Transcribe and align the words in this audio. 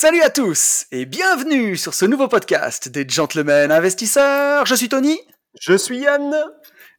Salut 0.00 0.22
à 0.22 0.30
tous 0.30 0.86
et 0.92 1.06
bienvenue 1.06 1.76
sur 1.76 1.92
ce 1.92 2.04
nouveau 2.04 2.28
podcast 2.28 2.88
des 2.88 3.04
Gentlemen 3.08 3.72
Investisseurs. 3.72 4.64
Je 4.64 4.76
suis 4.76 4.88
Tony. 4.88 5.18
Je 5.60 5.76
suis 5.76 5.98
Yann. 5.98 6.36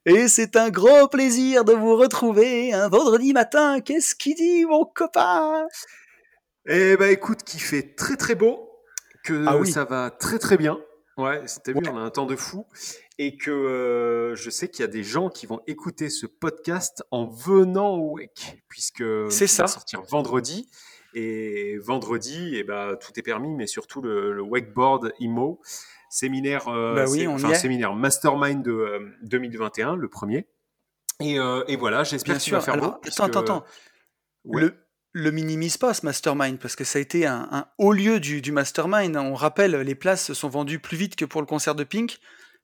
Et 0.04 0.28
c'est 0.28 0.54
un 0.54 0.68
gros 0.68 1.08
plaisir 1.08 1.64
de 1.64 1.72
vous 1.72 1.96
retrouver 1.96 2.74
un 2.74 2.90
vendredi 2.90 3.32
matin. 3.32 3.80
Qu'est-ce 3.80 4.14
qu'il 4.14 4.34
dit, 4.34 4.66
mon 4.66 4.84
copain? 4.84 5.66
Eh 6.66 6.98
ben, 6.98 7.10
écoute, 7.10 7.42
qu'il 7.42 7.62
fait 7.62 7.94
très 7.96 8.18
très 8.18 8.34
beau, 8.34 8.68
que 9.24 9.46
Ah 9.48 9.56
oui. 9.56 9.72
ça 9.72 9.84
va 9.86 10.10
très 10.10 10.38
très 10.38 10.58
bien. 10.58 10.78
Ouais, 11.16 11.40
c'était 11.46 11.72
bien, 11.72 11.90
on 11.94 11.96
a 11.96 12.00
un 12.02 12.10
temps 12.10 12.26
de 12.26 12.36
fou. 12.36 12.66
Et 13.16 13.38
que 13.38 13.50
euh, 13.50 14.36
je 14.36 14.50
sais 14.50 14.68
qu'il 14.68 14.82
y 14.82 14.84
a 14.84 14.90
des 14.92 15.04
gens 15.04 15.30
qui 15.30 15.46
vont 15.46 15.62
écouter 15.66 16.10
ce 16.10 16.26
podcast 16.26 17.02
en 17.10 17.24
venant 17.24 17.94
au 17.94 18.18
WEC, 18.18 18.62
puisque 18.68 19.02
ça. 19.30 19.62
va 19.62 19.68
sortir 19.68 20.02
vendredi. 20.02 20.68
Et 21.14 21.78
vendredi, 21.78 22.52
eh 22.56 22.62
ben, 22.64 22.96
tout 23.00 23.12
est 23.16 23.22
permis, 23.22 23.54
mais 23.54 23.66
surtout 23.66 24.00
le, 24.00 24.32
le 24.32 24.42
wakeboard 24.42 25.12
IMO, 25.18 25.60
séminaire, 26.08 26.68
euh, 26.68 26.94
Bah 26.94 27.04
oui, 27.08 27.20
sé- 27.20 27.26
enfin, 27.26 27.54
séminaire 27.54 27.94
mastermind 27.94 28.62
de 28.64 28.70
euh, 28.72 29.08
2021, 29.22 29.96
le 29.96 30.08
premier. 30.08 30.46
Et, 31.20 31.38
euh, 31.38 31.64
et 31.68 31.76
voilà, 31.76 32.04
j'espère 32.04 32.34
Bien 32.36 32.40
qu'il 32.40 32.52
va 32.52 32.60
sûr. 32.60 32.64
faire 32.64 32.74
Alors, 32.74 32.84
beau. 32.86 32.90
attends, 32.92 33.00
puisque- 33.02 33.20
attends, 33.20 33.40
attends. 33.40 33.64
Ouais. 34.44 34.62
Le, 34.62 34.74
le 35.12 35.30
minimise 35.32 35.76
pas 35.76 35.92
ce 35.94 36.06
mastermind 36.06 36.58
parce 36.58 36.76
que 36.76 36.84
ça 36.84 36.98
a 36.98 37.02
été 37.02 37.26
un, 37.26 37.48
un 37.50 37.66
haut 37.78 37.92
lieu 37.92 38.20
du, 38.20 38.40
du 38.40 38.52
mastermind. 38.52 39.16
On 39.16 39.34
rappelle, 39.34 39.72
les 39.80 39.94
places 39.94 40.24
se 40.26 40.34
sont 40.34 40.48
vendues 40.48 40.78
plus 40.78 40.96
vite 40.96 41.16
que 41.16 41.24
pour 41.24 41.40
le 41.42 41.46
concert 41.46 41.74
de 41.74 41.84
Pink, 41.84 42.18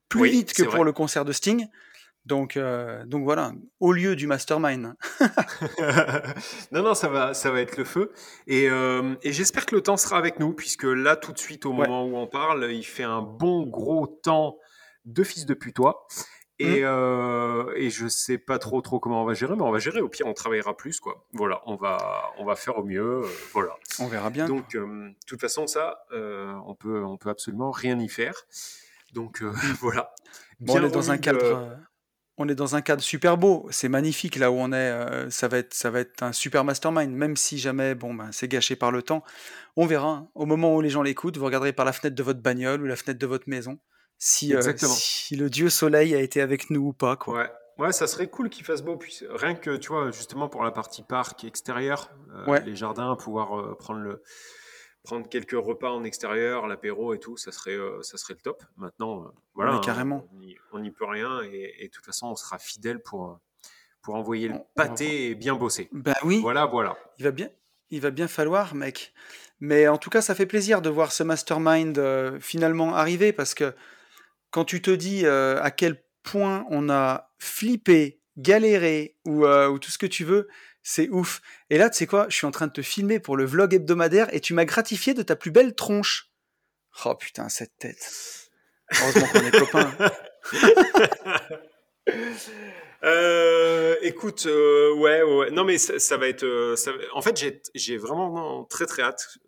plus 0.08 0.20
Oui, 0.20 0.30
vite 0.30 0.52
que 0.54 0.62
pour 0.62 0.74
vrai. 0.76 0.84
le 0.84 0.92
concert 0.92 1.24
de 1.24 1.32
Sting. 1.32 1.66
Donc, 2.26 2.56
euh, 2.56 3.04
donc 3.06 3.24
voilà, 3.24 3.52
au 3.80 3.92
lieu 3.92 4.16
du 4.16 4.26
mastermind. 4.26 4.94
non, 6.72 6.82
non, 6.82 6.94
ça 6.94 7.08
va, 7.08 7.34
ça 7.34 7.50
va 7.50 7.60
être 7.60 7.76
le 7.76 7.84
feu. 7.84 8.12
Et, 8.46 8.68
euh, 8.68 9.14
et 9.22 9.32
j'espère 9.32 9.64
que 9.66 9.74
le 9.76 9.80
temps 9.82 9.96
sera 9.96 10.18
avec 10.18 10.40
nous, 10.40 10.52
puisque 10.52 10.84
là, 10.84 11.16
tout 11.16 11.32
de 11.32 11.38
suite, 11.38 11.66
au 11.66 11.70
Ouais. 11.70 11.86
moment 11.86 12.04
où 12.04 12.16
on 12.16 12.26
parle, 12.26 12.70
il 12.72 12.82
fait 12.84 13.04
un 13.04 13.22
bon 13.22 13.64
gros 13.66 14.06
temps 14.06 14.58
de 15.04 15.22
fils 15.22 15.46
de 15.46 15.54
putois. 15.54 16.06
Et, 16.58 16.80
Mm. 16.80 16.84
euh, 16.86 17.72
et 17.76 17.90
je 17.90 18.08
sais 18.08 18.38
pas 18.38 18.58
trop 18.58 18.80
trop 18.80 18.98
comment 18.98 19.22
on 19.22 19.26
va 19.26 19.34
gérer, 19.34 19.54
mais 19.54 19.62
on 19.62 19.70
va 19.70 19.78
gérer. 19.78 20.00
Au 20.00 20.08
pire, 20.08 20.26
on 20.26 20.32
travaillera 20.32 20.74
plus, 20.76 21.00
quoi. 21.00 21.26
Voilà, 21.32 21.60
on 21.66 21.76
va, 21.76 22.32
on 22.38 22.44
va 22.46 22.56
faire 22.56 22.78
au 22.78 22.82
mieux. 22.84 23.22
euh, 23.24 23.28
voilà. 23.52 23.74
On 24.00 24.06
verra 24.08 24.30
bien. 24.30 24.46
Donc, 24.48 24.74
euh, 24.74 25.10
de 25.10 25.14
toute 25.26 25.40
façon, 25.40 25.66
ça, 25.66 26.06
on 26.12 26.74
peut, 26.74 27.04
on 27.04 27.18
peut 27.18 27.28
absolument 27.30 27.70
rien 27.70 27.98
y 28.00 28.08
faire. 28.08 28.34
Donc 29.12 29.42
euh, 29.42 29.52
voilà. 29.80 30.12
Bon, 30.58 30.72
on 30.72 30.78
Bien 30.78 30.88
est 30.88 30.90
dans 30.90 31.10
un 31.10 31.18
cadre, 31.18 31.76
on 32.38 32.48
est 32.48 32.54
dans 32.54 32.76
un 32.76 32.82
cadre 32.82 33.02
super 33.02 33.36
beau. 33.38 33.66
C'est 33.70 33.88
magnifique 33.88 34.36
là 34.36 34.50
où 34.50 34.54
on 34.56 34.72
est. 34.72 34.76
euh, 34.76 35.30
ça 35.30 35.48
va 35.48 35.58
être, 35.58 35.72
ça 35.74 35.90
va 35.90 36.00
être 36.00 36.22
un 36.22 36.32
super 36.32 36.64
mastermind. 36.64 37.10
Même 37.12 37.36
si 37.36 37.58
jamais, 37.58 37.94
bon, 37.94 38.12
ben, 38.14 38.30
c'est 38.32 38.48
gâché 38.48 38.76
par 38.76 38.90
le 38.92 39.02
temps, 39.02 39.24
on 39.76 39.86
verra. 39.86 40.08
hein. 40.08 40.28
Au 40.34 40.46
moment 40.46 40.74
où 40.74 40.80
les 40.80 40.90
gens 40.90 41.02
l'écoutent, 41.02 41.36
vous 41.38 41.44
regarderez 41.46 41.72
par 41.72 41.84
la 41.86 41.92
fenêtre 41.92 42.16
de 42.16 42.22
votre 42.22 42.40
bagnole 42.40 42.82
ou 42.82 42.86
la 42.86 42.96
fenêtre 42.96 43.18
de 43.18 43.26
votre 43.26 43.48
maison 43.48 43.78
si, 44.18 44.54
euh, 44.54 44.62
si 44.76 45.36
le 45.36 45.50
dieu 45.50 45.68
soleil 45.70 46.14
a 46.14 46.20
été 46.20 46.40
avec 46.40 46.70
nous 46.70 46.88
ou 46.88 46.92
pas. 46.92 47.16
Quoi. 47.16 47.38
Ouais. 47.38 47.50
Ouais, 47.78 47.92
ça 47.92 48.06
serait 48.06 48.28
cool 48.28 48.48
qu'il 48.48 48.64
fasse 48.64 48.80
beau. 48.80 48.96
Puis, 48.96 49.20
rien 49.28 49.54
que, 49.54 49.76
tu 49.76 49.88
vois, 49.88 50.10
justement 50.10 50.48
pour 50.48 50.64
la 50.64 50.70
partie 50.70 51.02
parc 51.02 51.44
extérieur, 51.44 52.08
euh, 52.34 52.46
Ouais. 52.50 52.62
les 52.64 52.74
jardins, 52.74 53.14
pouvoir 53.16 53.60
euh, 53.60 53.76
prendre, 53.78 54.00
le, 54.00 54.22
prendre 55.06 55.28
quelques 55.28 55.52
repas 55.52 55.90
en 55.90 56.04
extérieur, 56.04 56.66
l'apéro 56.66 57.14
et 57.14 57.18
tout, 57.18 57.36
ça 57.38 57.52
serait, 57.52 57.74
euh, 57.76 58.02
ça 58.02 58.18
serait 58.18 58.34
le 58.34 58.40
top. 58.40 58.62
Maintenant, 58.76 59.24
euh, 59.24 59.28
voilà, 59.54 59.72
hein, 59.74 59.80
carrément. 59.82 60.28
on 60.72 60.78
n'y- 60.80 60.90
peut 60.90 61.06
rien. 61.06 61.42
Et, 61.44 61.74
et 61.78 61.88
de 61.88 61.90
toute 61.92 62.04
façon, 62.04 62.26
on 62.26 62.36
sera 62.36 62.58
fidèle 62.58 63.00
pour, 63.00 63.30
euh, 63.30 63.34
pour 64.02 64.14
envoyer 64.16 64.48
le 64.48 64.56
pâté 64.74 65.30
et 65.30 65.34
bien 65.34 65.54
bosser. 65.54 65.88
Ben 65.92 66.14
oui. 66.24 66.40
Voilà, 66.42 66.66
voilà. 66.66 66.96
Il 67.18 67.24
va 67.24 67.30
bien, 67.30 67.48
il 67.90 68.00
va 68.00 68.10
bien 68.10 68.28
falloir, 68.28 68.74
mec. 68.74 69.12
Mais 69.60 69.88
en 69.88 69.96
tout 69.96 70.10
cas, 70.10 70.20
ça 70.20 70.34
fait 70.34 70.44
plaisir 70.46 70.82
de 70.82 70.90
voir 70.90 71.12
ce 71.12 71.22
mastermind 71.22 71.96
euh, 71.98 72.38
finalement 72.40 72.94
arriver 72.94 73.32
parce 73.32 73.54
que 73.54 73.72
quand 74.50 74.64
tu 74.66 74.82
te 74.82 74.90
dis 74.90 75.24
euh, 75.24 75.60
à 75.62 75.70
quel 75.70 76.02
point 76.22 76.66
on 76.70 76.90
a 76.90 77.30
flippé, 77.38 78.20
galéré 78.36 79.16
ou, 79.24 79.46
euh, 79.46 79.68
ou 79.68 79.78
tout 79.78 79.90
ce 79.90 79.98
que 79.98 80.06
tu 80.06 80.24
veux, 80.24 80.46
c'est 80.88 81.08
ouf. 81.08 81.42
Et 81.68 81.78
là, 81.78 81.90
tu 81.90 81.96
sais 81.98 82.06
quoi, 82.06 82.26
je 82.28 82.36
suis 82.36 82.46
en 82.46 82.52
train 82.52 82.68
de 82.68 82.72
te 82.72 82.80
filmer 82.80 83.18
pour 83.18 83.36
le 83.36 83.44
vlog 83.44 83.74
hebdomadaire 83.74 84.32
et 84.32 84.38
tu 84.40 84.54
m'as 84.54 84.64
gratifié 84.64 85.14
de 85.14 85.22
ta 85.24 85.34
plus 85.34 85.50
belle 85.50 85.74
tronche. 85.74 86.30
Oh 87.04 87.16
putain, 87.16 87.48
cette 87.48 87.76
tête. 87.76 88.48
Heureusement 89.02 89.26
qu'on 89.32 89.40
est 89.40 89.50
copains. 89.58 89.92
Euh, 93.04 93.94
écoute, 94.02 94.46
euh, 94.46 94.94
ouais, 94.94 95.22
ouais, 95.22 95.50
non 95.50 95.64
mais 95.64 95.76
ça, 95.78 95.98
ça 95.98 96.16
va 96.16 96.28
être. 96.28 96.44
euh, 96.44 96.76
ça 96.76 96.92
En 97.14 97.20
fait, 97.20 97.36
j'ai, 97.36 97.60
j'ai 97.74 97.98
vraiment 97.98 98.64
très 98.64 98.86
très 98.86 99.02
hâte, 99.02 99.38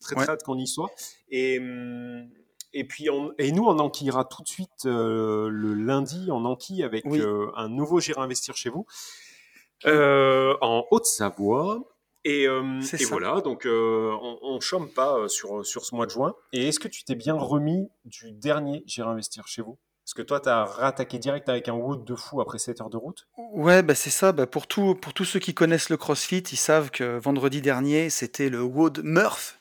très 0.00 0.14
très 0.16 0.28
hâte 0.30 0.42
qu'on 0.42 0.58
y 0.58 0.66
soit. 0.66 0.90
Et 1.30 1.58
hum, 1.58 2.28
et 2.72 2.84
puis 2.84 3.08
on, 3.08 3.32
et 3.38 3.50
nous 3.52 3.64
on 3.64 3.78
enquillera 3.78 4.24
tout 4.24 4.42
de 4.42 4.48
suite 4.48 4.84
le 4.84 5.74
lundi, 5.74 6.28
on 6.30 6.44
enquille 6.44 6.82
avec 6.84 7.04
Oui. 7.06 7.22
un 7.56 7.68
nouveau 7.68 7.98
J'irai 7.98 8.20
investir 8.20 8.56
chez 8.56 8.68
vous 8.68 8.84
en 9.86 10.84
Haute-Savoie. 10.90 11.80
Et, 12.24 12.46
euh, 12.46 12.80
et 12.98 13.04
voilà, 13.06 13.40
donc 13.40 13.64
euh, 13.64 14.12
on, 14.20 14.38
on 14.42 14.60
chôme 14.60 14.90
pas 14.92 15.16
euh, 15.16 15.28
sur, 15.28 15.64
sur 15.64 15.86
ce 15.86 15.94
mois 15.94 16.04
de 16.04 16.10
juin. 16.10 16.34
Et 16.52 16.68
est-ce 16.68 16.78
que 16.78 16.88
tu 16.88 17.02
t'es 17.02 17.14
bien 17.14 17.34
remis 17.34 17.88
du 18.04 18.32
dernier 18.32 18.82
J'irai 18.86 19.08
investir 19.08 19.46
chez 19.46 19.62
vous? 19.62 19.78
Parce 20.04 20.12
que 20.12 20.20
toi, 20.22 20.38
tu 20.40 20.48
as 20.50 20.64
rattaqué 20.64 21.18
direct 21.18 21.48
avec 21.48 21.68
un 21.68 21.72
wood 21.72 22.04
de 22.04 22.14
fou 22.14 22.42
après 22.42 22.58
7 22.58 22.80
heures 22.82 22.90
de 22.90 22.98
route. 22.98 23.26
Ouais, 23.52 23.82
bah 23.82 23.94
c'est 23.94 24.10
ça. 24.10 24.32
Bah 24.32 24.46
pour, 24.46 24.66
tout, 24.66 24.94
pour 24.96 25.14
tous 25.14 25.24
ceux 25.24 25.38
qui 25.38 25.54
connaissent 25.54 25.88
le 25.88 25.96
CrossFit, 25.96 26.40
ils 26.52 26.56
savent 26.58 26.90
que 26.90 27.18
vendredi 27.18 27.62
dernier, 27.62 28.10
c'était 28.10 28.50
le 28.50 28.60
WOD 28.62 29.00
Murph. 29.02 29.58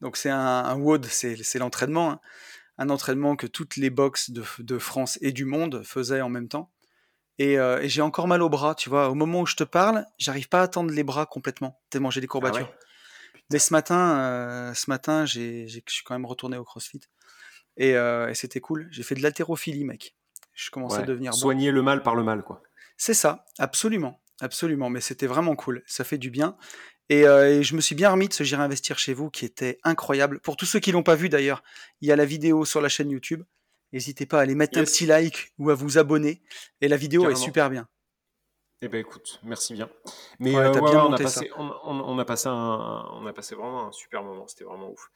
Donc 0.00 0.16
c'est 0.16 0.30
un, 0.30 0.38
un 0.38 0.78
WOD, 0.78 1.06
c'est 1.06 1.58
l'entraînement. 1.58 2.10
hein. 2.12 2.20
Un 2.78 2.90
entraînement 2.90 3.34
que 3.36 3.46
toutes 3.46 3.76
les 3.78 3.88
box 3.90 4.30
de, 4.30 4.44
de 4.58 4.78
France 4.78 5.18
et 5.22 5.32
du 5.32 5.46
monde 5.46 5.82
faisaient 5.82 6.20
en 6.20 6.28
même 6.28 6.46
temps. 6.48 6.70
Et, 7.38 7.58
euh, 7.58 7.82
et 7.82 7.88
j'ai 7.88 8.02
encore 8.02 8.28
mal 8.28 8.42
au 8.42 8.48
bras, 8.48 8.74
tu 8.74 8.88
vois. 8.88 9.10
Au 9.10 9.14
moment 9.14 9.42
où 9.42 9.46
je 9.46 9.56
te 9.56 9.64
parle, 9.64 10.06
j'arrive 10.18 10.48
pas 10.48 10.62
à 10.62 10.68
tendre 10.68 10.90
les 10.90 11.04
bras 11.04 11.26
complètement, 11.26 11.80
tellement 11.90 12.10
j'ai 12.10 12.20
des 12.20 12.26
courbatures. 12.26 12.72
Mais 13.52 13.58
ce 13.58 13.72
matin, 13.72 14.18
euh, 14.18 14.74
ce 14.74 14.90
matin, 14.90 15.24
je 15.26 15.66
suis 15.68 16.04
quand 16.04 16.14
même 16.14 16.26
retourné 16.26 16.56
au 16.56 16.64
CrossFit. 16.64 17.00
Et, 17.76 17.94
euh, 17.94 18.28
et 18.28 18.34
c'était 18.34 18.60
cool. 18.60 18.88
J'ai 18.90 19.02
fait 19.02 19.14
de 19.14 19.22
l'haltérophilie, 19.22 19.84
mec. 19.84 20.16
Je 20.54 20.70
commençais 20.70 21.00
à 21.00 21.02
devenir 21.02 21.32
bon. 21.32 21.36
Soigner 21.36 21.70
le 21.70 21.82
mal 21.82 22.02
par 22.02 22.14
le 22.14 22.22
mal, 22.22 22.42
quoi. 22.42 22.62
C'est 22.96 23.14
ça, 23.14 23.44
absolument, 23.58 24.22
absolument. 24.40 24.88
Mais 24.88 25.02
c'était 25.02 25.26
vraiment 25.26 25.54
cool, 25.54 25.82
ça 25.86 26.02
fait 26.02 26.18
du 26.18 26.30
bien. 26.30 26.56
Et, 27.08 27.26
euh, 27.26 27.58
et 27.58 27.62
je 27.62 27.76
me 27.76 27.80
suis 27.80 27.94
bien 27.94 28.10
remis 28.10 28.28
de 28.28 28.32
ce 28.32 28.42
J'irai 28.42 28.62
investir 28.62 28.98
chez 28.98 29.14
vous 29.14 29.30
qui 29.30 29.44
était 29.44 29.78
incroyable. 29.84 30.40
Pour 30.40 30.56
tous 30.56 30.66
ceux 30.66 30.80
qui 30.80 30.92
l'ont 30.92 31.02
pas 31.02 31.14
vu 31.14 31.28
d'ailleurs, 31.28 31.62
il 32.00 32.08
y 32.08 32.12
a 32.12 32.16
la 32.16 32.24
vidéo 32.24 32.64
sur 32.64 32.80
la 32.80 32.88
chaîne 32.88 33.10
YouTube. 33.10 33.44
N'hésitez 33.92 34.26
pas 34.26 34.38
à 34.38 34.42
aller 34.42 34.54
mettre 34.54 34.78
un 34.78 34.84
petit 34.84 35.06
like 35.06 35.52
ou 35.58 35.70
à 35.70 35.74
vous 35.74 35.98
abonner. 35.98 36.42
Et 36.80 36.88
la 36.88 36.96
vidéo 36.96 37.22
est 37.30 37.34
super 37.36 37.70
bien. 37.70 37.88
Eh 38.82 38.88
ben 38.88 38.98
écoute, 39.00 39.40
merci 39.42 39.72
bien. 39.72 39.88
Mais 40.38 40.54
Ouais, 40.54 40.60
euh, 40.66 40.72
ouais, 40.74 40.90
bien 40.90 41.04
on, 41.06 41.12
a 41.12 41.16
passé, 41.16 41.50
on, 41.56 41.70
on- 41.84 42.00
on 42.00 42.18
a 42.18 42.24
passé 42.26 42.48
un, 42.48 43.06
on 43.12 43.24
a 43.24 43.32
passé 43.32 43.54
vraiment 43.54 43.86
un 43.88 43.92
super 43.92 44.22
moment. 44.22 44.46
C'était 44.48 44.64
vraiment 44.64 44.90
ouf. 44.90 45.10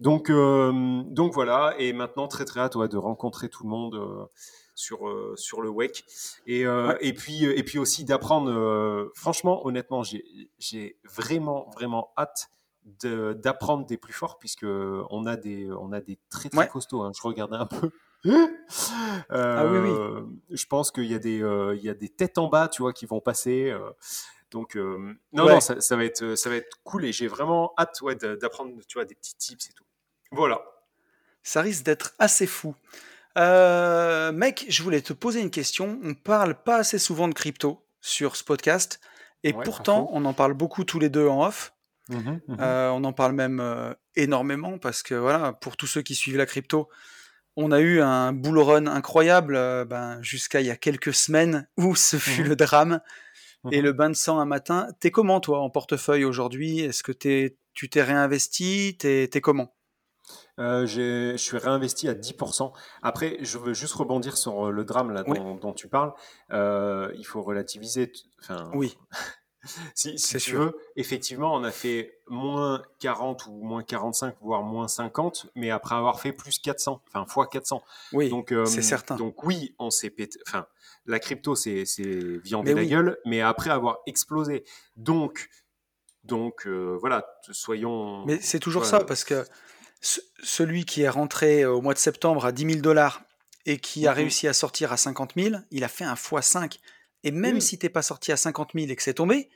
Donc, 0.00 0.28
euh, 0.28 1.02
donc 1.06 1.32
voilà. 1.32 1.74
Et 1.78 1.94
maintenant, 1.94 2.28
très 2.28 2.44
très 2.44 2.60
hâte 2.60 2.74
ouais, 2.76 2.88
de 2.88 2.98
rencontrer 2.98 3.48
tout 3.48 3.62
le 3.64 3.70
monde 3.70 3.94
euh, 3.94 4.26
sur 4.74 4.98
sur 5.38 5.62
le 5.62 5.70
WEC. 5.70 6.04
Et 6.46 6.64
et 7.00 7.12
puis 7.14 7.44
et 7.44 7.62
puis 7.62 7.78
aussi 7.78 8.04
d'apprendre. 8.04 9.10
franchement, 9.14 9.66
honnêtement, 9.66 10.02
j'ai 10.02 10.98
vraiment 11.04 11.70
vraiment 11.74 12.12
hâte 12.18 12.50
de- 13.00 13.32
d'apprendre 13.32 13.86
des 13.86 13.96
plus 13.96 14.12
forts 14.12 14.38
puisque 14.38 14.66
on 14.66 15.24
a 15.24 15.36
des 15.36 15.70
on 15.72 15.90
a 15.92 16.00
des 16.02 16.18
très 16.28 16.50
très 16.50 16.68
costauds. 16.68 17.00
hein. 17.02 17.12
Je 17.16 17.22
regardais 17.22 17.56
un 17.56 17.66
peu. 17.66 17.90
Ah 19.30 19.66
oui, 19.66 19.78
oui. 19.78 19.90
Euh, 19.90 20.22
Je 20.50 20.66
pense 20.66 20.90
qu'il 20.90 21.04
y 21.06 21.14
a 21.14 21.18
des 21.18 21.42
euh, 21.42 21.74
il 21.76 21.82
y 21.82 21.88
a 21.88 21.94
des 21.94 22.08
têtes 22.08 22.38
en 22.38 22.48
bas, 22.48 22.68
tu 22.68 22.82
vois, 22.82 22.92
qui 22.92 23.06
vont 23.06 23.20
passer. 23.20 23.70
euh, 23.70 23.90
donc 24.50 24.76
non 24.76 25.44
Ouais. 25.44 25.54
non, 25.54 25.60
ça, 25.60 25.80
ça 25.80 25.96
va 25.96 26.04
être 26.04 26.34
ça 26.36 26.48
va 26.50 26.56
être 26.56 26.78
cool 26.84 27.04
et 27.04 27.12
j'ai 27.12 27.26
vraiment 27.26 27.72
hâte 27.78 28.00
ouais, 28.02 28.14
d'apprendre 28.14 28.72
tu 28.88 28.98
vois 28.98 29.04
des 29.04 29.14
petits 29.14 29.36
tips 29.36 29.68
et 29.70 29.72
tout. 29.72 29.84
Voilà. 30.32 30.60
Ça 31.42 31.60
risque 31.62 31.84
d'être 31.84 32.14
assez 32.18 32.46
fou. 32.46 32.74
Euh, 33.38 34.32
mec, 34.32 34.64
je 34.68 34.82
voulais 34.82 35.02
te 35.02 35.12
poser 35.12 35.40
une 35.40 35.50
question. 35.50 35.98
On 36.02 36.14
parle 36.14 36.54
pas 36.62 36.76
assez 36.76 36.98
souvent 36.98 37.28
de 37.28 37.34
crypto 37.34 37.84
sur 38.00 38.36
ce 38.36 38.44
podcast. 38.44 39.00
Et 39.44 39.52
Ouais, 39.52 39.62
pourtant, 39.64 40.08
on 40.12 40.24
en 40.24 40.32
parle 40.32 40.54
beaucoup 40.54 40.84
tous 40.84 40.98
les 40.98 41.08
deux 41.10 41.28
en 41.28 41.46
off. 41.46 41.74
Mhm. 42.08 42.40
Euh, 42.60 42.88
on 42.90 43.04
en 43.04 43.12
parle 43.12 43.32
même 43.32 43.60
euh, 43.60 43.92
énormément 44.14 44.78
parce 44.78 45.02
que 45.02 45.14
voilà, 45.14 45.52
pour 45.52 45.76
tous 45.76 45.86
ceux 45.86 46.02
qui 46.02 46.14
suivent 46.14 46.36
la 46.36 46.46
crypto, 46.46 46.88
on 47.56 47.72
a 47.72 47.80
eu 47.80 48.00
un 48.00 48.32
bull 48.32 48.58
run 48.58 48.86
incroyable 48.86 49.56
euh, 49.56 49.84
ben, 49.84 50.20
jusqu'à 50.22 50.60
il 50.60 50.66
y 50.66 50.70
a 50.70 50.76
quelques 50.76 51.14
semaines 51.14 51.68
où 51.76 51.94
ce 51.96 52.16
fut 52.18 52.42
Mhm. 52.42 52.48
le 52.50 52.56
drame 52.56 53.00
et 53.72 53.78
Mhm. 53.78 53.84
le 53.84 53.92
bain 53.92 54.10
de 54.10 54.14
sang 54.14 54.38
un 54.38 54.44
matin. 54.44 54.88
T'es 55.00 55.10
comment 55.10 55.40
toi 55.40 55.60
en 55.60 55.70
portefeuille 55.70 56.24
aujourd'hui? 56.24 56.80
Est-ce 56.80 57.02
que 57.02 57.12
tu 57.12 57.88
t'es 57.90 58.02
réinvesti? 58.02 58.96
T'es, 58.98 59.28
comment? 59.42 59.74
Euh, 60.58 60.86
je 60.86 61.36
suis 61.36 61.56
réinvesti 61.58 62.08
à 62.08 62.14
10%. 62.14 62.72
Après, 63.02 63.36
je 63.42 63.58
veux 63.58 63.74
juste 63.74 63.94
rebondir 63.94 64.36
sur 64.36 64.68
euh, 64.68 64.70
le 64.70 64.84
drame 64.84 65.10
là 65.10 65.22
Oui. 65.26 65.38
dont, 65.60 65.72
tu 65.72 65.88
parles. 65.88 66.12
Euh, 66.52 67.12
il 67.18 67.24
faut 67.24 67.42
relativiser. 67.42 68.10
Enfin, 68.42 68.70
Oui, 68.74 68.96
si, 69.94 70.18
si 70.18 70.18
c'est 70.18 70.38
tu 70.38 70.50
sûr. 70.50 70.60
veux, 70.60 70.78
effectivement, 70.96 71.54
on 71.54 71.64
a 71.64 71.70
fait 71.70 72.18
moins 72.28 72.82
40 73.00 73.46
ou 73.46 73.62
moins 73.62 73.82
45, 73.82 74.36
voire 74.40 74.62
moins 74.62 74.88
50, 74.88 75.46
mais 75.54 75.70
après 75.70 75.94
avoir 75.94 76.20
fait 76.20 76.32
plus 76.32 76.58
400, 76.58 77.02
enfin 77.08 77.26
fois 77.26 77.46
400. 77.46 77.82
Oui, 78.12 78.28
Donc, 78.28 78.52
euh, 78.52 78.64
c'est 78.64 78.82
certain. 78.82 79.16
donc 79.16 79.42
oui, 79.44 79.74
on 79.78 79.90
s'est 79.90 80.10
pété. 80.10 80.38
Enfin, 80.46 80.66
la 81.06 81.18
crypto, 81.20 81.54
c'est 81.54 81.84
c'est 81.84 82.02
viandé 82.38 82.72
Mais 82.74 82.80
la 82.80 82.82
oui. 82.82 82.88
gueule, 82.88 83.18
mais 83.24 83.40
après 83.40 83.70
avoir 83.70 83.98
explosé. 84.06 84.64
Donc, 84.96 85.48
donc 86.24 86.66
euh, 86.66 86.96
voilà, 87.00 87.26
soyons. 87.52 88.24
Mais 88.26 88.40
c'est 88.40 88.58
toujours 88.58 88.82
voilà. 88.82 88.98
ça, 89.00 89.04
parce 89.04 89.24
que 89.24 89.44
ce- 90.00 90.20
celui 90.42 90.84
qui 90.84 91.02
est 91.02 91.08
rentré 91.08 91.64
au 91.64 91.80
mois 91.80 91.94
de 91.94 91.98
septembre 91.98 92.44
à 92.44 92.52
10 92.52 92.66
000 92.66 92.80
dollars 92.80 93.22
et 93.64 93.78
qui 93.78 94.06
a 94.06 94.10
Mhm. 94.12 94.16
réussi 94.16 94.48
à 94.48 94.52
sortir 94.52 94.92
à 94.92 94.96
50 94.96 95.32
000, 95.36 95.56
il 95.70 95.84
a 95.84 95.88
fait 95.88 96.04
un 96.04 96.14
x5. 96.14 96.78
Et 97.24 97.30
même 97.30 97.56
Oui. 97.56 97.62
si 97.62 97.78
t'es 97.78 97.88
pas 97.88 98.02
sorti 98.02 98.30
à 98.32 98.36
50 98.36 98.70
000 98.74 98.88
et 98.90 98.96
que 98.96 99.02
c'est 99.02 99.14
tombé, 99.14 99.48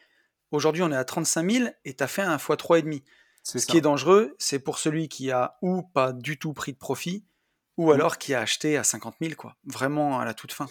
aujourd'hui 0.50 0.82
on 0.82 0.90
est 0.92 0.96
à 0.96 1.04
35 1.04 1.50
000 1.50 1.68
et 1.84 1.94
t'as 1.94 2.06
fait 2.06 2.22
un 2.22 2.36
x3,5. 2.36 3.02
C'est 3.42 3.58
Ce 3.58 3.66
ça. 3.66 3.70
qui 3.72 3.78
est 3.78 3.80
dangereux, 3.82 4.34
c'est 4.38 4.58
pour 4.58 4.78
celui 4.78 5.08
qui 5.08 5.30
a 5.30 5.56
ou 5.62 5.82
pas 5.82 6.12
du 6.12 6.38
tout 6.38 6.52
pris 6.52 6.72
de 6.72 6.78
profit, 6.78 7.24
ou 7.78 7.86
Mhm. 7.86 7.92
alors 7.94 8.18
qui 8.18 8.34
a 8.34 8.40
acheté 8.40 8.76
à 8.76 8.84
50 8.84 9.14
000, 9.20 9.34
quoi. 9.34 9.56
Vraiment 9.64 10.20
à 10.20 10.24
la 10.26 10.34
toute 10.34 10.52
fin. 10.52 10.66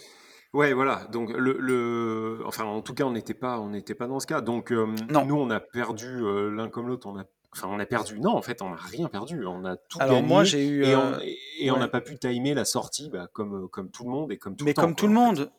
Ouais, 0.52 0.72
voilà. 0.72 1.06
Donc 1.10 1.30
le, 1.30 1.56
le, 1.58 2.40
enfin, 2.46 2.64
en 2.64 2.80
tout 2.82 2.94
cas, 2.94 3.04
on 3.04 3.10
n'était 3.12 3.34
pas, 3.34 3.58
on 3.58 3.70
n'était 3.70 3.94
pas 3.94 4.06
dans 4.06 4.20
ce 4.20 4.26
cas. 4.26 4.40
Donc 4.40 4.72
euh, 4.72 4.86
Non. 5.10 5.24
nous, 5.24 5.36
on 5.36 5.50
a 5.50 5.58
perdu 5.60 6.06
euh, 6.06 6.50
l'un 6.50 6.68
comme 6.68 6.86
l'autre. 6.88 7.08
On 7.08 7.18
a, 7.18 7.24
enfin, 7.56 7.68
on 7.70 7.78
a 7.80 7.86
perdu. 7.86 8.20
Non, 8.20 8.36
en 8.36 8.42
fait, 8.42 8.62
on 8.62 8.70
n'a 8.70 8.76
rien 8.76 9.08
perdu. 9.08 9.44
On 9.46 9.64
a 9.64 9.76
tout 9.76 9.98
Alors 10.00 10.16
gagné. 10.16 10.28
moi 10.28 10.44
j'ai 10.44 10.66
eu... 10.66 10.84
et 10.84 10.94
on 10.96 11.12
euh, 11.14 11.18
et, 11.58 11.70
ouais. 11.72 11.78
n'a 11.78 11.88
pas 11.88 12.00
pu 12.00 12.18
timer 12.18 12.54
la 12.54 12.64
sortie, 12.64 13.10
bah, 13.10 13.28
comme 13.32 13.68
comme 13.68 13.90
tout 13.90 14.04
le 14.04 14.10
monde 14.10 14.30
et 14.32 14.38
comme 14.38 14.54
tout 14.56 14.64
Mais 14.64 14.70
le 14.72 14.74
temps. 14.74 14.82
comme 14.82 14.94
tout 14.94 15.06
le 15.08 15.12
monde, 15.14 15.50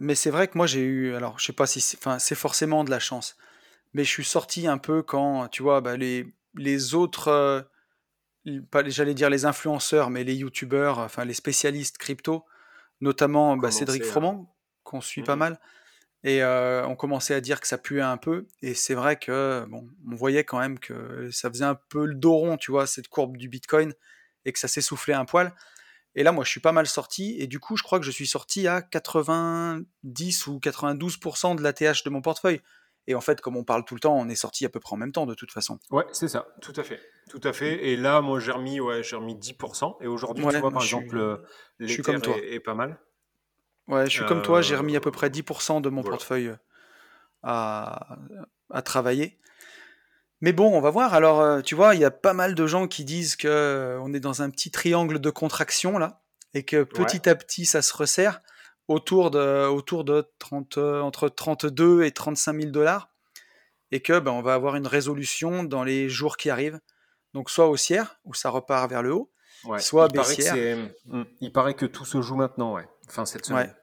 mais 0.00 0.14
c'est 0.16 0.30
vrai 0.30 0.48
que 0.48 0.58
moi 0.58 0.66
j'ai 0.66 0.82
eu, 0.82 1.14
alors 1.14 1.38
je 1.38 1.46
sais 1.46 1.52
pas 1.54 1.66
si, 1.66 1.80
c'est- 1.80 1.96
enfin 1.98 2.18
c'est 2.18 2.34
forcément 2.34 2.84
de 2.84 2.90
la 2.90 3.00
chance, 3.00 3.36
mais 3.94 4.04
je 4.04 4.10
suis 4.10 4.24
sorti 4.24 4.66
un 4.68 4.78
peu 4.78 5.02
quand, 5.02 5.48
tu 5.48 5.62
vois, 5.64 5.80
bah, 5.82 5.96
les 5.98 6.34
les 6.56 6.94
autres, 6.94 7.28
euh, 7.28 7.62
pas 8.70 8.88
j'allais 8.88 9.14
dire 9.14 9.30
les 9.30 9.44
influenceurs, 9.44 10.10
mais 10.10 10.24
les 10.24 10.34
youtubeurs, 10.34 10.98
enfin 10.98 11.24
les 11.24 11.34
spécialistes 11.34 11.98
crypto, 11.98 12.44
notamment 13.00 13.56
bah, 13.56 13.70
Cédric 13.70 14.04
à- 14.04 14.06
Froment, 14.06 14.56
qu'on 14.84 15.00
suit 15.00 15.22
pas 15.22 15.34
Mhm. 15.34 15.38
mal, 15.38 15.60
et 16.24 16.42
euh, 16.44 16.86
on 16.86 16.96
commençait 16.96 17.34
à 17.34 17.40
dire 17.42 17.60
que 17.60 17.68
ça 17.68 17.78
puait 17.78 18.02
un 18.02 18.18
peu, 18.18 18.46
et 18.62 18.74
c'est 18.74 18.94
vrai 18.94 19.18
que 19.18 19.66
bon, 19.68 19.88
on 20.10 20.16
voyait 20.16 20.44
quand 20.44 20.60
même 20.60 20.78
que 20.80 21.30
ça 21.32 21.50
faisait 21.50 21.64
un 21.66 21.76
peu 21.90 22.06
le 22.06 22.14
dos 22.16 22.34
rond, 22.34 22.56
tu 22.58 22.72
vois, 22.72 22.86
cette 22.86 23.08
courbe 23.08 23.36
du 23.38 23.48
Bitcoin, 23.48 23.94
et 24.46 24.52
que 24.52 24.58
ça 24.60 24.68
s'essoufflait 24.68 25.14
un 25.14 25.24
poil. 25.26 25.54
Et 26.16 26.22
là, 26.24 26.32
moi, 26.32 26.44
je 26.44 26.50
suis 26.50 26.60
pas 26.60 26.72
mal 26.72 26.86
sorti, 26.86 27.36
et 27.38 27.46
du 27.46 27.60
coup, 27.60 27.76
je 27.76 27.82
crois 27.82 28.00
que 28.00 28.04
je 28.04 28.10
suis 28.10 28.26
sorti 28.26 28.66
à 28.66 28.82
90 28.82 30.46
ou 30.48 30.58
92% 30.58 31.54
de 31.56 31.62
l'ATH 31.62 32.04
de 32.04 32.10
mon 32.10 32.20
portefeuille. 32.20 32.60
Et 33.06 33.14
en 33.14 33.20
fait, 33.20 33.40
comme 33.40 33.56
on 33.56 33.64
parle 33.64 33.84
tout 33.84 33.94
le 33.94 34.00
temps, 34.00 34.16
on 34.16 34.28
est 34.28 34.34
sorti 34.36 34.64
à 34.64 34.68
peu 34.68 34.78
près 34.80 34.94
en 34.94 34.96
même 34.98 35.12
temps, 35.12 35.26
de 35.26 35.34
toute 35.34 35.52
façon. 35.52 35.78
Ouais, 35.90 36.04
c'est 36.12 36.28
ça. 36.28 36.46
Tout 36.60 36.72
à 36.76 36.82
fait. 36.82 37.00
Tout 37.28 37.40
à 37.44 37.52
fait. 37.52 37.86
Et 37.88 37.96
là, 37.96 38.20
moi, 38.20 38.40
j'ai 38.40 38.52
remis, 38.52 38.80
ouais, 38.80 39.02
j'ai 39.02 39.16
remis 39.16 39.34
10%. 39.36 39.96
Et 40.00 40.06
aujourd'hui, 40.06 40.44
tu 40.46 40.58
vois, 40.58 40.70
par 40.70 40.82
suis- 40.82 40.96
exemple, 40.96 41.16
euh, 41.18 41.36
je 41.78 41.86
suis 41.86 41.96
l'Ether 41.98 42.12
comme 42.12 42.22
toi. 42.22 42.36
est, 42.36 42.54
est 42.54 42.60
pas 42.60 42.74
mal. 42.74 42.98
Ouais, 43.88 44.04
je 44.06 44.10
suis 44.10 44.24
comme 44.26 44.42
toi, 44.42 44.62
j'ai 44.62 44.76
remis 44.76 44.96
à 44.96 45.00
peu 45.00 45.08
Euh, 45.08 45.12
près 45.12 45.30
10% 45.30 45.80
de 45.80 45.88
mon 45.88 46.02
voilà. 46.02 46.16
portefeuille 46.16 46.54
à, 47.42 48.18
à 48.70 48.82
travailler. 48.82 49.38
Mais 50.40 50.52
bon, 50.52 50.74
on 50.74 50.80
va 50.80 50.90
voir. 50.90 51.14
Alors, 51.14 51.40
euh, 51.40 51.60
tu 51.60 51.74
vois, 51.74 51.94
il 51.94 52.00
y 52.00 52.04
a 52.04 52.10
pas 52.10 52.32
mal 52.32 52.54
de 52.54 52.66
gens 52.66 52.86
qui 52.88 53.04
disent 53.04 53.36
que 53.36 53.48
euh, 53.48 54.00
on 54.00 54.12
est 54.14 54.20
dans 54.20 54.42
un 54.42 54.50
petit 54.50 54.70
triangle 54.70 55.18
de 55.18 55.30
contraction 55.30 55.98
là, 55.98 56.22
et 56.54 56.62
que 56.64 56.82
petit 56.82 57.28
à 57.28 57.34
petit, 57.34 57.66
ça 57.66 57.82
se 57.82 57.94
resserre 57.94 58.40
autour 58.88 59.30
de, 59.30 59.66
autour 59.66 60.04
de 60.04 60.26
30, 60.38 60.78
euh, 60.78 61.00
entre 61.00 61.28
32 61.28 62.04
et 62.04 62.10
35 62.10 62.60
000 62.60 62.70
dollars, 62.70 63.10
et 63.92 64.00
que 64.00 64.18
ben, 64.18 64.32
on 64.32 64.42
va 64.42 64.54
avoir 64.54 64.76
une 64.76 64.86
résolution 64.86 65.62
dans 65.62 65.84
les 65.84 66.08
jours 66.08 66.36
qui 66.36 66.48
arrivent. 66.50 66.80
Donc, 67.34 67.50
soit 67.50 67.68
haussière, 67.68 68.18
où 68.24 68.34
ça 68.34 68.50
repart 68.50 68.88
vers 68.90 69.02
le 69.02 69.12
haut, 69.12 69.30
Ouais. 69.64 69.78
soit 69.78 70.08
il 70.10 70.16
paraît 70.16 70.36
que 70.36 70.42
baissière. 70.42 70.90
Hmm. 71.04 71.24
il 71.42 71.52
paraît 71.52 71.74
que 71.74 71.84
tout 71.84 72.06
se 72.06 72.22
joue 72.22 72.34
maintenant, 72.34 72.74
ouais. 72.74 72.88
Enfin, 73.08 73.26
cette 73.26 73.44
semaine. 73.44 73.66
Ouais. 73.66 73.74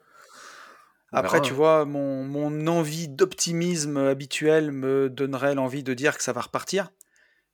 Après, 1.14 1.42
tu 1.42 1.54
vois, 1.54 1.86
mon, 1.86 2.24
mon 2.26 2.68
envie 2.68 3.08
d'optimisme 3.08 3.98
habituel 3.98 4.72
me 4.72 5.10
donnerait 5.10 5.56
l'envie 5.56 5.84
de 5.84 5.94
dire 5.94 6.18
que 6.18 6.24
ça 6.24 6.34
va 6.34 6.42
repartir. 6.42 6.90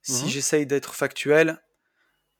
Si 0.01 0.23
Mhm. 0.23 0.29
j'essaye 0.29 0.65
d'être 0.65 0.93
factuel, 0.95 1.59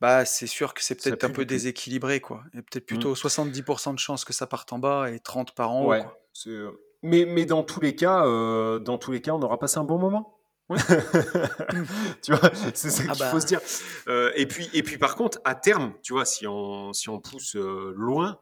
bah 0.02 0.26
c'est 0.26 0.48
sûr 0.48 0.74
que 0.74 0.84
c'est 0.84 0.96
peut-être 0.96 1.24
un 1.24 1.30
peu 1.30 1.46
déséquilibré, 1.46 2.20
quoi. 2.20 2.44
Il 2.52 2.58
y 2.58 2.60
a 2.60 2.62
peut-être 2.64 2.84
Mhm. 2.92 2.98
plutôt 2.98 3.16
70% 3.16 3.94
de 3.94 4.00
chances 4.00 4.26
que 4.26 4.34
ça 4.34 4.48
parte 4.48 4.74
en 4.74 4.80
bas 4.80 5.10
et 5.12 5.20
30% 5.20 5.54
par 5.56 5.72
en 5.72 5.84
haut, 5.86 5.90
Ouais. 5.90 6.02
quoi. 6.02 6.18
c'est- 6.34 6.50
Mais, 7.04 7.26
mais 7.26 7.46
dans 7.46 7.64
tous 7.64 7.80
les 7.82 7.96
cas, 7.96 8.26
euh, 8.26 8.80
dans 8.80 8.98
tous 8.98 9.12
les 9.12 9.22
cas, 9.22 9.32
on 9.34 9.42
aura 9.42 9.60
passé 9.60 9.78
un 9.78 9.84
bon 9.84 10.00
moment. 10.00 10.40
tu 12.22 12.34
vois, 12.34 12.50
c'est 12.74 12.90
ça 12.90 13.04
Ah 13.08 13.12
qu'il 13.12 13.20
bah. 13.20 13.30
faut 13.32 13.40
se 13.40 13.46
dire. 13.46 13.60
Euh, 14.08 14.32
et 14.36 14.46
puis, 14.48 14.70
et 14.74 14.84
puis, 14.84 14.98
par 14.98 15.16
contre, 15.16 15.40
à 15.46 15.56
terme, 15.56 15.94
tu 16.02 16.14
vois, 16.14 16.26
si 16.26 16.48
on, 16.48 16.94
si 16.94 17.10
on 17.10 17.20
pousse 17.20 17.56
euh, 17.56 17.94
loin, 17.96 18.40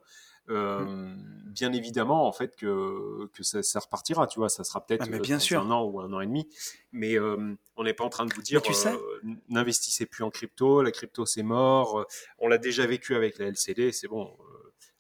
euh, 0.50 0.86
Mm. 0.86 1.31
Bien 1.52 1.72
évidemment, 1.74 2.28
en 2.28 2.32
fait, 2.32 2.56
que, 2.56 3.28
que 3.34 3.44
ça, 3.44 3.62
ça 3.64 3.80
repartira. 3.80 4.28
Tu 4.28 4.40
vois, 4.40 4.50
ça 4.50 4.64
sera 4.64 4.86
peut-être 4.86 5.06
Ah, 5.08 5.16
euh, 5.16 5.20
bien 5.20 5.36
dans 5.38 5.42
sûr. 5.42 5.62
un 5.62 5.70
an 5.72 5.84
ou 5.84 6.00
un 6.00 6.12
an 6.14 6.22
et 6.22 6.26
demi. 6.26 6.48
Mais 6.92 7.18
euh, 7.18 7.56
on 7.76 7.84
n'est 7.84 7.94
pas 7.94 8.04
en 8.04 8.10
train 8.10 8.26
de 8.26 8.34
vous 8.34 8.42
dire, 8.42 8.62
tu 8.62 8.74
sais- 8.74 8.94
euh, 8.94 9.20
n'investissez 9.50 10.06
plus 10.06 10.24
en 10.24 10.30
crypto. 10.30 10.82
La 10.82 10.92
crypto, 10.92 11.26
c'est 11.26 11.44
mort. 11.44 12.06
On 12.40 12.48
l'a 12.48 12.58
déjà 12.58 12.86
vécu 12.86 13.16
avec 13.16 13.38
la 13.38 13.48
LCD. 13.48 13.92
C'est 13.92 14.08
bon. 14.08 14.36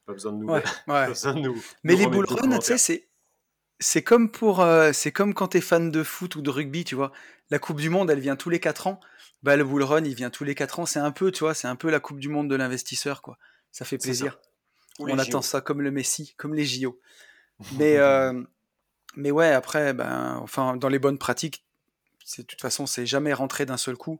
pas 0.05 0.13
besoin 0.13 0.33
de 0.33 0.37
nous. 0.37 0.47
Ouais, 0.47 0.61
pas 0.87 1.01
ouais. 1.03 1.07
besoin 1.07 1.33
de 1.33 1.39
nous 1.39 1.63
Mais 1.83 1.93
nous 1.93 1.99
les 1.99 2.05
remettre 2.05 2.27
bull 2.35 2.41
des 2.41 2.47
runs, 2.55 2.59
tu 2.59 2.65
sais, 2.65 2.77
c'est 2.77 3.07
c'est 3.79 4.03
comme 4.03 4.29
pour 4.29 4.59
euh, 4.61 4.91
c'est 4.93 5.11
comme 5.11 5.33
quand 5.33 5.47
t'es 5.49 5.61
fan 5.61 5.89
de 5.89 6.03
foot 6.03 6.35
ou 6.35 6.41
de 6.43 6.49
rugby, 6.51 6.83
tu 6.83 6.93
vois. 6.95 7.11
La 7.49 7.57
Coupe 7.59 7.81
du 7.81 7.89
Monde, 7.89 8.11
elle 8.11 8.19
vient 8.19 8.35
tous 8.35 8.49
les 8.51 8.59
4 8.59 8.85
ans. 8.87 8.99
Bah 9.43 9.55
le 9.57 9.63
bull 9.63 9.81
run, 9.83 10.03
il 10.05 10.13
vient 10.13 10.29
tous 10.29 10.43
les 10.43 10.53
4 10.53 10.79
ans. 10.79 10.85
C'est 10.85 10.99
un 10.99 11.09
peu, 11.11 11.31
tu 11.31 11.39
vois, 11.39 11.53
c'est 11.55 11.67
un 11.67 11.75
peu 11.75 11.89
la 11.89 11.99
Coupe 11.99 12.19
du 12.19 12.29
Monde 12.29 12.47
de 12.47 12.55
l'investisseur, 12.55 13.21
quoi. 13.23 13.37
Ça 13.71 13.83
fait 13.83 13.97
plaisir. 13.97 14.39
On 14.99 15.17
attend 15.17 15.41
ça 15.41 15.61
comme 15.61 15.81
le 15.81 15.91
Messi, 15.91 16.33
comme 16.37 16.53
les 16.53 16.65
JO. 16.65 16.99
Mais, 17.77 17.97
euh, 17.97 18.41
mais 19.15 19.29
ouais, 19.29 19.51
après, 19.51 19.93
ben, 19.93 20.39
enfin, 20.41 20.77
dans 20.77 20.89
les 20.89 20.99
bonnes 20.99 21.17
pratiques, 21.19 21.63
c'est 22.25 22.41
de 22.43 22.47
toute 22.47 22.61
façon, 22.61 22.85
c'est 22.87 23.05
jamais 23.05 23.33
rentrer 23.33 23.65
d'un 23.65 23.77
seul 23.77 23.97
coup. 23.97 24.19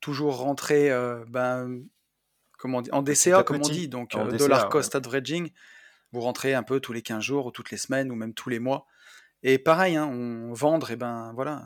Toujours 0.00 0.36
rentrer, 0.36 0.90
euh, 0.90 1.24
ben, 1.28 1.80
comment 2.58 2.78
on 2.78 2.82
dit, 2.82 2.90
en 2.92 3.02
DCA, 3.02 3.42
comme 3.42 3.56
on 3.56 3.60
dit, 3.68 3.88
donc 3.88 4.14
euh, 4.14 4.24
DCA, 4.26 4.36
dollar 4.36 4.64
ouais. 4.64 4.70
cost 4.70 4.94
averaging. 4.94 5.50
Vous 6.12 6.20
rentrez 6.20 6.54
un 6.54 6.62
peu 6.62 6.78
tous 6.80 6.92
les 6.92 7.02
15 7.02 7.22
jours 7.22 7.46
ou 7.46 7.50
toutes 7.50 7.70
les 7.70 7.76
semaines 7.76 8.10
ou 8.12 8.14
même 8.14 8.34
tous 8.34 8.48
les 8.50 8.58
mois. 8.60 8.86
Et 9.42 9.58
pareil, 9.58 9.96
hein, 9.96 10.06
on 10.06 10.52
vendre, 10.52 10.90
et 10.90 10.96
ben 10.96 11.32
voilà. 11.34 11.64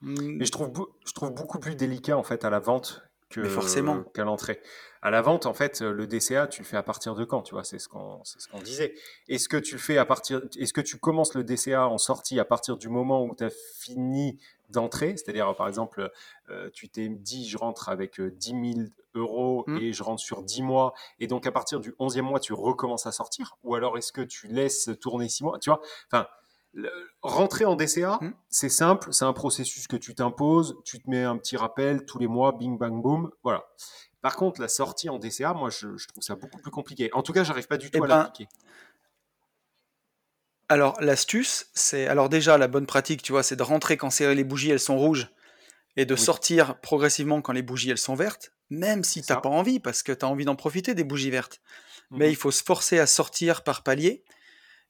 Mais 0.00 0.44
je 0.44 0.52
trouve, 0.52 0.70
beau- 0.72 0.96
je 1.06 1.12
trouve 1.12 1.32
beaucoup 1.32 1.58
plus 1.58 1.74
délicat 1.74 2.16
en 2.16 2.22
fait 2.22 2.44
à 2.44 2.50
la 2.50 2.60
vente 2.60 3.02
que 3.30 3.44
forcément. 3.44 4.02
qu'à 4.14 4.24
l'entrée. 4.24 4.60
À 5.02 5.10
la 5.10 5.22
vente, 5.22 5.46
en 5.46 5.54
fait, 5.54 5.80
le 5.80 6.06
DCA, 6.06 6.46
tu 6.46 6.60
le 6.62 6.66
fais 6.66 6.76
à 6.76 6.82
partir 6.82 7.14
de 7.14 7.24
quand 7.24 7.42
Tu 7.42 7.54
vois, 7.54 7.64
c'est 7.64 7.78
ce 7.78 7.88
qu'on 7.88 8.22
ce 8.24 8.36
disait. 8.62 8.94
Est-ce 9.28 9.48
que 9.48 9.56
tu 9.56 9.78
fais 9.78 9.96
à 9.96 10.04
partir 10.04 10.42
Est-ce 10.58 10.72
que 10.74 10.80
tu 10.82 10.98
commences 10.98 11.34
le 11.34 11.42
DCA 11.42 11.88
en 11.88 11.96
sortie 11.98 12.38
à 12.38 12.44
partir 12.44 12.76
du 12.76 12.88
moment 12.88 13.24
où 13.24 13.34
tu 13.34 13.44
as 13.44 13.50
fini 13.78 14.38
d'entrer? 14.68 15.16
C'est-à-dire, 15.16 15.54
par 15.56 15.68
exemple, 15.68 16.10
euh, 16.50 16.68
tu 16.74 16.88
t'es 16.90 17.08
dit, 17.08 17.48
je 17.48 17.56
rentre 17.56 17.88
avec 17.88 18.20
euh, 18.20 18.30
10 18.30 18.74
000 18.74 18.88
euros 19.14 19.64
Mm. 19.66 19.78
et 19.78 19.92
je 19.92 20.02
rentre 20.02 20.22
sur 20.22 20.42
10 20.42 20.62
mois, 20.62 20.94
et 21.18 21.26
donc 21.26 21.46
à 21.46 21.52
partir 21.52 21.80
du 21.80 21.92
11e 21.98 22.20
mois, 22.22 22.38
tu 22.40 22.52
recommences 22.52 23.06
à 23.06 23.12
sortir? 23.12 23.56
Ou 23.64 23.74
alors 23.74 23.98
est-ce 23.98 24.12
que 24.12 24.20
tu 24.20 24.46
laisses 24.48 24.90
tourner 25.00 25.28
6 25.28 25.44
mois? 25.44 25.58
Tu 25.58 25.70
vois? 25.70 25.80
Enfin, 26.12 26.26
le- 26.72 26.90
rentrer 27.22 27.64
en 27.64 27.74
DCA, 27.76 28.18
Mm. 28.20 28.32
c'est 28.48 28.68
simple, 28.68 29.12
c'est 29.12 29.24
un 29.24 29.32
processus 29.32 29.86
que 29.88 29.96
tu 29.96 30.14
t'imposes, 30.14 30.76
tu 30.84 31.00
te 31.00 31.08
mets 31.10 31.24
un 31.24 31.36
petit 31.36 31.56
rappel 31.56 32.04
tous 32.04 32.18
les 32.18 32.26
mois, 32.28 32.52
bing 32.52 32.78
bang 32.78 33.02
boom, 33.02 33.30
voilà. 33.42 33.64
Par 34.22 34.36
contre, 34.36 34.60
la 34.60 34.68
sortie 34.68 35.08
en 35.08 35.18
DCA, 35.18 35.54
moi, 35.54 35.70
je, 35.70 35.96
je 35.96 36.06
trouve 36.08 36.22
ça 36.22 36.34
beaucoup 36.36 36.58
plus 36.60 36.70
compliqué. 36.70 37.10
En 37.14 37.22
tout 37.22 37.32
cas, 37.32 37.42
j'arrive 37.42 37.66
pas 37.66 37.78
du 37.78 37.90
tout 37.90 37.98
Eh 37.98 38.04
à 38.04 38.06
ben, 38.06 38.18
l'appliquer. 38.18 38.48
Alors, 40.68 41.00
l'astuce, 41.00 41.66
c'est. 41.74 42.06
Alors, 42.06 42.28
déjà, 42.28 42.56
la 42.58 42.68
bonne 42.68 42.86
pratique, 42.86 43.22
tu 43.22 43.32
vois, 43.32 43.42
c'est 43.42 43.56
de 43.56 43.62
rentrer 43.62 43.96
quand 43.96 44.16
les 44.20 44.44
bougies, 44.44 44.70
elles 44.70 44.78
sont 44.78 44.98
rouges 44.98 45.28
et 45.96 46.04
de 46.04 46.14
Oui. 46.14 46.20
sortir 46.20 46.78
progressivement 46.80 47.42
quand 47.42 47.52
les 47.52 47.62
bougies, 47.62 47.90
elles 47.90 47.98
sont 47.98 48.14
vertes, 48.14 48.52
même 48.68 49.02
si 49.02 49.22
t'as 49.22 49.40
pas 49.40 49.48
envie, 49.48 49.80
parce 49.80 50.02
que 50.04 50.12
tu 50.12 50.24
as 50.24 50.28
envie 50.28 50.44
d'en 50.44 50.54
profiter 50.54 50.94
des 50.94 51.02
bougies 51.02 51.30
vertes. 51.30 51.60
Mais 52.12 52.26
Mhm. 52.26 52.30
il 52.32 52.36
faut 52.36 52.50
se 52.52 52.62
forcer 52.62 52.98
à 53.00 53.06
sortir 53.06 53.64
par 53.64 53.82
palier. 53.82 54.22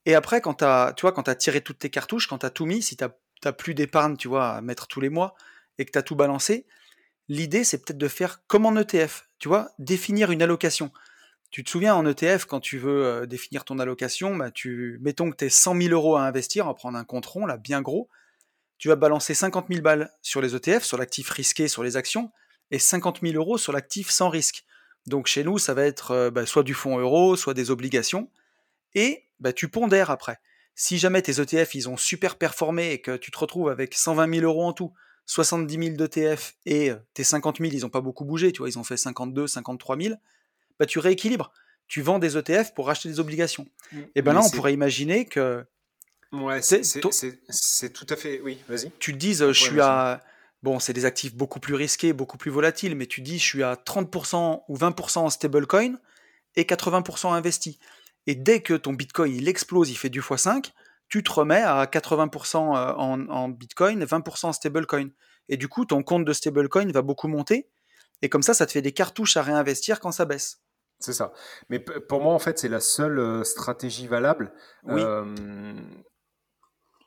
Et 0.07 0.15
après, 0.15 0.41
quand 0.41 0.55
t'as, 0.55 0.93
tu 0.95 1.03
vois, 1.03 1.13
quand 1.13 1.25
tu 1.25 1.31
as 1.31 1.35
tiré 1.35 1.61
toutes 1.61 1.79
tes 1.79 1.91
cartouches, 1.91 2.27
quand 2.27 2.39
tu 2.39 2.47
as 2.47 2.51
tout 2.51 2.67
mis, 2.67 2.83
si 2.83 2.97
tu 2.97 3.05
as 3.05 3.11
n'as 3.45 3.53
plus 3.53 3.75
d'épargne, 3.75 4.17
tu 4.17 4.29
vois, 4.29 4.51
à 4.51 4.61
mettre 4.61 4.87
tous 4.87 5.01
les 5.01 5.09
mois 5.09 5.35
et 5.79 5.85
que 5.85 5.91
tu 5.91 5.99
as 5.99 6.03
tout 6.03 6.17
balancé, 6.17 6.67
l'idée, 7.29 7.65
c'est 7.65 7.79
peut-être 7.79 7.99
de 7.99 8.09
faire 8.09 8.43
comme 8.47 8.67
en 8.67 8.77
ETF, 8.77 9.29
tu 9.39 9.49
vois, 9.49 9.71
définir 9.79 10.31
une 10.31 10.43
allocation. 10.43 10.93
Tu 11.51 11.65
te 11.65 11.71
souviens 11.71 11.95
en 11.95 12.07
ETF, 12.07 12.45
quand 12.45 12.61
tu 12.61 12.79
veux 12.79 13.05
euh, 13.05 13.27
définir 13.27 13.65
ton 13.65 13.79
allocation, 13.79 14.37
bah, 14.37 14.51
tu, 14.51 14.99
mettons 15.01 15.31
que 15.31 15.37
tu 15.37 15.47
es 15.47 15.49
100 15.49 15.81
000 15.81 15.95
euros 15.95 16.17
à 16.17 16.23
investir, 16.23 16.67
va 16.67 16.75
prendre 16.75 16.99
un 16.99 17.05
compte 17.05 17.27
rond, 17.27 17.47
là, 17.47 17.57
bien 17.57 17.83
gros, 17.83 18.09
tu 18.79 18.89
vas 18.89 18.97
balancer 18.97 19.35
50 19.35 19.67
000 19.69 19.83
balles 19.83 20.11
sur 20.23 20.41
les 20.41 20.55
ETF, 20.55 20.85
sur 20.85 20.97
l'actif 20.97 21.29
risqué, 21.31 21.67
sur 21.67 21.83
les 21.83 21.97
actions, 21.97 22.31
et 22.71 22.79
50 22.79 23.21
000 23.23 23.35
euros 23.35 23.59
sur 23.59 23.73
l'actif 23.73 24.11
sans 24.11 24.29
risque. 24.29 24.65
Donc 25.07 25.27
chez 25.27 25.43
nous, 25.43 25.59
ça 25.59 25.75
va 25.75 25.85
être 25.85 26.13
euh, 26.13 26.31
bah, 26.31 26.47
soit 26.47 26.63
du 26.63 26.75
fonds 26.75 26.99
euro, 26.99 27.37
soit 27.37 27.55
des 27.55 27.71
obligations, 27.71 28.31
et 28.95 29.25
bah, 29.41 29.53
tu 29.53 29.69
pondères 29.69 30.11
après. 30.11 30.39
Si 30.75 30.99
jamais 30.99 31.23
tes 31.23 31.41
ETF, 31.41 31.75
ils 31.75 31.89
ont 31.89 31.97
super 31.97 32.37
performé 32.37 32.93
et 32.93 33.01
que 33.01 33.17
tu 33.17 33.31
te 33.31 33.39
retrouves 33.39 33.69
avec 33.69 33.95
120 33.95 34.35
000 34.35 34.47
euros 34.47 34.65
en 34.65 34.73
tout, 34.73 34.93
70 35.27 35.75
000 35.75 35.97
d'ETF 35.97 36.55
et 36.67 36.91
euh, 36.91 36.97
tes 37.15 37.25
50 37.25 37.59
000, 37.59 37.71
ils 37.73 37.81
n'ont 37.83 37.89
pas 37.89 38.01
beaucoup 38.01 38.25
bougé, 38.25 38.53
tu 38.53 38.59
vois, 38.59 38.69
ils 38.69 38.79
ont 38.79 38.85
fait 38.85 38.97
52, 38.97 39.47
53 39.47 39.97
000, 39.99 40.15
bah, 40.79 40.87
tu 40.87 40.99
rééquilibres. 40.99 41.53
Tu 41.87 42.03
vends 42.03 42.21
des 42.21 42.37
ETF 42.37 42.73
pour 42.75 42.87
racheter 42.87 43.09
des 43.09 43.19
obligations. 43.19 43.67
Mmh. 43.93 43.99
Et 44.15 44.23
ben 44.23 44.33
là, 44.33 44.43
on 44.45 44.51
pourrait 44.51 44.73
imaginer 44.73 45.27
que. 45.27 45.65
Ouais, 46.31 46.63
c'est 46.63 47.01
tout 47.93 48.07
à 48.09 48.17
fait. 48.17 48.41
Oui, 48.45 48.59
vas-y. 48.69 48.93
Tu 49.01 49.13
te 49.13 49.19
dises, 49.19 49.45
je 49.45 49.53
suis 49.53 49.81
à. 49.81 50.23
Bon, 50.63 50.79
c'est 50.79 50.93
des 50.93 51.05
actifs 51.05 51.35
beaucoup 51.35 51.59
plus 51.59 51.75
risqués, 51.75 52.13
beaucoup 52.13 52.37
plus 52.37 52.51
volatiles, 52.51 52.95
mais 52.95 53.07
tu 53.07 53.23
dis, 53.23 53.39
je 53.39 53.45
suis 53.45 53.63
à 53.63 53.75
30% 53.75 54.65
ou 54.69 54.77
20% 54.77 55.19
en 55.19 55.31
stablecoin 55.31 55.97
et 56.55 56.63
80% 56.65 57.33
investi. 57.33 57.79
Et 58.27 58.35
dès 58.35 58.63
que 58.63 58.75
ton 58.75 58.93
Bitcoin 58.93 59.35
il 59.35 59.49
explose, 59.49 59.91
il 59.91 59.97
fait 59.97 60.11
du 60.11 60.21
x5, 60.21 60.73
tu 61.11 61.23
te 61.23 61.31
remets 61.31 61.63
à 61.63 61.85
80% 61.85 62.57
euh, 62.57 62.93
en, 62.95 63.29
en, 63.29 63.49
Bitcoin 63.49 64.01
et 64.01 64.07
20% 64.07 64.47
en 64.47 64.53
stablecoin. 64.53 65.09
Et 65.49 65.57
du 65.57 65.69
coup, 65.69 65.85
ton 65.85 66.03
compte 66.03 66.25
de 66.25 66.33
stablecoin 66.33 66.91
va 66.93 67.03
beaucoup 67.03 67.29
monter. 67.29 67.69
Et 68.23 68.29
comme 68.29 68.43
ça, 68.43 68.55
ça 68.55 68.65
te 68.65 68.73
fait 68.73 68.83
des 68.83 68.93
cartouches 68.93 69.37
à 69.37 69.43
réinvestir 69.43 70.01
quand 70.01 70.13
ça 70.13 70.25
baisse. 70.25 70.63
C'est 71.01 71.13
ça. 71.13 71.33
Mais 71.69 71.81
pour 71.81 72.21
moi, 72.21 72.33
en 72.33 72.39
fait, 72.39 72.59
c'est 72.59 72.69
la 72.69 72.81
seule 72.81 73.19
euh, 73.19 73.43
stratégie 73.43 74.07
valable. 74.07 74.53
Oui. 74.85 75.03
Euh, 75.03 75.25
mmh. 75.25 76.03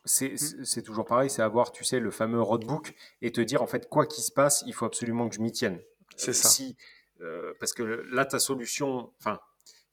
c'est 0.05 0.82
toujours 0.84 1.05
pareil, 1.05 1.29
c'est 1.29 1.43
avoir, 1.43 1.72
tu 1.72 1.84
sais, 1.84 2.00
le 2.00 2.12
fameux 2.12 2.41
roadbook 2.41 2.96
et 3.22 3.32
te 3.32 3.39
dire, 3.39 3.62
en 3.62 3.67
fait, 3.67 3.88
quoi 3.88 4.05
qu'il 4.05 4.24
se 4.24 4.32
passe, 4.32 4.63
il 4.65 4.74
faut 4.74 4.86
absolument 4.86 5.29
que 5.29 5.36
je 5.36 5.41
m'y 5.41 5.51
tienne. 5.51 5.79
C'est 6.17 6.34
ça. 6.34 6.50
Si, 6.50 6.75
parce 7.60 7.72
que 7.74 7.84
là, 7.84 8.25
ta 8.25 8.39
solution, 8.39 9.13
enfin, 9.20 9.39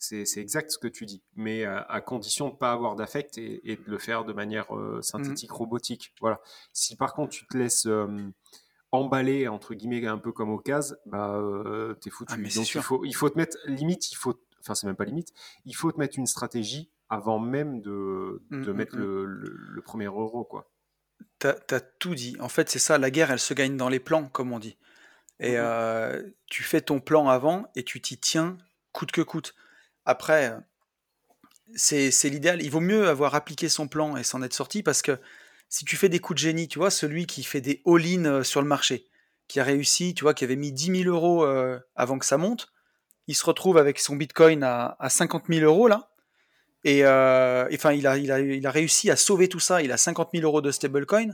c'est 0.01 0.39
exact 0.39 0.71
ce 0.71 0.79
que 0.79 0.89
tu 0.89 1.07
dis, 1.07 1.23
mais 1.37 1.65
à, 1.65 2.01
condition 2.01 2.49
de 2.49 2.53
ne 2.53 2.57
pas 2.57 2.73
avoir 2.73 2.97
d'affect 2.97 3.39
et, 3.39 3.61
de 3.77 3.91
le 3.91 3.99
faire 3.99 4.25
de 4.25 4.33
manière 4.33 4.75
euh, 4.75 4.99
mmh 4.99 5.03
synthétique, 5.03 5.53
robotique. 5.53 6.15
Voilà. 6.21 6.41
Si 6.73 6.97
par 6.97 7.15
contre 7.15 7.31
tu 7.31 7.47
te 7.47 7.57
laisses 7.57 7.87
emballer, 8.93 9.49
entre 9.49 9.75
guillemets, 9.75 10.07
un 10.07 10.19
peu 10.19 10.33
comme 10.33 10.51
au 10.51 10.59
cases, 10.59 10.97
bah, 11.07 11.35
euh, 11.37 11.95
t'es 11.95 12.11
foutu. 12.11 12.35
Ah, 12.35 12.37
Donc 12.37 12.75
il 12.75 12.83
faut, 12.83 13.05
il 13.05 13.15
faut 13.15 13.31
te 13.31 13.39
mettre, 13.39 13.57
limite, 13.67 14.11
il 14.11 14.17
faut, 14.17 14.35
enfin 14.61 14.75
c'est 14.75 14.87
même 14.87 14.97
pas 14.97 15.05
limite, 15.05 15.33
il 15.65 15.75
faut 15.75 15.93
te 15.93 15.99
mettre 15.99 16.19
une 16.19 16.27
stratégie 16.27 16.91
avant 17.09 17.39
même 17.39 17.81
de, 17.81 18.43
mmh, 18.51 18.63
de 18.63 18.73
mmh, 18.73 18.77
mettre 18.77 18.97
le, 18.97 19.25
le, 19.25 19.83
premier 19.83 20.07
euro. 20.07 20.45
quoi. 20.45 20.71
T'as 21.39 21.57
as 21.71 21.81
tout 21.81 22.15
dit. 22.15 22.37
En 22.41 22.49
fait, 22.49 22.69
c'est 22.69 22.79
ça, 22.79 22.99
la 22.99 23.11
guerre, 23.11 23.31
elle 23.31 23.41
se 23.41 23.55
gagne 23.55 23.77
dans 23.77 23.89
les 23.89 24.01
plans, 24.01 24.29
comme 24.29 24.53
on 24.53 24.59
dit. 24.59 24.77
Et 25.41 25.55
euh, 25.57 26.23
tu 26.47 26.63
fais 26.63 26.81
ton 26.83 27.01
plan 27.01 27.29
avant 27.29 27.67
et 27.75 27.83
tu 27.83 28.01
t'y 28.01 28.19
tiens 28.19 28.59
coûte 28.93 29.11
que 29.11 29.23
coûte. 29.23 29.55
Après, 30.11 30.57
c'est 31.77 32.11
l'idéal. 32.25 32.63
Il 32.63 32.71
vaut 32.71 32.81
mieux 32.81 33.09
avoir 33.09 33.37
appliqué 33.37 33.69
son 33.69 33.87
plan 33.87 34.17
et 34.17 34.25
s'en 34.25 34.43
être 34.43 34.55
sorti 34.55 34.83
parce 34.83 35.03
que 35.03 35.19
si 35.69 35.85
tu 35.85 35.97
fais 35.97 36.09
des 36.09 36.19
coups 36.19 36.41
de 36.41 36.45
génie, 36.49 36.67
tu 36.67 36.81
vois, 36.81 36.91
celui 36.91 37.27
qui 37.27 37.45
fait 37.45 37.61
des 37.61 37.81
all-in 37.87 38.25
euh, 38.25 38.43
sur 38.43 38.61
le 38.61 38.67
marché, 38.67 39.07
qui 39.47 39.61
a 39.61 39.65
réussi, 39.65 40.15
tu 40.15 40.25
vois, 40.25 40.35
qui 40.35 40.43
avait 40.43 40.57
mis 40.57 40.73
10 40.73 41.05
000 41.05 41.15
euros 41.15 41.45
euh, 41.45 41.79
avant 41.95 42.19
que 42.19 42.27
ça 42.27 42.39
monte, 42.39 42.73
il 43.29 43.37
se 43.37 43.47
retrouve 43.47 43.79
avec 43.79 44.01
son 44.01 44.17
bitcoin 44.17 44.65
à, 44.65 44.97
50 45.09 45.45
000 45.49 45.65
euros 45.65 45.87
là. 45.87 46.11
Et 46.83 47.05
euh, 47.05 47.69
enfin, 47.73 47.93
il 47.93 48.09
a, 48.09 48.17
il, 48.17 48.33
a, 48.33 48.41
il 48.41 48.67
a 48.67 48.71
réussi 48.73 49.11
à 49.11 49.17
sauver 49.17 49.49
tout 49.49 49.61
ça. 49.61 49.81
Il 49.81 49.93
a 49.93 49.97
50 49.97 50.31
000 50.35 50.45
euros 50.45 50.63
de 50.63 50.73
stablecoin. 50.73 51.31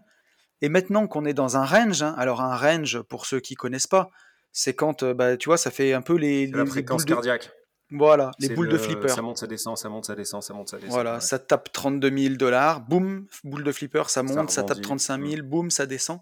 Et 0.61 0.69
maintenant 0.69 1.07
qu'on 1.07 1.25
est 1.25 1.35
dans 1.35 1.57
un 1.57 1.65
range, 1.65 2.03
hein, 2.03 2.15
alors 2.19 2.43
un 2.43 2.57
range, 2.57 3.01
pour 3.03 3.25
ceux 3.25 3.41
qui 3.41 3.55
connaissent 3.55 3.87
pas, 3.87 4.11
c'est 4.53 4.75
quand, 4.75 5.05
bah, 5.05 5.39
tu 5.39 5.49
vois, 5.49 5.57
ça 5.57 5.71
fait 5.71 5.95
un 5.95 6.03
peu 6.03 6.17
les. 6.17 6.49
la 6.49 6.67
fréquence 6.67 7.07
cardiaque. 7.07 7.51
Voilà, 7.91 8.33
les 8.41 8.49
boules 8.49 8.69
de 8.69 8.79
flipper. 8.79 9.09
Ça 9.09 9.23
monte, 9.23 9.39
ça 9.39 9.47
descend, 9.47 9.77
ça 9.77 9.89
monte, 9.89 10.07
ça 10.07 10.17
descend, 10.17 10.43
ça 10.43 10.55
monte, 10.55 10.69
ça 10.69 10.77
descend. 10.77 10.93
Voilà, 10.93 11.21
ça 11.21 11.39
tape 11.39 11.73
32 11.73 12.17
000 12.17 12.35
dollars, 12.35 12.81
boum, 12.81 13.27
boule 13.45 13.63
de 13.63 13.71
flipper, 13.71 14.09
ça 14.09 14.23
monte, 14.23 14.51
ça, 14.51 14.65
tape 14.65 14.81
35 14.81 15.25
000, 15.25 15.43
mm. 15.43 15.49
boum, 15.49 15.71
ça 15.71 15.87
descend. 15.87 16.21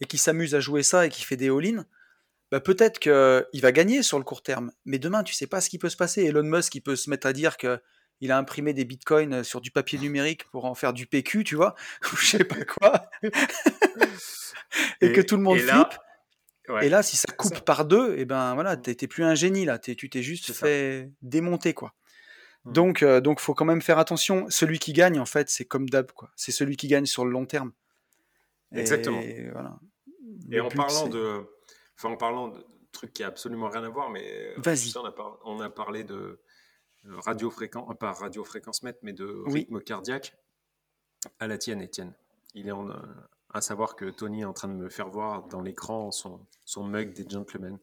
Et 0.00 0.06
qui 0.06 0.18
s'amuse 0.18 0.56
à 0.56 0.60
jouer 0.60 0.82
ça 0.82 1.06
et 1.06 1.08
qui 1.08 1.22
fait 1.24 1.36
des 1.36 1.50
all-in, 1.50 1.84
bah 2.50 2.58
peut-être 2.60 2.98
qu'il 2.98 3.62
va 3.62 3.72
gagner 3.72 4.02
sur 4.02 4.18
le 4.18 4.24
court 4.24 4.42
terme. 4.42 4.72
Mais 4.84 4.98
demain, 4.98 5.22
tu 5.22 5.34
sais 5.34 5.46
pas 5.46 5.60
ce 5.60 5.70
qui 5.70 5.78
peut 5.78 5.88
se 5.88 5.96
passer. 5.96 6.24
Elon 6.24 6.42
Musk, 6.42 6.74
il 6.74 6.80
peut 6.80 6.96
se 6.96 7.08
mettre 7.10 7.28
à 7.28 7.32
dire 7.32 7.56
que 7.56 7.80
il 8.20 8.32
a 8.32 8.38
imprimé 8.38 8.72
des 8.72 8.84
bitcoins 8.84 9.44
sur 9.44 9.60
du 9.60 9.70
papier 9.70 9.98
numérique 9.98 10.44
pour 10.50 10.64
en 10.64 10.74
faire 10.74 10.92
du 10.92 11.06
PQ, 11.06 11.44
tu 11.44 11.56
vois, 11.56 11.74
ou 12.12 12.16
je 12.16 12.26
sais 12.26 12.44
pas 12.44 12.64
quoi. 12.64 13.10
et, 15.00 15.12
que 15.12 15.20
tout 15.20 15.36
le 15.36 15.42
monde 15.42 15.58
flippe. 15.58 15.94
Et 16.80 16.88
là, 16.88 17.02
si 17.02 17.16
ça 17.16 17.32
coupe 17.36 17.60
par 17.60 17.84
deux, 17.84 18.16
et 18.16 18.20
eh 18.20 18.24
ben 18.24 18.54
voilà, 18.54 18.76
t'es 18.76 19.06
plus 19.06 19.24
un 19.24 19.34
génie 19.34 19.64
là, 19.64 19.78
tu 19.78 20.08
t'es 20.08 20.22
juste 20.22 20.52
fait 20.52 21.10
démonter 21.22 21.74
quoi. 21.74 21.94
Mmh. 22.64 22.72
Donc, 22.72 23.02
euh, 23.02 23.20
donc, 23.20 23.40
faut 23.40 23.52
quand 23.52 23.66
même 23.66 23.82
faire 23.82 23.98
attention. 23.98 24.46
Celui 24.48 24.78
qui 24.78 24.94
gagne, 24.94 25.20
en 25.20 25.26
fait, 25.26 25.50
c'est 25.50 25.66
comme 25.66 25.88
d'hab 25.88 26.12
quoi. 26.12 26.30
C'est 26.36 26.52
celui 26.52 26.76
qui 26.76 26.88
gagne 26.88 27.04
sur 27.04 27.26
le 27.26 27.30
long 27.30 27.44
terme. 27.44 27.72
Exactement. 28.72 29.20
Et, 29.20 29.50
voilà. 29.50 29.78
Et 30.50 30.60
en 30.60 30.68
parlant 30.68 31.08
de, 31.08 31.42
enfin, 31.98 32.10
en 32.10 32.16
parlant 32.16 32.48
de 32.48 32.64
trucs 32.92 33.12
qui 33.12 33.22
a 33.22 33.26
absolument 33.26 33.68
rien 33.68 33.84
à 33.84 33.88
voir, 33.90 34.08
mais 34.08 34.24
euh, 34.24 34.54
vas-y. 34.56 34.92
On, 34.96 35.38
on, 35.44 35.60
a 35.60 35.68
parlé 35.68 36.04
de 36.04 36.40
radiofréquence, 37.04 37.94
pas 38.00 38.12
radiofréquence 38.12 38.82
mètre, 38.82 39.00
mais 39.02 39.12
de 39.12 39.42
rythme 39.46 39.80
cardiaque 39.80 40.34
à 41.38 41.46
la 41.46 41.58
tienne, 41.58 41.82
Étienne. 41.82 42.14
Il 42.54 42.68
est 42.68 42.72
en, 42.72 42.88
euh, 42.88 42.94
à 43.54 43.60
savoir 43.60 43.96
que 43.96 44.06
Tony 44.10 44.42
est 44.42 44.44
en 44.44 44.52
train 44.52 44.68
de 44.68 44.74
me 44.74 44.90
faire 44.90 45.08
voir 45.08 45.44
dans 45.44 45.62
l'écran 45.62 46.10
son, 46.10 46.40
son 46.64 46.84
mug 46.84 47.14
des 47.14 47.26
gentlemen. 47.28 47.78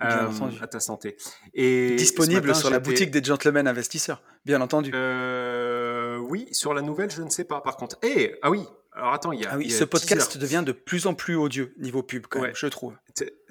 Euh, 0.00 0.30
à 0.60 0.68
ta 0.68 0.78
santé. 0.78 1.16
Et 1.54 1.96
Disponible 1.96 2.54
sur 2.54 2.70
la 2.70 2.78
boutique 2.78 3.10
des 3.10 3.22
gentlemen 3.24 3.66
investisseurs, 3.66 4.22
bien 4.44 4.60
entendu. 4.60 4.92
Euh, 4.94 6.18
oui, 6.18 6.46
sur 6.52 6.72
la 6.72 6.82
nouvelle, 6.82 7.10
je 7.10 7.20
ne 7.20 7.30
sais 7.30 7.42
pas. 7.42 7.60
Par 7.60 7.76
contre, 7.76 7.98
eh, 8.02 8.36
ah 8.42 8.50
oui. 8.50 8.64
Alors 8.92 9.12
attends, 9.12 9.32
il 9.32 9.40
y 9.40 9.44
a. 9.44 9.50
Ah 9.52 9.56
oui, 9.56 9.70
ce 9.70 9.82
podcast 9.82 10.38
devient 10.38 10.62
de 10.64 10.70
plus 10.70 11.08
en 11.08 11.14
plus 11.14 11.34
odieux 11.34 11.74
niveau 11.78 12.04
pub, 12.04 12.28
quand 12.28 12.40
même, 12.40 12.54
je 12.54 12.68
trouve. 12.68 12.94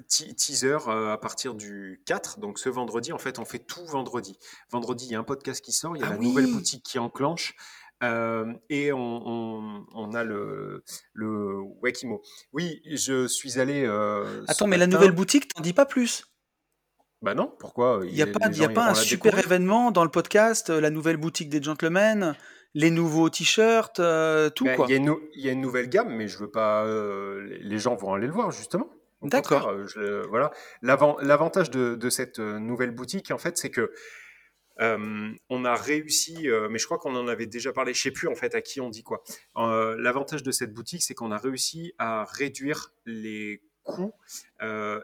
teaser 0.08 0.78
euh, 0.88 1.12
à 1.12 1.18
partir 1.18 1.54
du 1.54 2.00
4, 2.06 2.38
donc 2.38 2.58
ce 2.58 2.70
vendredi. 2.70 3.12
En 3.12 3.18
fait, 3.18 3.38
on 3.38 3.44
fait 3.44 3.58
tout 3.58 3.84
vendredi. 3.84 4.38
Vendredi, 4.70 5.04
il 5.04 5.12
y 5.12 5.16
a 5.16 5.18
un 5.18 5.24
podcast 5.24 5.62
qui 5.62 5.72
sort, 5.72 5.96
il 5.96 6.00
y 6.00 6.02
a 6.02 6.06
ah 6.06 6.12
la 6.12 6.16
nouvelle 6.16 6.50
boutique 6.50 6.82
qui 6.82 6.98
enclenche. 6.98 7.56
Euh, 8.02 8.52
et 8.70 8.92
on, 8.92 9.84
on, 9.92 10.14
a 10.14 10.22
le, 10.22 10.84
le 11.14 11.58
Wekimo. 11.82 12.22
Oui, 12.52 12.80
je 12.86 13.26
suis 13.26 13.58
allé. 13.58 13.84
Euh, 13.84 14.44
Attends, 14.46 14.66
mais 14.66 14.76
la 14.76 14.86
nouvelle 14.86 15.12
boutique, 15.12 15.52
t'en 15.52 15.62
dis 15.62 15.72
pas 15.72 15.86
plus 15.86 16.24
Bah 17.22 17.34
non, 17.34 17.52
pourquoi? 17.58 18.00
Il 18.04 18.14
n'y 18.14 18.22
a, 18.22 18.26
pas, 18.26 18.50
y 18.50 18.64
a 18.64 18.68
pas 18.68 18.90
un 18.90 18.94
super 18.94 19.38
événement 19.38 19.90
dans 19.90 20.04
le 20.04 20.10
podcast, 20.10 20.70
euh, 20.70 20.80
la 20.80 20.90
nouvelle 20.90 21.16
boutique 21.16 21.48
des 21.48 21.60
gentlemen, 21.60 22.36
les 22.74 22.92
nouveaux 22.92 23.30
t-shirts, 23.30 23.96
tout 23.96 24.64
bah, 24.64 24.76
quoi. 24.76 24.86
Il 24.88 24.92
y, 24.92 25.42
y, 25.42 25.48
a 25.48 25.52
une 25.52 25.60
nouvelle 25.60 25.88
gamme, 25.88 26.14
mais 26.14 26.28
je 26.28 26.38
veux 26.38 26.50
pas. 26.50 26.86
les 26.86 27.78
gens 27.78 27.96
vont 27.96 28.14
aller 28.14 28.28
le 28.28 28.32
voir 28.32 28.52
justement. 28.52 28.88
D'accord. 29.22 29.74
Voilà. 30.28 30.52
L'avantage 30.82 31.72
de, 31.72 31.96
de, 31.96 32.10
cette 32.10 32.38
nouvelle 32.38 32.92
boutique, 32.92 33.32
en 33.32 33.38
fait, 33.38 33.58
c'est 33.58 33.70
que 33.70 33.90
euh, 34.80 35.32
on 35.50 35.64
a 35.64 35.74
réussi, 35.74 36.48
euh, 36.48 36.68
mais 36.68 36.78
je 36.78 36.84
crois 36.84 36.98
qu'on 36.98 37.16
en 37.16 37.28
avait 37.28 37.46
déjà 37.46 37.72
parlé, 37.72 37.94
je 37.94 38.02
sais 38.02 38.10
plus 38.10 38.28
en 38.28 38.34
fait 38.34 38.54
à 38.54 38.60
qui 38.60 38.80
on 38.80 38.90
dit 38.90 39.02
quoi. 39.02 39.22
Euh, 39.56 39.96
l'avantage 39.98 40.42
de 40.42 40.50
cette 40.50 40.72
boutique, 40.72 41.02
c'est 41.02 41.14
qu'on 41.14 41.32
a 41.32 41.38
réussi 41.38 41.92
à 41.98 42.24
réduire 42.24 42.92
les 43.04 43.62
coûts 43.88 44.12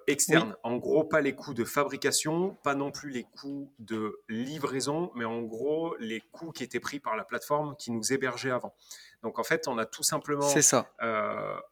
externes. 0.06 0.56
En 0.62 0.76
gros, 0.76 1.04
pas 1.04 1.20
les 1.20 1.34
coûts 1.34 1.54
de 1.54 1.64
fabrication, 1.64 2.56
pas 2.62 2.74
non 2.74 2.90
plus 2.90 3.10
les 3.10 3.24
coûts 3.24 3.72
de 3.78 4.20
livraison, 4.28 5.10
mais 5.14 5.24
en 5.24 5.42
gros 5.42 5.96
les 5.98 6.20
coûts 6.20 6.52
qui 6.52 6.62
étaient 6.62 6.80
pris 6.80 7.00
par 7.00 7.16
la 7.16 7.24
plateforme 7.24 7.74
qui 7.76 7.90
nous 7.90 8.12
hébergeait 8.12 8.50
avant. 8.50 8.74
Donc 9.22 9.38
en 9.38 9.44
fait, 9.44 9.68
on 9.68 9.78
a 9.78 9.86
tout 9.86 10.02
simplement 10.02 10.46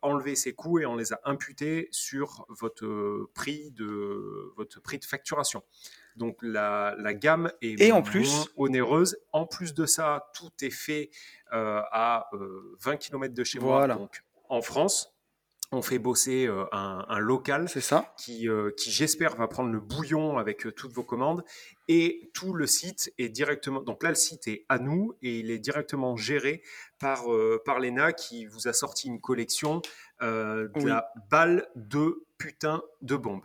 enlevé 0.02 0.34
ces 0.36 0.54
coûts 0.54 0.78
et 0.78 0.86
on 0.86 0.96
les 0.96 1.12
a 1.12 1.20
imputés 1.24 1.88
sur 1.90 2.46
votre 2.48 3.28
prix 3.34 3.70
de 3.72 4.52
votre 4.56 4.80
prix 4.80 4.98
de 4.98 5.04
facturation. 5.04 5.62
Donc 6.16 6.36
la, 6.42 6.94
gamme 7.14 7.50
est 7.62 7.80
et 7.80 7.92
en 7.92 8.02
plus, 8.02 8.48
onéreuse. 8.56 9.18
En 9.32 9.46
plus 9.46 9.74
de 9.74 9.86
ça, 9.86 10.30
tout 10.34 10.52
est 10.60 10.70
fait 10.70 11.10
euh, 11.52 11.80
à 11.90 12.28
20 12.80 12.92
euh, 12.92 12.96
km 12.96 13.34
de 13.34 13.44
chez 13.44 13.58
moi, 13.58 13.88
donc 13.88 14.22
en 14.48 14.62
France. 14.62 15.11
On 15.72 15.80
fait 15.80 15.98
bosser 15.98 16.46
euh, 16.46 16.64
un, 16.70 17.04
un 17.08 17.18
local 17.18 17.68
C'est 17.68 17.80
ça. 17.80 18.14
qui, 18.18 18.48
euh, 18.48 18.70
qui 18.76 18.90
j'espère, 18.90 19.34
va 19.36 19.48
prendre 19.48 19.70
le 19.72 19.80
bouillon 19.80 20.36
avec 20.36 20.66
euh, 20.66 20.70
toutes 20.72 20.92
vos 20.92 21.02
commandes. 21.02 21.42
Et 21.88 22.30
tout 22.34 22.52
le 22.52 22.66
site 22.66 23.12
est 23.18 23.30
directement. 23.30 23.80
Donc 23.80 24.02
là, 24.02 24.10
le 24.10 24.14
site 24.14 24.46
est 24.48 24.66
à 24.68 24.78
nous 24.78 25.16
et 25.22 25.38
il 25.38 25.50
est 25.50 25.58
directement 25.58 26.16
géré 26.16 26.62
par, 26.98 27.24
par 27.64 27.80
Lena 27.80 28.12
qui 28.12 28.46
vous 28.46 28.68
a 28.68 28.72
sorti 28.72 29.08
une 29.08 29.20
collection 29.20 29.82
de 30.20 30.70
Oui. 30.76 30.84
la 30.84 31.08
balle 31.30 31.66
de 31.74 32.24
putain 32.38 32.82
de 33.00 33.16
bombe. 33.16 33.44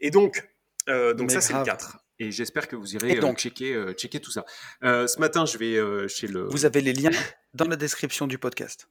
Et 0.00 0.10
donc, 0.10 0.48
donc 0.86 1.20
Mais 1.20 1.28
ça, 1.30 1.40
c'est 1.40 1.52
le 1.52 1.64
grave. 1.64 1.78
4. 1.78 1.98
Et 2.20 2.30
j'espère 2.30 2.68
que 2.68 2.76
vous 2.76 2.94
irez 2.94 3.16
donc 3.16 3.38
checker, 3.38 3.92
checker 3.96 4.20
tout 4.20 4.30
ça. 4.30 4.44
Ce 4.82 5.18
matin, 5.18 5.44
je 5.44 5.58
vais 5.58 6.08
chez 6.08 6.28
le. 6.28 6.44
Vous 6.44 6.64
avez 6.64 6.80
les 6.80 6.92
liens 6.92 7.10
dans 7.54 7.66
la 7.66 7.76
description 7.76 8.26
du 8.28 8.38
podcast. 8.38 8.88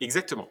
Exactement. 0.00 0.50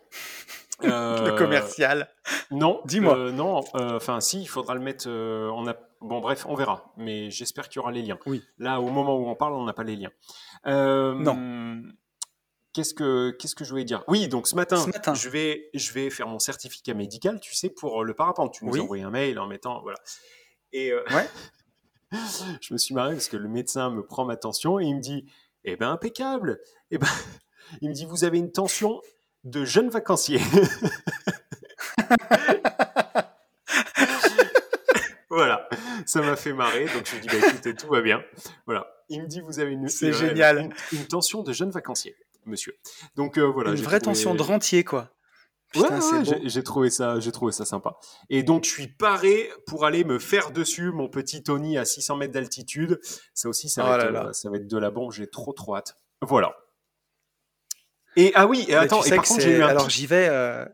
Le 0.88 0.92
Euh, 0.92 1.38
commercial. 1.38 2.10
Non, 2.52 2.82
Dis-moi. 2.86 3.18
euh, 3.18 3.32
non, 3.32 3.62
euh, 3.76 3.96
enfin 3.98 4.20
si, 4.20 4.42
il 4.42 4.48
faudra 4.48 4.74
le 4.76 4.82
mettre. 4.82 5.08
on 5.10 5.68
a, 5.68 5.76
bon 6.02 6.20
bref, 6.22 6.46
on 6.48 6.56
verra. 6.56 6.94
Mais 6.98 7.30
j'espère 7.32 7.70
qu'il 7.70 7.78
y 7.78 7.80
aura 7.80 7.92
les 7.92 8.02
liens. 8.02 8.18
Oui. 8.26 8.44
Là, 8.58 8.80
au 8.82 8.90
moment 8.90 9.16
où 9.18 9.28
on 9.28 9.36
parle, 9.36 9.54
on 9.54 9.64
n'a 9.66 9.74
pas 9.74 9.84
les 9.84 9.96
liens. 9.96 10.12
Non. 10.66 11.84
Qu'est-ce 12.74 12.94
que 12.94 13.32
qu'est-ce 13.32 13.54
que 13.54 13.66
je 13.66 13.70
voulais 13.72 13.84
dire? 13.84 14.02
Oui, 14.08 14.30
donc 14.30 14.48
ce 14.48 14.56
matin, 14.56 14.78
Ce 14.78 14.88
matin. 14.88 15.14
je 15.14 15.28
vais 15.28 15.70
je 15.74 15.92
vais 15.92 16.10
faire 16.10 16.28
mon 16.28 16.40
certificat 16.40 16.94
médical, 16.94 17.42
tu 17.42 17.54
sais, 17.54 17.70
pour 17.70 18.06
le 18.06 18.14
parapente. 18.14 18.54
Tu 18.54 18.64
nous 18.66 18.72
Oui. 18.72 18.80
as 18.80 18.84
envoyé 18.84 19.04
un 19.04 19.10
mail 19.10 19.38
en 19.40 19.48
mettant 19.48 19.82
voilà. 19.82 19.98
Et 20.72 20.92
euh, 20.94 21.04
Ouais. 21.12 21.28
je 22.62 22.74
me 22.74 22.78
suis 22.78 22.94
marré 22.96 23.12
parce 23.14 23.28
que 23.28 23.36
le 23.36 23.50
médecin 23.50 23.90
me 23.90 24.06
prend 24.06 24.24
ma 24.24 24.38
tension 24.38 24.80
et 24.80 24.86
il 24.86 24.96
me 24.96 25.02
dit, 25.02 25.26
eh 25.66 25.76
ben 25.76 25.90
impeccable. 25.92 26.62
Eh 26.92 26.98
ben, 26.98 27.08
il 27.82 27.90
me 27.90 27.94
dit, 27.94 28.06
vous 28.06 28.24
avez 28.24 28.38
une 28.38 28.54
tension 28.54 29.02
de 29.44 29.66
jeune 29.66 29.90
vacancier. 29.90 30.40
voilà, 35.30 35.68
ça 36.06 36.22
m'a 36.22 36.36
fait 36.36 36.54
marrer. 36.54 36.86
Donc 36.86 37.06
je 37.06 37.16
lui 37.16 37.22
dis, 37.22 37.28
bah, 37.28 37.48
écoutez, 37.50 37.74
tout 37.74 37.88
va 37.88 38.02
bien. 38.02 38.22
Voilà. 38.66 38.86
Il 39.10 39.22
me 39.22 39.28
dit, 39.28 39.42
vous 39.42 39.60
avez 39.60 39.72
une, 39.72 39.88
C'est 39.90 40.08
une- 40.08 40.14
génial. 40.14 40.60
Une, 40.60 40.74
une 41.00 41.06
tension 41.08 41.44
de 41.44 41.52
jeune 41.54 41.72
vacancier, 41.72 42.16
monsieur. 42.46 42.76
Donc 43.16 43.38
euh, 43.38 43.42
voilà. 43.46 43.72
Une 43.72 43.76
vraie 43.78 44.00
trouvé- 44.00 44.16
tension 44.16 44.36
de 44.36 44.42
rentier, 44.42 44.84
quoi. 44.84 45.10
Putain, 45.74 46.00
ouais, 46.02 46.24
j'ai- 46.48 46.64
trouvé 46.64 46.90
ça, 46.90 47.18
j'ai 47.22 47.32
trouvé 47.32 47.54
ça 47.54 47.64
sympa. 47.64 47.96
Et 48.30 48.44
donc, 48.44 48.66
je 48.66 48.70
suis 48.72 48.88
paré 48.88 49.50
pour 49.68 49.86
aller 49.86 50.04
me 50.04 50.20
faire 50.20 50.52
dessus 50.52 50.92
mon 50.92 51.08
petit 51.08 51.44
Tony 51.44 51.78
à 51.78 51.86
600 51.86 52.18
mètres 52.18 52.34
d'altitude. 52.34 53.00
Ça 53.34 53.48
aussi, 53.48 53.70
ça 53.70 53.84
va, 53.84 53.92
Oh 53.92 54.02
être, 54.02 54.12
là 54.12 54.20
euh, 54.22 54.24
là. 54.26 54.34
ça 54.34 54.50
va 54.50 54.58
être 54.58 54.68
de 54.68 54.78
la 54.78 54.92
bombe. 54.92 55.14
J'ai 55.14 55.28
trop, 55.28 55.54
trop 55.54 55.78
hâte. 55.78 55.96
Voilà. 56.22 56.54
Et 58.16 58.32
ah 58.36 58.46
oui, 58.48 58.66
et 58.68 58.76
attends, 58.76 59.02
tu 59.02 59.08
et 59.08 59.16
par 59.16 59.26
contre, 59.26 59.42
c'est- 59.42 59.50
j'ai 59.50 59.58
eu 59.58 59.64
un 59.64 59.68
Alors 59.68 59.90
j'y 59.90 60.06
vais. 60.06 60.28
euh, 60.30 60.66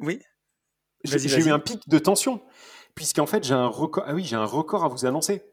Oui. 0.00 0.20
j'ai 1.04 1.40
eu 1.40 1.50
un 1.50 1.58
pic 1.58 1.88
de 1.88 1.98
tension, 1.98 2.42
puisqu'en 2.94 3.26
fait, 3.26 3.42
j'ai 3.44 3.54
un 3.54 3.66
record. 3.66 4.04
Ah 4.06 4.14
oui, 4.14 4.24
j'ai 4.24 4.36
un 4.36 4.44
record 4.44 4.84
à 4.84 4.88
vous 4.88 5.04
annoncer. 5.06 5.44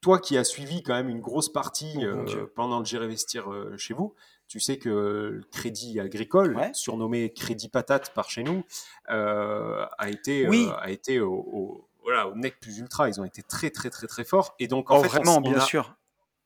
Toi 0.00 0.18
qui 0.18 0.38
as 0.38 0.44
suivi 0.44 0.82
quand 0.82 0.94
même 0.94 1.10
une 1.10 1.20
grosse 1.20 1.52
partie 1.52 1.92
Oh, 1.98 2.02
euh, 2.02 2.46
pendant 2.56 2.78
le 2.78 2.84
Gérer 2.86 3.04
Investir 3.04 3.52
euh, 3.52 3.76
chez 3.76 3.92
vous, 3.92 4.14
tu 4.48 4.58
sais 4.58 4.78
que 4.78 4.88
le 4.88 5.42
Crédit 5.52 6.00
Agricole, 6.00 6.56
Ouais. 6.56 6.70
surnommé 6.72 7.32
Crédit 7.34 7.68
Patate 7.68 8.12
par 8.14 8.30
chez 8.30 8.42
nous, 8.42 8.64
a 9.08 10.08
été, 10.08 10.48
Oui. 10.48 10.68
a 10.80 10.90
été 10.90 11.20
au, 11.20 11.32
au- 11.34 11.88
voilà, 12.02 12.28
au 12.28 12.34
nec 12.34 12.58
plus 12.60 12.78
ultra. 12.78 13.08
Ils 13.10 13.20
ont 13.20 13.24
été 13.24 13.42
très, 13.42 13.70
très, 13.70 13.90
très, 13.90 14.06
très 14.06 14.24
forts. 14.24 14.54
Et 14.58 14.68
donc, 14.68 14.90
en 14.90 14.98
Oh, 14.98 15.02
fait, 15.02 15.08
vraiment, 15.08 15.36
on, 15.36 15.40
bien 15.42 15.58
a, 15.58 15.60
sûr. 15.60 15.94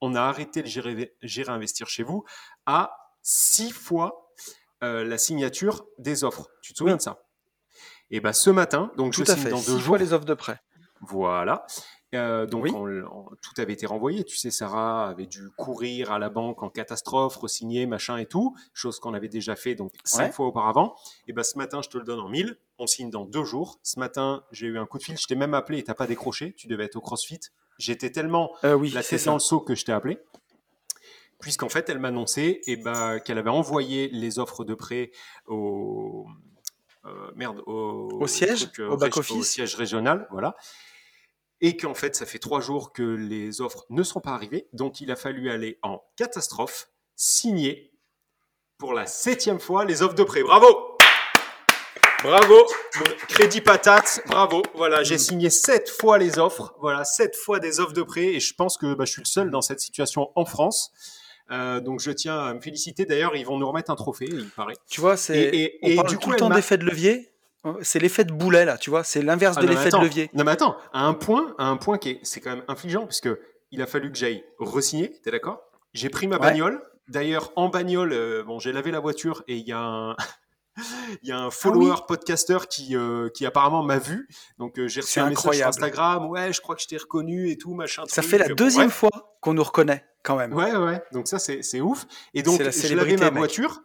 on 0.01 0.15
a 0.17 0.21
arrêté 0.23 0.61
le 0.63 0.67
Gérer, 0.69 1.15
Gérer 1.23 1.53
Investir 1.53 1.87
chez 1.89 2.03
vous 2.03 2.25
à 2.67 3.04
six 3.25 3.73
fois 3.73 4.31
euh, 4.85 5.03
la 5.05 5.19
signature 5.19 5.87
des 5.99 6.23
offres. 6.25 6.47
Tu 6.63 6.73
te 6.75 6.79
souviens 6.79 6.95
Oui. 6.95 6.99
de 6.99 7.03
ça? 7.03 7.25
Et 8.11 8.21
ben 8.21 8.33
ce 8.35 8.51
matin, 8.51 8.93
donc 8.99 9.15
Tout 9.15 9.25
je 9.25 9.33
à 9.33 9.35
signe 9.35 9.45
fait. 9.45 9.51
dans 9.51 9.57
Six 9.57 9.67
deux 9.67 9.79
fois 9.79 9.83
jours. 9.85 9.97
les 9.97 10.13
offres 10.13 10.27
de 10.27 10.35
prêt. 10.35 10.61
Voilà. 11.01 11.67
Euh, 12.15 12.47
donc 12.47 12.65
Oui. 12.65 12.71
on- 12.73 12.87
on- 12.87 13.25
tout 13.43 13.61
avait 13.61 13.73
été 13.73 13.87
renvoyé. 13.87 14.23
Tu 14.25 14.37
sais, 14.37 14.51
Sarah 14.51 15.09
avait 15.09 15.27
dû 15.27 15.49
courir 15.57 16.13
à 16.13 16.19
la 16.21 16.29
banque 16.29 16.63
en 16.63 16.69
catastrophe, 16.69 17.37
re-signer, 17.37 17.87
machin 17.87 18.19
et 18.19 18.27
tout, 18.27 18.55
chose 18.73 19.01
qu'on 19.01 19.15
avait 19.15 19.29
déjà 19.29 19.57
fait 19.57 19.75
donc 19.75 19.91
cinq 20.05 20.27
Ouais. 20.27 20.33
fois 20.33 20.47
auparavant. 20.47 20.95
Et 21.27 21.33
ben 21.33 21.43
ce 21.43 21.59
matin, 21.59 21.81
je 21.83 21.89
te 21.89 21.99
le 21.99 22.05
donne 22.05 22.21
en 22.21 22.29
mille. 22.29 22.57
On 22.79 22.87
signe 22.87 23.11
dans 23.11 23.25
deux 23.25 23.43
jours. 23.45 23.81
Ce 23.83 23.99
matin, 23.99 24.45
j'ai 24.53 24.67
eu 24.69 24.79
un 24.79 24.87
coup 24.87 24.99
de 24.99 25.03
fil. 25.03 25.17
Je 25.19 25.27
t'ai 25.27 25.35
même 25.35 25.55
appelé 25.55 25.79
et 25.79 25.83
t'as 25.83 25.95
pas 25.95 26.07
décroché. 26.07 26.53
Tu 26.57 26.69
devais 26.69 26.85
être 26.85 26.97
au 26.97 27.01
CrossFit. 27.01 27.41
J'étais 27.79 28.11
tellement 28.13 28.53
Euh, 28.65 28.75
oui, 28.75 28.91
la 28.91 29.03
tête 29.03 29.25
dans 29.25 29.35
le 29.35 29.41
seau 29.41 29.59
que 29.61 29.75
je 29.75 29.85
t'ai 29.85 29.93
appelé. 29.93 30.21
Puisqu'en 31.45 31.69
fait, 31.69 31.91
elle 31.91 31.99
m'annonçait 31.99 32.63
eh 32.67 32.77
ben, 32.77 33.19
qu'elle 33.21 33.37
avait 33.37 33.51
envoyé 33.51 34.09
les 34.09 34.39
offres 34.39 34.65
de 34.65 34.73
prêt 34.75 35.11
au. 35.47 36.27
euh, 37.05 37.31
merde, 37.37 37.63
au, 37.67 38.09
Au 38.19 38.27
siège, 38.27 38.61
truc, 38.71 38.81
euh, 38.81 38.89
au 38.89 38.97
rég- 38.97 39.01
back-office. 39.01 39.47
siège 39.51 39.75
régional, 39.75 40.27
voilà. 40.31 40.57
Et 41.61 41.77
qu'en 41.77 41.93
fait, 41.93 42.17
ça 42.17 42.25
fait 42.25 42.39
trois 42.39 42.63
jours 42.63 42.95
que 42.95 43.03
les 43.03 43.61
offres 43.61 43.85
ne 43.91 44.03
sont 44.03 44.21
pas 44.21 44.31
arrivées. 44.31 44.69
Donc, 44.73 45.03
il 45.03 45.11
a 45.11 45.17
fallu 45.17 45.51
aller 45.51 45.79
en 45.83 46.01
catastrophe, 46.17 46.89
signer 47.15 47.93
pour 48.79 48.95
la 48.95 49.05
septième 49.05 49.61
fois 49.61 49.85
les 49.85 50.01
offres 50.01 50.15
de 50.15 50.25
prêt. 50.25 50.43
Bravo! 50.43 50.97
Bravo, 52.23 52.65
Crédit 53.29 53.61
Patate, 53.61 54.23
bravo. 54.29 54.63
Voilà, 54.75 55.03
j'ai 55.03 55.19
signé 55.19 55.51
sept 55.51 55.91
fois 55.91 56.17
les 56.17 56.39
offres. 56.39 56.75
Voilà, 56.81 57.05
sept 57.05 57.37
fois 57.37 57.61
des 57.61 57.81
offres 57.81 57.93
de 57.93 58.03
prêt 58.03 58.29
et 58.29 58.41
je 58.41 58.55
pense 58.55 58.79
que 58.79 58.95
bah, 58.95 59.05
je 59.05 59.13
suis 59.13 59.21
le 59.21 59.27
seul 59.27 59.51
dans 59.51 59.61
cette 59.61 59.81
situation 59.81 60.33
en 60.35 60.47
France. 60.47 60.91
Euh, 61.51 61.81
donc 61.81 62.01
je 62.01 62.11
tiens 62.11 62.39
à 62.39 62.55
me 62.55 62.61
féliciter. 62.61 63.05
D'ailleurs, 63.05 63.37
ils 63.37 63.45
vont 63.45 63.59
nous 63.59 63.69
remettre 63.69 63.91
un 63.91 63.97
trophée, 63.97 64.29
il 64.31 64.49
paraît. 64.51 64.75
Tu 64.89 65.01
vois, 65.01 65.17
c'est. 65.17 65.39
Et- 65.39 65.63
et- 65.65 65.79
on 65.83 65.89
et 65.89 65.95
parle 65.97 66.09
du 66.09 66.15
tout 66.17 66.21
coup, 66.23 66.31
le 66.31 66.37
temps 66.37 66.49
d'effet 66.51 66.79
de 66.79 66.85
levier. 66.85 67.31
C'est 67.81 67.99
l'effet 67.99 68.25
de 68.25 68.33
boulet 68.33 68.67
là, 68.67 68.77
tu 68.77 68.91
vois. 68.91 69.05
C'est 69.05 69.23
l'inverse 69.23 69.57
Ah, 69.59 69.63
de 69.63 69.67
l'effet 69.67 69.89
de 69.89 69.97
levier. 69.97 70.31
Non 70.35 70.45
mais 70.45 70.51
attends, 70.51 70.77
à 70.93 71.07
un 71.07 71.15
point, 71.15 71.55
à 71.59 71.67
un 71.67 71.79
point 71.79 71.97
qui 71.97 72.11
est, 72.11 72.21
c'est 72.23 72.41
quand 72.41 72.51
même 72.51 72.65
infligeant 72.69 73.07
puisque 73.07 73.31
il 73.71 73.81
a 73.81 73.87
fallu 73.87 74.13
que 74.13 74.19
j'aille 74.19 74.45
resigner. 74.59 75.13
T'es 75.23 75.31
d'accord? 75.31 75.63
J'ai 75.95 76.11
pris 76.11 76.27
ma 76.27 76.37
Ouais. 76.37 76.43
bagnole. 76.43 76.83
D'ailleurs, 77.09 77.53
en 77.57 77.69
bagnole, 77.69 78.13
euh, 78.13 78.43
bon, 78.43 78.59
j'ai 78.59 78.73
lavé 78.73 78.91
la 78.91 79.01
voiture 79.01 79.43
et 79.49 79.57
il 79.57 79.67
y 79.67 79.73
a 79.73 79.79
un, 79.79 80.17
il 81.23 81.29
y 81.29 81.33
a 81.33 81.39
un 81.39 81.51
follower 81.51 81.97
podcaster 82.09 82.59
qui, 82.69 82.97
euh, 82.97 83.29
qui 83.31 83.47
apparemment 83.47 83.83
m'a 83.83 83.99
vu. 83.99 84.29
Donc 84.59 84.79
euh, 84.79 84.89
j'ai 84.89 85.01
reçu 85.01 85.19
un 85.21 85.25
message 85.29 85.41
sur 85.41 85.51
incroyable. 85.51 85.69
Instagram. 85.69 86.27
Ouais, 86.31 86.53
je 86.53 86.61
crois 86.61 86.75
que 86.75 86.83
je 86.83 86.89
t'ai 86.89 86.97
reconnu 86.97 87.51
et 87.51 87.57
tout, 87.59 87.75
machin. 87.75 88.03
Ça 88.07 88.23
truc. 88.23 88.31
fait 88.31 88.39
la 88.39 88.49
Bon, 88.49 88.55
deuxième 88.55 88.87
bref. 88.87 88.97
fois 88.97 89.37
qu'on 89.41 89.55
nous 89.55 89.63
reconnaît 89.65 90.05
quand 90.23 90.37
même. 90.37 90.53
Ouais, 90.53 90.75
ouais. 90.77 91.03
Donc 91.13 91.29
ça, 91.29 91.39
c'est 91.39 91.63
c'est 91.63 91.81
ouf. 91.81 92.07
Et 92.35 92.43
donc, 92.43 92.61
je 92.61 92.95
lavais 92.95 93.17
ma 93.17 93.31
mec. 93.31 93.39
voiture 93.39 93.83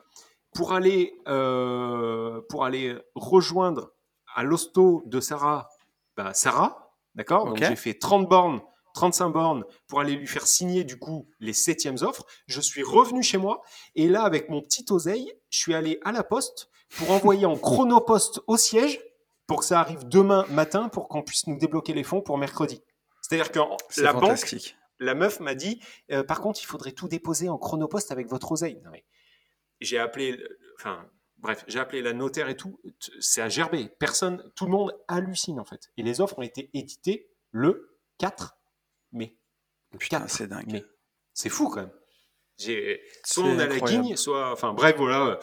pour 0.54 0.73
aller, 0.73 1.13
euh, 1.28 2.41
pour 2.49 2.65
aller 2.65 2.97
rejoindre 3.15 3.91
à 4.36 4.43
l'hosto 4.43 5.04
de 5.06 5.19
Sarah, 5.19 5.69
bah, 6.17 6.34
Sarah, 6.34 6.91
d'accord? 7.15 7.45
Donc 7.45 7.58
j'ai 7.58 7.75
fait 7.75 7.93
30 7.93 8.28
bornes, 8.28 8.62
35 8.95 9.30
bornes 9.30 9.63
pour 9.88 9.99
aller 9.99 10.15
lui 10.15 10.28
faire 10.28 10.47
signer 10.47 10.84
du 10.84 10.97
coup 10.97 11.28
les 11.39 11.54
septièmes 11.54 11.97
offres. 12.02 12.25
Je 12.47 12.62
suis 12.62 12.84
revenu 12.84 13.21
chez 13.21 13.38
moi 13.38 13.62
et 13.95 14.08
là, 14.08 14.23
avec 14.23 14.49
mon 14.49 14.62
petit 14.62 14.86
oseille, 14.89 15.32
je 15.49 15.60
suis 15.60 15.75
allé 15.75 15.99
à 16.04 16.12
la 16.12 16.23
poste 16.23 16.69
pour 16.97 17.12
envoyer 17.12 17.45
en 17.45 17.58
chronopost 17.58 18.41
au 18.47 18.58
siège 18.58 18.99
pour 19.47 19.60
que 19.60 19.65
ça 19.65 19.80
arrive 19.80 20.08
demain 20.08 20.45
matin 20.49 20.89
pour 20.89 21.08
qu'on 21.08 21.23
puisse 21.23 21.47
nous 21.47 21.58
débloquer 21.58 21.93
les 21.93 22.04
fonds 22.04 22.21
pour 22.21 22.38
mercredi. 22.38 22.82
C'est-à-dire 23.21 23.52
que 23.52 23.60
la 24.02 24.13
banque 24.13 24.56
la 24.99 25.15
meuf 25.15 25.39
m'a 25.39 25.56
dit 25.56 25.82
euh, 26.12 26.23
par 26.23 26.41
contre 26.41 26.62
il 26.62 26.65
faudrait 26.65 26.91
tout 26.91 27.08
déposer 27.08 27.49
en 27.49 27.58
chronopost 27.58 28.12
avec 28.12 28.28
votre 28.28 28.52
oseille. 28.52 28.82
J'ai 29.80 29.97
appelé 29.97 30.38
enfin 30.75 31.10
bref 31.38 31.63
j'ai 31.67 31.80
appelé 31.80 32.02
la 32.02 32.13
notaire 32.13 32.49
et 32.49 32.58
tout. 32.58 32.80
C'est 33.19 33.41
à 33.41 33.49
gerber. 33.49 33.89
Personne 33.99 34.52
tout 34.56 34.65
le 34.65 34.71
monde 34.71 34.95
hallucine 35.08 35.60
en 35.60 35.65
fait. 35.65 35.91
Et 35.97 36.04
les 36.04 36.21
offres 36.21 36.38
ont 36.39 36.43
été 36.43 36.69
éditées 36.73 37.30
le 37.52 37.97
4 38.17 38.58
mai. 39.13 39.38
Le 39.91 39.97
Putain, 39.97 40.19
4 40.19 40.30
c'est 40.30 40.47
dingue. 40.47 40.86
c'est 41.34 41.49
fou 41.49 41.69
quand 41.69 41.82
même. 41.82 41.91
Soit 43.23 43.45
on 43.45 43.58
a 43.60 43.67
la 43.67 43.80
guigne 43.80 44.17
soit 44.17 44.52
enfin 44.52 44.73
bref 44.73 44.95
voilà 44.97 45.39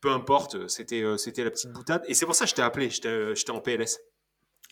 peu 0.00 0.10
importe 0.10 0.68
c'était 0.68 1.02
euh, 1.02 1.16
c'était 1.16 1.44
la 1.44 1.50
petite 1.50 1.72
boutade 1.72 2.02
et 2.06 2.14
c'est 2.14 2.26
pour 2.26 2.34
ça 2.34 2.44
que 2.44 2.50
je 2.50 2.54
t'ai 2.54 2.62
appelé 2.62 2.90
j'étais 2.90 3.08
euh, 3.08 3.34
j'étais 3.34 3.50
en 3.50 3.60
PLS 3.60 3.98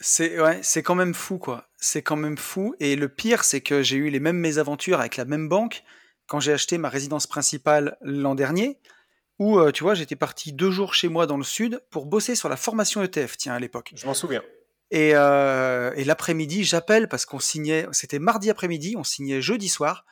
C'est 0.01 0.41
ouais, 0.41 0.61
c'est 0.62 0.83
quand 0.83 0.95
même 0.95 1.14
fou 1.14 1.38
quoi. 1.38 1.69
C'est 1.77 2.03
quand 2.03 2.17
même 2.17 2.38
fou. 2.38 2.75
Et 2.79 2.95
le 2.95 3.09
pire, 3.09 3.43
c'est 3.43 3.61
que 3.61 3.83
j'ai 3.83 3.97
eu 3.97 4.11
les 4.11 4.21
mêmes 4.21 4.37
mésaventures 4.37 5.01
avec 5.01 5.17
la 5.17 5.25
même 5.25 5.49
banque 5.49 5.83
quand 6.29 6.41
j'ai 6.41 6.53
acheté 6.53 6.79
ma 6.79 6.88
résidence 6.88 7.27
principale 7.27 7.97
l'an 8.03 8.35
dernier, 8.35 8.79
où 9.38 9.59
euh, 9.59 9.73
tu 9.73 9.83
vois, 9.83 9.95
j'étais 9.95 10.14
parti 10.14 10.53
deux 10.53 10.71
jours 10.71 10.95
chez 10.95 11.09
moi 11.09 11.27
dans 11.27 11.37
le 11.37 11.43
sud 11.43 11.83
pour 11.91 12.07
bosser 12.07 12.37
sur 12.37 12.49
la 12.49 12.57
formation 12.57 13.03
ETF. 13.03 13.37
Tiens, 13.37 13.55
à 13.55 13.59
l'époque. 13.59 13.93
je 13.97 14.07
m'en 14.07 14.14
souviens 14.14 14.43
Et, 14.91 15.12
euh, 15.14 15.93
et 15.97 16.05
l'après-midi, 16.05 16.64
j'appelle 16.64 17.09
parce 17.09 17.25
qu'on 17.27 17.41
signait. 17.41 17.87
C'était 17.93 18.19
mardi 18.19 18.51
après-midi, 18.51 18.95
on 18.97 19.05
signait 19.05 19.41
jeudi 19.41 19.69
soir. 19.69 20.05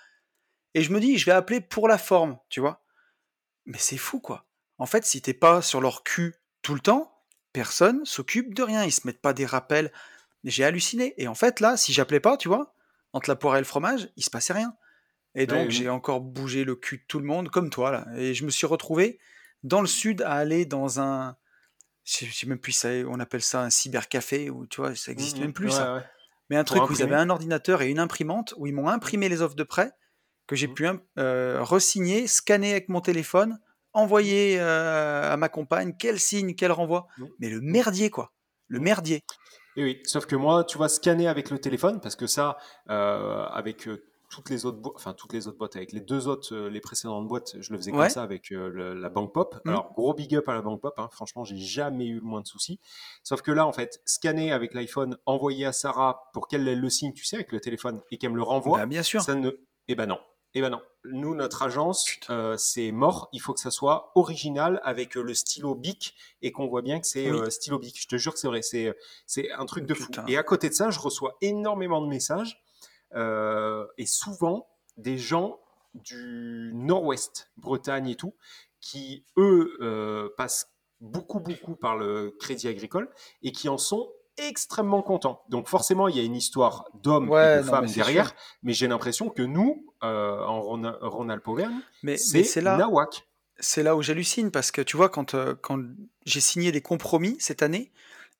Et 0.75 0.83
je 0.83 0.91
me 0.91 1.01
dis, 1.01 1.19
je 1.19 1.27
vais 1.27 1.33
appeler 1.33 1.61
pour 1.61 1.87
la 1.87 1.99
forme, 1.99 2.39
tu 2.49 2.61
vois. 2.61 2.83
Mais 3.67 3.79
c'est 3.79 3.97
fou 3.97 4.21
quoi. 4.21 4.46
En 4.79 4.87
fait, 4.87 5.05
si 5.05 5.23
t'es 5.23 5.35
pas 5.35 5.63
sur 5.63 5.81
leur 5.81 6.03
cul 6.05 6.35
tout 6.63 6.75
le 6.75 6.81
temps, 6.81 7.13
personne 7.53 8.05
s'occupe 8.05 8.55
de 8.55 8.63
rien. 8.63 8.85
Ils 8.85 8.93
se 8.93 9.07
mettent 9.07 9.21
pas 9.23 9.33
des 9.33 9.47
rappels. 9.47 9.93
J'ai 10.45 10.65
halluciné. 10.65 11.15
Et 11.17 11.29
en 11.29 11.35
fait, 11.35 11.61
là, 11.61 11.77
si 11.77 11.93
j'appelais 11.93 12.21
pas, 12.21 12.37
tu 12.37 12.49
vois, 12.49 12.75
entre 13.13 13.31
la 13.31 13.37
poire 13.37 13.57
et 13.57 13.61
le 13.61 13.65
fromage, 13.65 14.11
il 14.17 14.25
se 14.25 14.31
passait 14.31 14.53
rien. 14.53 14.75
Et 15.35 15.47
donc, 15.47 15.67
oui. 15.67 15.71
j'ai 15.71 15.89
encore 15.89 16.21
bougé 16.21 16.65
le 16.65 16.75
cul 16.77 16.99
de 16.99 17.05
tout 17.09 17.19
le 17.19 17.27
monde, 17.27 17.51
comme 17.51 17.71
toi, 17.71 17.91
là. 17.91 18.07
Et 18.17 18.35
je 18.35 18.45
me 18.45 18.51
suis 18.51 18.67
retrouvé 18.67 19.19
dans 19.63 19.81
le 19.81 19.87
sud 19.87 20.23
à 20.23 20.33
aller 20.33 20.65
dans 20.67 21.01
un. 21.01 21.37
je 22.05 22.27
sais 22.33 22.47
même 22.47 22.59
plus, 22.59 22.73
ça, 22.73 22.89
on 23.09 23.21
appelle 23.21 23.43
ça 23.43 23.63
un 23.63 23.71
cybercafé, 23.71 24.51
ou 24.51 24.67
tu 24.67 24.81
vois, 24.81 24.95
ça 24.95 25.13
existe 25.13 25.37
Mmh 25.37 25.41
même 25.41 25.51
mh. 25.51 25.53
plus 25.53 25.67
Ouais, 25.67 25.73
ça. 25.73 25.95
ouais. 25.97 26.03
Mais 26.49 26.57
un 26.57 26.65
Pour 26.65 26.77
truc 26.77 26.91
où 26.91 26.93
ils 26.95 27.03
avaient 27.03 27.17
un 27.17 27.29
ordinateur 27.31 27.83
et 27.83 27.91
une 27.91 27.99
imprimante, 27.99 28.55
où 28.57 28.67
ils 28.67 28.73
m'ont 28.75 28.89
imprimé 28.89 29.29
les 29.29 29.43
offres 29.43 29.57
de 29.57 29.65
prêt, 29.65 29.93
que 30.47 30.55
j'ai 30.57 30.69
Mmh. 30.69 30.75
pu 30.75 30.89
euh, 31.19 31.59
resigner, 31.63 32.27
scanner 32.29 32.71
avec 32.71 32.89
mon 32.89 33.01
téléphone, 33.01 33.59
envoyer 33.97 34.59
euh, 34.61 35.33
à 35.33 35.37
ma 35.37 35.49
compagne, 35.49 35.95
quel 35.99 36.19
signe, 36.21 36.55
quel 36.55 36.71
renvoi. 36.73 37.07
Mmh. 37.19 37.25
Mais 37.41 37.49
le 37.51 37.61
merdier, 37.61 38.11
quoi. 38.11 38.33
Le 38.69 38.79
Mmh. 38.79 38.83
merdier. 38.83 39.25
Et 39.77 39.85
oui, 39.85 40.01
sauf 40.05 40.27
que 40.27 40.37
moi, 40.37 40.65
tu 40.65 40.79
vois, 40.79 40.89
scanner 40.89 41.29
avec 41.29 41.51
le 41.51 41.59
téléphone, 41.59 42.01
parce 42.01 42.17
que 42.17 42.27
ça, 42.27 42.57
euh, 42.91 43.45
avec 43.47 43.87
euh, 43.89 44.03
toutes 44.31 44.51
les 44.51 44.65
autres 44.67 44.79
boîtes, 44.79 44.95
enfin 44.97 45.13
toutes 45.13 45.33
les 45.35 45.47
autres 45.47 45.59
boîtes, 45.59 45.77
avec 45.77 45.93
les 45.93 46.01
deux 46.01 46.27
autres, 46.29 46.53
euh, 46.55 46.69
les 46.71 46.81
précédentes 46.81 47.29
boîtes, 47.29 47.55
je 47.61 47.73
le 47.73 47.79
faisais 47.79 47.93
Ouais. 47.93 47.99
comme 47.99 48.09
ça 48.09 48.23
avec 48.23 48.51
euh, 48.53 48.69
le- 48.71 48.95
la 48.95 49.09
Banque 49.09 49.33
Pop. 49.33 49.55
Mm. 49.65 49.69
Alors, 49.69 49.93
gros 49.95 50.15
big 50.15 50.35
up 50.35 50.49
à 50.49 50.55
la 50.55 50.63
Banque 50.63 50.81
Pop, 50.81 50.95
hein, 50.99 51.09
franchement, 51.13 51.45
j'ai 51.45 51.57
jamais 51.59 52.07
eu 52.07 52.17
le 52.17 52.23
moins 52.23 52.41
de 52.41 52.47
soucis. 52.47 52.81
Sauf 53.23 53.41
que 53.43 53.53
là, 53.53 53.67
en 53.67 53.73
fait, 53.73 54.01
scanner 54.05 54.51
avec 54.51 54.75
l'iPhone, 54.75 55.17
envoyer 55.27 55.65
à 55.67 55.73
Sarah 55.73 56.23
pour 56.33 56.49
qu'elle 56.49 56.65
le 56.65 56.91
signe, 56.91 57.13
tu 57.13 57.25
sais, 57.25 57.37
avec 57.37 57.53
le 57.53 57.61
téléphone, 57.61 58.01
et 58.11 58.19
qu'elle 58.19 58.31
me 58.33 58.37
le 58.37 58.43
renvoie, 58.43 58.79
Bah, 58.79 58.87
bien 58.87 59.03
sûr. 59.03 59.23
ça 59.23 59.35
ne. 59.35 59.51
Eh 59.89 59.95
ben 59.95 60.07
non. 60.07 60.19
Eh 60.59 60.63
ben 60.63 60.71
non. 60.71 60.81
Nous, 61.05 61.35
notre 61.35 61.65
agence, 61.65 62.07
euh, 62.31 62.57
c'est 62.57 62.91
mort. 62.91 63.29
Il 63.35 63.43
faut 63.43 63.53
que 63.53 63.61
ça 63.61 63.71
soit 63.71 64.11
original 64.15 64.81
avec 64.85 65.19
euh, 65.19 65.23
le 65.23 65.35
stylo 65.35 65.75
Bic 65.75 66.15
et 66.41 66.51
qu'on 66.51 66.67
voit 66.67 66.81
bien 66.81 66.99
que 66.99 67.07
c'est 67.07 67.31
Oui. 67.31 67.39
euh, 67.39 67.51
stylo 67.51 67.79
Bic. 67.79 68.01
Je 68.01 68.09
te 68.09 68.17
jure 68.17 68.33
que 68.33 68.39
c'est 68.39 68.47
vrai. 68.47 68.63
C'est, 68.63 68.97
c'est 69.27 69.53
un 69.53 69.67
truc 69.67 69.85
de 69.85 69.93
fou. 69.93 70.07
Putain. 70.07 70.25
Et 70.29 70.39
à 70.39 70.43
côté 70.43 70.71
de 70.71 70.75
ça, 70.75 70.89
je 70.89 70.99
reçois 70.99 71.37
énormément 71.43 72.01
de 72.01 72.07
messages 72.07 72.59
euh, 73.15 73.87
et 73.99 74.07
souvent 74.07 74.67
des 74.97 75.19
gens 75.19 75.61
du 75.93 76.73
nord-ouest, 76.75 77.51
Bretagne 77.59 78.09
et 78.09 78.17
tout, 78.17 78.35
qui, 78.81 79.27
eux, 79.37 80.33
passent 80.39 80.73
beaucoup, 81.03 81.41
beaucoup 81.41 81.77
par 81.77 81.99
le 81.99 82.35
crédit 82.41 82.69
agricole 82.69 83.11
et 83.43 83.53
qui 83.53 83.69
en 83.69 83.77
sont 83.77 84.11
extrêmement 84.39 85.03
contents. 85.03 85.43
Donc 85.49 85.69
forcément, 85.69 86.09
il 86.09 86.17
y 86.17 86.21
a 86.21 86.23
une 86.23 86.37
histoire 86.37 86.85
d'hommes 87.03 87.29
Ouais, 87.31 87.61
et 87.61 87.63
de 87.63 87.67
non, 87.67 87.87
c'est 87.89 87.95
derrière, 87.97 88.29
sûr. 88.29 88.37
mais 88.63 88.73
j'ai 88.73 88.87
l'impression 88.89 89.29
que 89.31 89.43
nous, 89.43 89.87
euh, 90.03 90.43
en 90.45 90.77
Mais, 92.03 92.17
mais 92.33 92.45
c'est 92.45 92.61
nawak. 92.77 93.27
c'est 93.59 93.83
là 93.83 93.97
où 93.97 94.03
j'hallucine 94.03 94.51
parce 94.51 94.71
que 94.71 94.83
tu 94.83 94.97
vois, 94.97 95.09
quand, 95.09 95.35
euh, 95.35 95.55
quand 95.61 95.81
j'ai 96.25 96.41
signé 96.41 96.73
des 96.73 96.83
compromis 96.83 97.37
cette 97.41 97.63
année 97.63 97.93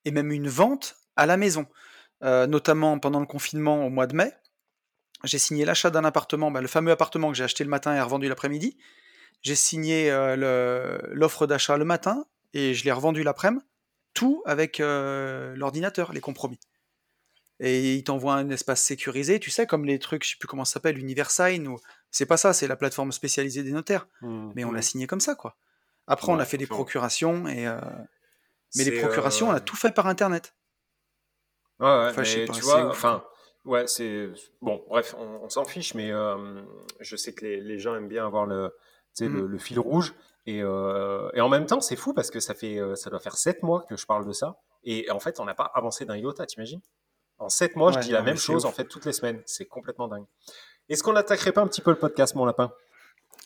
et 0.05 0.11
même 0.11 0.31
une 0.33 0.49
vente 0.49 0.97
à 1.17 1.27
la 1.27 1.37
maison, 1.37 1.67
euh, 2.23 2.47
notamment 2.47 2.99
pendant 2.99 3.21
le 3.21 3.27
confinement 3.27 3.85
au 3.87 3.91
mois 3.91 4.07
de 4.07 4.15
mai, 4.17 4.33
j'ai 5.25 5.39
signé 5.39 5.65
l'achat 5.65 5.91
d'un 5.91 6.05
appartement, 6.05 6.51
bah, 6.51 6.61
le 6.61 6.69
fameux 6.69 6.93
appartement 6.93 7.31
que 7.31 7.37
j'ai 7.37 7.45
acheté 7.45 7.65
le 7.65 7.71
matin 7.71 7.95
et 7.95 8.01
revendu 8.01 8.29
l'après-midi. 8.29 8.77
J'ai 9.43 9.55
signé 9.55 10.11
euh, 10.11 10.99
l'offre 11.13 11.47
d'achat 11.47 11.77
le 11.77 11.85
matin 11.85 12.27
et 12.53 12.75
je 12.75 12.85
l'ai 12.85 12.93
revendu 12.93 13.23
l'après-midi, 13.23 13.65
tout 14.17 14.43
avec 14.47 14.81
euh, 14.81 15.55
l'ordinateur, 15.57 16.13
les 16.13 16.21
compromis. 16.21 16.59
Et 17.61 17.95
il 17.95 18.05
t'envoie 18.05 18.35
un 18.35 18.51
espace 18.51 18.83
sécurisé, 18.83 19.39
tu 19.41 19.51
sais, 19.51 19.67
comme 19.67 19.85
les 19.85 19.99
trucs, 19.99 20.25
je 20.25 20.31
sais 20.31 20.37
plus 20.39 20.49
comment 20.49 20.65
ça 20.65 20.75
s'appelle, 20.75 20.99
Universign, 20.99 21.67
ou 21.69 21.79
c'est 22.11 22.27
pas 22.27 22.37
ça, 22.37 22.53
c'est 22.53 22.67
la 22.67 22.77
plateforme 22.77 23.13
spécialisée 23.13 23.63
des 23.63 23.73
notaires. 23.73 24.09
Mmh, 24.21 24.53
Mais 24.55 24.65
on 24.65 24.73
l'a 24.73 24.81
mmh. 24.81 24.83
signé 24.83 25.07
comme 25.07 25.21
ça, 25.21 25.35
quoi. 25.35 25.57
Après, 26.07 26.31
on 26.33 26.39
a 26.39 26.45
fait 26.45 26.59
des 26.59 26.67
procurations, 26.67 27.47
et, 27.49 27.67
euh, 27.67 27.79
mais 28.77 28.85
les 28.85 29.01
procurations, 29.01 29.49
on 29.49 29.53
euh, 29.53 29.57
a 29.57 29.61
tout 29.61 29.77
fait 29.77 29.93
par 29.93 30.07
Internet. 30.07 30.55
Ouais, 31.81 31.87
ouais, 31.87 32.09
Enfin, 32.11 32.23
je 32.25 32.31
sais 32.31 32.39
mais 32.41 32.47
pas, 32.47 32.53
tu 32.53 32.61
c'est 32.61 32.67
vois, 32.67 32.87
ouf, 32.87 32.91
enfin, 32.91 33.25
ouais, 33.65 33.87
c'est 33.87 34.29
bon. 34.61 34.85
Bref, 34.89 35.15
on, 35.19 35.45
on 35.45 35.49
s'en 35.49 35.65
fiche, 35.65 35.95
mais 35.95 36.11
euh, 36.13 36.63
je 37.01 37.17
sais 37.17 37.33
que 37.35 37.45
les, 37.45 37.61
les 37.61 37.79
gens 37.79 37.95
aiment 37.97 38.09
bien 38.09 38.27
avoir 38.27 38.47
le, 38.47 38.73
Mm. 39.21 39.35
le, 39.35 39.47
le 39.47 39.59
fil 39.59 39.79
rouge. 39.81 40.15
Et, 40.47 40.63
euh, 40.63 41.29
et 41.35 41.41
en 41.41 41.49
même 41.49 41.67
temps, 41.67 41.81
c'est 41.81 41.97
fou 41.97 42.15
parce 42.15 42.31
que 42.31 42.39
ça 42.41 42.55
fait, 42.55 42.79
euh, 42.79 42.95
ça 42.95 43.11
doit 43.11 43.19
faire 43.21 43.37
sept 43.37 43.63
mois 43.63 43.85
que 43.89 43.97
je 43.97 44.07
parle 44.07 44.27
de 44.27 44.33
ça. 44.33 44.57
Et 44.85 45.11
en 45.11 45.19
fait, 45.21 45.41
on 45.41 45.45
n'a 45.45 45.55
pas 45.55 45.71
avancé 45.75 46.05
d'un 46.05 46.17
iota, 46.17 46.47
t'imagines? 46.47 46.81
En 47.39 47.49
sept 47.49 47.75
mois, 47.77 47.91
je 47.93 47.99
dis 47.99 48.13
la 48.13 48.23
même 48.23 48.37
chose 48.39 48.65
ouf. 48.65 48.71
en 48.71 48.73
fait 48.73 48.85
toutes 48.85 49.05
les 49.05 49.13
semaines. 49.13 49.43
C'est 49.45 49.67
complètement 49.67 50.09
dingue. 50.09 50.25
Est-ce 50.89 51.03
qu'on 51.03 51.13
n'attaquerait 51.15 51.53
pas 51.53 51.61
un 51.63 51.67
petit 51.67 51.81
peu 51.81 51.91
le 51.91 51.99
podcast, 51.99 52.35
mon 52.37 52.45
lapin? 52.47 52.73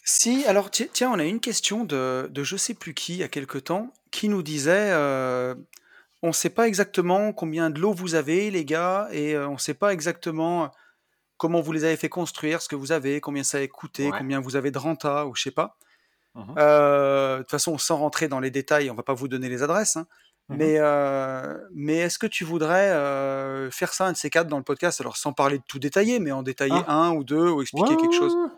Si, 0.05 0.45
alors 0.47 0.71
ti- 0.71 0.89
tiens, 0.93 1.11
on 1.13 1.19
a 1.19 1.25
une 1.25 1.41
question 1.41 1.85
de, 1.85 2.29
de 2.31 2.45
je 2.45 2.57
sais 2.57 2.75
plus 2.75 2.95
qui, 2.95 3.15
il 3.15 3.19
y 3.19 3.23
a 3.23 3.29
quelque 3.29 3.59
temps, 3.59 3.93
qui 4.11 4.29
nous 4.29 4.43
disait 4.43 4.91
euh, 4.93 5.55
on 6.23 6.29
ne 6.29 6.33
sait 6.33 6.51
pas 6.51 6.69
exactement 6.69 7.33
combien 7.33 7.71
de 7.71 7.81
lots 7.81 7.93
vous 7.95 8.15
avez, 8.15 8.51
les 8.51 8.65
gars, 8.65 9.09
et 9.11 9.35
euh, 9.35 9.49
on 9.49 9.55
ne 9.55 9.59
sait 9.59 9.75
pas 9.75 9.93
exactement 9.93 10.71
comment 11.39 11.61
vous 11.61 11.73
les 11.73 11.85
avez 11.85 11.97
fait 11.97 12.09
construire, 12.11 12.61
ce 12.61 12.69
que 12.69 12.77
vous 12.77 12.93
avez, 12.93 13.21
combien 13.21 13.43
ça 13.43 13.59
a 13.59 13.67
coûté, 13.67 14.11
Ouais. 14.11 14.19
combien 14.19 14.41
vous 14.41 14.57
avez 14.57 14.71
de 14.71 14.79
renta, 14.79 15.27
ou 15.27 15.35
je 15.35 15.43
sais 15.43 15.51
pas. 15.51 15.77
Mhm. 16.35 16.55
Euh, 16.59 17.37
De 17.39 17.43
toute 17.43 17.51
façon, 17.51 17.77
sans 17.79 17.97
rentrer 17.99 18.29
dans 18.29 18.41
les 18.41 18.51
détails, 18.51 18.91
on 18.91 18.95
va 18.95 19.03
pas 19.03 19.15
vous 19.15 19.29
donner 19.29 19.49
les 19.49 19.63
adresses, 19.63 19.97
hein. 19.97 20.07
Mais, 20.53 20.79
euh, 20.79 21.57
mais 21.73 21.99
est-ce 21.99 22.19
que 22.19 22.27
tu 22.27 22.43
voudrais 22.45 22.91
euh, 22.91 23.71
faire 23.71 23.93
ça, 23.93 24.07
un 24.07 24.13
de 24.13 24.17
ces 24.17 24.31
quatre, 24.31 24.49
dans 24.49 24.57
le 24.59 24.65
podcast? 24.65 25.01
Alors, 25.01 25.17
sans 25.17 25.33
parler 25.33 25.59
de 25.59 25.63
tout 25.69 25.79
détailler, 25.79 26.19
mais 26.19 26.33
en 26.33 26.43
détailler 26.43 26.81
Ah. 26.89 26.93
un 27.05 27.13
ou 27.13 27.23
deux, 27.23 27.49
ou 27.51 27.63
expliquer 27.63 27.91
Ouais, 27.91 27.97
quelque 27.97 28.17
chose. 28.17 28.33
Ça 28.33 28.49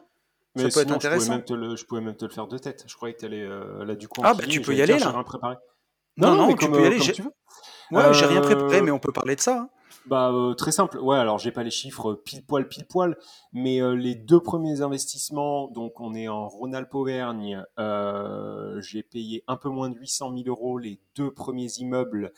Mais 0.56 0.62
peut 0.62 0.68
être 0.68 0.72
sinon, 0.72 0.80
je 0.80 0.84
pouvais, 0.84 0.94
intéressant. 0.96 1.30
même 1.32 1.44
te 1.44 1.52
le, 1.52 1.76
je 1.76 1.84
pouvais 1.84 2.00
même 2.00 2.16
te 2.16 2.24
le 2.24 2.30
faire 2.30 2.46
de 2.46 2.56
tête. 2.56 2.84
Je 2.86 2.94
croyais 2.96 3.12
que 3.14 3.20
tu 3.20 3.26
allais 3.26 3.46
là 3.84 3.94
du 3.94 4.08
coup. 4.08 4.22
Ah, 4.24 4.32
bah, 4.32 4.44
tu 4.48 4.62
peux 4.62 4.74
y 4.74 4.80
aller, 4.80 4.98
là. 4.98 5.10
rien 5.10 5.22
préparé. 5.22 5.56
Non, 6.16 6.34
non, 6.34 6.46
mais 6.46 6.54
tu 6.54 6.60
comme, 6.64 6.72
peux 6.74 6.80
y 6.80 6.84
euh, 6.84 6.86
aller. 6.86 6.98
j'ai-. 7.00 7.14
Ouais, 7.90 8.14
j'ai 8.14 8.24
rien 8.26 8.40
préparé, 8.40 8.78
Euh, 8.78 8.82
mais 8.82 8.90
on 8.90 8.98
peut 8.98 9.12
parler 9.12 9.36
de 9.36 9.40
ça. 9.42 9.58
hein. 9.58 9.68
Bah, 10.06 10.30
euh, 10.32 10.54
très 10.54 10.72
simple. 10.72 10.98
Ouais, 10.98 11.16
alors 11.16 11.38
j'ai 11.38 11.52
pas 11.52 11.62
les 11.62 11.70
chiffres 11.70 12.14
pile 12.14 12.44
poil, 12.44 12.68
pile 12.68 12.86
poil, 12.86 13.16
mais 13.52 13.80
euh, 13.80 13.94
les 13.94 14.16
deux 14.16 14.40
premiers 14.40 14.80
investissements, 14.80 15.68
donc 15.68 16.00
on 16.00 16.12
est 16.14 16.26
en 16.26 16.48
Rhône-Alpes-Auvergne, 16.48 17.64
euh, 17.78 18.80
j'ai 18.80 19.04
payé 19.04 19.44
un 19.46 19.56
peu 19.56 19.68
moins 19.68 19.90
de 19.90 19.96
800 19.98 20.32
000 20.36 20.48
euros 20.48 20.78
les 20.78 21.00
deux 21.14 21.30
premiers 21.32 21.70
immeubles. 21.78 22.32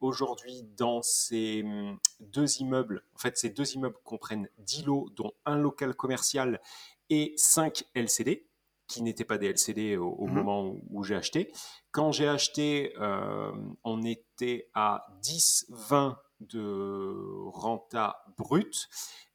Aujourd'hui, 0.00 0.62
dans 0.76 1.00
ces 1.00 1.62
hum, 1.64 1.98
deux 2.20 2.60
immeubles, 2.60 3.02
en 3.14 3.18
fait, 3.18 3.38
ces 3.38 3.48
deux 3.48 3.72
immeubles 3.74 3.96
comprennent 4.04 4.48
10 4.58 4.84
lots, 4.84 5.08
dont 5.16 5.32
un 5.46 5.56
local 5.56 5.94
commercial 5.94 6.60
et 7.08 7.32
5 7.38 7.84
LCD, 7.94 8.46
qui 8.88 9.02
n'étaient 9.02 9.24
pas 9.24 9.38
des 9.38 9.46
LCD 9.48 9.96
au, 9.96 10.10
au 10.10 10.26
Mhm. 10.26 10.34
moment 10.34 10.64
où, 10.66 10.82
où 10.90 11.02
j'ai 11.02 11.16
acheté. 11.16 11.50
Quand 11.92 12.12
j'ai 12.12 12.28
acheté, 12.28 12.92
euh, 13.00 13.50
on 13.84 14.02
était 14.04 14.68
à 14.74 15.06
10-20 15.22 16.18
de 16.40 17.14
renta 17.50 18.24
brut, 18.36 18.88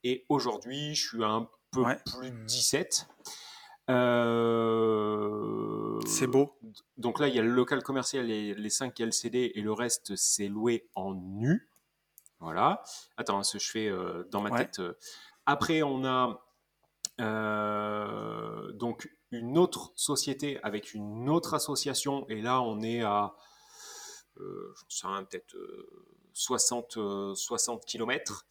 et 0.04 0.26
aujourd'hui, 0.30 0.94
je 0.96 1.08
suis 1.10 1.24
à 1.24 1.30
un 1.30 1.50
peu 1.72 1.82
Ouais. 1.84 1.98
plus 2.18 2.32
de 2.32 2.46
17. 2.46 3.08
Euh, 4.52 6.00
C'est 6.06 6.28
beau. 6.28 6.58
donc 6.98 7.20
là, 7.20 7.28
il 7.28 7.36
y 7.36 7.40
a 7.40 7.42
le 7.42 7.50
local 7.50 7.82
commercial 7.84 8.30
et 8.30 8.54
les 8.54 8.70
5 8.70 9.00
LCD 9.00 9.52
et 9.56 9.62
le 9.62 9.72
reste, 9.74 10.16
c'est 10.16 10.48
loué 10.48 10.90
en 10.96 11.14
nu. 11.14 11.70
Voilà. 12.40 12.84
Attends, 13.18 13.44
ce 13.44 13.58
que 13.58 13.64
je 13.64 13.70
fais 13.72 13.88
euh, 13.88 14.24
dans 14.32 14.42
ma 14.42 14.50
Ouais. 14.52 14.58
tête. 14.60 14.80
euh. 14.80 14.94
Après, 15.46 15.82
on 15.84 16.06
a 16.06 16.44
euh, 17.20 18.72
donc 18.74 19.12
une 19.32 19.58
autre 19.58 19.92
société 19.96 20.60
avec 20.64 20.94
une 20.94 21.30
autre 21.30 21.54
association. 21.54 22.26
Et 22.30 22.42
là, 22.42 22.62
on 22.62 22.82
est 22.82 23.02
à, 23.02 23.36
j'en 24.38 25.20
sais 25.20 25.26
peut-être 25.26 25.56
60, 26.34 26.98
euh, 26.98 27.36
60 27.36 27.86
km. 27.86 28.46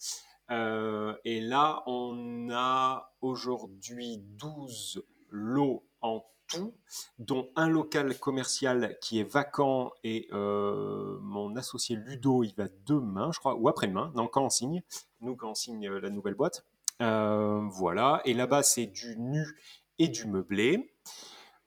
Et 1.25 1.41
là, 1.41 1.85
on 1.87 2.51
a 2.51 3.13
aujourd'hui 3.21 4.19
12 4.19 5.05
lots 5.31 5.85
en 6.01 6.25
tout, 6.51 6.75
dont 7.19 7.49
un 7.57 7.69
local 7.69 8.19
commercial 8.19 8.99
qui 9.01 9.21
est 9.21 9.31
vacant 9.31 9.93
et 10.03 10.29
euh, 10.33 11.19
mon 11.21 11.57
associé 11.57 11.97
Ludo, 11.97 12.43
il 12.43 12.55
va 12.55 12.67
demain, 12.87 13.31
je 13.33 13.39
crois, 13.39 13.55
ou 13.55 13.69
après-demain, 13.69 14.13
non, 14.15 14.27
quand 14.27 14.45
on 14.45 14.51
signe, 14.51 14.83
nous 15.21 15.37
quand 15.37 15.55
signe 15.55 15.89
euh, 15.89 16.01
la 16.01 16.11
nouvelle 16.11 16.35
boîte. 16.35 16.65
Euh, 17.01 17.61
voilà, 17.71 18.21
et 18.25 18.35
là-bas, 18.35 18.63
c'est 18.63 18.87
du 18.87 19.17
nu 19.19 19.47
et 19.99 20.09
du 20.09 20.27
meublé. 20.27 20.90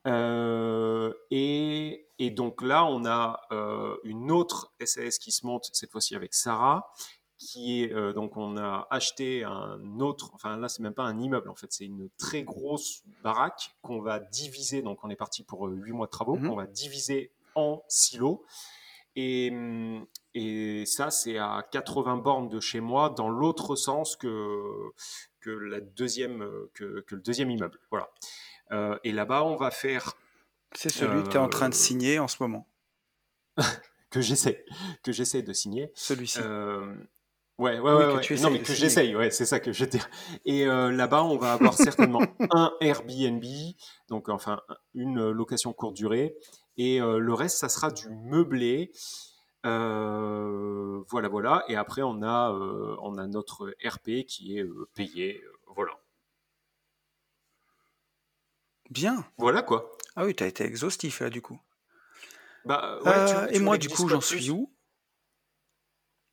Euh, 0.06 1.12
et, 1.30 2.06
et 2.18 2.30
donc 2.30 2.62
là, 2.62 2.84
on 2.84 3.04
a 3.04 3.40
euh, 3.52 3.96
une 4.04 4.30
autre 4.30 4.72
SAS 4.84 5.18
qui 5.18 5.32
se 5.32 5.46
monte, 5.46 5.70
cette 5.72 5.90
fois-ci 5.90 6.14
avec 6.14 6.34
Sarah, 6.34 6.90
qui 7.38 7.82
est 7.82 7.92
euh, 7.92 8.12
donc 8.12 8.36
on 8.36 8.56
a 8.56 8.86
acheté 8.90 9.44
un 9.44 10.00
autre, 10.00 10.30
enfin 10.34 10.56
là 10.56 10.68
c'est 10.68 10.82
même 10.82 10.94
pas 10.94 11.02
un 11.02 11.18
immeuble 11.18 11.50
en 11.50 11.54
fait, 11.56 11.72
c'est 11.72 11.84
une 11.84 12.08
très 12.16 12.42
grosse 12.44 13.02
baraque 13.22 13.74
qu'on 13.82 14.00
va 14.00 14.20
diviser, 14.20 14.82
donc 14.82 15.00
on 15.02 15.10
est 15.10 15.16
parti 15.16 15.42
pour 15.42 15.66
euh, 15.66 15.72
8 15.72 15.92
mois 15.92 16.06
de 16.06 16.10
travaux, 16.12 16.36
Mhm. 16.36 16.48
qu'on 16.48 16.56
va 16.56 16.66
diviser 16.66 17.32
en 17.54 17.82
silos. 17.88 18.44
Et, 19.16 19.50
hum, 19.52 20.06
et 20.34 20.86
ça 20.86 21.10
c'est 21.10 21.38
à 21.38 21.66
80 21.70 22.16
bornes 22.18 22.48
de 22.48 22.60
chez 22.60 22.80
moi, 22.80 23.10
dans 23.10 23.28
l'autre 23.28 23.74
sens 23.76 24.16
que, 24.16 24.62
que, 25.44 25.50
la 25.50 25.80
deuxième, 25.80 26.42
euh, 26.42 26.70
que, 26.74 27.00
que 27.00 27.14
le 27.14 27.20
deuxième 27.20 27.50
immeuble. 27.50 27.78
Voilà. 27.90 28.08
Euh, 28.72 28.98
et 29.04 29.12
là-bas 29.12 29.44
on 29.44 29.56
va 29.56 29.70
faire 29.70 30.14
C'est 30.72 30.88
celui 30.88 31.22
que 31.22 31.28
tu 31.28 31.34
es 31.36 31.38
en 31.40 31.48
train 31.48 31.68
de 31.68 31.74
Euh, 31.74 31.78
signer 31.78 32.18
en 32.18 32.28
ce 32.28 32.36
moment. 32.40 32.66
que 34.10 34.20
j'essaie 34.20 34.64
que 35.02 35.12
j'essaie 35.12 35.42
de 35.42 35.52
signer. 35.52 35.92
Celui-ci. 35.94 36.38
Euh, 36.42 36.94
ouais, 37.58 37.78
ouais, 37.78 37.92
Oui, 37.92 37.92
ouais, 37.92 38.04
que 38.04 38.14
ouais. 38.14 38.20
tu 38.22 38.34
Non, 38.40 38.50
mais 38.50 38.62
que 38.62 38.72
j'essaye, 38.72 39.14
ouais, 39.14 39.30
c'est 39.30 39.44
ça 39.44 39.60
que 39.60 39.72
je 39.72 39.84
veux 39.84 39.90
dire. 39.90 40.08
Et 40.46 40.64
là-bas, 40.64 41.24
on 41.24 41.36
va 41.36 41.52
avoir 41.52 41.74
certainement 41.74 42.22
un 42.50 42.72
Airbnb, 42.80 43.44
donc 44.08 44.28
enfin 44.30 44.62
une 44.94 45.30
location 45.30 45.72
courte 45.72 45.94
durée, 45.94 46.36
Et 46.78 46.98
le 47.00 47.34
reste, 47.34 47.58
ça 47.58 47.68
sera 47.68 47.90
du 47.90 48.08
meublé. 48.08 48.92
Voilà, 49.64 51.28
voilà. 51.28 51.64
Et 51.68 51.76
après, 51.76 52.02
on 52.02 52.22
a, 52.22 52.50
on 53.02 53.18
a 53.18 53.26
notre 53.26 53.74
RP 53.84 54.24
qui 54.26 54.58
est 54.58 54.66
payé. 54.94 55.42
voilà. 55.74 55.92
Bien. 58.90 59.24
Voilà 59.38 59.62
quoi. 59.62 59.90
Ah 60.16 60.24
oui, 60.24 60.34
tu 60.34 60.44
as 60.44 60.46
été 60.46 60.64
exhaustif 60.64 61.20
là, 61.20 61.30
du 61.30 61.42
coup. 61.42 61.58
Bah, 62.64 62.98
et 63.50 63.58
moi, 63.58 63.78
du 63.78 63.88
coup, 63.88 64.08
j'en 64.08 64.20
suis 64.20 64.50
où? 64.50 64.72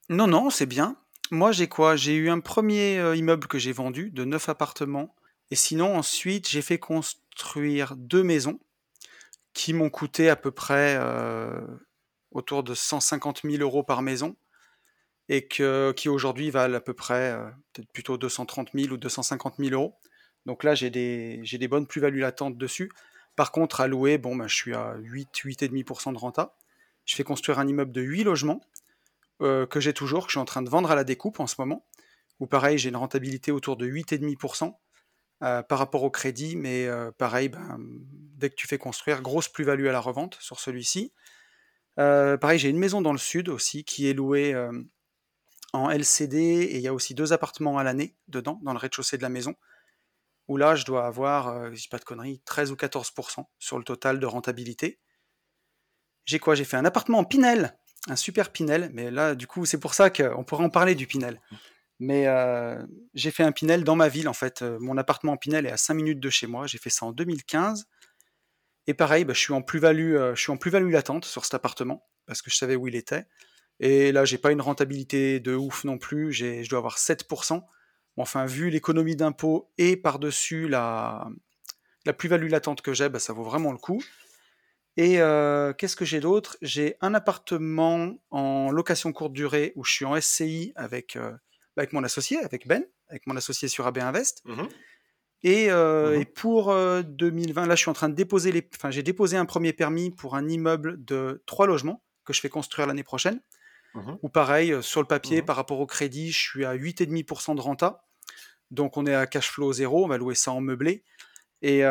Non, 0.09 0.27
non, 0.27 0.49
c'est 0.49 0.65
bien. 0.65 0.97
Moi, 1.31 1.53
j'ai 1.53 1.67
quoi? 1.67 1.95
J'ai 1.95 2.15
eu 2.15 2.29
un 2.29 2.41
premier 2.41 2.99
euh, 2.99 3.15
immeuble 3.15 3.47
que 3.47 3.57
j'ai 3.57 3.71
vendu 3.71 4.11
de 4.11 4.25
9 4.25 4.49
appartements. 4.49 5.15
Et 5.49 5.55
sinon, 5.55 5.97
ensuite, 5.97 6.49
j'ai 6.49 6.61
fait 6.61 6.79
construire 6.79 7.95
deux 7.95 8.23
maisons 8.23 8.59
qui 9.53 9.73
m'ont 9.73 9.89
coûté 9.89 10.29
à 10.29 10.35
peu 10.35 10.51
près 10.51 10.97
euh, 10.99 11.61
autour 12.31 12.63
de 12.63 12.73
150 12.73 13.41
000 13.43 13.61
euros 13.61 13.83
par 13.83 14.01
maison 14.01 14.35
et 15.29 15.47
que, 15.47 15.93
qui 15.95 16.09
aujourd'hui 16.09 16.49
valent 16.49 16.75
à 16.75 16.81
peu 16.81 16.93
près 16.93 17.31
euh, 17.31 17.45
peut-être 17.73 17.91
plutôt 17.91 18.17
230 18.17 18.69
000 18.73 18.93
ou 18.93 18.97
250 18.97 19.55
000 19.59 19.71
euros. 19.71 19.97
Donc 20.45 20.63
là, 20.63 20.75
j'ai 20.75 20.89
des, 20.89 21.41
des 21.43 21.67
bonnes 21.67 21.87
plus-values 21.87 22.19
latentes 22.19 22.57
dessus. 22.57 22.91
Par 23.35 23.51
contre, 23.51 23.81
à 23.81 23.87
louer, 23.87 24.17
bon, 24.17 24.35
ben, 24.35 24.47
je 24.47 24.55
suis 24.55 24.73
à 24.73 24.95
8, 24.97 25.29
8,5% 25.33 26.13
de 26.13 26.17
renta. 26.17 26.55
Je 27.05 27.15
fais 27.15 27.23
construire 27.23 27.59
un 27.59 27.67
immeuble 27.67 27.91
de 27.91 28.01
8 28.01 28.23
logements 28.23 28.61
euh, 29.41 29.65
que 29.65 29.79
j'ai 29.79 29.93
toujours, 29.93 30.25
que 30.25 30.31
je 30.31 30.33
suis 30.33 30.39
en 30.39 30.45
train 30.45 30.61
de 30.61 30.69
vendre 30.69 30.91
à 30.91 30.95
la 30.95 31.03
découpe 31.03 31.39
en 31.39 31.47
ce 31.47 31.55
moment, 31.59 31.85
où 32.39 32.47
pareil, 32.47 32.77
j'ai 32.77 32.89
une 32.89 32.97
rentabilité 32.97 33.51
autour 33.51 33.77
de 33.77 33.87
8,5% 33.87 34.73
euh, 35.43 35.63
par 35.63 35.79
rapport 35.79 36.03
au 36.03 36.11
crédit, 36.11 36.55
mais 36.55 36.87
pareil, 37.17 37.49
ben, 37.49 37.79
dès 38.35 38.49
que 38.49 38.55
tu 38.55 38.67
fais 38.67 38.77
construire, 38.77 39.21
grosse 39.21 39.47
plus-value 39.47 39.87
à 39.87 39.91
la 39.91 39.99
revente 39.99 40.37
sur 40.41 40.59
celui-ci. 40.59 41.13
Pareil, 41.95 42.59
j'ai 42.59 42.69
une 42.69 42.79
maison 42.79 43.01
dans 43.01 43.11
le 43.11 43.17
sud 43.17 43.49
aussi 43.49 43.83
qui 43.83 44.09
est 44.09 44.13
louée 44.13 44.55
en 45.73 45.89
LCD 45.89 46.37
et 46.37 46.77
il 46.77 46.81
y 46.81 46.87
a 46.87 46.93
aussi 46.93 47.13
deux 47.13 47.33
appartements 47.33 47.77
à 47.77 47.83
l'année 47.83 48.15
dedans, 48.27 48.59
dans 48.63 48.73
le 48.73 48.79
rez-de-chaussée 48.79 49.17
de 49.17 49.21
la 49.21 49.29
maison, 49.29 49.55
où 50.47 50.57
là, 50.57 50.75
je 50.75 50.85
dois 50.85 51.05
avoir, 51.05 51.73
je 51.73 51.81
dis 51.81 51.87
pas 51.87 51.99
de 51.99 52.03
conneries, 52.03 52.41
13 52.45 52.71
ou 52.71 52.75
14% 52.75 53.45
sur 53.59 53.77
le 53.77 53.83
total 53.83 54.19
de 54.19 54.25
rentabilité. 54.25 54.99
J'ai 56.25 56.39
quoi? 56.39 56.55
J'ai 56.55 56.65
fait 56.65 56.77
un 56.77 56.85
appartement 56.85 57.19
en 57.19 57.25
Pinel 57.25 57.75
un 58.07 58.15
super 58.15 58.51
Pinel, 58.51 58.89
mais 58.93 59.11
là, 59.11 59.35
du 59.35 59.47
coup, 59.47 59.65
c'est 59.65 59.79
pour 59.79 59.93
ça 59.93 60.09
qu'on 60.09 60.43
pourrait 60.43 60.63
en 60.63 60.69
parler 60.69 60.95
du 60.95 61.07
Pinel. 61.07 61.39
Mais 61.99 62.27
euh, 62.27 62.83
j'ai 63.13 63.29
fait 63.29 63.43
un 63.43 63.51
Pinel 63.51 63.83
dans 63.83 63.95
ma 63.95 64.07
ville, 64.07 64.27
en 64.27 64.33
fait. 64.33 64.63
Euh, 64.63 64.79
mon 64.79 64.97
appartement 64.97 65.33
en 65.33 65.37
Pinel 65.37 65.67
est 65.67 65.71
à 65.71 65.77
5 65.77 65.93
minutes 65.93 66.19
de 66.19 66.29
chez 66.29 66.47
moi. 66.47 66.65
J'ai 66.65 66.79
fait 66.79 66.89
ça 66.89 67.05
en 67.05 67.11
2015. 67.11 67.85
Et 68.91 68.93
pareil, 68.93 69.23
bah, 69.23 69.31
je 69.33 69.39
suis 69.39 69.53
en 69.53 69.61
plus-value 69.61 70.15
euh, 70.15 70.35
je 70.35 70.41
suis 70.41 70.51
en 70.51 70.57
plus-value 70.57 70.91
latente 70.91 71.23
sur 71.23 71.45
cet 71.45 71.53
appartement, 71.53 72.05
parce 72.25 72.41
que 72.41 72.51
je 72.51 72.57
savais 72.57 72.75
où 72.75 72.89
il 72.89 72.95
était. 72.97 73.25
Et 73.79 74.11
là, 74.11 74.25
j'ai 74.25 74.37
pas 74.37 74.51
une 74.51 74.59
rentabilité 74.59 75.39
de 75.39 75.55
ouf 75.55 75.85
non 75.85 75.97
plus. 75.97 76.33
Je 76.33 76.67
dois 76.69 76.79
avoir 76.79 76.97
7%. 76.97 77.63
enfin, 78.17 78.45
vu 78.45 78.69
l'économie 78.69 79.15
d'impôt 79.15 79.71
et 79.77 79.95
par-dessus 79.95 80.67
la, 80.67 81.29
plus-value 82.17 82.49
latente 82.49 82.81
que 82.81 82.91
j'ai, 82.93 83.07
bah, 83.07 83.19
ça 83.19 83.31
vaut 83.31 83.45
vraiment 83.45 83.71
le 83.71 83.77
coup. 83.77 84.03
Et 84.97 85.19
qu'est-ce 85.77 85.95
que 85.95 86.03
j'ai 86.03 86.19
d'autre? 86.19 86.57
J'ai 86.61 86.97
un 86.99 87.13
appartement 87.13 88.21
en 88.29 88.71
location 88.71 89.13
courte 89.13 89.31
durée 89.31 89.71
où 89.77 89.85
je 89.85 89.93
suis 89.93 90.05
en 90.05 90.19
SCI 90.19 90.73
avec, 90.75 91.17
bah, 91.17 91.37
avec 91.77 91.93
mon 91.93 92.03
associé, 92.03 92.39
avec 92.43 92.67
Ben, 92.67 92.83
avec 93.07 93.25
mon 93.25 93.37
associé 93.37 93.69
sur 93.69 93.87
AB 93.87 93.99
Invest. 93.99 94.41
Mmh 94.43 94.63
et, 95.43 95.69
mmh 95.69 96.13
et, 96.21 96.25
pour 96.25 96.73
2020, 96.73 97.65
là, 97.65 97.75
je 97.75 97.81
suis 97.81 97.89
en 97.89 97.93
train 97.93 98.09
de 98.09 98.15
déposer 98.15 98.51
les. 98.51 98.67
Enfin, 98.75 98.91
j'ai 98.91 99.03
déposé 99.03 99.37
un 99.37 99.45
premier 99.45 99.73
permis 99.73 100.11
pour 100.11 100.35
un 100.35 100.47
immeuble 100.47 101.03
de 101.03 101.43
trois 101.45 101.67
logements 101.67 102.03
que 102.25 102.33
je 102.33 102.41
fais 102.41 102.49
construire 102.49 102.87
l'année 102.87 103.03
prochaine. 103.03 103.41
Mmh 103.95 104.17
Ou 104.21 104.29
pareil, 104.29 104.75
sur 104.81 105.01
le 105.01 105.07
papier, 105.07 105.41
par 105.41 105.55
rapport 105.55 105.79
au 105.79 105.85
crédit, 105.87 106.31
je 106.31 106.39
suis 106.39 106.65
à 106.65 106.75
8,5% 106.75 107.55
de 107.55 107.61
renta. 107.61 108.05
Donc, 108.69 108.97
on 108.97 109.05
est 109.05 109.15
à 109.15 109.27
cash 109.27 109.49
flow 109.51 109.73
zéro. 109.73 110.05
On 110.05 110.07
va 110.07 110.17
louer 110.17 110.35
ça 110.35 110.51
en 110.51 110.61
meublé. 110.61 111.03
Et 111.61 111.81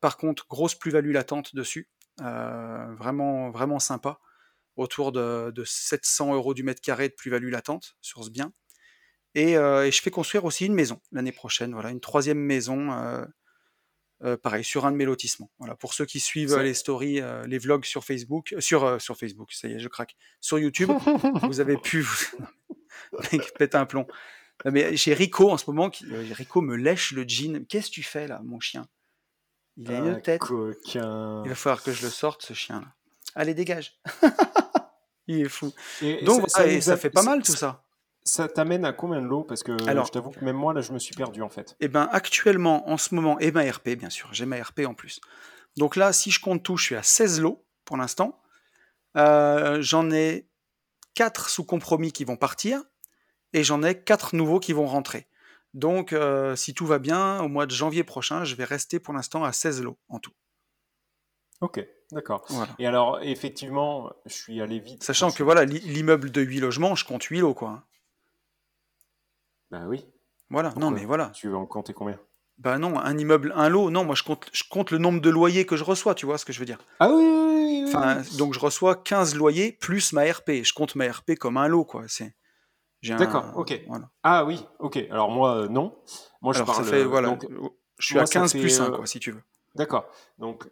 par 0.00 0.16
contre, 0.16 0.46
grosse 0.48 0.74
plus-value 0.74 1.12
latente 1.12 1.54
dessus. 1.54 1.88
Euh, 2.20 2.94
vraiment, 2.94 3.50
vraiment 3.50 3.78
sympa, 3.78 4.20
autour 4.76 5.12
de, 5.12 5.52
700 5.64 6.34
euros 6.34 6.54
du 6.54 6.62
mètre 6.62 6.80
carré 6.80 7.08
de 7.08 7.14
plus-value 7.14 7.50
latente 7.50 7.96
sur 8.00 8.24
ce 8.24 8.30
bien. 8.30 8.52
Euh, 9.36 9.84
et, 9.84 9.90
je 9.90 10.02
fais 10.02 10.10
construire 10.10 10.44
aussi 10.44 10.66
une 10.66 10.74
maison 10.74 11.00
l'année 11.12 11.32
prochaine, 11.32 11.72
voilà, 11.72 11.90
une 11.90 12.00
troisième 12.00 12.38
maison, 12.38 12.92
euh, 14.22 14.36
pareil, 14.36 14.64
sur 14.64 14.86
un 14.86 14.92
de 14.92 14.96
mes 14.96 15.04
lotissements. 15.04 15.50
Voilà, 15.58 15.74
pour 15.74 15.94
ceux 15.94 16.06
qui 16.06 16.20
suivent 16.20 16.56
les 16.58 16.74
stories, 16.74 17.20
les 17.46 17.58
vlogs 17.58 17.84
sur 17.84 18.04
Facebook, 18.04 18.54
sur, 18.58 19.00
sur 19.00 19.16
Facebook, 19.16 19.52
ça 19.52 19.68
y 19.68 19.74
est, 19.74 19.78
je 19.78 19.88
craque, 19.88 20.16
sur 20.40 20.58
YouTube, 20.58 20.90
vous 21.42 21.60
avez 21.60 21.76
pu, 21.76 22.06
mec, 23.32 23.52
pète 23.58 23.74
un 23.74 23.86
plomb. 23.86 24.06
Mais 24.64 24.96
j'ai 24.96 25.14
Rico 25.14 25.50
en 25.50 25.58
ce 25.58 25.68
moment, 25.68 25.90
qui, 25.90 26.06
Rico 26.32 26.60
me 26.60 26.76
lèche 26.76 27.12
le 27.12 27.24
jean. 27.26 27.66
Qu'est-ce 27.66 27.88
que 27.88 27.94
tu 27.94 28.02
fais 28.02 28.28
là, 28.28 28.40
mon 28.44 28.60
chien? 28.60 28.86
Il 29.76 29.90
a 29.90 29.98
une 29.98 30.22
tête. 30.22 30.42
Il 30.94 31.00
va 31.00 31.54
falloir 31.54 31.82
que 31.82 31.92
je 31.92 32.04
le 32.04 32.10
sorte, 32.10 32.42
ce 32.42 32.54
chien-là. 32.54 32.86
Allez, 33.34 33.54
dégage. 33.54 33.98
il 35.26 35.40
est 35.40 35.48
fou. 35.48 35.72
Donc, 36.22 36.48
ça, 36.48 36.80
ça, 36.80 36.96
fait 36.96 37.10
pas 37.10 37.24
mal 37.24 37.42
tout 37.42 37.56
ça. 37.56 37.83
Ça 38.24 38.48
t'amène 38.48 38.86
à 38.86 38.92
combien 38.92 39.20
de 39.20 39.26
lots? 39.26 39.44
Parce 39.44 39.62
que 39.62 39.72
Alors, 39.88 40.06
je 40.06 40.12
t'avoue 40.12 40.30
que 40.30 40.42
même 40.42 40.56
moi, 40.56 40.72
là, 40.72 40.80
je 40.80 40.92
me 40.92 40.98
suis 40.98 41.14
perdu 41.14 41.42
en 41.42 41.50
fait. 41.50 41.76
Eh 41.80 41.88
ben, 41.88 42.08
actuellement, 42.10 42.88
en 42.88 42.96
ce 42.96 43.14
moment, 43.14 43.38
et 43.38 43.50
ma 43.50 43.70
RP, 43.70 43.90
bien 43.90 44.08
sûr, 44.08 44.30
j'ai 44.32 44.46
ma 44.46 44.62
RP 44.62 44.80
en 44.86 44.94
plus. 44.94 45.20
Donc 45.76 45.94
là, 45.94 46.12
si 46.12 46.30
je 46.30 46.40
compte 46.40 46.62
tout, 46.62 46.76
je 46.76 46.84
suis 46.84 46.96
à 46.96 47.02
16 47.02 47.40
lots 47.42 47.66
pour 47.84 47.98
l'instant. 47.98 48.40
Euh, 49.16 49.82
j'en 49.82 50.10
ai 50.10 50.48
4 51.14 51.50
sous 51.50 51.64
compromis 51.64 52.12
qui 52.12 52.24
vont 52.24 52.36
partir 52.36 52.82
et 53.52 53.62
j'en 53.62 53.82
ai 53.82 54.00
4 54.02 54.34
nouveaux 54.34 54.58
qui 54.58 54.72
vont 54.72 54.86
rentrer. 54.86 55.28
Donc, 55.74 56.12
euh, 56.12 56.56
si 56.56 56.72
tout 56.72 56.86
va 56.86 56.98
bien, 56.98 57.40
au 57.42 57.48
mois 57.48 57.66
de 57.66 57.72
janvier 57.72 58.04
prochain, 58.04 58.44
je 58.44 58.54
vais 58.54 58.64
rester 58.64 59.00
pour 59.00 59.12
l'instant 59.12 59.44
à 59.44 59.52
16 59.52 59.82
lots 59.82 59.98
en 60.08 60.18
tout. 60.18 60.32
Ok, 61.60 61.84
d'accord. 62.12 62.46
Et 62.78 62.86
alors, 62.86 63.20
effectivement, 63.22 64.12
je 64.24 64.34
suis 64.34 64.60
allé 64.60 64.78
vite. 64.78 65.02
Sachant 65.02 65.30
que 65.30 65.42
voilà, 65.42 65.64
l'immeuble 65.64 66.30
de 66.30 66.40
8 66.40 66.60
logements, 66.60 66.94
je 66.94 67.04
compte 67.04 67.24
8 67.24 67.40
lots, 67.40 67.54
quoi. 67.54 67.84
Bah 69.74 69.86
oui. 69.88 70.06
Voilà, 70.50 70.72
non 70.76 70.92
mais 70.92 71.04
voilà. 71.04 71.30
Tu 71.30 71.48
veux 71.48 71.56
en 71.56 71.66
compter 71.66 71.92
combien? 71.92 72.16
Bah 72.58 72.78
non, 72.78 72.96
un 72.96 73.18
immeuble, 73.18 73.52
un 73.56 73.68
lot, 73.68 73.90
non, 73.90 74.04
moi 74.04 74.14
je 74.14 74.22
compte, 74.22 74.48
je 74.52 74.62
compte 74.70 74.92
le 74.92 74.98
nombre 74.98 75.20
de 75.20 75.28
loyers 75.28 75.66
que 75.66 75.74
je 75.74 75.82
reçois, 75.82 76.14
tu 76.14 76.26
vois 76.26 76.38
ce 76.38 76.44
que 76.44 76.52
je 76.52 76.60
veux 76.60 76.64
dire 76.64 76.78
Ah 77.00 77.10
oui, 77.10 77.24
oui, 77.24 77.92
oui, 77.92 78.36
Donc 78.38 78.54
je 78.54 78.60
reçois 78.60 78.94
15 78.94 79.34
loyers 79.34 79.72
plus 79.72 80.12
ma 80.12 80.22
RP. 80.22 80.62
Je 80.62 80.72
compte 80.72 80.94
ma 80.94 81.10
RP 81.10 81.34
comme 81.34 81.56
un 81.56 81.66
lot, 81.66 81.84
quoi. 81.84 82.04
C'est... 82.06 82.36
D'accord, 83.02 83.52
ok. 83.56 83.80
Ah 84.22 84.44
oui, 84.44 84.64
ok. 84.78 84.96
Alors 85.10 85.30
moi, 85.30 85.56
euh, 85.56 85.68
non. 85.68 85.98
Moi, 86.40 86.52
je 86.52 86.62
parle. 86.62 86.86
Euh, 86.94 87.04
voilà. 87.04 87.36
je 87.98 88.06
suis 88.06 88.18
à 88.20 88.24
15 88.24 88.52
plus 88.52 88.80
1, 88.80 88.84
euh, 88.84 88.96
quoi, 88.96 89.06
si 89.06 89.18
tu 89.18 89.32
veux. 89.32 89.42
D'accord. 89.74 90.06
Donc, 90.38 90.70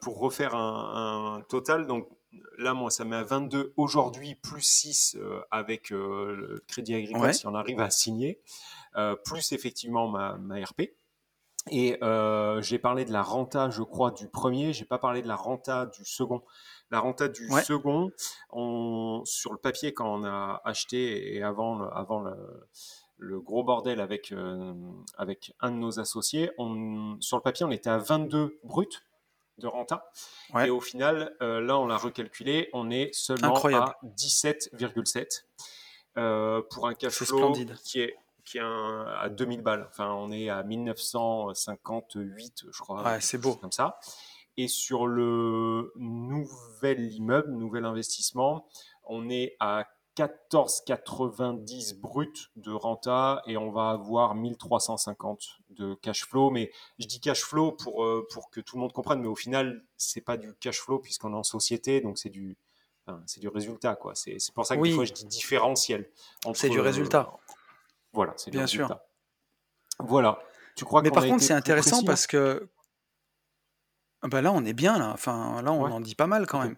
pour 0.00 0.20
refaire 0.20 0.54
un, 0.54 1.42
total, 1.48 1.88
donc 1.88 2.08
là, 2.58 2.74
moi, 2.74 2.90
ça 2.90 3.04
met 3.04 3.16
à 3.16 3.22
22 3.22 3.72
aujourd'hui, 3.76 4.34
plus 4.34 4.62
6 4.62 5.18
avec 5.50 5.90
le 5.90 6.62
Crédit 6.66 6.94
Agricole, 6.94 7.34
si 7.34 7.46
on 7.46 7.54
arrive 7.54 7.80
à 7.80 7.90
signer, 7.90 8.40
plus 9.24 9.52
effectivement 9.52 10.08
ma, 10.08 10.36
ma 10.36 10.56
RP. 10.64 10.92
Et 11.70 11.98
j'ai 12.60 12.78
parlé 12.78 13.04
de 13.04 13.12
la 13.12 13.22
renta, 13.22 13.70
je 13.70 13.82
crois, 13.82 14.10
du 14.10 14.28
premier. 14.28 14.72
J'ai 14.72 14.84
pas 14.84 14.98
parlé 14.98 15.22
de 15.22 15.28
la 15.28 15.36
renta 15.36 15.86
du 15.86 16.04
second. 16.04 16.42
La 16.90 17.00
renta 17.00 17.28
du 17.28 17.48
second, 17.64 18.10
on, 18.50 19.22
sur 19.24 19.52
le 19.52 19.58
papier, 19.58 19.92
quand 19.92 20.20
on 20.20 20.24
a 20.24 20.60
acheté 20.64 21.34
et 21.34 21.42
avant, 21.42 21.76
le, 21.76 21.88
avant 21.92 22.22
le, 23.18 23.40
gros 23.40 23.64
bordel 23.64 24.00
avec, 24.00 24.30
euh, 24.30 24.72
avec 25.18 25.52
un 25.60 25.72
de 25.72 25.76
nos 25.76 25.98
associés, 25.98 26.52
on, 26.58 27.16
sur 27.20 27.36
le 27.36 27.42
papier, 27.42 27.66
on 27.66 27.72
était 27.72 27.90
à 27.90 27.98
22 27.98 28.60
bruts 28.62 28.86
de 29.58 29.66
renta. 29.66 30.10
Et 30.64 30.70
au 30.70 30.80
final, 30.80 31.34
euh, 31.42 31.60
là, 31.60 31.78
on 31.78 31.86
l'a 31.86 31.96
recalculé, 31.96 32.70
on 32.72 32.90
est 32.90 33.12
seulement 33.14 33.56
à 33.56 33.96
17,7 34.04 35.44
euh, 36.18 36.62
pour 36.70 36.88
un 36.88 36.94
cash 36.94 37.24
flow 37.24 37.52
qui 37.84 38.00
est 38.00 38.16
qui 38.44 38.58
est 38.58 38.62
à 38.62 39.28
2000 39.28 39.60
balles. 39.60 39.88
Enfin, 39.90 40.12
on 40.12 40.30
est 40.30 40.48
à 40.48 40.62
1958, 40.62 42.66
je 42.70 42.80
crois. 42.80 43.02
Ouais, 43.02 43.20
c'est 43.20 43.38
beau. 43.38 43.56
Comme 43.56 43.72
ça. 43.72 43.98
Et 44.56 44.68
sur 44.68 45.06
le 45.06 45.92
nouvel 45.96 47.12
immeuble, 47.12 47.50
nouvel 47.50 47.84
investissement, 47.84 48.66
on 49.04 49.28
est 49.28 49.56
à 49.60 49.86
14,90 50.16 52.00
brut 52.00 52.50
de 52.56 52.72
renta 52.72 53.42
et 53.46 53.56
on 53.56 53.70
va 53.70 53.90
avoir 53.90 54.34
1350 54.34 55.58
de 55.70 55.94
cash 55.96 56.24
flow. 56.24 56.50
Mais 56.50 56.72
je 56.98 57.06
dis 57.06 57.20
cash 57.20 57.42
flow 57.42 57.72
pour, 57.72 58.04
euh, 58.04 58.26
pour 58.32 58.50
que 58.50 58.60
tout 58.60 58.76
le 58.76 58.80
monde 58.80 58.92
comprenne, 58.92 59.20
mais 59.20 59.28
au 59.28 59.34
final, 59.36 59.84
c'est 59.96 60.20
pas 60.22 60.36
du 60.36 60.54
cash 60.54 60.80
flow 60.80 60.98
puisqu'on 60.98 61.32
est 61.32 61.36
en 61.36 61.42
société, 61.42 62.00
donc 62.00 62.18
c'est 62.18 62.30
du, 62.30 62.56
c'est 63.26 63.40
du 63.40 63.48
résultat. 63.48 63.94
quoi. 63.94 64.14
C'est 64.14 64.38
pour 64.54 64.66
ça 64.66 64.76
que 64.76 64.82
des 64.82 64.92
fois 64.92 65.04
je 65.04 65.12
dis 65.12 65.26
différentiel. 65.26 66.10
C'est 66.54 66.70
du 66.70 66.80
résultat. 66.80 67.32
voilà, 68.12 68.32
c'est 68.36 68.50
Bien 68.50 68.66
sûr. 68.66 68.88
Voilà. 69.98 70.38
Tu 70.74 70.84
crois 70.84 71.00
mais 71.02 71.10
par 71.10 71.24
contre, 71.24 71.42
c'est 71.42 71.54
intéressant 71.54 72.02
parce 72.04 72.26
que 72.26 72.68
bah 74.22 74.42
là, 74.42 74.50
on 74.52 74.64
est 74.64 74.72
bien 74.72 74.98
là. 74.98 75.10
Enfin, 75.12 75.62
là, 75.62 75.72
on 75.72 75.84
Ouais. 75.84 75.92
en 75.92 76.00
dit 76.00 76.14
pas 76.14 76.26
mal 76.26 76.46
quand 76.46 76.58
même. 76.62 76.76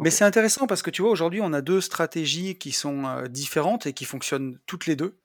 Mais 0.00 0.10
c'est 0.10 0.24
intéressant 0.24 0.66
parce 0.66 0.82
que 0.82 0.90
tu 0.90 1.02
vois, 1.02 1.10
aujourd'hui, 1.10 1.40
on 1.42 1.52
a 1.52 1.60
deux 1.60 1.80
stratégies 1.80 2.56
qui 2.58 2.72
sont 2.72 3.04
euh, 3.06 3.26
différentes 3.26 3.86
et 3.86 3.92
qui 3.92 4.04
fonctionnent 4.04 4.58
toutes 4.66 4.86
les 4.86 4.96
deux. 4.96 5.18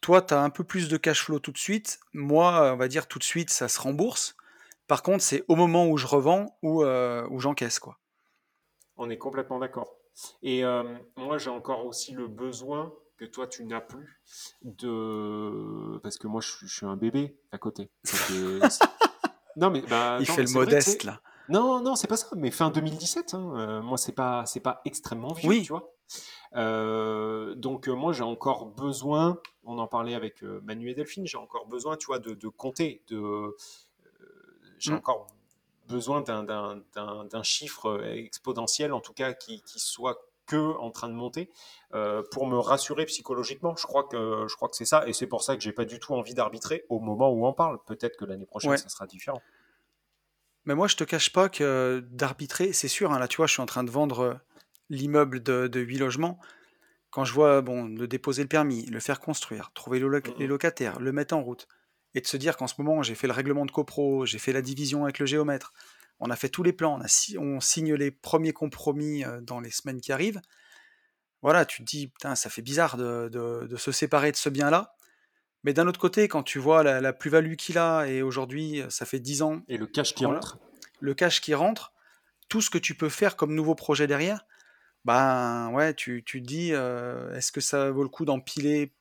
Toi, 0.00 0.22
tu 0.22 0.34
as 0.34 0.40
un 0.42 0.50
peu 0.50 0.64
plus 0.64 0.88
de 0.88 0.96
cash 0.96 1.24
flow 1.24 1.38
tout 1.38 1.52
de 1.52 1.58
suite. 1.58 2.00
Moi, 2.12 2.72
on 2.72 2.76
va 2.76 2.88
dire 2.88 3.06
tout 3.06 3.18
de 3.18 3.24
suite, 3.24 3.50
ça 3.50 3.68
se 3.68 3.80
rembourse. 3.80 4.34
Par 4.88 5.02
contre, 5.02 5.22
c'est 5.22 5.44
au 5.48 5.54
moment 5.54 5.88
où 5.88 5.96
je 5.96 6.06
revends 6.06 6.58
ou 6.62 6.82
euh, 6.82 7.26
où 7.30 7.38
j'encaisse, 7.38 7.78
quoi. 7.78 7.98
On 8.96 9.08
est 9.10 9.18
complètement 9.18 9.58
d'accord. 9.58 9.94
Et 10.42 10.64
euh, 10.64 10.82
moi, 11.16 11.38
j'ai 11.38 11.50
encore 11.50 11.86
aussi 11.86 12.12
le 12.12 12.26
besoin 12.26 12.92
que 13.16 13.24
toi, 13.24 13.46
tu 13.46 13.64
n'as 13.64 13.80
plus 13.80 14.20
de... 14.62 15.98
Parce 16.02 16.18
que 16.18 16.26
moi, 16.26 16.40
je, 16.40 16.50
suis- 16.50 16.66
je 16.68 16.74
suis 16.74 16.86
un 16.86 16.96
bébé 16.96 17.36
à 17.52 17.58
côté. 17.58 17.90
Non, 19.56 19.70
mais 19.70 19.82
bah, 19.82 20.16
Il 20.18 20.26
fait 20.26 20.44
le 20.44 20.50
modeste, 20.50 21.04
là. 21.04 21.20
Non, 21.52 21.80
non, 21.80 21.94
c'est 21.96 22.06
pas 22.08 22.16
ça. 22.16 22.26
Mais 22.36 22.50
fin 22.50 22.70
2017, 22.70 23.34
hein, 23.34 23.52
euh, 23.56 23.82
moi, 23.82 23.98
c'est 23.98 24.12
pas, 24.12 24.44
c'est 24.46 24.60
pas 24.60 24.80
extrêmement 24.84 25.32
vieux, 25.34 25.48
Oui. 25.48 25.62
tu 25.62 25.68
vois. 25.72 25.92
Euh, 26.56 27.54
donc, 27.54 27.88
euh, 27.88 27.92
moi, 27.92 28.12
j'ai 28.12 28.22
encore 28.22 28.66
besoin, 28.66 29.38
on 29.64 29.78
en 29.78 29.86
parlait 29.86 30.14
avec 30.14 30.42
Manu 30.42 30.90
et 30.90 30.94
Delphine, 30.94 31.26
j'ai 31.26 31.38
encore 31.38 31.66
besoin, 31.66 31.96
tu 31.96 32.06
vois, 32.06 32.18
de, 32.18 32.34
de 32.34 32.48
compter, 32.48 33.02
de, 33.08 33.56
j'ai 34.78 34.92
Mm. 34.92 34.96
encore 34.96 35.26
besoin 35.88 36.20
d'un- 36.22 36.42
d'un 36.44 36.82
d'un- 36.94 37.24
d'un 37.24 37.42
chiffre 37.42 38.02
exponentiel, 38.04 38.92
en 38.92 39.00
tout 39.00 39.12
cas, 39.12 39.32
qui, 39.32 39.62
qui 39.62 39.78
soit 39.78 40.18
que 40.46 40.74
en 40.78 40.90
train 40.90 41.08
de 41.08 41.14
monter, 41.14 41.50
pour 42.32 42.46
me 42.46 42.58
rassurer 42.58 43.04
psychologiquement. 43.06 43.76
Je 43.76 43.86
crois 43.86 44.04
que, 44.04 44.46
je 44.48 44.56
crois 44.56 44.68
que 44.68 44.76
c'est 44.76 44.84
ça, 44.84 45.06
et 45.06 45.12
c'est 45.12 45.26
pour 45.28 45.42
ça 45.42 45.56
que 45.56 45.62
j'ai 45.62 45.72
pas 45.72 45.84
du 45.84 45.98
tout 46.00 46.14
envie 46.14 46.34
d'arbitrer 46.34 46.84
au 46.88 46.98
moment 46.98 47.30
où 47.30 47.46
on 47.46 47.52
parle. 47.52 47.78
Peut-être 47.86 48.16
que 48.16 48.24
l'année 48.24 48.46
prochaine, 48.46 48.70
Ouais. 48.72 48.76
ça 48.76 48.88
sera 48.88 49.06
différent. 49.06 49.40
Mais 50.64 50.74
moi, 50.74 50.86
je 50.88 50.96
te 50.96 51.04
cache 51.04 51.32
pas 51.32 51.48
que 51.48 52.04
d'arbitrer, 52.10 52.72
c'est 52.72 52.88
sûr, 52.88 53.12
hein, 53.12 53.18
là, 53.18 53.28
tu 53.28 53.38
vois, 53.38 53.46
je 53.46 53.52
suis 53.52 53.62
en 53.62 53.66
train 53.66 53.84
de 53.84 53.90
vendre 53.90 54.20
euh, 54.20 54.34
l'immeuble 54.90 55.42
de, 55.42 55.66
de 55.66 55.80
8 55.80 55.98
logements. 55.98 56.38
Quand 57.10 57.24
je 57.24 57.32
vois, 57.34 57.62
bon, 57.62 57.86
de 57.88 58.06
déposer 58.06 58.42
le 58.42 58.48
permis, 58.48 58.86
le 58.86 59.00
faire 59.00 59.20
construire, 59.20 59.72
trouver 59.74 59.98
le 60.00 60.08
loc- 60.08 60.32
les 60.38 60.46
locataires, 60.46 61.00
le 61.00 61.12
mettre 61.12 61.34
en 61.34 61.42
route, 61.42 61.68
et 62.14 62.20
de 62.20 62.26
se 62.26 62.36
dire 62.36 62.56
qu'en 62.56 62.66
ce 62.68 62.74
moment, 62.78 63.02
j'ai 63.02 63.14
fait 63.14 63.26
le 63.26 63.32
règlement 63.34 63.66
de 63.66 63.70
copro, 63.72 64.26
j'ai 64.26 64.38
fait 64.38 64.52
la 64.52 64.62
division 64.62 65.04
avec 65.04 65.18
le 65.18 65.26
géomètre, 65.26 65.72
on 66.20 66.30
a 66.30 66.36
fait 66.36 66.48
tous 66.50 66.62
les 66.62 66.72
plans, 66.72 66.96
on, 66.98 67.00
a 67.02 67.08
si- 67.08 67.38
on 67.38 67.60
signe 67.60 67.94
les 67.94 68.10
premiers 68.10 68.52
compromis 68.52 69.24
euh, 69.24 69.40
dans 69.42 69.60
les 69.60 69.70
semaines 69.70 70.00
qui 70.00 70.12
arrivent. 70.12 70.40
Voilà, 71.42 71.64
tu 71.66 71.78
te 71.84 71.90
dis, 71.90 72.08
putain, 72.08 72.34
ça 72.36 72.50
fait 72.50 72.62
bizarre 72.62 72.96
de, 72.96 73.28
de- 73.28 73.66
de 73.66 73.76
se 73.76 73.90
séparer 73.92 74.30
de 74.30 74.36
ce 74.36 74.48
bien-là. 74.48 74.94
Mais 75.64 75.72
d'un 75.72 75.86
autre 75.86 76.00
côté, 76.00 76.28
quand 76.28 76.42
tu 76.42 76.58
vois 76.58 76.82
la, 76.82 77.00
la 77.00 77.12
plus-value 77.12 77.54
qu'il 77.54 77.78
a, 77.78 78.06
et 78.06 78.22
aujourd'hui, 78.22 78.82
ça 78.88 79.06
fait 79.06 79.20
10 79.20 79.42
ans, 79.42 79.62
Et 79.68 79.76
le 79.76 79.86
cash 79.86 80.14
qui 80.14 80.24
rentre, 80.24 80.58
le 81.00 81.14
cash 81.14 81.40
qui 81.40 81.54
rentre, 81.54 81.92
tout 82.48 82.60
ce 82.60 82.68
que 82.70 82.78
tu 82.78 82.94
peux 82.94 83.08
faire 83.08 83.36
comme 83.36 83.54
nouveau 83.54 83.74
projet 83.74 84.06
derrière, 84.06 84.44
ben 85.04 85.70
ouais, 85.72 85.94
tu, 85.94 86.22
tu 86.24 86.42
te 86.42 86.46
dis, 86.46 86.70
euh, 86.72 87.34
est-ce 87.34 87.50
que 87.52 87.60
ça 87.60 87.90
vaut 87.90 88.02
le 88.02 88.08
coup 88.08 88.24
d'empiler 88.24 88.92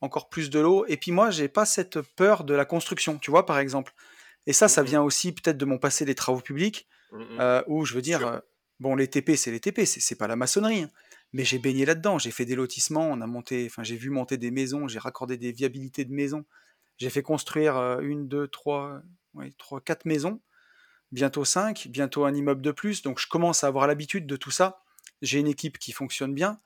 encore 0.00 0.28
plus 0.28 0.50
de 0.50 0.58
l'eau? 0.60 0.84
Et 0.88 0.96
puis 0.96 1.12
moi, 1.12 1.30
j'ai 1.30 1.48
pas 1.48 1.66
cette 1.66 2.00
peur 2.00 2.44
de 2.44 2.54
la 2.54 2.64
construction, 2.64 3.18
tu 3.18 3.30
vois, 3.30 3.46
par 3.46 3.58
exemple. 3.58 3.92
Et 4.46 4.52
ça, 4.52 4.68
ça 4.68 4.82
vient 4.82 5.02
aussi 5.02 5.32
peut-être 5.32 5.56
de 5.56 5.64
mon 5.64 5.78
passé 5.78 6.04
des 6.04 6.14
travaux 6.14 6.40
publics, 6.40 6.88
euh, 7.38 7.62
où 7.66 7.84
je 7.84 7.94
veux 7.94 8.02
dire, 8.02 8.26
euh, 8.26 8.38
bon, 8.80 8.96
les 8.96 9.08
TP, 9.08 9.36
c'est 9.36 9.50
les 9.50 9.60
TP, 9.60 9.84
c'est 9.86 10.00
c'est 10.00 10.16
pas 10.16 10.26
la 10.26 10.36
maçonnerie, 10.36 10.82
hein. 10.82 10.90
Mais 11.34 11.44
j'ai 11.44 11.58
baigné 11.58 11.84
là-dedans, 11.84 12.16
j'ai 12.16 12.30
fait 12.30 12.44
des 12.44 12.54
lotissements, 12.54 13.10
on 13.10 13.20
a 13.20 13.26
monté, 13.26 13.66
enfin, 13.66 13.82
j'ai 13.82 13.96
vu 13.96 14.08
monter 14.08 14.36
des 14.36 14.52
maisons, 14.52 14.86
j'ai 14.86 15.00
raccordé 15.00 15.36
des 15.36 15.50
viabilités 15.50 16.04
de 16.04 16.12
maisons, 16.12 16.44
j'ai 16.96 17.10
fait 17.10 17.24
construire 17.24 17.76
euh, 17.76 17.98
une, 18.00 18.28
deux, 18.28 18.46
trois, 18.46 19.02
ouais, 19.34 19.52
trois, 19.58 19.80
quatre 19.80 20.04
maisons, 20.04 20.40
bientôt 21.10 21.44
cinq, 21.44 21.88
bientôt 21.90 22.24
un 22.24 22.32
immeuble 22.32 22.62
de 22.62 22.70
plus, 22.70 23.02
donc 23.02 23.18
je 23.18 23.26
commence 23.26 23.64
à 23.64 23.66
avoir 23.66 23.88
l'habitude 23.88 24.28
de 24.28 24.36
tout 24.36 24.52
ça. 24.52 24.84
J'ai 25.22 25.40
une 25.40 25.48
équipe 25.48 25.78
qui 25.78 25.90
fonctionne 25.90 26.34
bien. 26.34 26.60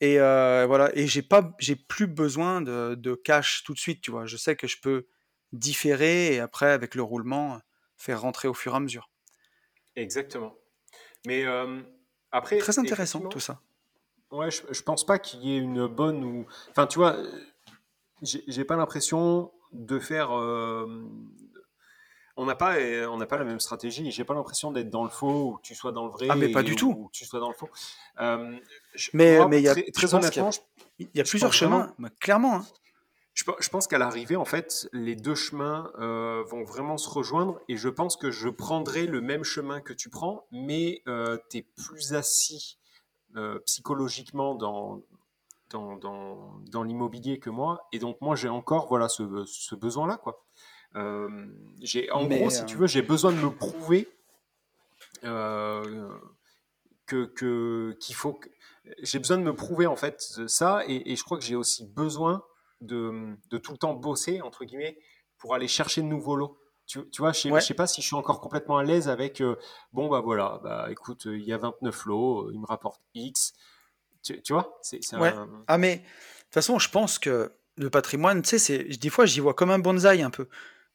Et 0.00 0.20
euh, 0.20 0.64
voilà, 0.68 0.96
et 0.96 1.08
j'ai 1.08 1.22
pas, 1.22 1.56
j'ai 1.58 1.74
plus 1.74 2.06
besoin 2.06 2.60
de, 2.60 2.94
de 2.94 3.16
cash 3.16 3.64
tout 3.64 3.74
de 3.74 3.80
suite, 3.80 4.00
tu 4.00 4.12
vois. 4.12 4.26
Je 4.26 4.36
sais 4.36 4.54
que 4.54 4.68
je 4.68 4.76
peux 4.80 5.08
différer 5.52 6.34
et 6.34 6.38
après, 6.38 6.70
avec 6.70 6.94
le 6.94 7.02
roulement, 7.02 7.60
faire 7.96 8.20
rentrer 8.20 8.46
au 8.46 8.54
fur 8.54 8.74
et 8.74 8.76
à 8.76 8.80
mesure. 8.80 9.10
Exactement. 9.96 10.54
Mais 11.26 11.44
euh, 11.44 11.82
après, 12.30 12.58
Très 12.58 12.78
intéressant 12.78 13.20
tout 13.28 13.40
ça. 13.40 13.60
Ouais, 14.30 14.50
je, 14.50 14.62
je 14.70 14.82
pense 14.82 15.04
pas 15.06 15.18
qu'il 15.18 15.44
y 15.44 15.54
ait 15.54 15.58
une 15.58 15.86
bonne 15.86 16.22
ou. 16.24 16.46
Enfin, 16.70 16.86
tu 16.86 16.98
vois, 16.98 17.16
j'ai 18.22 18.64
pas 18.64 18.76
l'impression 18.76 19.52
de 19.72 19.98
faire. 19.98 20.32
euh, 20.36 20.86
On 22.36 22.44
n'a 22.46 22.54
pas, 22.54 22.76
on 23.10 23.16
n'a 23.16 23.26
pas 23.26 23.38
la 23.38 23.44
même 23.44 23.58
stratégie. 23.60 24.10
J'ai 24.10 24.24
pas 24.24 24.34
l'impression 24.34 24.70
d'être 24.70 24.90
dans 24.90 25.04
le 25.04 25.10
faux 25.10 25.52
ou 25.52 25.56
que 25.56 25.62
tu 25.62 25.74
sois 25.74 25.92
dans 25.92 26.04
le 26.04 26.10
vrai. 26.12 26.26
Ah, 26.30 26.36
mais 26.36 26.50
pas 26.50 26.62
du 26.62 26.72
ou- 26.72 26.76
tout. 26.76 26.90
ou 26.96 27.06
que 27.08 27.12
tu 27.12 27.24
sois 27.24 27.40
dans 27.40 27.48
le 27.48 27.54
faux. 27.54 27.68
Euh, 28.20 28.56
je- 28.94 29.10
Mais 29.14 29.36
moi, 29.38 29.48
mais 29.48 29.60
il 29.60 29.64
y 29.64 29.68
a, 29.68 29.72
très, 29.72 29.82
y 29.82 29.84
a, 29.86 30.14
honnêtement, 30.14 30.50
il 30.98 31.08
y 31.14 31.20
a 31.20 31.24
plusieurs 31.24 31.52
chemins, 31.52 31.78
vraiment- 31.78 31.94
bah, 31.98 32.10
clairement. 32.20 32.54
hein. 32.56 32.66
je 33.34 33.68
pense 33.68 33.86
qu'à 33.86 33.98
l'arrivée, 33.98 34.36
en 34.36 34.44
fait, 34.44 34.88
les 34.92 35.14
deux 35.16 35.34
chemins 35.36 35.90
euh, 36.00 36.42
vont 36.48 36.64
vraiment 36.64 36.96
se 36.98 37.08
rejoindre 37.08 37.60
et 37.68 37.76
je 37.76 37.88
pense 37.88 38.16
que 38.16 38.30
je 38.32 38.48
prendrai 38.48 39.06
le 39.06 39.20
même 39.20 39.44
chemin 39.44 39.80
que 39.80 39.92
tu 39.92 40.10
prends, 40.10 40.44
mais 40.52 41.02
tu 41.50 41.58
es 41.58 41.62
plus 41.62 42.14
assis 42.14 42.77
euh, 43.36 43.58
psychologiquement 43.66 44.54
dans, 44.54 45.02
dans, 45.70 45.96
dans, 45.96 46.60
dans 46.70 46.82
l'immobilier 46.82 47.38
que 47.38 47.50
moi. 47.50 47.86
Et 47.92 47.98
donc, 47.98 48.20
moi, 48.20 48.36
j'ai 48.36 48.48
encore 48.48 48.88
voilà, 48.88 49.08
ce, 49.08 49.44
ce 49.46 49.74
besoin-là. 49.74 50.16
quoi. 50.16 50.44
Euh, 50.96 51.46
j'ai, 51.80 52.10
en 52.10 52.26
Mais, 52.26 52.40
gros, 52.40 52.50
si 52.50 52.62
euh, 52.62 52.64
tu 52.64 52.76
veux, 52.76 52.86
j'ai 52.86 53.02
besoin 53.02 53.32
de 53.32 53.36
me 53.36 53.50
prouver 53.50 54.08
euh, 55.24 56.08
que, 57.06 57.26
que, 57.26 57.96
qu'il 58.00 58.14
faut 58.14 58.34
que... 58.34 58.48
J'ai 59.02 59.18
besoin 59.18 59.36
de 59.36 59.42
me 59.42 59.54
prouver, 59.54 59.86
en 59.86 59.96
fait, 59.96 60.20
ça. 60.46 60.82
Et, 60.86 61.12
et 61.12 61.16
je 61.16 61.22
crois 61.22 61.38
que 61.38 61.44
j'ai 61.44 61.56
aussi 61.56 61.84
besoin 61.86 62.42
de, 62.80 63.36
de 63.50 63.58
tout 63.58 63.72
le 63.72 63.78
temps 63.78 63.92
bosser, 63.92 64.40
entre 64.40 64.64
guillemets, 64.64 64.98
pour 65.36 65.54
aller 65.54 65.68
chercher 65.68 66.00
de 66.00 66.06
nouveaux 66.06 66.36
lots. 66.36 66.58
Tu, 66.88 67.08
tu 67.10 67.20
vois, 67.20 67.32
je 67.32 67.48
je 67.48 67.60
sais 67.60 67.74
pas 67.74 67.86
si 67.86 68.00
je 68.00 68.06
suis 68.06 68.16
encore 68.16 68.40
complètement 68.40 68.78
à 68.78 68.82
l'aise 68.82 69.08
avec, 69.08 69.42
euh, 69.42 69.56
bon, 69.92 70.08
bah 70.08 70.20
voilà, 70.20 70.58
bah 70.64 70.88
écoute, 70.90 71.26
il 71.26 71.42
y 71.44 71.52
a 71.52 71.58
29 71.58 72.06
lots, 72.06 72.48
euh, 72.48 72.50
il 72.54 72.58
me 72.60 72.66
rapporte 72.66 73.02
X. 73.14 73.52
Tu, 74.22 74.40
tu 74.42 74.54
vois, 74.54 74.78
c'est, 74.82 74.98
c'est 75.04 75.16
Ouais. 75.16 75.28
un... 75.28 75.48
Ah 75.66 75.76
mais 75.78 75.96
de 75.98 76.02
toute 76.02 76.54
façon, 76.54 76.78
je 76.78 76.88
pense 76.88 77.18
que 77.18 77.52
le 77.76 77.90
patrimoine, 77.90 78.40
tu 78.42 78.58
sais, 78.58 78.84
des 78.84 79.10
fois 79.10 79.26
j'y 79.26 79.40
vois 79.40 79.52
comme 79.54 79.70
un 79.70 79.78
bonsaï 79.78 80.22
un 80.22 80.30
peu. 80.30 80.48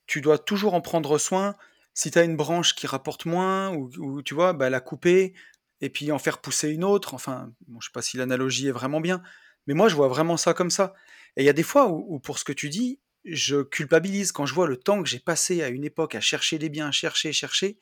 Tu 0.08 0.20
dois 0.20 0.38
toujours 0.40 0.74
en 0.74 0.82
prendre 0.82 1.18
soin. 1.20 1.56
Si 1.94 2.10
tu 2.10 2.18
as 2.18 2.24
une 2.24 2.36
branche 2.36 2.74
qui 2.76 2.88
rapporte 2.88 3.26
moins 3.26 3.70
ou, 3.76 3.90
ou, 4.00 4.22
tu 4.24 4.34
vois, 4.34 4.54
bah, 4.54 4.70
la 4.72 4.82
couper 4.82 5.34
et 5.80 5.90
puis 5.92 6.12
en 6.12 6.18
faire 6.18 6.40
pousser 6.40 6.70
une 6.70 6.84
autre. 6.84 7.14
Enfin, 7.14 7.52
bon, 7.68 7.80
je 7.80 7.88
sais 7.88 7.92
pas 7.94 8.02
si 8.02 8.18
l'analogie 8.18 8.68
est 8.68 8.72
vraiment 8.72 9.00
bien, 9.00 9.22
mais 9.68 9.76
moi 9.76 9.90
je 9.90 9.96
vois 9.96 10.08
vraiment 10.08 10.38
ça 10.38 10.56
comme 10.56 10.72
ça. 10.72 10.96
Et 11.38 11.44
il 11.44 11.46
y 11.46 11.50
a 11.50 11.54
des 11.54 11.64
fois 11.64 11.88
où, 11.90 12.04
où, 12.16 12.20
pour 12.20 12.40
ce 12.40 12.44
que 12.44 12.52
tu 12.54 12.70
dis, 12.70 13.00
je 13.26 13.62
culpabilise 13.64 14.32
quand 14.32 14.46
je 14.46 14.54
vois 14.54 14.68
le 14.68 14.78
temps 14.78 15.02
que 15.04 15.10
j'ai 15.10 15.20
passé 15.20 15.64
à 15.64 15.70
une 15.70 15.84
époque 15.84 16.16
à 16.16 16.22
chercher 16.22 16.58
des 16.60 16.70
biens, 16.70 16.92
chercher, 16.92 17.32
chercher. 17.34 17.78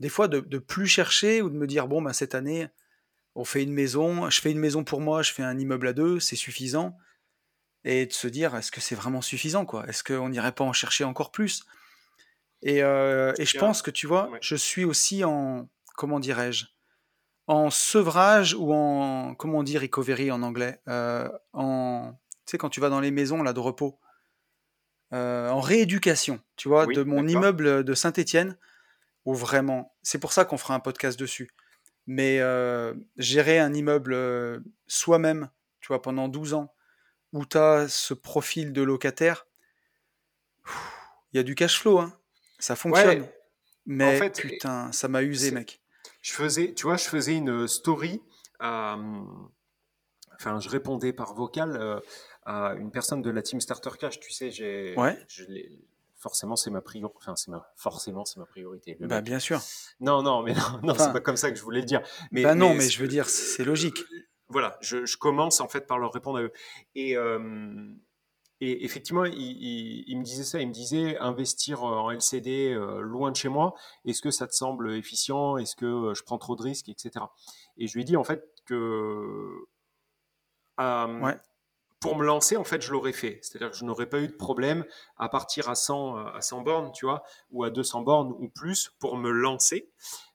Des 0.00 0.08
fois 0.08 0.28
de, 0.28 0.40
de 0.40 0.58
plus 0.58 0.86
chercher 0.86 1.42
ou 1.42 1.50
de 1.50 1.54
me 1.56 1.66
dire 1.66 1.86
bon 1.88 2.02
bah 2.02 2.12
cette 2.12 2.34
année 2.34 2.68
on 3.34 3.44
fait 3.44 3.62
une 3.62 3.72
maison, 3.72 4.28
je 4.28 4.40
fais 4.40 4.50
une 4.50 4.58
maison 4.58 4.84
pour 4.84 5.00
moi, 5.00 5.22
je 5.22 5.32
fais 5.32 5.42
un 5.42 5.58
immeuble 5.58 5.88
à 5.88 5.92
deux, 5.94 6.20
c'est 6.20 6.36
suffisant. 6.36 6.98
Et 7.84 8.06
de 8.06 8.12
se 8.12 8.28
dire, 8.28 8.54
est-ce 8.54 8.70
que 8.70 8.80
c'est 8.80 8.94
vraiment 8.94 9.22
suffisant, 9.22 9.64
quoi? 9.66 9.84
Est-ce 9.88 10.04
qu'on 10.04 10.28
n'irait 10.28 10.52
pas 10.52 10.64
en 10.64 10.72
chercher 10.74 11.02
encore 11.04 11.30
plus? 11.32 11.64
Et, 12.62 12.82
euh, 12.82 13.32
et 13.38 13.44
je 13.46 13.58
pense 13.58 13.82
que, 13.82 13.90
tu 13.90 14.06
vois, 14.06 14.28
Ouais. 14.30 14.38
je 14.42 14.54
suis 14.54 14.84
aussi 14.84 15.24
en, 15.24 15.68
comment 15.96 16.20
dirais-je, 16.20 16.66
en 17.48 17.70
sevrage 17.70 18.54
ou 18.54 18.72
en, 18.72 19.34
comment 19.34 19.58
on 19.58 19.62
dit 19.64 19.78
recovery 19.78 20.30
en 20.30 20.42
anglais 20.42 20.80
Euh, 20.88 21.28
En, 21.54 22.12
tu 22.46 22.50
sais, 22.52 22.58
quand 22.58 22.68
tu 22.70 22.80
vas 22.80 22.88
dans 22.90 23.00
les 23.00 23.10
maisons 23.10 23.42
là 23.42 23.52
de 23.52 23.60
repos, 23.60 23.98
Euh, 25.12 25.50
en 25.50 25.60
rééducation, 25.60 26.40
tu 26.56 26.68
vois, 26.68 26.86
Oui, 26.86 26.94
de 26.94 27.02
mon 27.02 27.26
immeuble 27.26 27.84
de 27.84 27.94
Saint-Étienne, 27.94 28.56
où 29.26 29.34
vraiment, 29.34 29.94
c'est 30.02 30.18
pour 30.18 30.32
ça 30.32 30.44
qu'on 30.44 30.56
fera 30.56 30.74
un 30.74 30.80
podcast 30.80 31.18
dessus. 31.18 31.50
Mais 32.06 32.40
euh, 32.40 32.94
gérer 33.18 33.58
un 33.58 33.74
immeuble 33.74 34.14
euh, 34.14 34.60
soi-même, 34.86 35.50
tu 35.80 35.88
vois, 35.88 36.00
pendant 36.00 36.28
12 36.28 36.54
ans, 36.54 36.74
où 37.32 37.44
tu 37.44 37.58
as 37.58 37.88
ce 37.88 38.14
profil 38.14 38.72
de 38.72 38.82
locataire, 38.82 39.46
il 41.32 41.36
y 41.36 41.40
a 41.40 41.42
du 41.42 41.54
cash 41.54 41.78
flow, 41.78 41.98
hein. 41.98 42.18
ça 42.58 42.74
fonctionne. 42.74 43.20
Ouais, 43.20 43.34
Mais 43.84 44.16
en 44.16 44.18
fait, 44.18 44.40
putain, 44.40 44.92
ça 44.92 45.08
m'a 45.08 45.22
usé, 45.22 45.50
mec. 45.50 45.82
je 46.22 46.32
faisais, 46.32 46.72
tu 46.72 46.84
vois, 46.84 46.96
je 46.96 47.04
faisais 47.04 47.34
une 47.36 47.68
story 47.68 48.22
enfin, 50.42 50.60
je 50.60 50.68
répondais 50.68 51.12
par 51.12 51.34
vocal 51.34 52.00
à 52.44 52.74
une 52.74 52.90
personne 52.90 53.22
de 53.22 53.30
la 53.30 53.42
team 53.42 53.60
Starter 53.60 53.90
Cash. 53.98 54.20
Tu 54.20 54.32
sais, 54.32 54.50
j'ai, 54.50 54.94
Ouais. 54.96 55.18
je 55.28 55.44
forcément, 56.16 56.54
c'est 56.56 56.70
ma 56.70 56.80
priorité. 56.80 57.16
Enfin, 57.18 57.34
c'est 57.36 57.50
ma, 57.50 57.68
forcément, 57.76 58.24
c'est 58.24 58.38
ma 58.38 58.46
priorité. 58.46 58.96
Bah, 59.00 59.20
bien 59.20 59.38
sûr. 59.40 59.60
Non, 60.00 60.22
non, 60.22 60.42
mais 60.42 60.54
non, 60.54 60.60
non, 60.82 60.92
Enfin- 60.92 61.06
c'est 61.06 61.12
pas 61.12 61.20
comme 61.20 61.36
ça 61.36 61.50
que 61.50 61.56
je 61.56 61.62
voulais 61.62 61.80
le 61.80 61.86
dire. 61.86 62.00
Mais, 62.30 62.42
bah 62.42 62.54
non, 62.54 62.74
mais 62.74 62.88
je 62.88 63.00
veux 63.00 63.08
dire, 63.08 63.28
c'est 63.28 63.64
logique. 63.64 63.98
Voilà, 64.48 64.76
je, 64.80 65.04
je 65.06 65.16
commence 65.16 65.60
en 65.60 65.68
fait 65.68 65.86
par 65.86 65.98
leur 65.98 66.12
répondre 66.12 66.38
à 66.38 66.42
eux. 66.42 66.52
Et, 66.94 67.16
euh, 67.16 67.92
et 68.60 68.84
effectivement, 68.84 69.24
il, 69.24 70.16
me 70.16 70.22
disait 70.22 70.44
ça, 70.44 70.60
il 70.60 70.68
me 70.68 70.72
disait 70.72 71.18
investir 71.18 71.82
en 71.82 72.10
LCD 72.12 72.74
loin 73.00 73.30
de 73.32 73.36
chez 73.36 73.48
moi, 73.48 73.74
est-ce 74.04 74.20
que 74.22 74.30
ça 74.30 74.46
te 74.46 74.52
semble 74.54 74.92
efficient? 74.92 75.56
Est-ce 75.56 75.74
que 75.74 76.12
je 76.14 76.22
prends 76.22 76.38
trop 76.38 76.54
de 76.54 76.62
risques, 76.62 76.88
etc. 76.88 77.24
Et 77.78 77.88
je 77.88 77.94
lui 77.94 78.02
ai 78.02 78.04
dit 78.04 78.16
en 78.16 78.24
fait 78.24 78.44
que 78.66 79.48
pour 82.02 82.16
me 82.16 82.24
lancer, 82.24 82.56
en 82.56 82.64
fait, 82.64 82.82
je 82.82 82.90
l'aurais 82.92 83.12
fait. 83.12 83.38
C'est-à-dire 83.42 83.70
que 83.70 83.76
je 83.76 83.84
n'aurais 83.84 84.08
pas 84.08 84.18
eu 84.18 84.26
de 84.26 84.34
problème 84.34 84.84
à 85.16 85.28
partir 85.28 85.70
à 85.70 85.76
100, 85.76 86.16
à 86.16 86.40
100 86.40 86.62
bornes, 86.62 86.92
tu 86.92 87.06
vois, 87.06 87.22
ou 87.52 87.62
à 87.62 87.70
200 87.70 88.02
bornes 88.02 88.34
ou 88.38 88.48
plus 88.48 88.90
pour 88.98 89.16
me 89.16 89.30
lancer. 89.30 89.88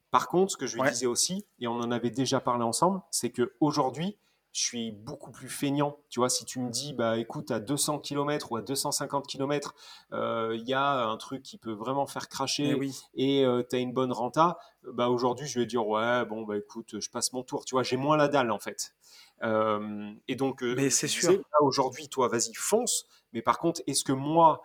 Par 0.09 0.30
contre, 0.30 0.53
ce 0.53 0.57
que 0.57 0.65
je 0.65 0.78
lui 0.78 0.89
disais 0.89 1.05
aussi, 1.05 1.45
et 1.59 1.68
on 1.68 1.76
en 1.76 1.91
avait 1.91 2.09
déjà 2.09 2.39
parlé 2.39 2.63
ensemble, 2.63 3.01
c'est 3.11 3.32
que 3.32 3.53
aujourd'hui, 3.59 4.18
je 4.57 4.63
suis 4.63 4.91
beaucoup 4.91 5.29
plus 5.29 5.49
feignant. 5.49 5.99
Tu 6.09 6.19
vois, 6.19 6.29
si 6.29 6.43
tu 6.43 6.59
me 6.59 6.71
dis, 6.71 6.91
bah 6.91 7.19
écoute, 7.19 7.51
à 7.51 7.59
200 7.59 7.99
km 7.99 8.51
ou 8.51 8.57
à 8.57 8.63
250 8.63 9.27
km, 9.27 9.75
euh, 10.13 10.57
il 10.59 10.67
y 10.67 10.73
a 10.73 11.05
un 11.05 11.15
truc 11.17 11.43
qui 11.43 11.59
peut 11.59 11.73
vraiment 11.73 12.07
faire 12.07 12.27
cracher 12.27 12.75
et 13.13 13.45
euh, 13.45 13.61
tu 13.69 13.75
as 13.75 13.79
une 13.79 13.93
bonne 13.93 14.11
renta, 14.11 14.57
bah 14.81 15.09
aujourd'hui, 15.09 15.45
je 15.45 15.59
vais 15.59 15.67
dire, 15.67 15.87
ouais, 15.87 16.25
bon, 16.25 16.41
bah 16.41 16.57
écoute, 16.57 16.99
je 16.99 17.09
passe 17.11 17.33
mon 17.33 17.43
tour. 17.43 17.65
Tu 17.65 17.75
vois, 17.75 17.83
j'ai 17.83 17.97
moins 17.97 18.17
la 18.17 18.27
dalle 18.27 18.49
en 18.49 18.57
fait. 18.57 18.95
Euh, 19.43 20.11
et 20.27 20.35
donc, 20.35 20.63
mais 20.63 20.89
c'est 20.89 21.07
sûr. 21.07 21.39
Aujourd'hui, 21.61 22.09
toi, 22.09 22.27
vas-y, 22.27 22.53
fonce. 22.55 23.05
Mais 23.33 23.43
par 23.43 23.59
contre, 23.59 23.81
est-ce 23.85 24.03
que 24.03 24.11
moi, 24.11 24.63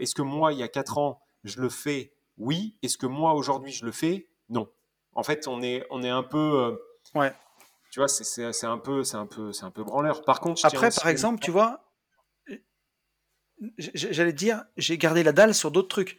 est-ce 0.00 0.16
que 0.16 0.22
moi, 0.22 0.52
il 0.52 0.58
y 0.58 0.64
a 0.64 0.68
4 0.68 0.98
ans, 0.98 1.20
je 1.44 1.60
le 1.60 1.68
fais? 1.68 2.12
Oui. 2.38 2.76
Est-ce 2.82 2.98
que 2.98 3.06
moi, 3.06 3.34
aujourd'hui, 3.34 3.70
je 3.70 3.84
le 3.84 3.92
fais? 3.92 4.28
Non. 4.48 4.68
En 5.14 5.22
fait, 5.22 5.46
on 5.46 5.62
est, 5.62 5.86
on 5.90 6.02
est 6.02 6.10
un 6.10 6.24
peu. 6.24 6.76
ouais 7.14 7.32
tu 7.92 8.00
vois, 8.00 8.08
c'est 8.08 8.64
un 8.64 8.78
peu, 8.78 9.04
c'est 9.04 9.18
un 9.18 9.26
peu, 9.26 9.52
c'est 9.52 9.64
un 9.64 9.70
peu 9.70 9.84
branleur. 9.84 10.22
Par 10.22 10.40
contre, 10.40 10.64
après, 10.64 10.88
par 10.90 11.08
exemple, 11.08 11.40
tu 11.40 11.50
vois, 11.50 11.92
j'allais 13.76 14.32
te 14.32 14.38
dire, 14.38 14.64
j'ai 14.78 14.96
gardé 14.96 15.22
la 15.22 15.32
dalle 15.32 15.54
sur 15.54 15.70
d'autres 15.70 15.88
trucs. 15.88 16.18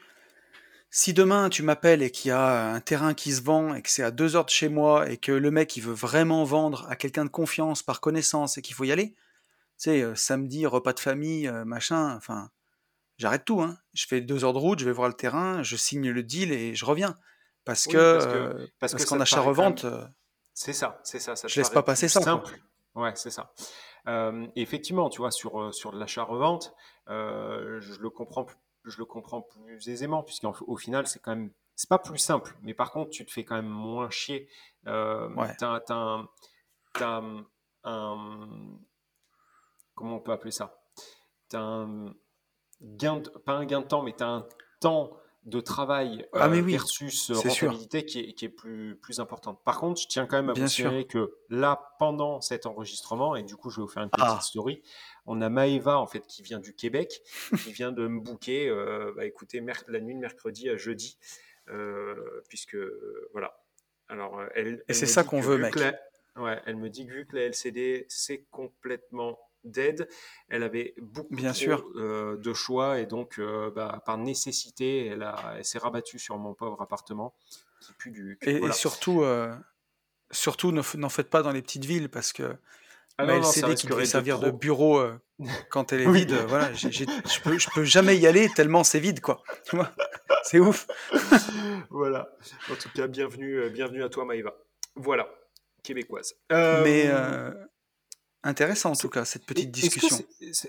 Si 0.91 1.13
demain 1.13 1.49
tu 1.49 1.63
m'appelles 1.63 2.03
et 2.03 2.11
qu'il 2.11 2.29
y 2.29 2.31
a 2.31 2.71
un 2.73 2.79
terrain 2.79 3.15
qui 3.15 3.31
se 3.31 3.41
vend 3.41 3.73
et 3.73 3.81
que 3.81 3.89
c'est 3.89 4.03
à 4.03 4.11
deux 4.11 4.35
heures 4.35 4.45
de 4.45 4.51
chez 4.51 4.69
moi 4.69 5.09
et 5.09 5.17
que 5.17 5.31
le 5.31 5.49
mec 5.49 5.75
il 5.75 5.81
veut 5.81 5.95
vraiment 5.95 6.43
vendre 6.43 6.85
à 6.89 6.95
quelqu'un 6.95 7.25
de 7.25 7.31
confiance 7.31 7.81
par 7.81 8.01
connaissance 8.01 8.59
et 8.59 8.61
qu'il 8.61 8.75
faut 8.75 8.83
y 8.83 8.91
aller, 8.91 9.09
tu 9.09 9.15
sais, 9.77 10.03
euh, 10.03 10.13
samedi 10.13 10.67
repas 10.67 10.93
de 10.93 10.99
famille, 10.99 11.47
euh, 11.47 11.65
machin, 11.65 12.15
enfin, 12.15 12.51
j'arrête 13.17 13.45
tout. 13.45 13.61
Hein. 13.61 13.79
Je 13.95 14.05
fais 14.05 14.21
deux 14.21 14.43
heures 14.43 14.53
de 14.53 14.59
route, 14.59 14.77
je 14.77 14.85
vais 14.85 14.91
voir 14.91 15.07
le 15.07 15.15
terrain, 15.15 15.63
je 15.63 15.75
signe 15.75 16.11
le 16.11 16.21
deal 16.21 16.51
et 16.51 16.75
je 16.75 16.85
reviens 16.85 17.17
parce 17.65 17.87
que 17.87 18.69
parce, 18.77 18.93
qu'en 19.05 19.19
achat 19.19 19.41
revente. 19.41 19.87
C'est 20.53 20.73
ça, 20.73 20.99
c'est 21.03 21.19
ça. 21.19 21.35
ça 21.35 21.47
je 21.47 21.59
laisse 21.59 21.69
pas 21.69 21.83
passer 21.83 22.07
ça. 22.07 22.21
Simple. 22.21 22.59
Ouais, 22.95 23.13
c'est 23.15 23.31
ça. 23.31 23.53
Euh, 24.07 24.47
effectivement, 24.55 25.09
tu 25.09 25.19
vois, 25.19 25.31
sur, 25.31 25.59
euh, 25.59 25.71
sur 25.71 25.93
l'achat-revente, 25.93 26.73
euh, 27.09 27.79
je, 27.79 27.99
le 27.99 28.09
comprends, 28.09 28.45
je 28.83 28.97
le 28.97 29.05
comprends 29.05 29.41
plus 29.41 29.89
aisément, 29.89 30.23
puisqu'au 30.23 30.77
final, 30.77 31.07
c'est 31.07 31.19
quand 31.19 31.35
même. 31.35 31.51
C'est 31.75 31.89
pas 31.89 31.97
plus 31.97 32.19
simple, 32.19 32.55
mais 32.61 32.75
par 32.75 32.91
contre, 32.91 33.09
tu 33.09 33.25
te 33.25 33.31
fais 33.31 33.43
quand 33.43 33.55
même 33.55 33.65
moins 33.67 34.11
chier. 34.11 34.47
ouais. 34.85 35.55
T'as, 35.57 35.81
as, 35.89 35.93
un, 37.01 37.45
un, 37.83 38.47
Comment 39.95 40.17
on 40.17 40.19
peut 40.19 40.31
appeler 40.31 40.51
ça? 40.51 40.83
T'as 41.49 41.61
un 41.61 42.13
gain 42.81 43.21
pas 43.45 43.53
un 43.53 43.65
gain 43.65 43.81
de 43.81 43.87
temps, 43.87 44.03
mais 44.03 44.13
tu 44.15 44.23
as 44.23 44.27
un 44.27 44.47
temps 44.81 45.17
de 45.45 45.59
travail 45.59 46.25
ah, 46.33 46.47
euh, 46.47 46.61
versus 46.61 47.31
rentabilité 47.31 48.05
qui 48.05 48.19
est, 48.19 48.33
qui 48.33 48.45
est, 48.45 48.49
plus, 48.49 48.95
plus 48.95 49.19
importante. 49.19 49.61
Par 49.63 49.79
contre, 49.79 50.01
je 50.01 50.07
tiens 50.07 50.25
quand 50.25 50.37
même 50.37 50.49
à 50.49 50.53
vous 50.53 50.61
mentionner 50.61 51.05
que 51.05 51.37
là, 51.49 51.95
pendant 51.99 52.39
cet 52.39 52.65
enregistrement, 52.65 53.35
et 53.35 53.43
du 53.43 53.55
coup, 53.55 53.69
je 53.69 53.77
vais 53.77 53.81
vous 53.81 53.89
faire 53.89 54.03
une 54.03 54.09
petite 54.09 54.25
ah. 54.25 54.39
story, 54.41 54.81
on 55.25 55.41
a 55.41 55.49
Maëva, 55.49 55.99
en 55.99 56.07
fait, 56.07 56.25
qui 56.27 56.43
vient 56.43 56.59
du 56.59 56.73
Québec, 56.73 57.21
qui 57.63 57.73
vient 57.73 57.91
de 57.91 58.07
me 58.07 58.21
booker, 58.21 58.69
euh, 58.69 59.13
bah, 59.15 59.25
écoutez, 59.25 59.63
la 59.87 59.99
nuit 59.99 60.15
de 60.15 60.19
mercredi 60.19 60.69
à 60.69 60.77
jeudi, 60.77 61.17
euh, 61.69 62.41
puisque, 62.47 62.77
voilà. 63.33 63.59
Alors, 64.07 64.41
elle, 64.55 64.83
et 64.87 64.93
c'est 64.93 65.05
ça 65.05 65.23
qu'on 65.23 65.41
veut, 65.41 65.57
mec. 65.57 65.75
ouais, 66.35 66.61
elle 66.65 66.77
me 66.77 66.89
dit 66.89 67.05
que 67.05 67.11
vu 67.11 67.25
que 67.25 67.35
la 67.35 67.43
LCD, 67.43 68.05
c'est 68.07 68.45
complètement 68.51 69.39
d'aide. 69.63 70.07
Elle 70.49 70.63
avait 70.63 70.93
beaucoup 71.01 71.33
Bien 71.33 71.53
sûr. 71.53 71.85
Euh, 71.95 72.37
de 72.37 72.53
choix 72.53 72.99
et 72.99 73.05
donc, 73.05 73.39
euh, 73.39 73.71
bah, 73.71 74.01
par 74.05 74.17
nécessité, 74.17 75.07
elle, 75.07 75.27
elle 75.55 75.65
s'est 75.65 75.79
rabattue 75.79 76.19
sur 76.19 76.37
mon 76.37 76.53
pauvre 76.53 76.81
appartement 76.81 77.33
qui 77.79 77.93
pue 77.93 78.11
du. 78.11 78.37
et, 78.41 78.71
surtout, 78.71 79.23
euh, 79.23 79.53
surtout 80.31 80.71
n'en 80.71 81.09
faites 81.09 81.29
pas 81.29 81.41
dans 81.41 81.51
les 81.51 81.61
petites 81.61 81.85
villes 81.85 82.09
parce 82.09 82.33
que 82.33 82.55
ah 83.17 83.25
non, 83.25 83.35
LCD 83.35 83.75
qui 83.75 83.87
devrait 83.87 84.05
servir 84.05 84.39
de, 84.39 84.49
bureau 84.49 85.03
quand 85.69 85.93
elle 85.93 86.01
est 86.01 86.11
vide, 86.11 86.33
voilà, 86.47 86.73
je 86.73 87.41
peux, 87.41 87.57
peux 87.75 87.83
jamais 87.83 88.17
y 88.17 88.25
aller 88.25 88.49
tellement 88.49 88.83
c'est 88.83 88.99
vide, 88.99 89.21
quoi. 89.21 89.43
c'est 90.43 90.59
ouf. 90.59 90.87
voilà. 91.89 92.29
En 92.71 92.75
tout 92.75 92.89
cas, 92.95 93.07
bienvenue, 93.07 93.69
bienvenue 93.69 94.03
à 94.03 94.09
toi, 94.09 94.25
Maïva. 94.25 94.55
Voilà, 94.95 95.29
québécoise. 95.83 96.35
Mais 96.49 97.11
Intéressant 98.45 98.91
en 98.91 98.95
tout 98.95 99.09
cas 99.09 99.23
cette 99.23 99.45
petite 99.45 99.71
discussion. 99.71 100.17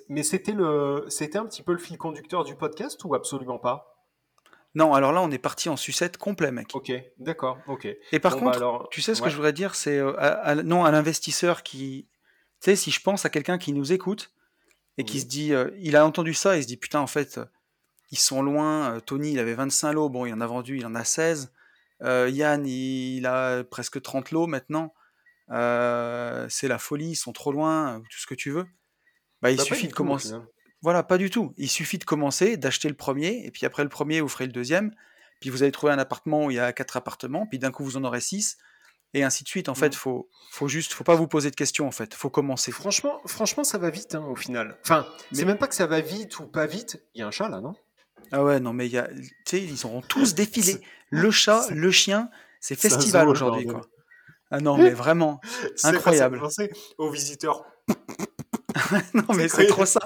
mais 0.08 0.22
c'était 0.22 0.52
le, 0.52 1.04
c'était 1.08 1.38
un 1.38 1.46
petit 1.46 1.62
peu 1.62 1.72
le 1.72 1.78
fil 1.78 1.98
conducteur 1.98 2.44
du 2.44 2.54
podcast 2.54 3.02
ou 3.04 3.14
absolument 3.14 3.58
pas? 3.58 3.94
Non, 4.76 4.94
alors 4.94 5.12
là 5.12 5.22
on 5.22 5.30
est 5.30 5.38
parti 5.38 5.68
en 5.68 5.76
sucette 5.76 6.16
complet, 6.16 6.52
mec. 6.52 6.68
Ok, 6.74 6.92
d'accord, 7.18 7.58
ok. 7.66 7.86
Et 8.12 8.20
par 8.20 8.34
bah, 8.34 8.52
contre, 8.52 8.88
tu 8.90 9.02
sais 9.02 9.14
ce 9.14 9.22
que 9.22 9.28
je 9.28 9.36
voudrais 9.36 9.52
dire, 9.52 9.74
c'est 9.74 9.98
euh, 9.98 10.62
non 10.62 10.84
à 10.84 10.90
l'investisseur 10.92 11.62
qui, 11.62 12.08
tu 12.60 12.70
sais, 12.70 12.76
si 12.76 12.92
je 12.92 13.00
pense 13.00 13.24
à 13.24 13.30
quelqu'un 13.30 13.58
qui 13.58 13.72
nous 13.72 13.92
écoute 13.92 14.32
et 14.96 15.04
qui 15.04 15.20
se 15.20 15.26
dit, 15.26 15.52
euh, 15.52 15.70
il 15.78 15.96
a 15.96 16.06
entendu 16.06 16.34
ça, 16.34 16.56
il 16.56 16.62
se 16.62 16.68
dit 16.68 16.76
putain 16.76 17.00
en 17.00 17.08
fait 17.08 17.40
ils 18.10 18.18
sont 18.18 18.42
loin. 18.42 18.94
Euh, 18.94 19.00
Tony 19.00 19.32
il 19.32 19.38
avait 19.40 19.54
25 19.54 19.92
lots, 19.92 20.08
bon 20.08 20.26
il 20.26 20.34
en 20.34 20.40
a 20.40 20.46
vendu, 20.46 20.78
il 20.78 20.86
en 20.86 20.94
a 20.94 21.04
16. 21.04 21.52
Yann 22.00 22.66
il 22.66 23.26
a 23.26 23.64
presque 23.64 24.00
30 24.00 24.30
lots 24.30 24.46
maintenant. 24.46 24.92
Euh, 25.50 26.46
c'est 26.48 26.68
la 26.68 26.78
folie, 26.78 27.10
ils 27.10 27.16
sont 27.16 27.32
trop 27.32 27.52
loin, 27.52 28.02
tout 28.10 28.18
ce 28.18 28.26
que 28.26 28.34
tu 28.34 28.50
veux. 28.50 28.66
Bah, 29.42 29.50
il 29.50 29.56
bah, 29.56 29.64
suffit 29.64 29.88
de 29.88 29.92
commencer. 29.92 30.32
Voilà, 30.82 31.02
pas 31.02 31.18
du 31.18 31.30
tout. 31.30 31.54
Il 31.56 31.68
suffit 31.68 31.98
de 31.98 32.04
commencer, 32.04 32.56
d'acheter 32.56 32.88
le 32.88 32.94
premier, 32.94 33.44
et 33.46 33.50
puis 33.50 33.66
après 33.66 33.82
le 33.82 33.88
premier, 33.88 34.20
vous 34.20 34.28
ferez 34.28 34.46
le 34.46 34.52
deuxième. 34.52 34.94
Puis 35.40 35.50
vous 35.50 35.62
allez 35.62 35.72
trouver 35.72 35.92
un 35.92 35.98
appartement 35.98 36.46
où 36.46 36.50
il 36.50 36.56
y 36.56 36.60
a 36.60 36.72
quatre 36.72 36.96
appartements, 36.96 37.46
puis 37.46 37.58
d'un 37.58 37.70
coup 37.70 37.84
vous 37.84 37.96
en 37.96 38.04
aurez 38.04 38.20
six, 38.20 38.56
et 39.12 39.22
ainsi 39.22 39.44
de 39.44 39.48
suite. 39.48 39.68
En 39.68 39.74
fait, 39.74 39.90
mmh. 39.90 39.98
faut, 39.98 40.28
faut 40.50 40.68
juste, 40.68 40.92
faut 40.92 41.04
pas 41.04 41.14
vous 41.14 41.28
poser 41.28 41.50
de 41.50 41.56
questions. 41.56 41.86
En 41.86 41.90
fait, 41.90 42.14
faut 42.14 42.30
commencer. 42.30 42.72
Franchement, 42.72 43.20
franchement, 43.26 43.64
ça 43.64 43.78
va 43.78 43.90
vite 43.90 44.14
hein, 44.14 44.24
au 44.24 44.36
final. 44.36 44.76
Enfin, 44.82 45.06
c'est 45.32 45.44
même 45.44 45.58
pas 45.58 45.68
que 45.68 45.74
ça 45.74 45.86
va 45.86 46.00
vite 46.00 46.38
ou 46.38 46.46
pas 46.46 46.66
vite. 46.66 47.02
Il 47.14 47.20
y 47.20 47.22
a 47.22 47.26
un 47.26 47.30
chat 47.30 47.48
là, 47.48 47.60
non? 47.60 47.74
Ah 48.32 48.42
ouais, 48.42 48.60
non, 48.60 48.72
mais 48.72 48.86
il 48.86 48.92
y 48.92 48.98
a, 48.98 49.08
ils 49.52 49.86
auront 49.86 50.00
tous 50.00 50.34
défilé. 50.34 50.80
le 51.10 51.30
chat, 51.30 51.66
le 51.70 51.90
chien, 51.90 52.30
c'est 52.60 52.74
festival 52.74 53.28
aujourd'hui, 53.28 53.66
quoi. 53.66 53.82
Ah 54.54 54.60
non, 54.60 54.76
mais 54.76 54.90
vraiment, 54.90 55.40
incroyable. 55.82 56.38
penser 56.38 56.70
aux 56.96 57.10
visiteurs. 57.10 57.64
non, 59.14 59.34
mais 59.34 59.48
c'est 59.48 59.66
trop 59.66 59.84
ça. 59.84 59.98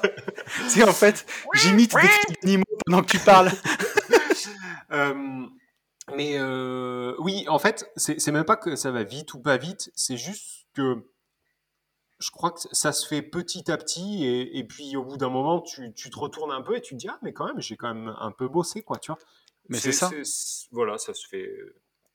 C'est 0.68 0.84
en 0.84 0.92
fait, 0.94 1.26
j'imite 1.52 1.92
des 1.94 2.48
animaux 2.48 2.64
pendant 2.86 3.02
que 3.02 3.10
tu 3.10 3.18
parles. 3.18 3.50
Euh, 4.90 5.46
mais 6.16 6.38
euh, 6.38 7.14
oui, 7.18 7.44
en 7.48 7.58
fait, 7.58 7.92
c'est 7.96 8.26
même 8.28 8.46
pas 8.46 8.56
que 8.56 8.74
ça 8.74 8.90
va 8.90 9.02
vite 9.02 9.34
ou 9.34 9.38
pas 9.38 9.58
vite, 9.58 9.90
c'est 9.94 10.16
juste 10.16 10.66
que 10.72 11.06
je 12.18 12.30
crois 12.30 12.52
que 12.52 12.60
ça 12.72 12.92
se 12.92 13.06
fait 13.06 13.20
petit 13.20 13.70
à 13.70 13.76
petit 13.76 14.24
et, 14.24 14.64
puis 14.64 14.96
au 14.96 15.04
bout 15.04 15.18
d'un 15.18 15.28
moment, 15.28 15.60
tu, 15.60 15.92
tu, 15.92 16.08
te 16.08 16.18
retournes 16.18 16.52
un 16.52 16.62
peu 16.62 16.74
et 16.74 16.80
tu 16.80 16.94
te 16.94 17.00
dis 17.00 17.08
ah 17.10 17.18
mais 17.20 17.34
quand 17.34 17.44
même 17.44 17.60
j'ai 17.60 17.76
quand 17.76 17.92
même 17.92 18.16
un 18.18 18.32
peu 18.32 18.48
bossé 18.48 18.80
quoi, 18.80 18.96
tu 18.96 19.12
vois. 19.12 19.18
Mais 19.68 19.78
c'est 19.78 19.92
ça. 19.92 20.10
Voilà, 20.70 20.96
ça 20.96 21.12
se 21.12 21.28
fait 21.28 21.52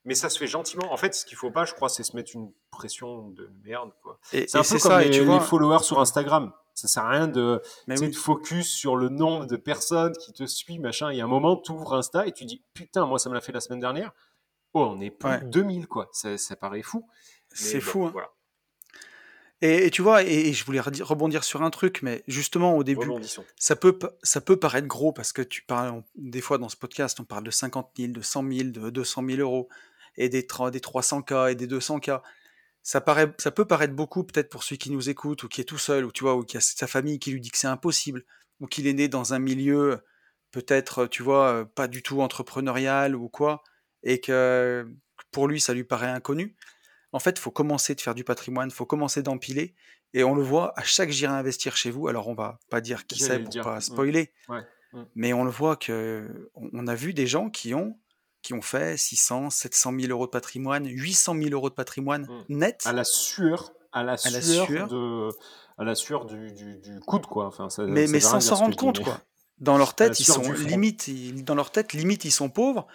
mais 0.06 0.16
ça 0.16 0.30
se 0.30 0.38
fait 0.38 0.48
gentiment. 0.48 0.92
En 0.92 0.98
fait, 0.98 1.14
ce 1.16 1.26
qu'il 1.26 1.38
faut 1.38 1.52
pas, 1.52 1.66
je 1.66 1.74
crois, 1.74 1.90
c'est 1.90 2.04
se 2.04 2.16
mettre 2.16 2.32
une 2.36 2.52
pression 2.72 3.30
de 3.30 3.50
merde. 3.64 3.92
C'est 4.32 4.56
un 4.56 4.64
peu 4.64 4.80
comme 4.80 5.00
les, 5.00 5.12
tu 5.12 5.40
followers 5.42 5.84
sur 5.84 6.00
Instagram. 6.00 6.52
Ça 6.74 6.88
sert 6.88 7.06
à 7.06 7.10
rien 7.10 7.28
de, 7.28 7.62
de 7.88 8.12
focus 8.12 8.68
sur 8.68 8.96
le 8.96 9.10
nombre 9.10 9.46
de 9.46 9.58
personnes 9.58 10.14
qui 10.18 10.34
te 10.34 10.46
suivent, 10.46 10.82
machin. 10.82 11.12
Il 11.12 11.18
y 11.18 11.22
a 11.22 11.24
un 11.24 11.28
moment, 11.28 11.56
tu 11.56 11.72
ouvres 11.72 11.94
Insta 11.94 12.26
et 12.28 12.32
tu 12.32 12.46
dis 12.46 12.64
Putain, 12.74 13.06
moi, 13.06 13.20
ça 13.20 13.30
me 13.30 13.36
l'a 13.36 13.42
fait 13.42 13.52
la 13.52 13.60
semaine 13.60 13.80
dernière. 13.80 14.12
Oh, 14.74 14.92
on 14.96 15.00
est 15.00 15.12
plus 15.12 15.40
de 15.40 15.46
2000, 15.46 15.88
quoi. 15.88 16.10
Ça, 16.12 16.38
ça 16.38 16.56
paraît 16.56 16.82
fou. 16.82 17.08
C'est 17.52 17.80
fou. 17.80 18.06
Hein. 18.06 18.14
Et, 19.66 19.92
tu 19.92 20.02
vois, 20.02 20.24
et, 20.24 20.52
je 20.52 20.66
voulais 20.66 20.82
rebondir 20.82 21.46
sur 21.46 21.62
un 21.62 21.70
truc, 21.70 22.02
mais 22.02 22.22
justement 22.28 22.76
au 22.76 22.84
début, 22.84 23.08
ça 23.56 23.78
peut, 23.78 23.98
ça 24.22 24.42
peut 24.42 24.58
paraître 24.58 24.88
gros 24.88 25.14
parce 25.14 25.32
que 25.32 25.42
tu 25.42 25.62
parles, 25.62 26.04
des 26.16 26.42
fois 26.42 26.58
dans 26.58 26.68
ce 26.68 26.76
podcast, 26.76 27.22
on 27.22 27.24
parle 27.24 27.46
de 27.46 27.52
50 27.52 27.92
000, 27.98 28.12
de 28.12 28.22
100 28.22 28.52
000, 28.52 28.70
de 28.72 28.90
200 28.90 29.24
000 29.26 29.40
euros 29.40 29.70
et 30.18 30.30
des, 30.30 30.42
des 30.42 30.80
300K 30.80 31.52
et 31.52 31.56
des 31.56 31.68
200K. 31.68 32.22
Ça, 32.82 33.02
paraît, 33.02 33.34
ça 33.38 33.52
peut 33.52 33.66
paraître 33.66 33.94
beaucoup 33.94 34.24
peut-être 34.24 34.50
pour 34.50 34.64
celui 34.64 34.78
qui 34.78 34.92
nous 34.92 35.10
écoute 35.10 35.44
ou 35.44 35.48
qui 35.48 35.62
est 35.62 35.66
tout 35.66 35.78
seul 35.78 36.06
ou 36.06 36.12
tu 36.12 36.24
vois 36.24 36.36
ou 36.36 36.44
qui 36.44 36.58
a 36.58 36.62
sa 36.62 36.88
famille 36.88 37.20
qui 37.20 37.32
lui 37.32 37.40
dit 37.40 37.50
que 37.50 37.58
c'est 37.58 37.68
impossible 37.68 38.26
ou 38.60 38.68
qu'il 38.68 38.88
est 38.88 38.94
né 38.94 39.08
dans 39.08 39.34
un 39.34 39.40
milieu 39.40 40.02
peut-être 40.52 41.08
tu 41.08 41.24
vois 41.24 41.66
pas 41.76 41.88
du 41.88 42.04
tout 42.04 42.22
entrepreneurial 42.22 43.16
ou 43.16 43.30
quoi 43.30 43.64
et 44.04 44.20
que 44.20 44.86
pour 45.32 45.48
lui 45.48 45.62
ça 45.62 45.74
lui 45.74 45.86
paraît 45.86 46.10
inconnu. 46.10 46.56
En 47.14 47.20
fait, 47.20 47.38
il 47.38 47.40
faut 47.40 47.52
commencer 47.52 47.94
de 47.96 48.02
faire 48.02 48.16
du 48.16 48.24
patrimoine, 48.24 48.70
il 48.70 48.74
faut 48.74 48.88
commencer 48.88 49.22
d'empiler 49.22 49.76
Et 50.14 50.24
on 50.24 50.36
le 50.36 50.42
voit 50.42 50.78
à 50.78 50.84
chaque 50.84 51.12
J'irai 51.12 51.34
investir 51.34 51.78
chez 51.78 51.92
vous. 51.92 52.08
Alors, 52.08 52.28
on 52.28 52.34
va 52.34 52.60
pas 52.70 52.82
dire 52.82 53.06
qui 53.06 53.20
c'est 53.20 53.40
pour 53.40 53.54
pas 53.62 53.78
mmh. 53.78 53.82
spoiler. 53.82 54.34
Mmh. 54.50 55.04
Mais 55.16 55.34
on 55.34 55.44
le 55.44 55.52
voit 55.52 55.76
que 55.76 56.50
on 56.56 56.88
a 56.88 56.96
vu 56.96 57.14
des 57.14 57.28
gens 57.28 57.50
qui 57.50 57.74
ont 57.76 57.98
qui 58.44 58.54
ont 58.54 58.62
fait 58.62 58.98
600, 58.98 59.50
700 59.50 59.94
000 60.00 60.12
euros 60.12 60.28
de 60.28 60.32
patrimoine, 60.32 60.86
800 60.88 61.36
000 61.36 61.50
euros 61.52 61.70
de 61.70 61.74
patrimoine 61.74 62.24
mmh. 62.24 62.56
net. 62.56 62.84
À 62.86 62.94
la 62.94 63.06
sueur, 63.06 63.72
à 63.94 64.04
la, 64.04 64.18
sueur, 64.18 64.68
de, 64.68 65.30
à 65.78 65.84
la 65.84 65.96
sueur 65.96 66.26
du, 66.26 66.52
du, 66.52 66.78
du 66.78 67.00
coude, 67.00 67.26
quoi. 67.26 67.48
Enfin, 67.48 67.70
ça, 67.70 67.84
mais, 67.86 68.06
mais 68.08 68.20
sans 68.20 68.42
s'en 68.42 68.56
rendre 68.56 68.76
compte, 68.76 69.02
quoi. 69.02 69.22
Dans 69.60 69.78
leur 69.78 69.96
tête, 69.96 70.20
ils 70.20 70.26
sont 70.26 70.52
limite, 70.52 71.10
dans 71.46 71.56
leur 71.56 71.72
tête, 71.72 71.94
limite, 71.94 72.26
ils 72.26 72.32
sont 72.32 72.50
pauvres 72.50 72.86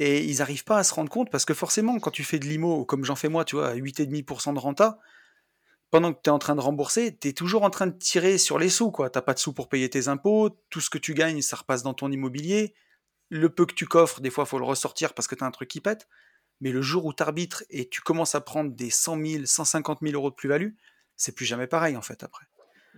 et 0.00 0.24
ils 0.24 0.38
n'arrivent 0.38 0.64
pas 0.64 0.78
à 0.78 0.84
se 0.84 0.92
rendre 0.92 1.10
compte 1.10 1.30
parce 1.30 1.44
que 1.44 1.54
forcément, 1.54 1.98
quand 2.00 2.10
tu 2.10 2.24
fais 2.24 2.40
de 2.40 2.46
l'IMO, 2.46 2.84
comme 2.84 3.04
j'en 3.04 3.14
fais 3.14 3.28
moi, 3.28 3.44
tu 3.44 3.56
vois, 3.56 3.68
à 3.68 3.76
8,5% 3.76 4.54
de 4.54 4.58
renta, 4.58 4.98
pendant 5.90 6.12
que 6.12 6.18
tu 6.22 6.28
es 6.28 6.32
en 6.32 6.38
train 6.38 6.56
de 6.56 6.60
rembourser, 6.60 7.16
tu 7.16 7.28
es 7.28 7.32
toujours 7.32 7.62
en 7.62 7.70
train 7.70 7.86
de 7.86 7.96
tirer 7.96 8.36
sur 8.36 8.58
les 8.58 8.68
sous, 8.68 8.90
quoi. 8.90 9.10
T'as 9.10 9.22
pas 9.22 9.32
de 9.32 9.38
sous 9.38 9.52
pour 9.52 9.68
payer 9.68 9.88
tes 9.88 10.08
impôts, 10.08 10.50
tout 10.70 10.80
ce 10.80 10.90
que 10.90 10.98
tu 10.98 11.14
gagnes, 11.14 11.40
ça 11.40 11.56
repasse 11.56 11.82
dans 11.84 11.94
ton 11.94 12.10
immobilier. 12.10 12.74
Le 13.30 13.48
peu 13.48 13.66
que 13.66 13.74
tu 13.74 13.86
coffres, 13.86 14.20
des 14.20 14.30
fois, 14.30 14.46
faut 14.46 14.58
le 14.58 14.64
ressortir 14.64 15.14
parce 15.14 15.28
que 15.28 15.34
tu 15.34 15.44
as 15.44 15.46
un 15.46 15.50
truc 15.50 15.68
qui 15.68 15.80
pète. 15.80 16.08
Mais 16.60 16.72
le 16.72 16.82
jour 16.82 17.04
où 17.04 17.12
tu 17.12 17.22
arbitres 17.22 17.64
et 17.70 17.88
tu 17.88 18.00
commences 18.00 18.34
à 18.34 18.40
prendre 18.40 18.72
des 18.72 18.90
100 18.90 19.24
000, 19.24 19.44
150 19.46 19.98
000 20.02 20.14
euros 20.14 20.30
de 20.30 20.34
plus-value, 20.34 20.72
c'est 21.16 21.32
plus 21.32 21.44
jamais 21.44 21.66
pareil, 21.66 21.96
en 21.96 22.02
fait, 22.02 22.24
après. 22.24 22.46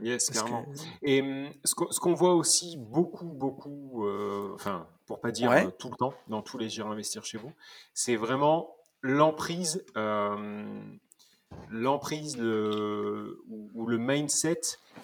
Yes, 0.01 0.31
clairement. 0.31 0.67
Et 1.03 1.21
hum, 1.21 1.51
ce 1.65 2.01
qu'on 2.01 2.15
voit 2.15 2.35
aussi 2.35 2.77
beaucoup, 2.79 3.27
beaucoup, 3.27 4.07
euh, 4.07 4.53
enfin, 4.55 4.87
pour 5.07 5.21
pas 5.21 5.31
dire 5.31 5.51
euh, 5.51 5.71
tout 5.79 5.91
le 5.91 5.97
temps, 5.97 6.15
dans 6.29 6.43
tous 6.43 6.59
les 6.59 6.69
gérants 6.69 6.93
investir 6.93 7.25
chez 7.25 7.39
vous, 7.39 7.53
c'est 7.93 8.17
vraiment 8.17 8.77
l'emprise, 9.03 9.85
euh, 9.97 10.81
l'emprise 11.71 12.37
ou, 12.37 13.87
le 13.87 13.99
mindset 13.99 14.61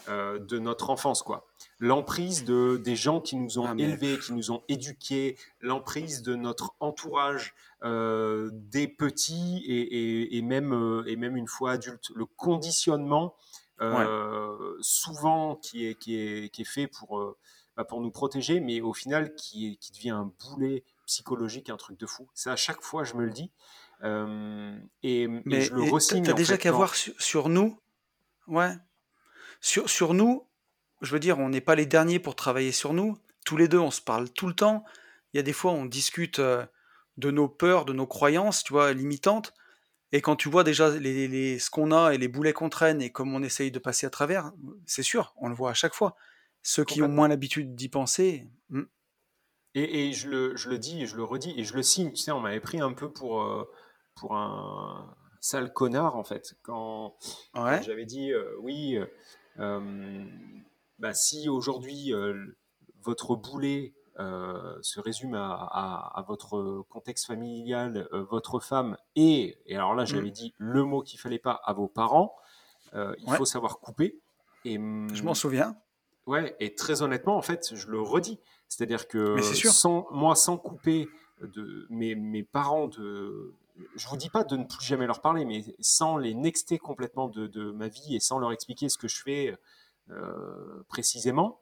de 0.09 0.59
notre 0.59 0.91
enfance, 0.91 1.23
quoi. 1.23 1.47
L'emprise 1.79 2.45
de, 2.45 2.79
des 2.79 2.97
gens 2.97 3.21
qui 3.21 3.37
nous 3.37 3.59
ont 3.59 3.67
ah, 3.67 3.75
élevés, 3.77 4.19
qui 4.19 4.33
nous 4.33 4.51
ont 4.51 4.63
éduqués, 4.69 5.37
l'emprise 5.61 6.23
de 6.23 6.35
notre 6.35 6.75
entourage, 6.81 7.55
des 7.83 8.89
petits 8.89 9.63
et, 9.67 10.37
et, 10.37 10.43
même, 10.43 11.03
et 11.07 11.17
même 11.17 11.37
une 11.37 11.49
fois 11.49 11.73
adultes, 11.73 12.11
le 12.15 12.25
conditionnement 12.25 13.35
euh, 13.83 14.77
souvent 14.81 15.57
qui 15.57 15.87
est, 15.87 15.95
qui, 15.97 16.17
est, 16.17 16.49
qui 16.49 16.63
est 16.63 16.67
fait 16.67 16.87
pour, 16.87 17.19
euh, 17.19 17.37
bah, 17.77 17.85
pour 17.85 18.01
nous 18.01 18.11
protéger, 18.11 18.61
mais 18.61 18.81
au 18.81 18.95
final 18.95 19.35
qui, 19.35 19.69
est, 19.69 19.77
qui 19.77 19.93
devient 19.93 20.11
un 20.11 20.33
boulet 20.41 20.83
psychologique, 21.07 21.69
un 21.69 21.77
truc 21.77 21.99
de 21.99 22.07
fou. 22.07 22.27
Ça, 22.35 22.53
à 22.53 22.57
chaque 22.57 22.83
fois, 22.83 23.05
je 23.05 23.15
me 23.15 23.25
le 23.25 23.31
dis. 23.31 23.51
Euh, 24.03 24.77
et, 25.03 25.27
mais, 25.45 25.63
je 25.63 25.75
le 25.75 25.83
ressigne. 25.93 26.25
T'as 26.25 26.33
déjà 26.33 26.59
qu'à 26.59 26.73
voir 26.73 26.95
sur, 26.95 27.49
nous. 27.49 27.79
Ouais. 28.47 28.73
Sur, 29.61 29.89
sur 29.89 30.15
nous, 30.15 30.47
je 31.03 31.13
veux 31.13 31.21
dire, 31.21 31.39
on 31.39 31.49
n'est 31.49 31.61
pas 31.61 31.75
les 31.75 31.87
derniers 31.87 32.19
pour 32.19 32.37
travailler 32.37 32.73
sur 32.73 32.93
nous. 32.93 33.19
Tous 33.45 33.57
les 33.57 33.69
deux, 33.69 33.79
on 33.79 33.91
se 33.91 34.01
parle 34.01 34.29
tout 34.31 34.47
le 34.47 34.55
temps. 34.55 34.85
Il 35.33 35.37
y 35.37 35.41
a 35.41 35.43
des 35.43 35.53
fois, 35.53 35.73
on 35.73 35.85
discute 35.85 36.41
de 36.41 37.31
nos 37.31 37.49
peurs, 37.49 37.85
de 37.85 37.93
nos 37.93 38.07
croyances, 38.07 38.63
tu 38.63 38.73
vois, 38.73 38.93
limitantes. 38.93 39.55
Et 40.13 40.21
quand 40.21 40.37
tu 40.37 40.49
vois 40.49 40.65
déjà 40.65 40.91
les, 40.91 41.59
ce 41.59 41.69
qu'on 41.69 41.91
a 41.91 42.13
et 42.13 42.19
les 42.19 42.29
boulets 42.29 42.53
qu'on 42.53 42.69
traîne 42.69 43.03
et 43.03 43.11
comme 43.11 43.35
on 43.35 43.43
essaye 43.43 43.71
de 43.71 43.79
passer 43.79 44.07
à 44.07 44.11
travers, 44.11 44.53
c'est 44.87 45.03
sûr, 45.03 45.35
on 45.37 45.49
le 45.49 45.55
voit 45.55 45.71
à 45.71 45.75
chaque 45.75 45.95
fois. 45.95 46.17
Ceux 46.63 46.85
qui 46.85 47.03
ont 47.03 47.09
moins 47.09 47.29
l'habitude 47.29 47.75
d'y 47.75 47.89
penser. 47.89 48.49
Hmm. 48.71 48.85
Et, 49.75 50.13
je, 50.13 50.29
le, 50.29 50.57
je, 50.57 50.71
le, 50.71 50.79
dis 50.79 51.03
et 51.03 51.07
je 51.07 51.17
le 51.17 51.23
redis 51.23 51.53
et 51.57 51.65
je 51.65 51.75
le 51.75 51.83
signe. 51.83 52.11
Tu 52.11 52.17
sais, 52.17 52.33
on 52.33 52.41
m'avait 52.41 52.61
pris 52.61 52.81
un 52.81 52.93
peu 52.93 53.13
pour, 53.13 53.43
euh, 53.43 53.69
pour 54.17 54.37
un 54.37 55.15
sale 55.41 55.73
connard 55.73 56.17
en 56.17 56.25
fait. 56.25 56.57
Quand, 56.63 57.15
j'avais 57.55 58.07
dit 58.07 58.33
euh, 58.33 58.57
oui, 58.61 58.99
euh, 59.59 60.25
bah, 60.99 61.15
si 61.15 61.49
aujourd'hui 61.49 62.13
votre 63.03 63.37
boulet 63.37 63.95
euh, 64.19 64.79
se 64.81 64.99
résume 64.99 65.35
à, 65.35 66.25
votre 66.27 66.87
contexte 66.89 67.27
familial, 67.27 68.09
euh, 68.15 68.25
votre 68.25 68.61
femme 68.61 68.97
et, 69.15 69.59
et 69.67 69.77
alors 69.77 69.95
là 69.95 70.05
mm. 70.05 70.07
j'avais 70.07 70.31
dit 70.31 70.55
le 70.57 70.85
mot 70.85 71.03
qu'il 71.03 71.21
fallait 71.21 71.39
pas 71.39 71.61
à 71.65 71.75
vos 71.75 71.87
parents, 71.87 72.35
euh, 72.95 73.15
il 73.19 73.31
faut 73.35 73.45
savoir 73.45 73.79
couper. 73.79 74.19
Et, 74.65 74.77
je 74.77 75.23
m'en 75.23 75.35
souviens. 75.35 75.77
Ouais, 76.25 76.57
et 76.61 76.75
très 76.75 77.03
honnêtement, 77.03 77.37
en 77.37 77.43
fait, 77.43 77.75
je 77.75 77.89
le 77.89 78.01
redis. 78.01 78.41
C'est-à-dire 78.69 79.07
que 79.07 79.41
sans, 79.43 80.07
moi, 80.11 80.35
sans 80.35 80.57
couper 80.57 81.09
de 81.43 81.87
mes, 81.91 82.15
mes 82.15 82.43
parents 82.43 82.89
de, 82.89 83.53
je 83.97 84.09
vous 84.09 84.17
dis 84.17 84.31
pas 84.31 84.45
de 84.45 84.57
ne 84.57 84.65
plus 84.65 84.85
jamais 84.85 85.07
leur 85.07 85.21
parler, 85.21 85.45
mais 85.45 85.65
sans 85.81 86.17
les 86.17 86.35
nexter 86.35 86.79
complètement 86.79 87.29
de, 87.29 87.47
de 87.47 87.71
ma 87.71 87.89
vie 87.89 88.17
et 88.17 88.21
sans 88.21 88.39
leur 88.39 88.53
expliquer 88.53 88.89
ce 88.89 88.99
que 88.99 89.09
je 89.09 89.23
fais 89.23 89.57
précisément, 90.89 91.61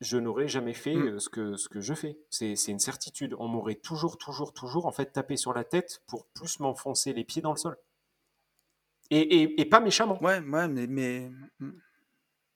je 0.00 0.16
n'aurais 0.16 0.48
jamais 0.48 0.74
fait 0.74 0.94
mmh. 0.94 1.08
euh, 1.08 1.18
ce, 1.18 1.28
que, 1.28 1.56
ce 1.56 1.68
que 1.68 1.80
je 1.80 1.94
fais. 1.94 2.18
C'est 2.30 2.54
une 2.68 2.78
certitude. 2.78 3.34
On 3.38 3.48
m'aurait 3.48 3.74
toujours, 3.74 4.16
toujours, 4.16 4.52
toujours 4.52 4.86
en 4.86 4.92
fait 4.92 5.12
tapé 5.12 5.36
sur 5.36 5.52
la 5.52 5.64
tête 5.64 6.02
pour 6.06 6.26
plus 6.26 6.60
m'enfoncer 6.60 7.12
les 7.12 7.24
pieds 7.24 7.42
dans 7.42 7.52
le 7.52 7.56
sol. 7.56 7.76
Et, 9.10 9.60
et, 9.60 9.64
pas 9.64 9.80
méchamment. 9.80 10.22
Ouais, 10.22 10.38
ouais, 10.40 10.68
mais, 10.68 10.86
mais, 10.86 11.30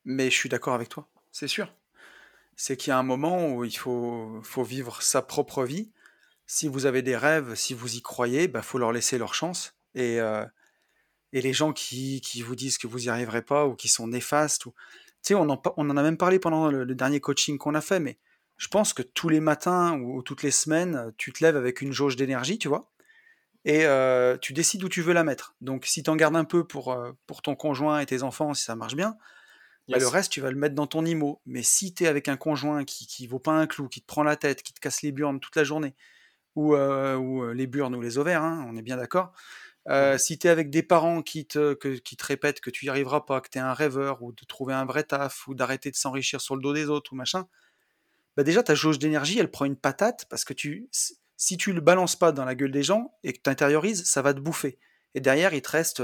mais 0.05 0.31
je 0.31 0.37
suis 0.37 0.51
d'accord 0.51 0.75
avec 0.75 0.91
toi, 0.91 1.09
c'est 1.31 1.49
sûr. 1.49 1.75
C'est 2.57 2.77
qu'il 2.77 2.91
y 2.91 2.93
a 2.93 2.99
un 2.99 3.03
moment 3.03 3.49
où 3.49 3.65
il 3.65 3.75
faut, 3.75 4.39
faut 4.43 4.63
vivre 4.63 5.01
sa 5.01 5.23
propre 5.23 5.65
vie. 5.65 5.91
Si 6.55 6.69
vous 6.69 6.85
avez 6.85 7.01
des 7.01 7.17
rêves, 7.17 7.55
si 7.55 7.73
vous 7.73 7.97
y 7.97 8.03
croyez, 8.03 8.43
il 8.43 8.49
bah, 8.49 8.61
faut 8.61 8.77
leur 8.77 8.93
laisser 8.93 9.17
leur 9.17 9.33
chance. 9.33 9.75
Et, 9.95 10.21
euh, 10.21 10.45
et 11.33 11.41
les 11.41 11.55
gens 11.55 11.73
qui, 11.73 12.21
qui, 12.21 12.43
vous 12.43 12.55
disent 12.55 12.77
que 12.77 12.87
vous 12.87 12.99
n'y 12.99 13.09
arriverez 13.09 13.41
pas 13.41 13.67
ou 13.67 13.75
qui 13.75 13.89
sont 13.89 14.07
néfastes, 14.07 14.67
ou, 14.67 14.75
sais, 15.23 15.35
on 15.35 15.49
en, 15.49 15.63
on 15.79 15.89
en 15.89 15.97
a 15.97 16.03
même 16.03 16.19
parlé 16.19 16.39
pendant 16.39 16.71
le, 16.71 16.95
dernier 16.95 17.21
coaching 17.21 17.57
qu'on 17.57 17.75
a 17.75 17.81
fait, 17.81 18.01
mais 18.01 18.19
je 18.59 18.69
pense 18.69 18.93
que 18.93 19.01
tous 19.01 19.31
les 19.31 19.41
matins 19.41 19.99
ou, 19.99 20.21
toutes 20.21 20.43
les 20.43 20.51
semaines, 20.51 21.15
tu 21.17 21.33
te 21.33 21.43
lèves 21.43 21.57
avec 21.57 21.81
une 21.81 21.93
jauge 21.93 22.17
d'énergie, 22.17 22.59
tu 22.59 22.69
vois, 22.69 22.93
et 23.65 23.87
euh, 23.87 24.37
tu 24.37 24.53
décides 24.53 24.85
où 24.85 24.91
tu 24.91 25.01
veux 25.01 25.15
la 25.15 25.25
mettre. 25.25 25.55
Donc, 25.63 25.87
si 25.87 26.03
tu 26.03 26.11
en 26.11 26.17
gardes 26.17 26.37
un 26.37 26.45
peu 26.45 26.65
pour, 26.65 26.93
euh, 26.93 27.13
pour 27.27 27.41
ton 27.41 27.55
conjoint 27.55 27.99
et 28.01 28.05
tes 28.05 28.23
enfants, 28.23 28.53
si 28.53 28.65
ça 28.65 28.77
marche 28.77 28.95
bien, 28.95 29.17
bah, 29.89 29.97
le 29.97 30.07
reste, 30.07 30.31
tu 30.31 30.43
vas 30.43 30.51
le 30.51 30.59
mettre 30.59 30.75
dans 30.75 30.87
ton 30.87 31.07
IMO. 31.07 31.41
Mais 31.47 31.63
si 31.63 31.95
tu 31.95 32.05
es 32.05 32.09
avec 32.09 32.29
un 32.29 32.37
conjoint 32.37 32.85
qui, 32.85 33.07
qui 33.07 33.27
vaut 33.27 33.39
pas 33.39 33.53
un 33.53 33.67
clou, 33.67 33.89
qui 33.89 34.03
te 34.03 34.07
prend 34.07 34.23
la 34.23 34.37
tête, 34.37 34.63
qui 34.63 34.75
te 34.75 34.81
casse 34.81 35.01
les 35.01 35.13
burnes 35.13 35.41
toute 35.41 35.57
la 35.57 35.65
journée, 35.65 35.95
ou, 36.55 36.75
euh, 36.75 37.17
ou 37.17 37.53
les 37.53 37.67
burnes 37.67 37.95
ou 37.95 38.01
les 38.01 38.19
ovaires, 38.19 38.43
hein, 38.43 38.65
on 38.69 38.77
est 38.77 38.83
bien 38.83 38.97
d'accord, 38.97 39.33
euh, 39.89 40.17
si 40.17 40.39
tu 40.39 40.47
es 40.47 40.51
avec 40.51 40.71
des 40.71 40.83
parents 40.83 41.23
qui 41.23 41.47
te, 41.47 41.75
qui 41.75 42.17
te 42.17 42.25
répètent 42.25 42.61
que 42.61 42.71
tu 42.71 42.87
y 42.87 42.89
arriveras 42.89 43.23
pas, 43.23 43.41
que 43.41 43.49
tu 43.49 43.59
es 43.59 43.61
un 43.61 43.75
rêveur, 43.75 44.23
ou 44.23 44.33
de 44.33 44.45
trouver 44.45 44.75
un 44.75 44.85
vrai 44.85 45.03
taf, 45.03 45.49
ou 45.49 45.55
d'arrêter 45.55 45.91
de 45.91 45.97
s'enrichir 45.97 46.41
sur 46.41 46.57
le 46.57 46.63
dos 46.63 46.73
des 46.73 46.89
autres, 46.89 47.13
ou 47.13 47.17
machin, 47.17 47.49
bah 48.37 48.45
déjà 48.45 48.63
ta 48.63 48.75
jauge 48.75 48.99
d'énergie, 48.99 49.39
elle 49.39 49.51
prend 49.51 49.65
une 49.65 49.77
patate, 49.77 50.27
parce 50.31 50.45
que 50.45 50.55
tu, 50.55 50.89
si 51.37 51.57
tu 51.57 51.73
le 51.73 51.81
balances 51.81 52.17
pas 52.17 52.33
dans 52.33 52.45
la 52.45 52.55
gueule 52.55 52.71
des 52.71 52.83
gens, 52.83 53.13
et 53.25 53.33
que 53.33 53.41
tu 53.43 53.51
intériorises, 53.51 54.05
ça 54.05 54.23
va 54.23 54.35
te 54.35 54.41
bouffer. 54.41 54.79
Et 55.15 55.21
derrière, 55.21 55.53
il 55.53 55.63
te 55.63 55.71
reste, 55.71 56.03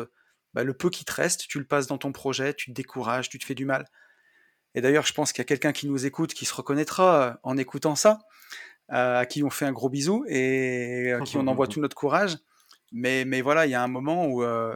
bah, 0.55 0.65
le 0.65 0.75
peu 0.75 0.91
qui 0.91 1.05
te 1.05 1.13
reste, 1.13 1.47
tu 1.47 1.59
le 1.59 1.67
passes 1.67 1.87
dans 1.87 1.99
ton 1.99 2.13
projet, 2.13 2.55
tu 2.55 2.71
te 2.71 2.75
décourages, 2.75 3.29
tu 3.29 3.39
te 3.39 3.45
fais 3.45 3.55
du 3.55 3.65
mal. 3.65 3.87
Et 4.75 4.81
d'ailleurs, 4.81 5.07
je 5.07 5.13
pense 5.13 5.33
qu'il 5.33 5.41
y 5.41 5.43
a 5.43 5.47
quelqu'un 5.47 5.73
qui 5.73 5.89
nous 5.89 6.05
écoute, 6.05 6.35
qui 6.35 6.45
se 6.45 6.55
reconnaîtra 6.55 7.39
en 7.43 7.57
écoutant 7.57 7.95
ça, 7.95 8.19
à 8.89 9.27
qui 9.27 9.43
on 9.43 9.51
fait 9.51 9.67
un 9.67 9.73
gros 9.73 9.89
bisou, 9.89 10.25
et 10.29 11.13
à 11.13 11.21
qui 11.21 11.37
on 11.37 11.47
envoie 11.47 11.67
tout 11.67 11.81
notre 11.81 11.97
courage. 11.97 12.37
Mais, 12.93 13.25
mais 13.25 13.41
voilà, 13.41 13.67
il 13.67 13.71
y 13.71 13.75
a 13.75 13.83
un 13.83 13.89
moment 13.89 14.27
où 14.27 14.43
euh, 14.43 14.75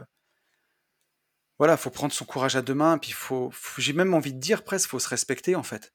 voilà, 1.57 1.77
faut 1.77 1.89
prendre 1.89 2.13
son 2.13 2.25
courage 2.25 2.55
à 2.55 2.61
deux 2.61 2.75
mains, 2.75 2.97
puis 2.97 3.11
faut, 3.11 3.51
j'ai 3.77 3.93
même 3.93 4.13
envie 4.13 4.33
de 4.33 4.39
dire 4.39 4.63
presque, 4.63 4.89
faut 4.89 4.99
se 4.99 5.09
respecter 5.09 5.55
en 5.55 5.63
fait, 5.63 5.93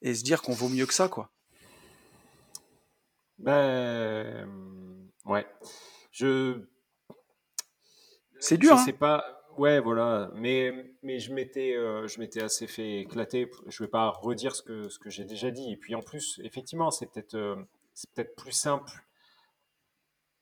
et 0.00 0.14
se 0.14 0.22
dire 0.24 0.40
qu'on 0.42 0.54
vaut 0.54 0.68
mieux 0.68 0.86
que 0.86 0.94
ça, 0.94 1.08
quoi. 1.08 1.30
Ben 3.38 4.48
ouais, 5.26 5.46
je 6.12 6.64
c'est 8.44 8.58
dur. 8.58 8.76
Je 8.76 8.82
hein 8.82 8.84
sais 8.84 8.92
pas. 8.92 9.43
Ouais, 9.56 9.80
voilà. 9.80 10.30
Mais, 10.34 10.72
mais 11.02 11.18
je 11.18 11.32
m'étais, 11.32 11.74
euh, 11.74 12.06
je 12.06 12.18
m'étais 12.18 12.42
assez 12.42 12.66
fait 12.66 13.00
éclater. 13.00 13.50
Je 13.66 13.82
vais 13.82 13.88
pas 13.88 14.10
redire 14.10 14.54
ce 14.54 14.62
que, 14.62 14.88
ce 14.88 14.98
que 14.98 15.10
j'ai 15.10 15.24
déjà 15.24 15.50
dit. 15.50 15.72
Et 15.72 15.76
puis 15.76 15.94
en 15.94 16.02
plus, 16.02 16.40
effectivement, 16.44 16.90
c'est 16.90 17.06
peut-être, 17.06 17.34
euh, 17.34 17.56
c'est 17.92 18.10
peut-être 18.10 18.34
plus 18.36 18.52
simple 18.52 18.90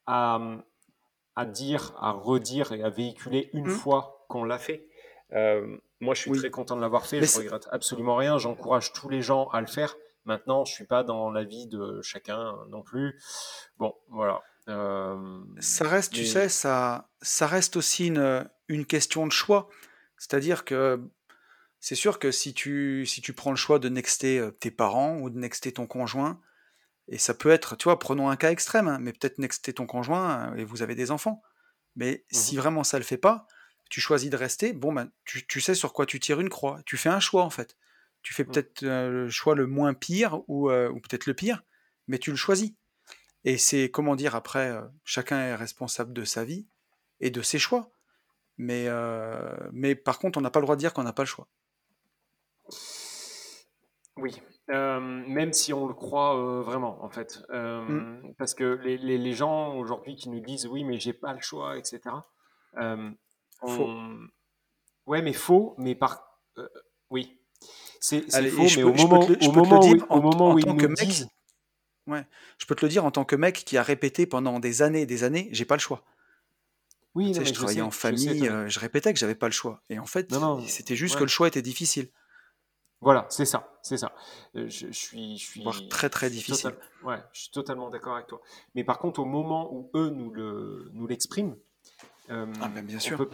à, 0.07 0.41
à 1.37 1.45
dire, 1.45 1.95
à 1.99 2.13
redire 2.13 2.73
et 2.73 2.83
à 2.83 2.89
véhiculer 2.89 3.51
une 3.53 3.67
mmh. 3.67 3.71
fois 3.71 4.25
qu'on 4.29 4.45
l'a 4.45 4.59
fait. 4.59 4.89
Euh, 5.33 5.77
moi, 6.01 6.15
je 6.15 6.23
suis 6.23 6.33
très 6.33 6.51
content 6.51 6.77
de 6.77 6.81
l'avoir 6.81 7.07
fait. 7.07 7.23
je 7.23 7.39
regrette 7.39 7.69
absolument 7.71 8.17
rien. 8.17 8.39
J'encourage 8.39 8.93
tous 8.93 9.09
les 9.09 9.23
gens 9.23 9.49
à 9.49 9.61
le 9.61 9.67
faire. 9.67 9.97
Maintenant, 10.25 10.65
je 10.65 10.73
suis 10.73 10.87
pas 10.87 11.03
dans 11.05 11.31
la 11.31 11.45
vie 11.45 11.67
de 11.67 12.01
chacun 12.03 12.57
non 12.69 12.83
plus. 12.83 13.21
Bon, 13.79 13.95
voilà. 14.09 14.41
Euh, 14.69 15.41
ça 15.59 15.89
reste, 15.89 16.13
tu 16.13 16.25
sais, 16.25 16.49
ça, 16.49 17.11
ça 17.21 17.47
reste 17.47 17.77
aussi 17.77 18.07
une, 18.07 18.49
une 18.69 18.87
question 18.87 19.27
de 19.27 19.33
choix. 19.33 19.69
C'est-à-dire 20.19 20.65
que 20.65 21.01
c'est 21.81 21.97
sûr 21.97 22.19
que 22.19 22.31
si 22.31 22.55
tu, 22.55 23.05
si 23.07 23.21
tu 23.21 23.33
prends 23.33 23.51
le 23.51 23.57
choix 23.57 23.79
de 23.79 23.89
nexter 23.89 24.39
euh, 24.39 24.51
tes 24.53 24.71
parents 24.71 25.19
ou 25.19 25.31
de 25.31 25.39
nexter 25.39 25.73
ton 25.73 25.87
conjoint, 25.87 26.41
et 27.09 27.19
ça 27.19 27.35
peut 27.35 27.51
être, 27.51 27.77
tu 27.77 27.85
vois, 27.85 27.99
prenons 27.99 28.31
un 28.31 28.37
cas 28.37 28.51
extrême, 28.51 28.89
hein, 28.89 28.99
mais 29.01 29.13
peut-être 29.13 29.39
nexter 29.39 29.73
ton 29.73 29.87
conjoint 29.87 30.53
euh, 30.53 30.57
et 30.57 30.65
vous 30.65 30.83
avez 30.83 30.95
des 30.95 31.11
enfants. 31.11 31.43
Mais 31.97 32.25
mmh 32.33 32.35
si 32.35 32.57
vraiment 32.57 32.85
ça 32.85 32.99
le 32.99 33.05
fait 33.05 33.19
pas, 33.19 33.47
tu 33.91 34.01
choisis 34.01 34.31
de 34.31 34.37
rester, 34.37 34.73
bon, 34.73 34.93
ben, 34.93 35.11
tu, 35.25 35.61
sais 35.61 35.75
sur 35.75 35.93
quoi 35.93 36.07
tu 36.07 36.19
tires 36.19 36.41
une 36.41 36.49
croix. 36.49 36.81
Tu 36.87 36.97
fais 36.97 37.11
un 37.11 37.21
choix, 37.21 37.43
en 37.43 37.51
fait. 37.51 37.77
Tu 38.23 38.33
fais 38.33 38.45
mmh. 38.45 38.47
peut-être 38.47 38.83
euh, 38.85 39.11
le 39.11 39.31
choix 39.31 39.55
le 39.55 39.67
moins 39.67 39.93
pire 39.93 40.41
ou, 40.49 40.71
euh, 40.71 40.89
ou 40.89 41.01
peut-être 41.01 41.27
le 41.27 41.35
pire, 41.35 41.63
mais 42.07 42.19
tu 42.19 42.31
le 42.31 42.37
choisis. 42.37 42.73
Et 43.45 43.59
c'est, 43.59 43.91
comment 43.91 44.17
dire, 44.17 44.35
après, 44.35 44.71
euh, 44.71 44.83
chacun 45.05 45.39
est 45.39 45.55
responsable 45.55 46.13
de 46.13 46.25
sa 46.25 46.45
vie 46.45 46.69
et 47.21 47.31
de 47.31 47.43
ses 47.43 47.59
choix. 47.59 47.91
Mais, 48.59 48.87
mais 49.73 49.97
par 49.97 50.19
contre, 50.19 50.39
on 50.39 50.43
n'a 50.43 50.51
pas 50.51 50.61
le 50.61 50.67
droit 50.67 50.77
de 50.77 50.81
dire 50.81 50.93
qu'on 50.93 51.03
n'a 51.03 51.15
pas 51.15 51.23
le 51.23 51.27
choix. 51.27 51.49
Oui, 54.17 54.41
même 54.69 55.53
si 55.53 55.73
on 55.73 55.89
le 55.89 55.95
croit 55.95 56.63
vraiment, 56.63 57.03
en 57.03 57.09
fait. 57.09 57.43
Mmh. 57.49 58.35
Parce 58.39 58.55
que 58.55 58.79
les, 58.85 58.99
les, 58.99 59.19
les 59.19 59.33
gens 59.33 59.75
aujourd'hui 59.77 60.15
qui 60.15 60.29
nous 60.29 60.39
disent 60.41 60.67
oui, 60.67 60.85
mais 60.85 61.01
j'ai 61.01 61.15
pas 61.15 61.33
le 61.33 61.41
choix, 61.41 61.77
etc. 61.77 62.01
Faux. 63.67 63.89
Ouais, 65.07 65.23
mais 65.23 65.33
faux, 65.33 65.75
mais 65.79 65.95
par. 65.95 66.39
oui. 67.11 67.39
C'est 68.01 68.21
faux, 68.51 68.63
mais 68.77 68.83
au 68.83 68.93
moment, 68.93 69.21
au 69.21 69.53
moment 69.53 69.81
où, 69.81 69.97
au 70.09 70.21
moment 70.21 70.53
où 70.53 70.59
ils 70.59 70.67
nous 70.67 70.95
disent. 70.95 71.29
Ouais. 72.07 72.27
Je 72.59 72.67
peux 72.67 72.75
te 72.75 72.85
le 72.85 72.91
dire 72.91 73.05
en 73.05 73.11
tant 73.11 73.25
que 73.25 73.37
mec 73.37 73.65
qui 73.65 73.77
a 73.77 73.83
répété 73.83 74.27
pendant 74.27 74.61
des 74.61 74.83
années 74.83 75.03
et 75.03 75.07
des 75.07 75.25
années, 75.25 75.49
j'ai 75.53 75.65
pas 75.65 75.77
le 75.77 75.81
choix. 75.81 76.05
Oui, 77.15 77.35
je 77.35 77.53
travaillais 77.53 77.83
en 77.83 77.91
famille, 77.91 78.51
je, 78.67 78.79
répétais 78.81 79.13
que 79.13 79.19
j'avais 79.19 79.35
pas 79.35 79.47
le 79.47 79.53
choix. 79.53 79.83
Et 79.91 79.99
en 79.99 80.07
fait, 80.07 80.33
c'était 80.67 80.97
juste 80.97 81.17
que 81.17 81.23
le 81.23 81.29
choix 81.29 81.47
était 81.47 81.63
difficile. 81.63 82.09
Voilà, 83.03 83.27
c'est 83.29 83.45
ça, 83.45 83.69
c'est 83.83 83.97
ça. 83.97 84.13
Je, 84.55 84.91
suis, 84.93 85.37
je 85.37 85.71
suis 85.71 85.89
très 85.89 86.09
très 86.09 86.31
difficile. 86.31 86.73
ouais, 87.03 87.19
je 87.33 87.43
suis 87.43 87.51
totalement 87.51 87.91
d'accord 87.91 88.15
avec 88.15 88.29
toi. 88.29 88.41
Mais 88.75 88.85
par 88.85 88.99
contre, 88.99 89.21
au 89.21 89.25
moment 89.25 89.75
où 89.75 89.91
eux 89.95 90.09
nous 90.09 90.31
le, 90.31 90.89
nous 90.95 91.07
l'expriment, 91.07 91.57
ah, 92.29 92.47
ben, 92.75 92.85
bien 92.85 92.99
sûr. 92.99 93.29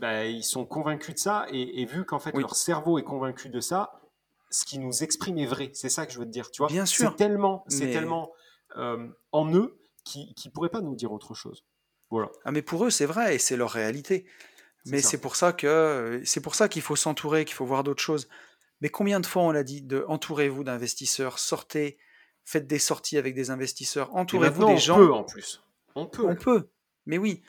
Bah, 0.00 0.24
ils 0.24 0.44
sont 0.44 0.64
convaincus 0.64 1.14
de 1.14 1.20
ça 1.20 1.46
et, 1.50 1.84
vu 1.84 2.06
qu'en 2.06 2.18
fait 2.18 2.34
leur 2.34 2.56
cerveau 2.56 2.98
est 2.98 3.02
convaincu 3.02 3.50
de 3.50 3.60
ça, 3.60 3.99
ce 4.50 4.64
qui 4.64 4.78
nous 4.78 5.02
exprime 5.02 5.38
est 5.38 5.46
vrai. 5.46 5.70
C'est 5.74 5.88
ça 5.88 6.06
que 6.06 6.12
je 6.12 6.18
veux 6.18 6.24
te 6.24 6.30
dire. 6.30 6.50
Tu 6.50 6.58
vois, 6.58 6.68
bien 6.68 6.86
sûr. 6.86 7.10
C'est 7.10 7.16
tellement, 7.16 7.64
c'est 7.68 7.90
tellement 7.90 8.32
euh, 8.76 9.08
en 9.32 9.52
eux 9.54 9.78
qu'ils 10.04 10.34
ne 10.44 10.50
pourraient 10.50 10.70
pas 10.70 10.80
nous 10.80 10.94
dire 10.94 11.12
autre 11.12 11.34
chose. 11.34 11.64
Voilà. 12.10 12.30
Ah 12.44 12.50
mais 12.50 12.62
pour 12.62 12.84
eux 12.84 12.90
c'est 12.90 13.06
vrai 13.06 13.36
et 13.36 13.38
c'est 13.38 13.56
leur 13.56 13.70
réalité. 13.70 14.26
Mais 14.86 15.00
c'est 15.00 15.18
pour 15.18 15.36
ça 15.36 15.52
que 15.52 16.20
c'est 16.24 16.40
pour 16.40 16.54
ça 16.54 16.68
qu'il 16.68 16.82
faut 16.82 16.96
s'entourer, 16.96 17.44
qu'il 17.44 17.54
faut 17.54 17.66
voir 17.66 17.84
d'autres 17.84 18.02
choses. 18.02 18.28
Mais 18.80 18.88
combien 18.88 19.20
de 19.20 19.26
fois 19.26 19.42
on 19.42 19.50
l'a 19.50 19.62
dit 19.62 19.82
de 19.82 20.04
entourez-vous 20.08 20.64
d'investisseurs, 20.64 21.38
sortez, 21.38 21.98
faites 22.44 22.66
des 22.66 22.78
sorties 22.78 23.18
avec 23.18 23.34
des 23.34 23.50
investisseurs, 23.50 24.14
entourez-vous 24.14 24.66
des 24.66 24.78
gens. 24.78 24.96
On 24.98 25.06
peut 25.06 25.12
en 25.12 25.24
plus. 25.24 25.62
On 25.94 26.06
peut. 26.06 26.26
On 26.26 26.34
peut. 26.34 26.70
Mais 27.06 27.18
oui, 27.18 27.42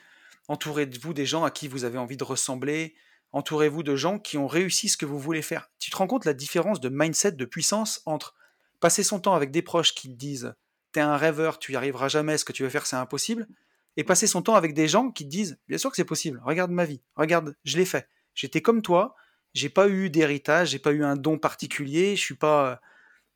entourez-vous 0.48 1.14
des 1.14 1.26
gens 1.26 1.44
à 1.44 1.50
qui 1.50 1.68
vous 1.68 1.84
avez 1.84 1.98
envie 1.98 2.16
de 2.16 2.24
ressembler, 2.24 2.94
entourez-vous 3.32 3.82
de 3.82 3.96
gens 3.96 4.18
qui 4.18 4.38
ont 4.38 4.46
réussi 4.46 4.88
ce 4.88 4.96
que 4.96 5.06
vous 5.06 5.18
voulez 5.18 5.42
faire. 5.42 5.70
Tu 5.78 5.90
te 5.90 5.96
rends 5.96 6.06
compte 6.06 6.24
la 6.24 6.34
différence 6.34 6.80
de 6.80 6.88
mindset, 6.88 7.32
de 7.32 7.44
puissance 7.44 8.02
entre 8.06 8.34
passer 8.80 9.02
son 9.02 9.20
temps 9.20 9.34
avec 9.34 9.50
des 9.50 9.62
proches 9.62 9.94
qui 9.94 10.08
te 10.08 10.14
disent 10.14 10.54
t'es 10.92 11.00
un 11.00 11.16
rêveur, 11.16 11.58
tu 11.58 11.72
y 11.72 11.76
arriveras 11.76 12.08
jamais, 12.08 12.36
ce 12.36 12.44
que 12.44 12.52
tu 12.52 12.62
veux 12.62 12.68
faire 12.68 12.86
c'est 12.86 12.96
impossible, 12.96 13.48
et 13.96 14.04
passer 14.04 14.26
son 14.26 14.42
temps 14.42 14.54
avec 14.54 14.74
des 14.74 14.88
gens 14.88 15.10
qui 15.10 15.24
te 15.24 15.30
disent 15.30 15.58
bien 15.68 15.78
sûr 15.78 15.90
que 15.90 15.96
c'est 15.96 16.04
possible, 16.04 16.42
regarde 16.44 16.70
ma 16.70 16.84
vie, 16.84 17.00
regarde, 17.16 17.56
je 17.64 17.78
l'ai 17.78 17.86
fait, 17.86 18.08
j'étais 18.34 18.60
comme 18.60 18.82
toi, 18.82 19.14
j'ai 19.54 19.70
pas 19.70 19.88
eu 19.88 20.10
d'héritage, 20.10 20.70
j'ai 20.70 20.78
pas 20.78 20.92
eu 20.92 21.04
un 21.04 21.16
don 21.16 21.38
particulier, 21.38 22.16
je 22.16 22.20
suis 22.20 22.34
pas 22.34 22.80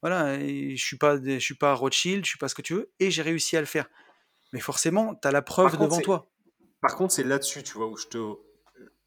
voilà, 0.03 0.38
je 0.38 0.76
suis 0.76 0.99
pas 0.99 1.16
je 1.16 1.38
suis 1.38 1.55
pas 1.55 1.72
Rothschild, 1.74 2.24
je 2.24 2.30
suis 2.30 2.38
pas 2.38 2.49
ce 2.49 2.55
que 2.55 2.62
tu 2.62 2.74
veux, 2.74 2.90
et 3.01 3.11
j'ai 3.11 3.22
réussi 3.22 3.57
à 3.57 3.61
le 3.61 3.66
faire. 3.66 3.88
Mais 4.53 4.61
forcément, 4.61 5.14
tu 5.14 5.26
as 5.26 5.32
la 5.32 5.42
preuve 5.42 5.78
devant 5.78 6.01
toi. 6.01 6.30
Par 6.80 6.97
contre, 6.97 7.14
c'est 7.14 7.24
là-dessus, 7.24 7.62
tu 7.62 7.72
vois, 7.72 7.88
où 7.88 7.97
je 7.97 8.07
te, 8.07 8.18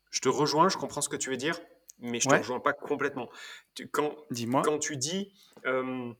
je 0.10 0.22
te 0.22 0.30
rejoins, 0.30 0.70
je 0.70 0.78
comprends 0.78 1.01
ce 1.01 1.10
que 1.10 1.16
tu 1.16 1.30
veux 1.30 1.38
dire, 1.38 1.60
mais 1.99 2.20
je 2.20 2.28
ne 2.28 2.34
te 2.34 2.39
rejoins 2.39 2.60
pas 2.60 2.74
complètement. 2.74 3.30
quand, 3.91 4.16
Dis-moi. 4.32 4.62
Quand 4.64 4.80
tu 4.80 4.97
dis, 4.97 5.34
euh, 5.66 6.12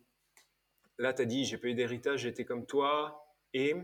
là, 0.98 1.14
tu 1.14 1.22
as 1.22 1.26
dit, 1.26 1.46
j'ai 1.46 1.58
pas 1.58 1.68
eu 1.68 1.74
d'héritage, 1.74 2.22
j'étais 2.22 2.46
comme 2.46 2.66
toi, 2.66 3.26
et 3.54 3.76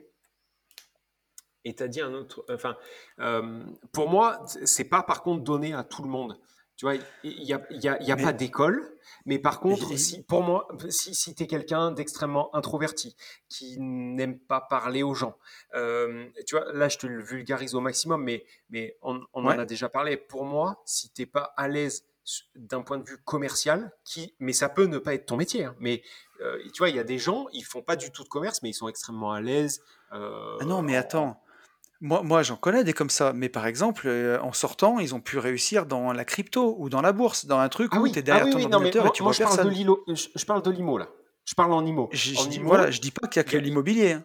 et 1.67 1.73
tu 1.75 1.81
as 1.81 1.87
dit 1.87 2.01
un 2.01 2.13
autre. 2.13 2.45
Enfin, 2.49 2.77
euh, 3.19 3.63
pour 3.91 4.07
moi, 4.09 4.45
c'est 4.65 4.87
pas 4.87 5.01
par 5.01 5.23
contre 5.23 5.43
donné 5.43 5.73
à 5.73 5.83
tout 5.83 6.03
le 6.03 6.09
monde. 6.09 6.39
Tu 6.77 6.85
vois, 6.85 6.95
il 7.23 7.43
n'y 7.43 7.53
a, 7.53 7.65
y 7.69 7.87
a, 7.87 8.03
y 8.03 8.11
a 8.11 8.15
pas 8.17 8.33
d'école, 8.33 8.97
mais 9.25 9.39
par 9.39 9.61
contre, 9.61 9.97
si, 9.97 10.23
pour 10.23 10.43
moi, 10.43 10.67
si, 10.89 11.15
si 11.15 11.33
tu 11.33 11.43
es 11.43 11.47
quelqu'un 11.47 11.91
d'extrêmement 11.91 12.53
introverti, 12.53 13.15
qui 13.47 13.77
n'aime 13.79 14.37
pas 14.37 14.59
parler 14.59 15.01
aux 15.01 15.13
gens, 15.13 15.37
euh, 15.73 16.27
tu 16.45 16.57
vois, 16.57 16.73
là, 16.73 16.89
je 16.89 16.97
te 16.97 17.07
le 17.07 17.23
vulgarise 17.23 17.75
au 17.75 17.79
maximum, 17.79 18.23
mais, 18.23 18.45
mais 18.69 18.97
on, 19.01 19.21
on 19.33 19.45
en 19.45 19.57
a 19.57 19.65
déjà 19.65 19.87
parlé. 19.87 20.17
Pour 20.17 20.43
moi, 20.43 20.81
si 20.85 21.11
tu 21.13 21.21
n'es 21.21 21.25
pas 21.25 21.53
à 21.55 21.69
l'aise 21.69 22.05
d'un 22.55 22.81
point 22.81 22.97
de 22.97 23.07
vue 23.07 23.19
commercial, 23.23 23.91
qui, 24.03 24.35
mais 24.39 24.51
ça 24.51 24.67
peut 24.67 24.85
ne 24.85 24.97
pas 24.97 25.13
être 25.13 25.27
ton 25.27 25.37
métier, 25.37 25.65
hein, 25.65 25.75
mais 25.79 26.01
euh, 26.41 26.59
tu 26.73 26.79
vois, 26.79 26.89
il 26.89 26.95
y 26.95 26.99
a 26.99 27.03
des 27.03 27.19
gens, 27.19 27.47
ils 27.53 27.63
font 27.63 27.83
pas 27.83 27.95
du 27.95 28.11
tout 28.11 28.23
de 28.23 28.29
commerce, 28.29 28.61
mais 28.63 28.69
ils 28.69 28.73
sont 28.73 28.87
extrêmement 28.89 29.31
à 29.31 29.41
l'aise. 29.41 29.81
Euh, 30.11 30.57
ah 30.59 30.65
non, 30.65 30.81
mais 30.81 30.97
attends, 30.97 31.39
moi, 32.05 32.21
moi 32.21 32.43
j'en 32.43 32.55
connais 32.55 32.83
des 32.83 32.93
comme 32.93 33.09
ça, 33.09 33.33
mais 33.33 33.49
par 33.49 33.65
exemple, 33.65 34.07
euh, 34.07 34.39
en 34.41 34.53
sortant, 34.53 34.99
ils 34.99 35.15
ont 35.15 35.19
pu 35.19 35.39
réussir 35.39 35.85
dans 35.85 36.13
la 36.13 36.23
crypto 36.23 36.75
ou 36.77 36.89
dans 36.89 37.01
la 37.01 37.11
bourse, 37.11 37.45
dans 37.45 37.57
un 37.57 37.69
truc 37.69 37.91
ah 37.93 37.99
où 37.99 38.07
tu 38.07 38.19
es 38.19 38.21
derrière 38.21 38.45
ah 38.47 38.51
ton 38.51 38.71
ordinateur 38.71 39.07
et 39.07 39.11
tu 39.11 39.23
moi, 39.23 39.31
vois 39.31 39.47
je 39.47 39.55
Parle 39.55 39.69
de 39.69 39.73
l'IMO, 39.73 40.03
je, 40.07 40.45
parle 40.45 40.61
de 40.61 40.71
l'IMO 40.71 40.97
là. 40.99 41.09
Je 41.45 41.55
parle 41.55 41.73
en 41.73 41.85
IMO. 41.85 42.09
Je, 42.11 42.35
en 42.37 42.49
IMO, 42.49 42.67
voilà, 42.67 42.91
je 42.91 43.01
dis 43.01 43.11
pas 43.11 43.27
qu'il 43.27 43.39
y 43.39 43.45
a 43.45 43.49
que 43.49 43.57
l'immobilier. 43.57 44.13
Hein. 44.13 44.23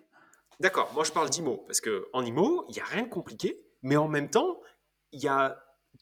D'accord, 0.61 0.91
moi 0.95 1.05
je 1.05 1.12
parle 1.12 1.31
d'IMO 1.31 1.64
parce 1.66 1.81
que 1.81 2.09
en 2.12 2.22
IMO, 2.22 2.66
il 2.68 2.76
y 2.76 2.81
a 2.81 2.85
rien 2.85 3.05
de 3.05 3.09
compliqué, 3.09 3.61
mais 3.83 3.97
en 3.97 4.09
même 4.09 4.28
temps, 4.28 4.61
il 5.12 5.22
y 5.22 5.28
a 5.28 5.57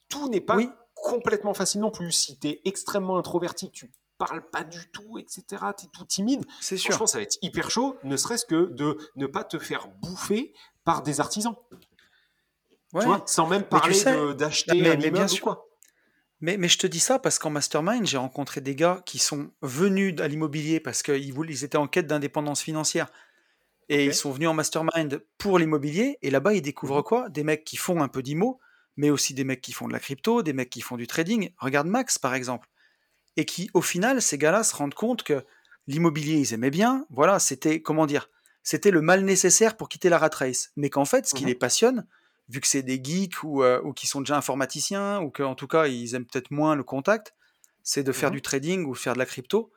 tout 0.09 0.29
n'est 0.29 0.41
pas 0.41 0.57
complètement 0.95 1.55
facile 1.55 1.81
non 1.81 1.93
plus. 1.93 2.11
Si 2.11 2.39
tu 2.41 2.49
es 2.49 2.61
extrêmement 2.65 3.19
introverti, 3.19 3.71
tu 3.71 3.93
parles 4.19 4.43
pas 4.51 4.65
du 4.65 4.91
tout, 4.91 5.19
etc. 5.19 5.45
Tu 5.79 5.87
es 5.87 5.89
tout 5.93 6.05
timide. 6.05 6.45
C'est 6.61 6.77
sûr. 6.77 6.93
Je 6.93 6.99
que 6.99 7.07
ça 7.07 7.19
va 7.19 7.23
être 7.23 7.39
hyper 7.41 7.71
chaud, 7.71 7.97
ne 8.03 8.17
serait-ce 8.17 8.45
que 8.45 8.67
de 8.67 8.99
ne 9.17 9.27
pas 9.27 9.45
te 9.45 9.59
faire 9.59 9.89
bouffer 10.03 10.53
par 10.89 11.03
des 11.03 11.21
artisans 11.21 11.55
sans 13.27 13.47
même 13.47 13.65
parler 13.65 14.03
d'acheter 14.39 14.73
un 14.73 14.99
immeuble 14.99 15.31
ou 15.33 15.37
quoi. 15.43 15.67
Mais, 16.41 16.57
mais, 16.57 16.69
je 16.69 16.79
te 16.79 16.87
dis 16.87 16.99
ça 16.99 17.19
parce 17.19 17.39
qu'en 17.39 17.51
mastermind, 17.51 18.07
j'ai 18.07 18.17
rencontré 18.17 18.63
des 18.63 18.75
gars 18.75 19.03
qui 19.05 19.19
sont 19.19 19.51
venus 19.61 20.19
à 20.19 20.29
l'immobilier 20.29 20.81
parce 20.81 21.03
qu'ils 21.03 21.37
ils 21.37 21.65
étaient 21.65 21.77
en 21.77 21.89
quête 21.89 22.07
d'indépendance 22.07 22.63
financière. 22.63 23.09
Et 23.91 24.07
ils 24.07 24.15
sont 24.15 24.31
venus 24.31 24.49
en 24.49 24.55
mastermind 24.55 25.23
pour 25.37 25.59
l'immobilier. 25.59 26.17
Et 26.23 26.31
là-bas, 26.31 26.55
ils 26.55 26.63
découvrent 26.63 26.99
mhm. 26.99 27.03
quoi? 27.03 27.29
Des 27.29 27.45
mecs 27.45 27.65
qui 27.65 27.77
font 27.77 28.01
un 28.01 28.09
peu 28.09 28.23
d'immo, 28.23 28.59
mais 28.97 29.11
aussi 29.11 29.35
des 29.35 29.45
mecs 29.45 29.61
qui 29.61 29.73
font 29.73 29.89
de 29.89 29.93
la 29.93 30.01
crypto, 30.01 30.43
des 30.43 30.55
mecs 30.55 30.71
qui 30.71 30.81
font 30.81 30.97
du 30.97 31.07
trading. 31.07 31.51
Regarde 31.59 31.89
Max, 31.89 32.19
par 32.19 32.35
exemple. 32.35 32.67
Et 33.37 33.45
qui, 33.45 33.69
au 33.75 33.83
final, 33.83 34.23
ces 34.23 34.39
gars-là 34.39 34.63
se 34.63 34.75
rendent 34.75 34.95
compte 34.95 35.23
que 35.23 35.45
l'immobilier, 35.87 36.37
ils 36.37 36.55
aimaient 36.55 36.71
bien. 36.71 37.05
Voilà, 37.11 37.39
c'était, 37.41 37.83
comment 37.83 38.07
dire, 38.07 38.31
c'était 38.63 38.91
le 38.91 39.01
mal 39.01 39.25
nécessaire 39.25 39.77
pour 39.77 39.89
quitter 39.89 40.09
la 40.09 40.19
rat 40.19 40.31
race. 40.33 40.73
Mais 40.77 40.91
qu'en 40.91 41.05
fait, 41.05 41.27
ce 41.27 41.35
qui 41.35 41.43
mhm. 41.43 41.49
les 41.49 41.55
passionne, 41.55 42.07
vu 42.49 42.61
que 42.61 42.67
c'est 42.67 42.83
des 42.83 43.03
geeks 43.03 43.43
ou, 43.43 43.63
euh, 43.63 43.81
ou 43.83 43.93
qui 43.93 44.07
sont 44.07 44.21
déjà 44.21 44.37
informaticiens 44.37 45.21
ou 45.21 45.31
qu'en 45.31 45.55
tout 45.55 45.67
cas 45.67 45.87
ils 45.87 46.15
aiment 46.15 46.27
peut-être 46.27 46.51
moins 46.51 46.75
le 46.75 46.85
contact, 46.85 47.35
c'est 47.83 48.03
de 48.03 48.13
faire 48.13 48.31
mmh 48.31 48.35
du 48.35 48.43
trading 48.43 48.85
ou 48.85 48.95
faire 48.95 49.15
de 49.15 49.19
la 49.19 49.27
crypto. 49.27 49.73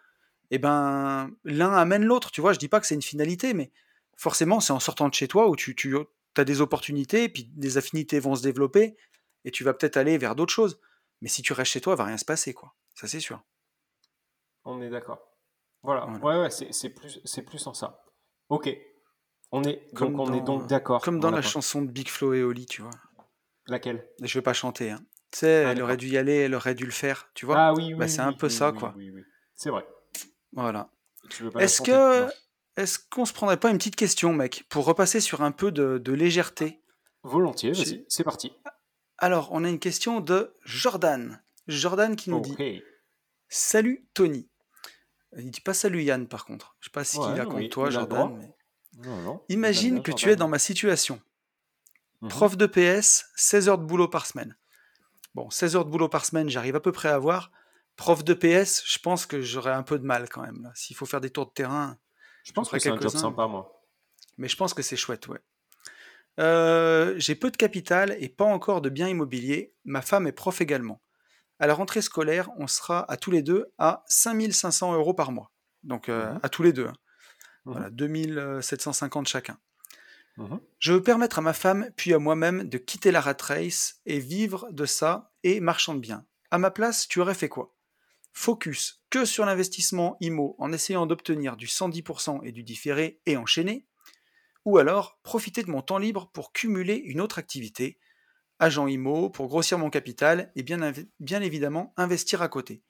Et 0.50 0.56
eh 0.56 0.60
ben 0.60 1.32
l'un 1.46 1.74
amène 1.74 2.04
l'autre. 2.04 2.32
Tu 2.32 2.42
vois, 2.42 2.52
je 2.52 2.60
dis 2.60 2.68
pas 2.68 2.80
que 2.82 2.88
c'est 2.88 2.96
une 2.96 3.02
finalité, 3.02 3.54
mais 3.54 3.72
forcément 4.18 4.60
c'est 4.60 4.74
en 4.74 4.80
sortant 4.80 5.08
de 5.08 5.14
chez 5.14 5.28
toi 5.28 5.50
où 5.50 5.56
tu, 5.56 5.76
tu 5.76 5.98
as 6.36 6.44
des 6.44 6.60
opportunités, 6.60 7.30
puis 7.30 7.50
des 7.56 7.78
affinités 7.78 8.20
vont 8.20 8.36
se 8.36 8.44
développer 8.44 8.98
et 9.46 9.52
tu 9.52 9.64
vas 9.64 9.74
peut-être 9.74 9.98
aller 9.98 10.18
vers 10.18 10.36
d'autres 10.36 10.54
choses. 10.54 10.80
Mais 11.22 11.30
si 11.30 11.42
tu 11.42 11.54
restes 11.54 11.72
chez 11.72 11.82
toi, 11.82 11.94
il 11.94 11.98
va 11.98 12.06
rien 12.06 12.18
se 12.18 12.26
passer, 12.26 12.54
quoi. 12.54 12.74
Ça 12.96 13.08
c'est 13.08 13.20
sûr. 13.20 13.42
On 14.66 14.82
est 14.82 14.90
d'accord. 14.90 15.20
Voilà. 15.84 16.06
Ouais, 16.06 16.40
ouais, 16.40 16.50
c'est 16.50 16.90
plus, 16.90 17.22
plus 17.46 17.68
en 17.68 17.74
ça. 17.74 18.04
Ok. 18.52 18.70
On 19.54 19.64
est 19.64 19.82
donc, 19.94 20.20
on 20.20 20.34
est 20.34 20.42
donc 20.42 20.68
d'accord. 20.68 21.02
Comme 21.02 21.20
dans 21.20 21.32
la 21.32 21.42
chanson 21.42 21.82
de 21.82 21.90
Big 21.90 22.10
Flo 22.10 22.34
et 22.34 22.44
Oli, 22.44 22.66
tu 22.66 22.82
vois. 22.82 22.92
Laquelle? 23.68 24.06
Je 24.22 24.38
vais 24.38 24.42
pas 24.42 24.54
chanter. 24.54 24.92
Hein. 24.92 25.00
Tu 25.32 25.40
sais, 25.40 25.64
ah, 25.66 25.72
elle 25.72 25.82
aurait 25.82 25.96
dû 25.96 26.10
y 26.10 26.18
aller, 26.18 26.36
elle 26.36 26.54
aurait 26.54 26.76
dû 26.76 26.86
le 26.86 26.92
faire, 26.92 27.30
tu 27.34 27.46
vois. 27.46 27.58
Ah 27.58 27.74
oui, 27.74 27.94
oui. 27.94 27.94
Bah, 27.94 28.10
c'est 28.10 28.20
un 28.20 28.34
peu 28.34 28.50
ça, 28.50 28.74
quoi. 28.74 28.94
C'est 29.56 29.70
vrai. 29.70 29.86
Voilà. 30.52 30.90
Est-ce 31.60 31.82
que, 31.82 32.28
est-ce 32.76 33.00
qu'on 33.00 33.24
se 33.24 33.32
prendrait 33.32 33.60
pas 33.60 33.70
une 33.70 33.78
petite 33.78 33.96
question, 33.96 34.34
mec, 34.34 34.66
pour 34.68 34.84
repasser 34.84 35.22
sur 35.22 35.42
un 35.42 35.52
peu 35.52 35.72
de, 35.72 36.12
légèreté? 36.12 36.82
Volontiers, 37.24 37.72
vas-y, 37.72 38.06
c'est 38.10 38.26
parti. 38.26 38.52
Alors, 39.18 39.50
on 39.52 39.64
a 39.64 39.70
une 39.70 39.80
question 39.80 40.20
de 40.20 40.54
Jordan. 40.66 41.42
Jordan 41.68 42.18
qui 42.18 42.32
nous 42.32 42.42
dit 42.42 42.82
Salut 43.48 44.10
Tony. 44.14 44.51
Il 45.38 45.52
dit 45.52 45.62
pas 45.62 45.74
salut 45.74 46.04
Yann, 46.04 46.28
par 46.28 46.46
contre. 46.46 46.76
Je 46.80 46.86
sais 46.86 46.92
pas 46.92 47.04
si 47.04 47.18
il 47.18 47.40
a 47.40 47.46
contre 47.46 47.70
toi, 47.70 47.90
Jordan. 47.90 48.38
Mais... 48.38 49.08
Imagine 49.50 50.02
que 50.02 50.12
tu 50.12 50.30
es 50.30 50.36
dans 50.36 50.48
ma 50.48 50.60
situation. 50.60 51.22
Mhm. 52.22 52.30
Prof 52.30 52.58
de 52.58 52.66
PS, 52.66 53.26
16 53.36 53.70
heures 53.70 53.78
de 53.78 53.86
boulot 53.86 54.08
par 54.08 54.26
semaine. 54.26 54.56
Bon, 55.34 55.50
16 55.50 55.76
heures 55.76 55.86
de 55.86 55.90
boulot 55.90 56.10
par 56.10 56.26
semaine, 56.26 56.50
j'arrive 56.50 56.76
à 56.76 56.80
peu 56.80 56.92
près 56.92 57.10
à 57.10 57.16
avoir. 57.16 57.52
Prof 57.96 58.24
de 58.24 58.34
PS, 58.34 58.84
je 58.86 59.00
pense 59.00 59.26
que 59.26 59.42
j'aurais 59.42 59.72
un 59.72 59.84
peu 59.84 59.98
de 59.98 60.06
mal 60.06 60.28
quand 60.30 60.42
même. 60.42 60.72
S'il 60.76 60.96
faut 60.96 61.06
faire 61.06 61.22
des 61.22 61.30
tours 61.30 61.46
de 61.46 61.52
terrain. 61.52 61.98
Je 62.44 62.52
pense 62.52 62.70
que 62.70 62.80
c'est 62.80 62.90
un 62.90 63.00
job 63.00 63.12
sympa, 63.12 63.48
moi. 63.48 63.82
Mais 64.38 64.48
je 64.48 64.56
pense 64.56 64.74
que 64.74 64.82
c'est 64.82 64.98
chouette, 64.98 65.28
ouais. 65.28 65.40
Euh, 66.40 67.14
j'ai 67.18 67.36
peu 67.36 67.52
de 67.52 67.58
capital 67.58 68.16
et 68.20 68.30
pas 68.30 68.46
encore 68.46 68.82
de 68.82 68.90
biens 68.90 69.08
immobiliers. 69.08 69.74
Ma 69.84 70.02
femme 70.02 70.28
est 70.28 70.32
prof 70.32 70.62
également. 70.62 71.02
À 71.62 71.68
la 71.68 71.76
rentrée 71.76 72.02
scolaire, 72.02 72.50
on 72.58 72.68
sera 72.68 73.10
à 73.10 73.18
tous 73.18 73.30
les 73.32 73.44
deux 73.44 73.68
à 73.78 74.04
5500 74.08 74.94
euros 74.96 75.14
par 75.14 75.32
mois. 75.32 75.52
Donc 75.84 76.10
euh, 76.10 76.34
Mhm. 76.34 76.40
à 76.44 76.50
tous 76.50 76.64
les 76.64 76.74
deux. 76.74 76.88
hein. 76.88 76.94
Mhm. 77.66 77.74
Voilà, 77.74 77.90
2750 77.92 79.28
chacun. 79.28 79.58
Mhm. 80.38 80.60
Je 80.80 80.94
veux 80.94 81.04
permettre 81.04 81.38
à 81.40 81.42
ma 81.42 81.54
femme, 81.54 81.90
puis 81.96 82.14
à 82.14 82.20
moi-même, 82.20 82.64
de 82.68 82.78
quitter 82.80 83.12
la 83.12 83.22
rat 83.22 83.38
race 83.42 84.02
et 84.06 84.20
vivre 84.20 84.70
de 84.72 84.86
ça 84.86 85.32
et 85.44 85.60
marchand 85.60 85.94
de 85.94 86.00
biens. 86.00 86.26
À 86.50 86.58
ma 86.58 86.72
place, 86.72 87.08
tu 87.08 87.20
aurais 87.20 87.36
fait 87.36 87.50
quoi? 87.50 87.76
Focus 88.34 89.04
que 89.10 89.26
sur 89.26 89.46
l'investissement 89.46 90.18
IMO 90.22 90.56
en 90.58 90.72
essayant 90.72 91.06
d'obtenir 91.06 91.58
du 91.58 91.68
110% 91.68 92.42
et 92.44 92.52
du 92.52 92.64
différé 92.64 93.22
et 93.26 93.38
enchaîner 93.38 93.86
Ou 94.66 94.78
alors 94.78 95.20
profiter 95.24 95.64
de 95.64 95.70
mon 95.70 95.82
temps 95.82 95.98
libre 95.98 96.32
pour 96.34 96.54
cumuler 96.54 96.96
une 96.96 97.20
autre 97.22 97.40
activité, 97.40 98.00
agent 98.62 98.88
IMO, 98.88 99.30
pour 99.30 99.48
grossir 99.48 99.78
mon 99.78 99.90
capital 99.90 100.52
et 100.56 100.64
bien, 100.64 101.42
évidemment 101.42 101.94
investir 101.98 102.42
à 102.42 102.48
côté. 102.48 102.84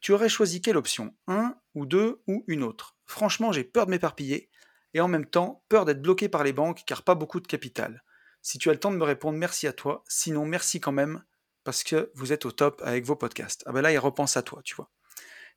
Tu 0.00 0.12
aurais 0.12 0.30
choisi 0.30 0.60
quelle 0.60 0.76
option 0.76 1.14
Un 1.28 1.54
ou 1.74 1.86
deux 1.86 2.22
ou 2.26 2.44
une 2.48 2.64
autre? 2.64 2.96
Franchement, 3.04 3.52
j'ai 3.52 3.62
peur 3.62 3.86
de 3.86 3.92
m'éparpiller 3.92 4.50
et 4.94 5.00
en 5.00 5.08
même 5.08 5.26
temps 5.26 5.64
peur 5.68 5.84
d'être 5.84 6.02
bloqué 6.02 6.28
par 6.28 6.42
les 6.42 6.52
banques 6.52 6.82
car 6.86 7.02
pas 7.02 7.14
beaucoup 7.14 7.40
de 7.40 7.46
capital. 7.46 8.02
Si 8.40 8.58
tu 8.58 8.70
as 8.70 8.72
le 8.72 8.80
temps 8.80 8.90
de 8.90 8.96
me 8.96 9.04
répondre, 9.04 9.38
merci 9.38 9.66
à 9.66 9.72
toi. 9.72 10.02
Sinon, 10.08 10.46
merci 10.46 10.80
quand 10.80 10.92
même 10.92 11.22
parce 11.62 11.84
que 11.84 12.10
vous 12.14 12.32
êtes 12.32 12.46
au 12.46 12.50
top 12.50 12.80
avec 12.84 13.04
vos 13.04 13.14
podcasts. 13.14 13.62
Ah 13.66 13.72
ben 13.72 13.82
là, 13.82 13.92
il 13.92 13.98
repense 13.98 14.36
à 14.36 14.42
toi, 14.42 14.62
tu 14.64 14.74
vois. 14.74 14.90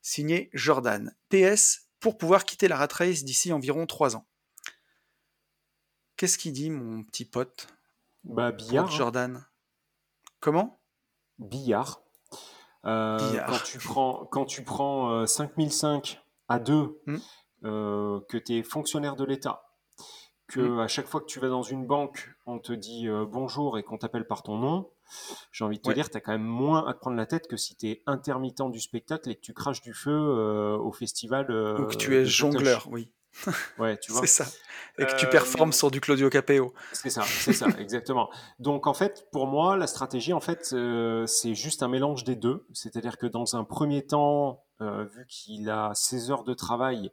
Signé 0.02 0.50
Jordan. 0.54 1.16
PS, 1.30 1.88
pour 2.00 2.18
pouvoir 2.18 2.46
quitter 2.46 2.68
la 2.68 2.78
rat 2.78 2.90
race 2.92 3.24
d'ici 3.24 3.52
environ 3.54 3.88
3 3.88 4.16
ans. 4.16 4.28
Qu'est-ce 6.18 6.38
qu'il 6.38 6.54
dit, 6.54 6.70
mon 6.70 7.04
petit 7.04 7.26
pote? 7.26 7.68
Bah, 8.26 8.52
billard. 8.52 8.86
hein. 8.86 8.90
Jordan 8.98 9.46
Comment? 10.40 10.80
Billard. 11.40 12.02
Euh, 12.86 13.18
Billard. 13.32 13.48
Quand 13.48 13.64
tu 13.64 13.78
prends, 13.80 14.26
quand 14.26 14.46
tu 14.46 14.64
prends 14.64 15.10
euh, 15.12 15.26
5005 15.26 16.22
à 16.48 16.60
2, 16.60 17.00
Hmm. 17.08 17.18
euh, 17.64 18.20
que 18.30 18.38
tu 18.38 18.58
es 18.58 18.64
fonctionnaire 18.64 19.16
de 19.16 19.24
l'État, 19.26 19.64
que 20.48 20.60
Hmm. 20.62 20.80
à 20.80 20.88
chaque 20.88 21.08
fois 21.08 21.22
que 21.22 21.26
tu 21.26 21.40
vas 21.40 21.50
dans 21.50 21.64
une 21.64 21.86
banque, 21.88 22.30
on 22.46 22.60
te 22.60 22.74
dit 22.74 23.08
euh, 23.08 23.26
bonjour 23.26 23.78
et 23.80 23.84
qu'on 23.84 23.98
t'appelle 23.98 24.28
par 24.28 24.44
ton 24.44 24.58
nom, 24.58 24.92
j'ai 25.52 25.64
envie 25.66 25.78
de 25.78 25.82
te 25.82 25.88
Ouais. 25.90 25.94
dire, 25.96 26.10
tu 26.10 26.18
as 26.18 26.22
quand 26.22 26.32
même 26.32 26.44
moins 26.44 26.88
à 26.88 26.94
te 26.94 27.00
prendre 27.00 27.18
la 27.18 27.26
tête 27.26 27.48
que 27.48 27.58
si 27.58 27.76
tu 27.76 27.88
es 27.88 28.04
intermittent 28.06 28.70
du 28.72 28.80
spectacle 28.80 29.30
et 29.32 29.36
que 29.36 29.42
tu 29.42 29.54
craches 29.54 29.82
du 29.82 29.94
feu 29.94 30.12
euh, 30.12 30.78
au 30.78 30.92
festival. 30.92 31.48
euh, 31.50 31.80
Ou 31.82 31.88
que 31.88 31.96
tu 31.96 32.16
es 32.16 32.26
jongleur, 32.26 32.88
oui. 32.92 33.12
Ouais, 33.80 33.98
tu 33.98 34.12
vois. 34.12 34.22
C'est 34.22 34.44
ça. 34.44 34.46
Et 34.98 35.06
que 35.06 35.16
tu 35.18 35.26
Euh, 35.26 35.30
performes 35.30 35.74
sur 35.74 35.92
du 35.92 36.00
Claudio 36.00 36.30
Capeo. 36.30 36.74
C'est 36.94 37.10
ça, 37.10 37.24
c'est 37.24 37.54
ça, 37.54 37.68
exactement. 37.80 38.30
Donc 38.60 38.88
en 38.88 38.94
fait, 38.94 39.28
pour 39.32 39.48
moi, 39.48 39.76
la 39.76 39.88
stratégie, 39.88 40.32
en 40.32 40.40
fait, 40.40 40.70
euh, 40.74 41.26
c'est 41.26 41.54
juste 41.54 41.84
un 41.84 41.90
mélange 41.90 42.24
des 42.24 42.36
deux. 42.36 42.66
C'est-à-dire 42.74 43.18
que 43.18 43.26
dans 43.28 43.56
un 43.56 43.66
premier 43.66 44.06
temps, 44.06 44.64
euh, 44.82 45.04
vu 45.06 45.26
qu'il 45.28 45.70
a 45.70 45.92
16 45.94 46.32
heures 46.32 46.44
de 46.44 46.54
travail, 46.54 47.12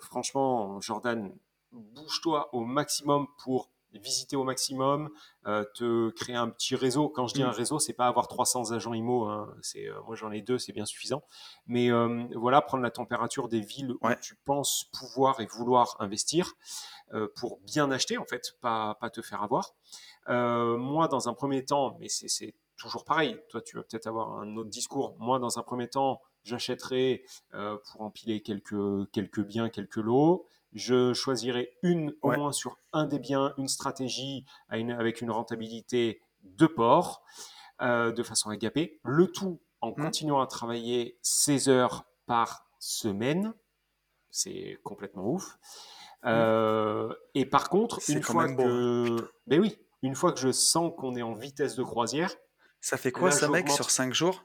franchement, 0.00 0.80
Jordan, 0.80 1.30
bouge-toi 1.72 2.48
au 2.54 2.60
maximum 2.64 3.26
pour 3.42 3.70
visiter 3.98 4.36
au 4.36 4.44
maximum, 4.44 5.10
euh, 5.46 5.64
te 5.74 6.10
créer 6.10 6.36
un 6.36 6.48
petit 6.48 6.74
réseau. 6.76 7.08
Quand 7.08 7.26
je 7.26 7.34
dis 7.34 7.42
Mm. 7.42 7.46
un 7.46 7.50
réseau, 7.50 7.78
c'est 7.78 7.92
pas 7.92 8.06
avoir 8.06 8.28
300 8.28 8.72
agents 8.72 8.94
IMO. 8.94 9.24
Hein. 9.24 9.54
C'est, 9.62 9.86
euh, 9.88 10.00
moi, 10.06 10.14
j'en 10.16 10.30
ai 10.32 10.42
deux, 10.42 10.58
c'est 10.58 10.72
bien 10.72 10.84
suffisant. 10.86 11.22
Mais 11.66 11.90
euh, 11.90 12.24
voilà, 12.34 12.60
prendre 12.62 12.82
la 12.82 12.90
température 12.90 13.48
des 13.48 13.60
villes 13.60 13.94
Ouais. 14.02 14.12
où 14.16 14.20
tu 14.20 14.36
penses 14.44 14.90
pouvoir 14.98 15.40
et 15.40 15.46
vouloir 15.46 15.96
investir 16.00 16.52
pour 17.36 17.60
bien 17.60 17.90
acheter, 17.92 18.18
en 18.18 18.24
fait, 18.24 18.56
pas, 18.60 18.96
pas 19.00 19.10
te 19.10 19.22
faire 19.22 19.42
avoir. 19.42 19.74
Moi, 20.28 21.08
dans 21.08 21.28
un 21.28 21.34
premier 21.34 21.64
temps, 21.64 21.96
mais 22.00 22.08
c'est 22.08 22.28
c'est 22.28 22.54
toujours 22.76 23.04
pareil, 23.04 23.38
toi, 23.48 23.62
tu 23.62 23.76
vas 23.76 23.82
peut-être 23.84 24.06
avoir 24.06 24.38
un 24.38 24.54
autre 24.56 24.68
discours. 24.68 25.16
Moi, 25.18 25.38
dans 25.38 25.58
un 25.58 25.62
premier 25.62 25.88
temps, 25.88 26.20
j'achèterai 26.44 27.24
euh, 27.54 27.78
pour 27.90 28.02
empiler 28.02 28.42
quelques, 28.42 29.10
quelques 29.12 29.40
biens, 29.40 29.68
quelques 29.70 29.96
lots. 29.96 30.46
Je 30.76 31.14
choisirai 31.14 31.76
une 31.82 32.14
au 32.22 32.28
Ouais. 32.30 32.36
moins 32.36 32.52
sur 32.52 32.78
un 32.92 33.06
des 33.06 33.18
biens, 33.18 33.54
une 33.56 33.66
stratégie 33.68 34.44
à 34.68 34.76
une- 34.78 34.92
avec 34.92 35.22
une 35.22 35.30
rentabilité 35.30 36.20
de 36.42 36.66
port, 36.66 37.24
euh, 37.80 38.12
de 38.12 38.22
façon 38.22 38.50
à 38.50 38.56
gaper. 38.56 39.00
Le 39.04 39.26
tout 39.32 39.60
en 39.80 39.90
Mm. 39.90 39.94
continuant 39.96 40.40
à 40.40 40.46
travailler 40.46 41.18
16 41.22 41.68
heures 41.68 42.04
par 42.26 42.66
semaine. 42.78 43.54
C'est 44.30 44.78
complètement 44.84 45.26
ouf. 45.30 45.56
Euh, 46.24 47.14
et 47.34 47.46
par 47.46 47.68
contre, 47.70 48.00
une 48.08 48.22
fois 48.22 48.46
beau, 48.48 48.62
hein. 48.62 49.16
que, 49.16 49.30
ben 49.46 49.60
oui, 49.60 49.78
une 50.02 50.14
fois 50.14 50.32
que 50.32 50.40
je 50.40 50.50
sens 50.52 50.92
qu'on 50.96 51.14
est 51.16 51.22
en 51.22 51.34
vitesse 51.34 51.74
de 51.76 51.82
croisière, 51.82 52.34
Ça 52.80 52.96
fait 52.98 53.10
quoi 53.12 53.30
Là, 53.30 53.34
ça, 53.36 53.48
mec, 53.48 53.68
sur 53.70 53.90
5 53.90 54.12
jours? 54.12 54.44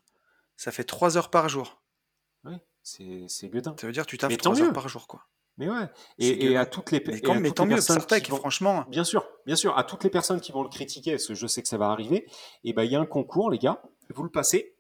Ça 0.58 0.72
fait 0.72 0.84
3 0.86 1.18
heures 1.18 1.30
par 1.30 1.50
jour. 1.50 1.82
oui, 2.46 2.56
c'est 2.82 3.50
gueudin. 3.50 3.76
Ça 3.80 3.86
veut 3.86 3.94
dire 3.94 4.06
que 4.06 4.10
tu 4.10 4.18
taffes 4.18 4.36
tant 4.38 4.52
3 4.54 4.62
heures 4.62 4.74
par 4.74 4.88
jour, 4.90 5.08
quoi. 5.08 5.28
Mais 5.58 5.70
ouais. 5.70 5.89
Et, 6.18 6.52
et 6.52 6.58
à 6.58 6.66
toutes 6.66 6.91
les, 6.91 7.04
Mais, 7.06 7.18
et 7.18 7.22
quand- 7.22 7.34
à 7.34 7.39
mais 7.39 7.49
toutes 7.49 7.58
tant 7.58 7.64
les 7.66 7.70
mieux, 7.70 7.76
personnes 7.76 7.99
vont- 8.30 8.38
franchement. 8.38 8.86
Bien 8.89 9.04
sûr, 9.04 9.28
bien 9.45 9.56
sûr, 9.56 9.78
à 9.78 9.84
toutes 9.84 10.04
les 10.04 10.10
personnes 10.10 10.41
qui 10.41 10.52
vont 10.52 10.64
le 10.64 10.70
critiquer, 10.70 11.12
parce 11.12 11.28
que 11.28 11.36
je 11.36 11.45
sais 11.47 11.62
que 11.62 11.68
ça 11.68 11.78
va 11.78 11.89
arriver, 11.89 12.28
et 12.64 12.74
ben 12.74 12.84
il 12.84 12.91
y 12.91 12.95
a 12.95 12.99
un 12.99 13.06
concours, 13.06 13.52
les 13.52 13.60
gars, 13.60 13.82
vous 14.14 14.24
le 14.24 14.30
passez, 14.30 14.76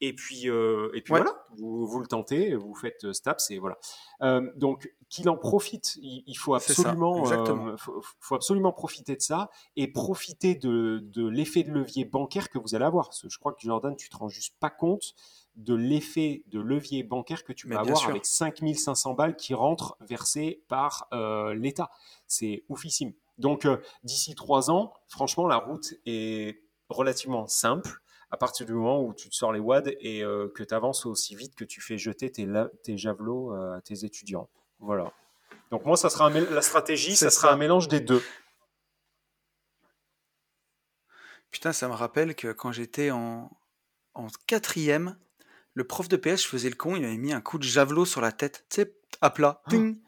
et 0.00 0.12
puis, 0.14 0.50
euh, 0.50 0.90
et 0.94 1.00
puis 1.02 1.12
Ouais. 1.14 1.20
voilà, 1.20 1.46
vous, 1.56 1.86
vous 1.86 2.00
le 2.00 2.06
tentez, 2.06 2.54
vous 2.54 2.74
faites 2.74 3.04
euh, 3.04 3.12
Staps, 3.12 3.50
et 3.50 3.58
voilà. 3.58 3.78
Euh, 4.22 4.50
donc 4.56 4.92
qu'il 5.08 5.28
en 5.28 5.36
profite, 5.36 5.94
il, 5.96 6.24
il 6.26 6.34
faut 6.34 6.58
ça, 6.58 6.70
absolument, 6.72 7.30
euh, 7.30 7.76
faut, 7.76 8.02
faut 8.20 8.34
absolument 8.34 8.72
profiter 8.72 9.14
de 9.16 9.22
ça 9.22 9.50
et 9.76 9.86
profiter 9.92 10.54
de, 10.56 10.98
de 11.02 11.26
l'effet 11.28 11.62
de 11.62 11.70
levier 11.70 12.04
bancaire 12.04 12.48
que 12.50 12.58
vous 12.58 12.74
allez 12.74 12.84
avoir. 12.84 13.08
Parce 13.08 13.22
que 13.22 13.28
je 13.30 13.38
crois 13.38 13.52
que 13.52 13.60
Jordan, 13.60 13.94
tu 13.96 14.08
te 14.08 14.16
rends 14.16 14.28
juste 14.28 14.56
pas 14.58 14.70
compte 14.70 15.14
de 15.56 15.74
l'effet 15.74 16.42
de 16.46 16.60
levier 16.60 17.02
bancaire 17.02 17.44
que 17.44 17.52
tu 17.52 17.66
peux 17.66 17.74
Mais 17.74 17.80
avoir 17.80 17.98
sûr. 17.98 18.10
avec 18.10 18.26
5500 18.26 19.14
balles 19.14 19.36
qui 19.36 19.54
rentrent 19.54 19.96
versées 20.00 20.62
par 20.68 21.08
euh, 21.12 21.54
l'État. 21.54 21.90
C'est 22.26 22.64
oufissime. 22.68 23.12
Donc, 23.38 23.64
euh, 23.64 23.78
d'ici 24.02 24.34
trois 24.34 24.70
ans, 24.70 24.92
franchement, 25.08 25.46
la 25.46 25.56
route 25.56 25.94
est 26.06 26.62
relativement 26.88 27.46
simple 27.46 28.00
à 28.30 28.36
partir 28.36 28.66
du 28.66 28.72
moment 28.72 29.02
où 29.02 29.14
tu 29.14 29.28
te 29.28 29.34
sors 29.34 29.52
les 29.52 29.60
wads 29.60 29.90
et 30.00 30.24
euh, 30.24 30.48
que 30.54 30.64
tu 30.64 30.74
avances 30.74 31.06
aussi 31.06 31.36
vite 31.36 31.54
que 31.54 31.64
tu 31.64 31.80
fais 31.80 31.98
jeter 31.98 32.32
tes, 32.32 32.98
javelots 32.98 33.52
à 33.52 33.80
tes 33.80 34.04
étudiants. 34.04 34.48
Voilà. 34.80 35.12
Donc, 35.70 35.84
moi, 35.84 35.96
ça 35.96 36.10
sera 36.10 36.26
un 36.26 36.30
la 36.30 36.62
stratégie, 36.62 37.16
ça 37.16 37.30
sera 37.30 37.52
un 37.52 37.56
mélange 37.56 37.88
des 37.88 38.00
deux. 38.00 38.22
Putain, 41.50 41.72
ça 41.72 41.86
me 41.86 41.94
rappelle 41.94 42.34
que 42.34 42.50
quand 42.50 42.72
j'étais 42.72 43.12
en, 43.12 43.48
en 44.14 44.26
quatrième, 44.48 45.16
le 45.74 45.84
prof 45.84 46.08
de 46.08 46.16
PS 46.16 46.44
faisait 46.44 46.70
le 46.70 46.76
con, 46.76 46.94
il 46.96 47.02
m'avait 47.02 47.16
mis 47.16 47.32
un 47.32 47.40
coup 47.40 47.58
de 47.58 47.64
javelot 47.64 48.04
sur 48.04 48.20
la 48.20 48.32
tête, 48.32 48.64
tu 48.70 48.76
sais, 48.82 48.94
à 49.20 49.30
plat. 49.30 49.62
ting. 49.68 49.98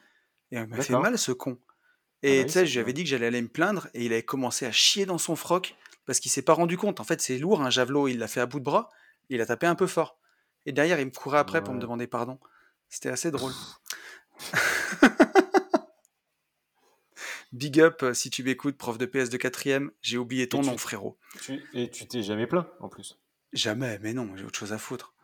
et 0.53 0.57
il 0.59 0.67
m'a 0.67 0.81
fait 0.81 0.93
mal 0.95 1.19
ce 1.19 1.33
con. 1.33 1.59
Ah 1.61 1.73
Et 2.23 2.41
bah 2.41 2.45
tu 2.47 2.53
sais, 2.53 2.67
j'avais 2.67 2.93
dit 2.93 3.03
que 3.05 3.11
j'allais 3.11 3.27
aller 3.27 3.43
me 3.43 3.49
plaindre 3.49 3.89
et 3.95 4.05
il 4.05 4.13
avait 4.13 4.23
commencé 4.25 4.65
à 4.67 4.73
chier 4.73 5.07
dans 5.07 5.19
son 5.19 5.37
froc 5.37 5.75
parce 6.07 6.21
qu'il 6.21 6.31
s'est 6.31 6.43
pas 6.43 6.55
rendu 6.55 6.77
compte. 6.79 7.01
En 7.01 7.05
fait, 7.05 7.21
c'est 7.21 7.37
lourd 7.39 7.63
un 7.63 7.71
javelot, 7.71 8.09
il 8.09 8.19
l'a 8.19 8.29
fait 8.29 8.41
à 8.41 8.47
bout 8.47 8.59
de 8.61 8.65
bras, 8.65 8.91
et 9.29 9.35
il 9.35 9.41
a 9.41 9.47
tapé 9.47 9.67
un 9.67 9.75
peu 9.75 9.87
fort. 9.89 10.19
Et 10.67 10.73
derrière, 10.73 10.99
il 11.01 11.07
me 11.07 11.11
courait 11.11 11.39
après 11.39 11.63
pour 11.65 11.75
me 11.75 11.81
demander 11.81 12.07
pardon. 12.07 12.39
C'était 12.89 13.09
assez 13.11 13.31
drôle. 13.33 13.53
Big 17.53 17.81
up 17.81 18.03
euh, 18.03 18.13
si 18.15 18.29
tu 18.31 18.43
m'écoutes, 18.43 18.77
prof 18.77 18.99
de 18.99 19.07
PS 19.07 19.31
de 19.31 19.37
quatrième, 19.37 19.91
j'ai 20.03 20.19
oublié 20.19 20.49
ton 20.49 20.61
tu- 20.61 20.67
nom, 20.69 20.77
frérot. 20.77 21.17
Tu- 21.41 21.65
et 21.73 21.91
tu 21.91 22.07
t'es 22.07 22.23
jamais 22.23 22.47
plaint, 22.47 22.67
en 22.81 22.89
plus. 22.89 23.19
Jamais, 23.53 23.99
mais 24.01 24.13
non, 24.13 24.37
j'ai 24.37 24.45
autre 24.45 24.59
chose 24.59 24.73
à 24.73 24.79
foutre. 24.79 25.15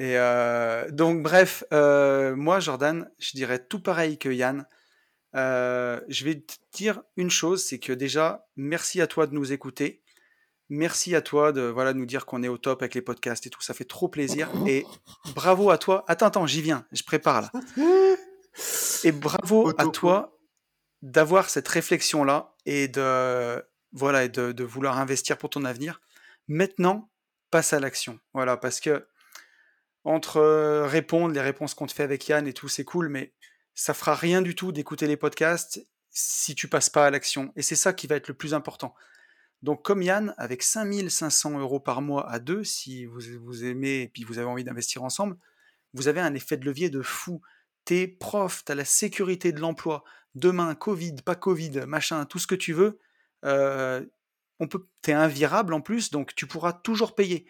Et 0.00 0.16
euh, 0.16 0.90
donc, 0.90 1.22
bref, 1.22 1.62
euh, 1.74 2.34
moi, 2.34 2.58
Jordan, 2.58 3.10
je 3.18 3.32
dirais 3.32 3.58
tout 3.58 3.80
pareil 3.80 4.16
que 4.16 4.30
Yann. 4.30 4.66
Euh, 5.36 6.00
je 6.08 6.24
vais 6.24 6.40
te 6.40 6.54
dire 6.72 7.02
une 7.18 7.30
chose, 7.30 7.62
c'est 7.62 7.78
que 7.78 7.92
déjà, 7.92 8.48
merci 8.56 9.02
à 9.02 9.06
toi 9.06 9.26
de 9.26 9.34
nous 9.34 9.52
écouter. 9.52 10.02
Merci 10.70 11.14
à 11.14 11.20
toi 11.20 11.52
de 11.52 11.60
voilà 11.60 11.92
nous 11.92 12.06
dire 12.06 12.24
qu'on 12.24 12.42
est 12.42 12.48
au 12.48 12.56
top 12.56 12.80
avec 12.80 12.94
les 12.94 13.02
podcasts 13.02 13.46
et 13.46 13.50
tout, 13.50 13.60
ça 13.60 13.74
fait 13.74 13.84
trop 13.84 14.08
plaisir. 14.08 14.48
Et 14.66 14.86
bravo 15.34 15.68
à 15.68 15.76
toi. 15.76 16.02
Attends, 16.08 16.26
attends, 16.26 16.46
j'y 16.46 16.62
viens, 16.62 16.86
je 16.92 17.02
prépare 17.02 17.42
là. 17.42 17.50
Et 19.04 19.12
bravo 19.12 19.70
à 19.76 19.86
toi 19.86 20.38
d'avoir 21.02 21.50
cette 21.50 21.68
réflexion-là 21.68 22.54
et 22.64 22.88
de 22.88 23.62
voilà 23.92 24.24
et 24.24 24.28
de, 24.28 24.52
de 24.52 24.64
vouloir 24.64 24.98
investir 24.98 25.36
pour 25.36 25.50
ton 25.50 25.64
avenir. 25.66 26.00
Maintenant, 26.48 27.10
passe 27.50 27.74
à 27.74 27.80
l'action. 27.80 28.18
Voilà, 28.32 28.56
parce 28.56 28.80
que 28.80 29.06
entre 30.04 30.38
euh, 30.38 30.86
répondre, 30.86 31.34
les 31.34 31.40
réponses 31.40 31.74
qu'on 31.74 31.86
te 31.86 31.92
fait 31.92 32.02
avec 32.02 32.26
Yann 32.28 32.46
et 32.46 32.52
tout, 32.52 32.68
c'est 32.68 32.84
cool, 32.84 33.08
mais 33.08 33.32
ça 33.74 33.94
fera 33.94 34.14
rien 34.14 34.42
du 34.42 34.54
tout 34.54 34.72
d'écouter 34.72 35.06
les 35.06 35.16
podcasts 35.16 35.86
si 36.10 36.54
tu 36.54 36.68
passes 36.68 36.90
pas 36.90 37.06
à 37.06 37.10
l'action. 37.10 37.52
Et 37.56 37.62
c'est 37.62 37.76
ça 37.76 37.92
qui 37.92 38.06
va 38.06 38.16
être 38.16 38.28
le 38.28 38.34
plus 38.34 38.54
important. 38.54 38.94
Donc, 39.62 39.84
comme 39.84 40.02
Yann, 40.02 40.34
avec 40.38 40.62
5500 40.62 41.58
euros 41.58 41.80
par 41.80 42.00
mois 42.00 42.28
à 42.30 42.38
deux, 42.38 42.64
si 42.64 43.04
vous, 43.04 43.20
vous 43.40 43.64
aimez 43.64 44.02
et 44.02 44.08
puis 44.08 44.24
vous 44.24 44.38
avez 44.38 44.48
envie 44.48 44.64
d'investir 44.64 45.02
ensemble, 45.02 45.36
vous 45.92 46.08
avez 46.08 46.20
un 46.20 46.34
effet 46.34 46.56
de 46.56 46.64
levier 46.64 46.88
de 46.88 47.02
fou. 47.02 47.42
T'es 47.84 48.06
prof, 48.06 48.62
t'as 48.64 48.74
la 48.74 48.84
sécurité 48.84 49.52
de 49.52 49.60
l'emploi, 49.60 50.04
demain, 50.34 50.74
Covid, 50.74 51.16
pas 51.24 51.34
Covid, 51.34 51.82
machin, 51.86 52.24
tout 52.24 52.38
ce 52.38 52.46
que 52.46 52.54
tu 52.54 52.72
veux, 52.72 52.98
euh, 53.44 54.04
on 54.60 54.68
peut, 54.68 54.86
t'es 55.02 55.12
invirable 55.12 55.74
en 55.74 55.80
plus, 55.80 56.10
donc 56.10 56.34
tu 56.34 56.46
pourras 56.46 56.72
toujours 56.72 57.14
payer. 57.14 57.46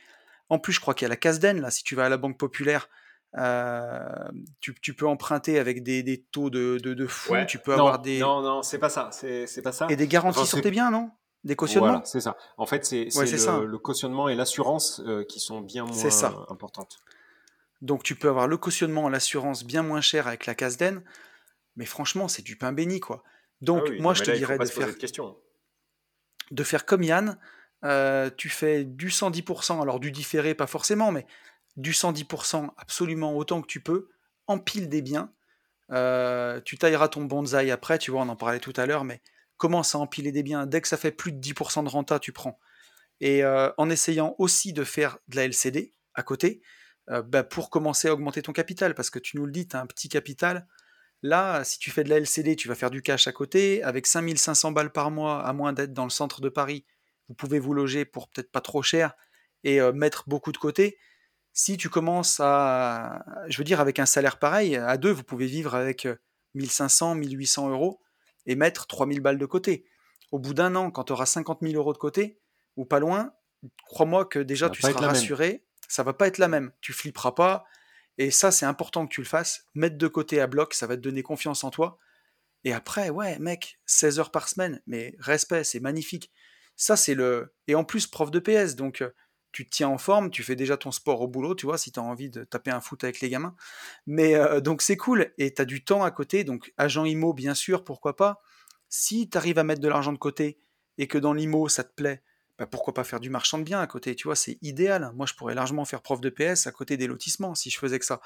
En 0.51 0.59
plus, 0.59 0.73
je 0.73 0.81
crois 0.81 0.95
qu'il 0.95 1.07
y 1.07 1.07
a 1.07 1.09
la 1.09 1.17
Casden, 1.17 1.61
là, 1.61 1.71
si 1.71 1.83
tu 1.83 1.95
vas 1.95 2.05
à 2.05 2.09
la 2.09 2.17
Banque 2.17 2.39
Populaire, 2.39 2.89
euh, 3.39 4.29
tu, 4.61 4.75
tu, 4.81 4.95
peux 4.95 5.07
emprunter 5.07 5.59
avec 5.59 5.85
des, 5.85 6.03
des 6.03 6.21
taux 6.21 6.51
de, 6.51 6.79
de, 6.83 6.95
de 6.95 7.07
fou, 7.07 7.35
tu 7.47 7.59
peux 7.59 7.71
non, 7.73 7.79
avoir 7.79 8.01
des... 8.01 8.19
Non, 8.19 8.43
non, 8.43 8.63
c'est 8.63 8.79
pas 8.79 8.89
ça, 8.89 9.11
c'est 9.13 9.63
pas 9.63 9.73
ça. 9.73 9.87
Et 9.89 9.97
des 9.97 10.09
garanties 10.09 10.47
sur 10.47 10.61
tes 10.61 10.71
biens, 10.71 10.91
non? 10.91 11.13
Des 11.45 11.57
cautionnements? 11.57 11.87
Voilà, 11.87 12.05
c'est 12.05 12.21
ça. 12.21 12.37
En 12.59 12.67
fait, 12.67 12.85
c'est 12.85 13.05
le, 13.05 13.65
le, 13.65 13.79
cautionnement 13.79 14.29
et 14.29 14.35
l'assurance 14.35 15.01
euh, 15.07 15.25
qui 15.25 15.41
sont 15.41 15.61
bien 15.61 15.85
moins 15.85 16.11
ça. 16.11 16.45
importantes. 16.51 16.99
Donc 17.81 18.03
tu 18.03 18.15
peux 18.15 18.29
avoir 18.29 18.47
le 18.47 18.59
cautionnement, 18.59 19.09
l'assurance 19.09 19.65
bien 19.65 19.83
moins 19.83 20.03
cher 20.03 20.27
avec 20.27 20.45
la 20.45 20.55
Casden, 20.55 21.03
mais 21.77 21.87
franchement, 21.87 22.29
c'est 22.29 22.43
du 22.43 22.57
pain 22.57 22.73
béni, 22.73 23.01
quoi. 23.01 23.23
Donc 23.63 23.85
ah 23.87 23.91
oui, 23.91 24.01
moi, 24.01 24.13
je 24.13 24.23
te 24.23 24.31
là, 24.31 24.37
dirais 24.37 24.59
de 24.59 24.65
faire... 24.67 24.89
De, 24.89 24.93
question. 24.93 25.37
de 26.51 26.65
faire 26.65 26.85
comme 26.85 27.03
Yann, 27.03 27.39
euh, 27.85 28.31
tu 28.37 28.49
fais 28.49 28.85
du 28.85 29.09
110%, 29.09 29.81
alors 29.81 30.01
du 30.01 30.11
différé 30.11 30.55
pas 30.55 30.67
forcément, 30.67 31.13
mais 31.13 31.27
du 31.77 31.93
110% 31.93 32.71
absolument 32.77 33.37
autant 33.37 33.63
que 33.63 33.67
tu 33.67 33.81
peux, 33.81 34.09
empile 34.47 34.89
des 34.89 35.03
biens, 35.03 35.33
euh, 35.93 36.61
tu 36.65 36.79
tailleras 36.79 37.09
ton 37.09 37.25
bonsaï 37.25 37.71
après, 37.71 37.99
tu 37.99 38.11
vois, 38.11 38.23
on 38.23 38.29
en 38.29 38.37
parlait 38.37 38.61
tout 38.61 38.73
à 38.77 38.87
l'heure, 38.87 39.05
mais 39.05 39.21
commence 39.57 39.95
à 39.95 39.99
empiler 39.99 40.33
des 40.33 40.43
biens, 40.43 40.67
dès 40.67 40.81
que 40.81 40.89
ça 40.89 40.97
fait 40.97 41.13
plus 41.13 41.33
de 41.33 41.41
10% 41.41 41.85
de 41.85 41.89
renta, 41.89 42.19
tu 42.19 42.33
prends. 42.33 42.59
Et 43.21 43.45
euh, 43.45 43.71
en 43.77 43.91
essayant 43.91 44.35
aussi 44.39 44.73
de 44.73 44.85
faire 44.85 45.19
de 45.29 45.37
la 45.37 45.45
LCD 45.45 45.95
à 46.15 46.23
côté, 46.23 46.63
bah, 47.27 47.43
pour 47.43 47.71
commencer 47.71 48.07
à 48.07 48.13
augmenter 48.13 48.41
ton 48.41 48.53
capital, 48.53 48.95
parce 48.95 49.11
que 49.11 49.19
tu 49.19 49.37
nous 49.37 49.45
le 49.45 49.51
dis, 49.51 49.67
tu 49.67 49.75
as 49.75 49.81
un 49.81 49.87
petit 49.87 50.09
capital, 50.09 50.69
Là, 51.23 51.65
si 51.65 51.79
tu 51.79 51.91
fais 51.91 52.03
de 52.03 52.09
la 52.09 52.17
LCD, 52.17 52.57
tu 52.57 52.69
vas 52.69 52.75
faire 52.75 52.91
du 52.91 53.03
cash 53.03 53.27
à 53.27 53.33
côté. 53.33 53.83
Avec 53.83 54.07
5500 54.07 54.73
balles 54.73 54.93
par 54.93 55.11
mois, 55.11 55.45
à 55.45 55.53
moins 55.53 55.73
d'être 55.73 55.93
dans 55.93 56.05
le 56.05 56.11
centre 56.11 56.41
de 56.41 56.49
Paris, 56.49 56.85
vous 57.31 57.35
pouvez 57.35 57.61
vous 57.61 57.73
loger 57.73 58.05
pour 58.05 58.29
peut-être 58.29 58.51
pas 58.51 58.61
trop 58.61 58.83
cher 58.83 59.15
et 59.63 59.81
euh, 59.81 59.93
mettre 59.93 60.25
beaucoup 60.27 60.51
de 60.51 60.59
côté. 60.59 60.99
Si 61.53 61.77
tu 61.77 61.89
commences 61.89 62.41
à, 62.41 63.25
je 63.47 63.57
veux 63.57 63.65
dire, 63.65 63.81
avec 63.81 64.01
un 64.01 64.07
salaire 64.07 64.41
pareil, 64.41 64.75
à 64.75 64.97
deux, 64.97 65.13
vous 65.13 65.23
pouvez 65.23 65.47
vivre 65.47 65.77
avec 65.77 66.09
1500, 66.55 67.13
euh, 67.13 67.15
1800 67.15 67.71
euros 67.71 68.01
et 68.47 68.57
mettre 68.57 68.89
3000 68.89 69.21
balles 69.21 69.39
de 69.39 69.47
côté. 69.47 69.87
Au 70.33 70.41
bout 70.41 70.55
d'un 70.55 70.75
an, 70.75 70.91
quand 70.91 71.05
tu 71.05 71.13
auras 71.13 71.27
50 71.27 71.61
000 71.63 71.75
euros 71.75 71.93
de 71.93 71.99
côté, 71.99 72.41
ou 72.77 72.85
pas 72.85 72.99
loin, 72.99 73.33
crois-moi 73.85 74.25
que 74.25 74.41
déjà 74.41 74.69
tu 74.69 74.83
seras 74.83 75.07
rassuré, 75.07 75.65
ça 75.87 76.03
va 76.03 76.13
pas 76.13 76.27
être 76.27 76.39
la 76.39 76.49
même. 76.49 76.73
Tu 76.81 76.93
flipperas 76.93 77.33
pas, 77.33 77.65
et 78.19 78.33
ça, 78.33 78.51
c'est 78.51 78.67
important 78.67 79.07
que 79.07 79.15
tu 79.15 79.21
le 79.21 79.27
fasses. 79.27 79.67
Mettre 79.75 79.99
de 79.99 80.09
côté 80.09 80.41
à 80.41 80.49
bloc, 80.49 80.75
ça 80.75 80.89
va 80.89 80.97
te 80.97 81.01
donner 81.01 81.23
confiance 81.23 81.63
en 81.63 81.71
toi. 81.71 81.99
Et 82.65 82.73
après, 82.73 83.09
ouais, 83.09 83.39
mec, 83.39 83.79
16 83.87 84.19
heures 84.19 84.31
par 84.31 84.49
semaine, 84.49 84.83
mais 84.87 85.15
respect, 85.19 85.65
c'est 85.65 85.81
magnifique. 85.81 86.33
Ça, 86.81 86.97
c'est 86.97 87.13
le. 87.13 87.53
Et 87.67 87.75
en 87.75 87.85
plus, 87.85 88.07
prof 88.07 88.31
de 88.31 88.39
PS, 88.39 88.75
donc 88.75 89.03
euh, 89.03 89.11
tu 89.53 89.67
te 89.67 89.71
tiens 89.71 89.89
en 89.91 89.99
forme, 89.99 90.31
tu 90.31 90.43
fais 90.43 90.57
déjà 90.57 90.79
ton 90.79 90.91
sport 90.91 91.21
au 91.21 91.29
boulot, 91.29 91.55
tu 91.55 91.67
vois, 91.67 91.77
si 91.77 91.93
tu 91.93 92.01
as 92.01 92.03
envie 92.03 92.31
de 92.31 92.43
taper 92.43 92.71
un 92.71 92.81
foot 92.81 93.05
avec 93.05 93.21
les 93.21 93.29
gamins. 93.29 93.55
Mais 94.07 94.35
euh, 94.35 94.63
donc, 94.63 94.81
c'est 94.81 94.97
cool. 94.97 95.31
Et 95.37 95.53
tu 95.53 95.61
as 95.61 95.67
du 95.67 95.85
temps 95.85 96.03
à 96.05 96.11
côté, 96.11 96.43
donc 96.43 96.73
agent 96.79 97.05
IMO, 97.05 97.35
bien 97.35 97.53
sûr, 97.53 97.85
pourquoi 97.85 98.17
pas. 98.17 98.41
Si 98.89 99.29
tu 99.29 99.37
arrives 99.37 99.59
à 99.59 99.63
mettre 99.63 99.83
de 99.83 99.89
l'argent 99.89 100.15
de 100.15 100.17
côté 100.17 100.59
et 100.97 101.07
que 101.07 101.19
dans 101.19 101.35
l'IMO, 101.35 101.69
ça 101.69 101.85
te 101.85 101.93
plaît, 101.93 102.23
bah, 102.59 102.67
pourquoi 102.67 102.95
pas 102.95 103.05
faire 103.05 103.21
du 103.21 103.29
marchand 103.29 103.59
de 103.59 103.65
biens 103.65 103.83
à 103.83 103.87
côté 103.87 104.15
Tu 104.17 104.27
vois, 104.27 104.37
c'est 104.37 104.57
idéal. 104.63 105.13
Moi, 105.15 105.27
je 105.27 105.35
pourrais 105.35 105.55
largement 105.55 105.85
faire 105.85 106.01
prof 106.01 106.23
de 106.23 106.31
PS 106.31 106.67
à 106.67 106.73
côté 106.73 106.97
des 106.97 107.09
lotissements 107.09 107.55
si 107.55 107.69
je 107.69 107.79
faisais 107.79 107.99
que 107.99 108.07
ça. 108.07 108.23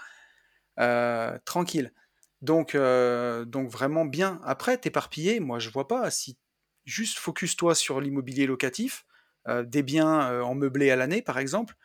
Euh, 0.79 1.37
tranquille. 1.45 1.93
Donc, 2.41 2.77
donc 2.77 3.69
vraiment 3.69 4.05
bien. 4.05 4.41
Après, 4.45 4.79
t'éparpiller, 4.79 5.41
moi, 5.41 5.59
je 5.59 5.71
vois 5.71 5.89
pas. 5.89 6.09
Si 6.13 6.39
juste 6.85 7.19
focus-toi 7.19 7.75
sur 7.75 8.01
l'immobilier 8.01 8.47
locatif, 8.47 9.07
euh, 9.49 9.63
des 9.63 9.83
biens 9.83 10.43
en 10.43 10.55
meublé 10.55 10.91
à 10.91 10.97
l'année, 10.97 11.23
par 11.23 11.39
exemple. 11.39 11.77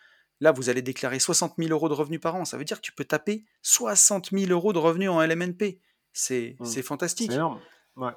Là, 0.41 0.52
vous 0.52 0.70
allez 0.70 0.82
déclarer 0.82 1.20
60 1.20 1.56
000 1.58 1.70
euros 1.72 1.89
de 1.89 1.93
revenus 1.93 2.22
par 2.22 2.36
an. 2.36 2.45
Ça 2.45 2.58
veut 2.58 2.64
dire 2.64 2.78
que 2.78 2.86
tu 2.86 2.93
peux 2.93 3.04
taper 3.04 3.43
60 3.62 4.30
000 4.32 4.52
euros 4.52 4.72
de 4.72 4.78
revenus 4.78 5.10
en 5.10 5.22
LMNP. 5.22 5.80
C'est 6.14 6.56
mmh. 6.60 6.66
fantastique. 6.82 7.32
C'est 7.32 7.38
énorme. 7.38 7.60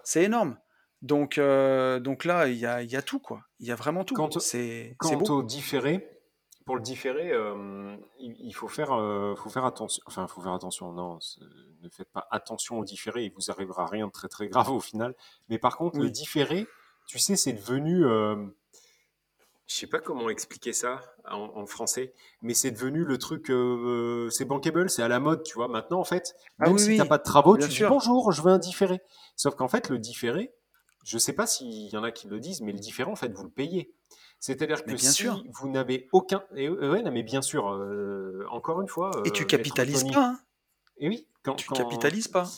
C'est 0.04 0.22
énorme. 0.22 0.56
Donc, 1.02 1.36
euh, 1.36 1.98
donc 1.98 2.24
là, 2.24 2.46
il 2.46 2.56
y 2.56 2.66
a, 2.66 2.82
y 2.82 2.94
a, 2.94 3.02
tout, 3.02 3.18
quoi. 3.18 3.42
Il 3.58 3.66
y 3.66 3.72
a 3.72 3.74
vraiment 3.74 4.04
tout. 4.04 4.14
C'est 4.38 4.94
Quant 4.98 5.18
au 5.18 5.42
différé, 5.42 6.08
pour 6.64 6.76
le 6.76 6.82
différé, 6.82 7.32
euh, 7.32 7.96
il, 8.18 8.52
faut 8.52 8.68
faire, 8.68 8.92
euh, 8.92 9.34
faut 9.34 9.50
faire 9.50 9.64
attention. 9.64 10.02
Enfin, 10.06 10.26
faut 10.26 10.40
faire 10.40 10.52
attention. 10.52 10.92
Non, 10.92 11.18
ne 11.82 11.88
faites 11.88 12.10
pas 12.10 12.26
attention 12.30 12.78
au 12.78 12.84
différé. 12.84 13.24
Il 13.24 13.32
vous 13.32 13.50
arrivera 13.50 13.86
rien 13.86 14.06
de 14.06 14.12
très 14.12 14.28
très 14.28 14.48
grave 14.48 14.70
au 14.70 14.80
final. 14.80 15.14
Mais 15.48 15.58
par 15.58 15.76
contre, 15.76 15.98
le 15.98 16.10
différé, 16.10 16.66
tu 17.06 17.18
sais, 17.18 17.36
c'est 17.36 17.52
devenu. 17.52 18.02
je 18.02 19.74
sais 19.74 19.86
pas 19.86 20.00
comment 20.00 20.28
expliquer 20.28 20.72
ça 20.72 21.00
en, 21.28 21.66
français, 21.66 22.12
mais 22.42 22.54
c'est 22.54 22.70
devenu 22.70 23.04
le 23.04 23.18
truc. 23.18 23.52
c'est 24.30 24.44
bankable, 24.44 24.90
c'est 24.90 25.02
à 25.02 25.08
la 25.08 25.20
mode, 25.20 25.42
tu 25.42 25.54
vois. 25.54 25.68
Maintenant, 25.68 26.00
en 26.00 26.04
fait, 26.04 26.34
ah 26.58 26.68
même 26.68 26.78
si 26.78 26.88
tu 26.88 26.96
n'as 26.96 27.06
pas 27.06 27.18
de 27.18 27.24
travaux, 27.24 27.56
tu 27.56 27.68
dis 27.68 27.84
bonjour, 27.88 28.32
je 28.32 28.42
veux 28.42 28.52
un 28.52 28.58
différé. 28.58 29.00
Sauf 29.36 29.54
qu'en 29.54 29.68
fait, 29.68 29.88
le 29.88 29.98
différé, 29.98 30.52
je 31.04 31.16
ne 31.16 31.20
sais 31.20 31.32
pas 31.32 31.46
s'il 31.46 31.88
y 31.88 31.96
en 31.96 32.04
a 32.04 32.12
qui 32.12 32.28
le 32.28 32.38
disent, 32.38 32.60
mais 32.60 32.72
le 32.72 32.78
différent, 32.78 33.12
en 33.12 33.16
fait, 33.16 33.32
vous 33.32 33.44
le 33.44 33.50
payez. 33.50 33.92
C'est-à-dire 34.42 34.84
que 34.84 34.96
si 34.96 35.24
vous 35.52 35.70
n'avez 35.70 36.08
aucun. 36.10 36.42
Et, 36.56 36.68
ouais, 36.68 37.08
mais 37.12 37.22
bien 37.22 37.42
sûr, 37.42 37.72
euh, 37.72 38.44
encore 38.50 38.82
une 38.82 38.88
fois. 38.88 39.12
et 39.24 39.30
tu 39.30 39.44
euh, 39.44 39.46
capitalises 39.46 40.02
pas. 40.02 40.30
Hein 40.30 40.38
et 40.98 41.08
oui, 41.08 41.28
quand. 41.44 41.54
Tu 41.54 41.68
capitalises 41.68 42.26
pas. 42.26 42.48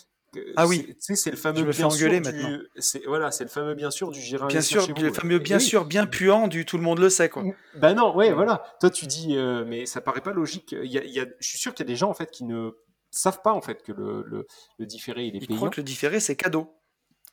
Ah 0.57 0.67
oui. 0.67 0.87
Tu 0.87 0.95
sais, 1.01 1.15
c'est 1.15 1.31
le 1.31 1.37
fameux. 1.37 1.59
Je 1.59 1.65
me 1.65 1.73
fais 1.73 1.85
engueuler 1.85 2.21
maintenant. 2.21 2.59
Voilà, 3.07 3.31
c'est 3.31 3.45
le 3.45 3.51
fameux 3.51 3.75
bien 3.75 3.91
sûr 3.91 4.11
du 4.11 4.21
gérant. 4.23 4.47
Bien 4.47 4.63
sûr, 4.63 4.89
le 4.99 5.13
fameux 5.13 5.39
bien 5.39 5.59
sûr, 5.59 5.85
bien 5.85 6.07
puant 6.07 6.49
du 6.49 6.65
tout 6.65 6.79
le 6.79 6.83
monde 6.83 7.01
le 7.01 7.11
sait, 7.11 7.29
quoi. 7.29 7.45
Ben 7.77 7.93
non, 7.93 8.17
ouais, 8.17 8.33
voilà. 8.33 8.65
Toi, 8.81 8.89
tu 8.89 9.07
dis, 9.07 9.37
euh, 9.37 9.67
mais 9.67 9.85
ça 9.85 10.01
paraît 10.01 10.23
pas 10.23 10.33
logique. 10.33 10.73
Il 10.73 10.91
y 10.91 10.97
a, 10.97 11.05
il 11.05 11.13
y 11.13 11.21
a, 11.21 11.27
je 11.39 11.47
suis 11.47 11.59
sûr 11.59 11.75
qu'il 11.75 11.85
y 11.85 11.89
a 11.89 11.93
des 11.93 11.97
gens, 11.97 12.09
en 12.09 12.15
fait, 12.15 12.31
qui 12.31 12.45
ne 12.45 12.71
savent 13.11 13.43
pas, 13.43 13.53
en 13.53 13.61
fait, 13.61 13.83
que 13.83 13.93
le, 13.93 14.25
le, 14.27 14.47
le 14.79 14.87
différé, 14.87 15.27
il 15.27 15.37
est 15.37 15.41
Ils 15.41 15.47
payant. 15.49 15.59
croient 15.59 15.71
que 15.71 15.83
le 15.83 15.85
différé, 15.85 16.19
c'est 16.19 16.35
cadeau. 16.35 16.75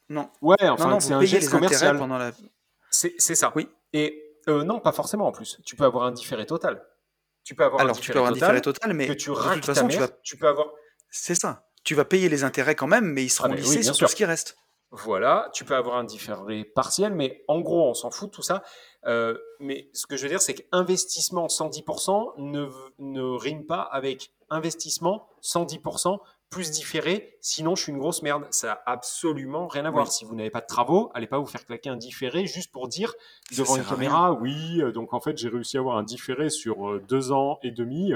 Non. 0.09 0.29
Ouais, 0.41 0.57
enfin, 0.67 0.99
c'est 0.99 1.13
un 1.13 1.21
geste 1.23 1.49
commercial. 1.49 1.97
Pendant 1.97 2.17
la... 2.17 2.33
C'est 2.89 3.17
ça. 3.17 3.53
Oui. 3.55 3.69
Et 3.93 4.27
euh, 4.47 4.63
non, 4.63 4.79
pas 4.79 4.91
forcément 4.91 5.27
en 5.27 5.31
plus. 5.31 5.59
Tu 5.65 5.75
peux 5.75 5.85
avoir 5.85 6.05
un 6.05 6.11
différé 6.11 6.45
total. 6.45 6.85
Tu 7.43 7.55
peux 7.55 7.63
avoir 7.63 7.81
Alors, 7.81 7.97
un 7.97 7.99
tu 7.99 8.11
peux 8.11 8.17
avoir 8.17 8.31
un 8.31 8.35
différé 8.35 8.61
total, 8.61 8.93
mais 8.93 9.07
que 9.07 9.13
tu 9.13 9.29
de 9.29 9.35
toute 9.35 9.65
façon, 9.65 9.87
tu, 9.87 9.97
vas... 9.97 10.07
tu 10.23 10.37
peux 10.37 10.47
avoir. 10.47 10.67
C'est 11.09 11.35
ça. 11.35 11.65
Tu 11.83 11.95
vas 11.95 12.05
payer 12.05 12.29
les 12.29 12.43
intérêts 12.43 12.75
quand 12.75 12.87
même, 12.87 13.05
mais 13.05 13.23
ils 13.23 13.29
seront 13.29 13.51
ah, 13.51 13.55
lissés 13.55 13.83
sur 13.83 13.97
tout 13.97 14.07
ce 14.07 14.15
qui 14.15 14.25
reste. 14.25 14.55
Voilà, 14.93 15.49
tu 15.53 15.63
peux 15.63 15.75
avoir 15.75 15.95
un 15.95 16.03
différé 16.03 16.65
partiel, 16.65 17.15
mais 17.15 17.45
en 17.47 17.61
gros, 17.61 17.89
on 17.89 17.93
s'en 17.93 18.11
fout 18.11 18.29
de 18.29 18.35
tout 18.35 18.41
ça. 18.41 18.61
Euh, 19.05 19.37
mais 19.59 19.89
ce 19.93 20.05
que 20.05 20.17
je 20.17 20.23
veux 20.23 20.29
dire, 20.29 20.41
c'est 20.41 20.53
qu'investissement 20.53 21.47
110% 21.47 22.33
ne, 22.37 22.67
ne 22.99 23.21
rime 23.21 23.65
pas 23.65 23.81
avec 23.81 24.33
investissement 24.49 25.29
110% 25.43 26.19
plus 26.51 26.69
différé, 26.69 27.37
sinon 27.39 27.75
je 27.75 27.83
suis 27.83 27.91
une 27.93 27.97
grosse 27.97 28.21
merde. 28.21 28.45
Ça 28.51 28.67
n'a 28.67 28.81
absolument 28.85 29.67
rien 29.67 29.85
à 29.85 29.89
voir. 29.89 30.11
Si 30.11 30.25
vous 30.25 30.35
n'avez 30.35 30.49
pas 30.49 30.59
de 30.59 30.67
travaux, 30.67 31.09
allez 31.15 31.25
pas 31.25 31.39
vous 31.39 31.45
faire 31.45 31.65
claquer 31.65 31.89
un 31.89 31.95
différé 31.95 32.45
juste 32.45 32.71
pour 32.71 32.89
dire 32.89 33.13
devant 33.57 33.77
une 33.77 33.85
caméra, 33.85 34.33
oui, 34.33 34.81
euh, 34.81 34.91
donc 34.91 35.13
en 35.13 35.21
fait 35.21 35.37
j'ai 35.37 35.47
réussi 35.47 35.77
à 35.77 35.79
avoir 35.79 35.97
un 35.97 36.03
différé 36.03 36.49
sur 36.49 36.89
euh, 36.89 37.03
deux 37.07 37.31
ans 37.31 37.57
et 37.63 37.71
demi. 37.71 38.13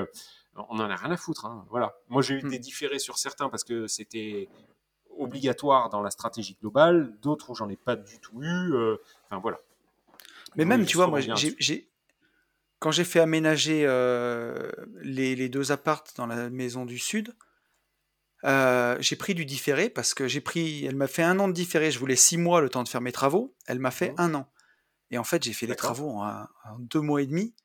On 0.55 0.79
en 0.79 0.89
a 0.89 0.95
rien 0.95 1.11
à 1.11 1.17
foutre. 1.17 1.45
Hein. 1.45 1.65
Voilà. 1.69 1.95
Moi 2.09 2.21
j'ai 2.21 2.35
eu 2.35 2.43
hmm. 2.43 2.49
des 2.49 2.59
différés 2.59 2.99
sur 2.99 3.17
certains 3.17 3.47
parce 3.47 3.63
que 3.63 3.87
c'était 3.87 4.49
obligatoire 5.17 5.89
dans 5.89 6.01
la 6.01 6.11
stratégie 6.11 6.57
globale, 6.59 7.17
d'autres 7.21 7.51
où 7.51 7.55
j'en 7.55 7.69
ai 7.69 7.77
pas 7.77 7.95
du 7.95 8.19
tout 8.19 8.43
eu. 8.43 8.73
Euh, 8.73 8.97
enfin 9.29 9.39
voilà. 9.41 9.59
Mais 10.57 10.65
même, 10.65 10.85
tu 10.85 10.97
vois, 10.97 11.07
moi 11.07 11.21
j'ai 11.21 11.89
quand 12.79 12.91
j'ai 12.91 13.05
fait 13.05 13.21
aménager 13.21 13.87
les, 15.01 15.35
les, 15.35 15.49
deux 15.49 15.71
appartes 15.71 16.13
dans 16.17 16.27
la 16.27 16.49
maison 16.49 16.85
du 16.85 16.99
sud, 16.99 17.33
euh, 18.45 18.95
j'ai 18.99 19.15
pris 19.15 19.33
du 19.33 19.45
différé 19.45 19.89
parce 19.89 20.13
que 20.13 20.27
j'ai 20.27 20.41
pris. 20.41 20.85
Elle 20.85 20.95
m'a 20.95 21.07
fait 21.07 21.23
un 21.23 21.39
an 21.39 21.47
de 21.47 21.53
différé. 21.53 21.91
Je 21.91 21.99
voulais 21.99 22.15
six 22.15 22.37
mois 22.37 22.61
le 22.61 22.69
temps 22.69 22.83
de 22.83 22.89
faire 22.89 23.01
mes 23.01 23.11
travaux. 23.11 23.55
Elle 23.65 23.79
m'a 23.79 23.91
fait 23.91 24.11
mmh. 24.11 24.15
un 24.19 24.33
an. 24.35 24.51
Et 25.11 25.17
en 25.17 25.23
fait, 25.23 25.43
j'ai 25.43 25.53
fait 25.53 25.67
les 25.67 25.75
travaux 25.75 26.19
en, 26.19 26.47
deux 26.79 27.01
mois 27.01 27.21
et 27.21 27.25
demi. 27.25 27.55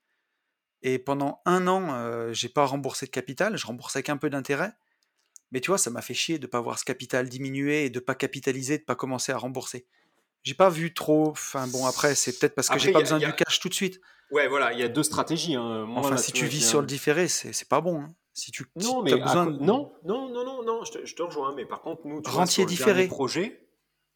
Et 0.82 0.98
pendant 0.98 1.42
un 1.44 1.66
an, 1.66 1.92
euh, 1.92 2.32
j'ai 2.32 2.48
pas 2.48 2.64
remboursé 2.64 3.06
de 3.06 3.10
capital. 3.10 3.56
Je 3.56 3.66
remboursais 3.66 4.02
qu'un 4.02 4.16
peu 4.16 4.30
d'intérêt. 4.30 4.72
Mais 5.52 5.60
tu 5.60 5.70
vois, 5.70 5.78
ça 5.78 5.90
m'a 5.90 6.00
fait 6.00 6.14
chier 6.14 6.38
de 6.38 6.46
pas 6.46 6.60
voir 6.60 6.78
ce 6.78 6.84
capital 6.84 7.28
diminuer 7.28 7.84
et 7.84 7.90
de 7.90 8.00
pas 8.00 8.14
capitaliser, 8.14 8.78
de 8.78 8.84
pas 8.84 8.94
commencer 8.94 9.32
à 9.32 9.36
rembourser. 9.36 9.86
J'ai 10.42 10.54
pas 10.54 10.70
vu 10.70 10.94
trop. 10.94 11.30
Enfin 11.30 11.66
bon, 11.66 11.84
après, 11.86 12.14
c'est 12.14 12.38
peut-être 12.38 12.54
parce 12.54 12.68
que 12.68 12.78
j'ai 12.78 12.92
pas 12.92 13.00
besoin 13.00 13.18
du 13.18 13.32
cash 13.32 13.60
tout 13.60 13.68
de 13.68 13.74
suite. 13.74 14.00
Ouais, 14.30 14.46
voilà, 14.48 14.72
il 14.72 14.78
y 14.78 14.82
a 14.82 14.88
deux 14.88 15.02
stratégies. 15.02 15.56
Hein. 15.56 15.86
enfin, 15.96 16.16
si 16.16 16.32
tu 16.32 16.46
vis 16.46 16.66
sur 16.66 16.80
le 16.80 16.86
différé, 16.86 17.28
c'est 17.28 17.68
pas 17.68 17.80
bon. 17.80 18.02
Hein. 18.02 18.14
Si 18.40 18.52
tu 18.52 18.64
non, 18.76 19.02
mais 19.02 19.14
besoin 19.16 19.44
non, 19.50 19.92
non, 20.02 20.30
non, 20.30 20.44
non, 20.44 20.62
non, 20.62 20.82
je 20.82 20.92
te, 20.92 21.04
je 21.04 21.14
te, 21.14 21.22
rejoins. 21.22 21.54
Mais 21.54 21.66
par 21.66 21.82
contre, 21.82 22.06
nous, 22.06 22.22
tu 22.22 22.30
rentier 22.30 22.64
vois, 22.64 22.70
différé. 22.70 23.06
projet. 23.06 23.68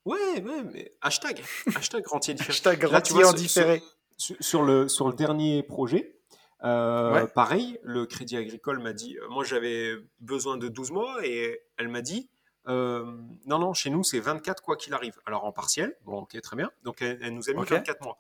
Ouais, 0.06 0.40
ouais, 0.40 0.64
mais 0.72 0.96
hashtag, 1.02 1.44
hashtag 1.76 2.06
rentier 2.06 2.32
différé. 2.34 2.50
hashtag 2.50 2.84
rentier 2.84 3.22
en 3.22 3.34
différé. 3.34 3.82
Sur, 4.16 4.62
le, 4.62 4.88
sur 4.88 5.08
le 5.08 5.14
dernier 5.14 5.62
projet, 5.62 6.16
euh, 6.62 7.26
pareil, 7.26 7.78
le 7.82 8.06
Crédit 8.06 8.38
Agricole 8.38 8.78
m'a 8.78 8.94
dit, 8.94 9.18
euh, 9.18 9.28
moi 9.28 9.44
j'avais 9.44 9.94
besoin 10.20 10.56
de 10.56 10.68
12 10.68 10.92
mois 10.92 11.26
et 11.26 11.60
elle 11.76 11.88
m'a 11.88 12.00
dit, 12.00 12.30
euh, 12.68 13.04
non, 13.44 13.58
non, 13.58 13.74
chez 13.74 13.90
nous, 13.90 14.04
c'est 14.04 14.20
24 14.20 14.62
quoi 14.62 14.76
qu'il 14.76 14.94
arrive. 14.94 15.20
Alors 15.26 15.44
en 15.44 15.52
partiel, 15.52 15.94
bon, 16.06 16.22
ok, 16.22 16.40
très 16.40 16.56
bien. 16.56 16.70
Donc 16.82 17.02
elle, 17.02 17.34
nous 17.34 17.50
a 17.50 17.52
mis 17.52 17.62
24 17.62 18.00
mois. 18.02 18.16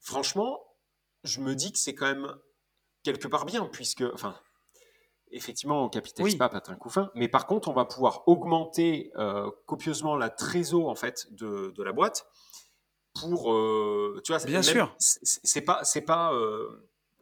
Franchement, 0.00 0.58
je 1.22 1.40
me 1.40 1.54
dis 1.54 1.70
que 1.70 1.78
c'est 1.78 1.94
quand 1.94 2.06
même 2.06 2.34
quelque 3.04 3.28
part 3.28 3.44
bien, 3.44 3.66
puisque, 3.66 4.02
enfin, 4.12 4.34
effectivement, 5.36 5.84
on 5.84 5.88
capitalise 5.88 6.36
pas 6.36 6.48
pas 6.48 6.62
un 6.68 6.74
coup 6.76 6.90
fin, 6.90 7.10
mais 7.14 7.28
par 7.28 7.46
contre, 7.46 7.68
on 7.68 7.72
va 7.72 7.84
pouvoir 7.84 8.22
augmenter 8.26 9.12
euh, 9.16 9.50
copieusement 9.66 10.16
la 10.16 10.30
trésor 10.30 10.88
en 10.88 10.94
fait 10.94 11.26
de, 11.32 11.72
de 11.76 11.82
la 11.82 11.92
boîte 11.92 12.26
pour, 13.20 13.52
euh, 13.52 14.20
tu 14.24 14.32
vois, 14.32 14.44
bien 14.44 14.62
sûr, 14.62 14.94
c'est 14.98 15.60
pas, 15.60 15.84
c'est 15.84 16.02
pas, 16.02 16.32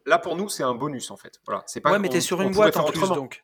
là 0.05 0.17
pour 0.17 0.35
nous, 0.35 0.49
c'est 0.49 0.63
un 0.63 0.73
bonus 0.73 1.11
en 1.11 1.17
fait. 1.17 1.39
Voilà, 1.45 1.63
c'est 1.67 1.81
pas. 1.81 1.91
Ouais, 1.91 1.99
mais 1.99 2.09
t'es 2.09 2.21
sur 2.21 2.41
une 2.41 2.51
boîte 2.51 2.77
en 2.77 2.85
plus, 2.85 3.09
donc 3.09 3.43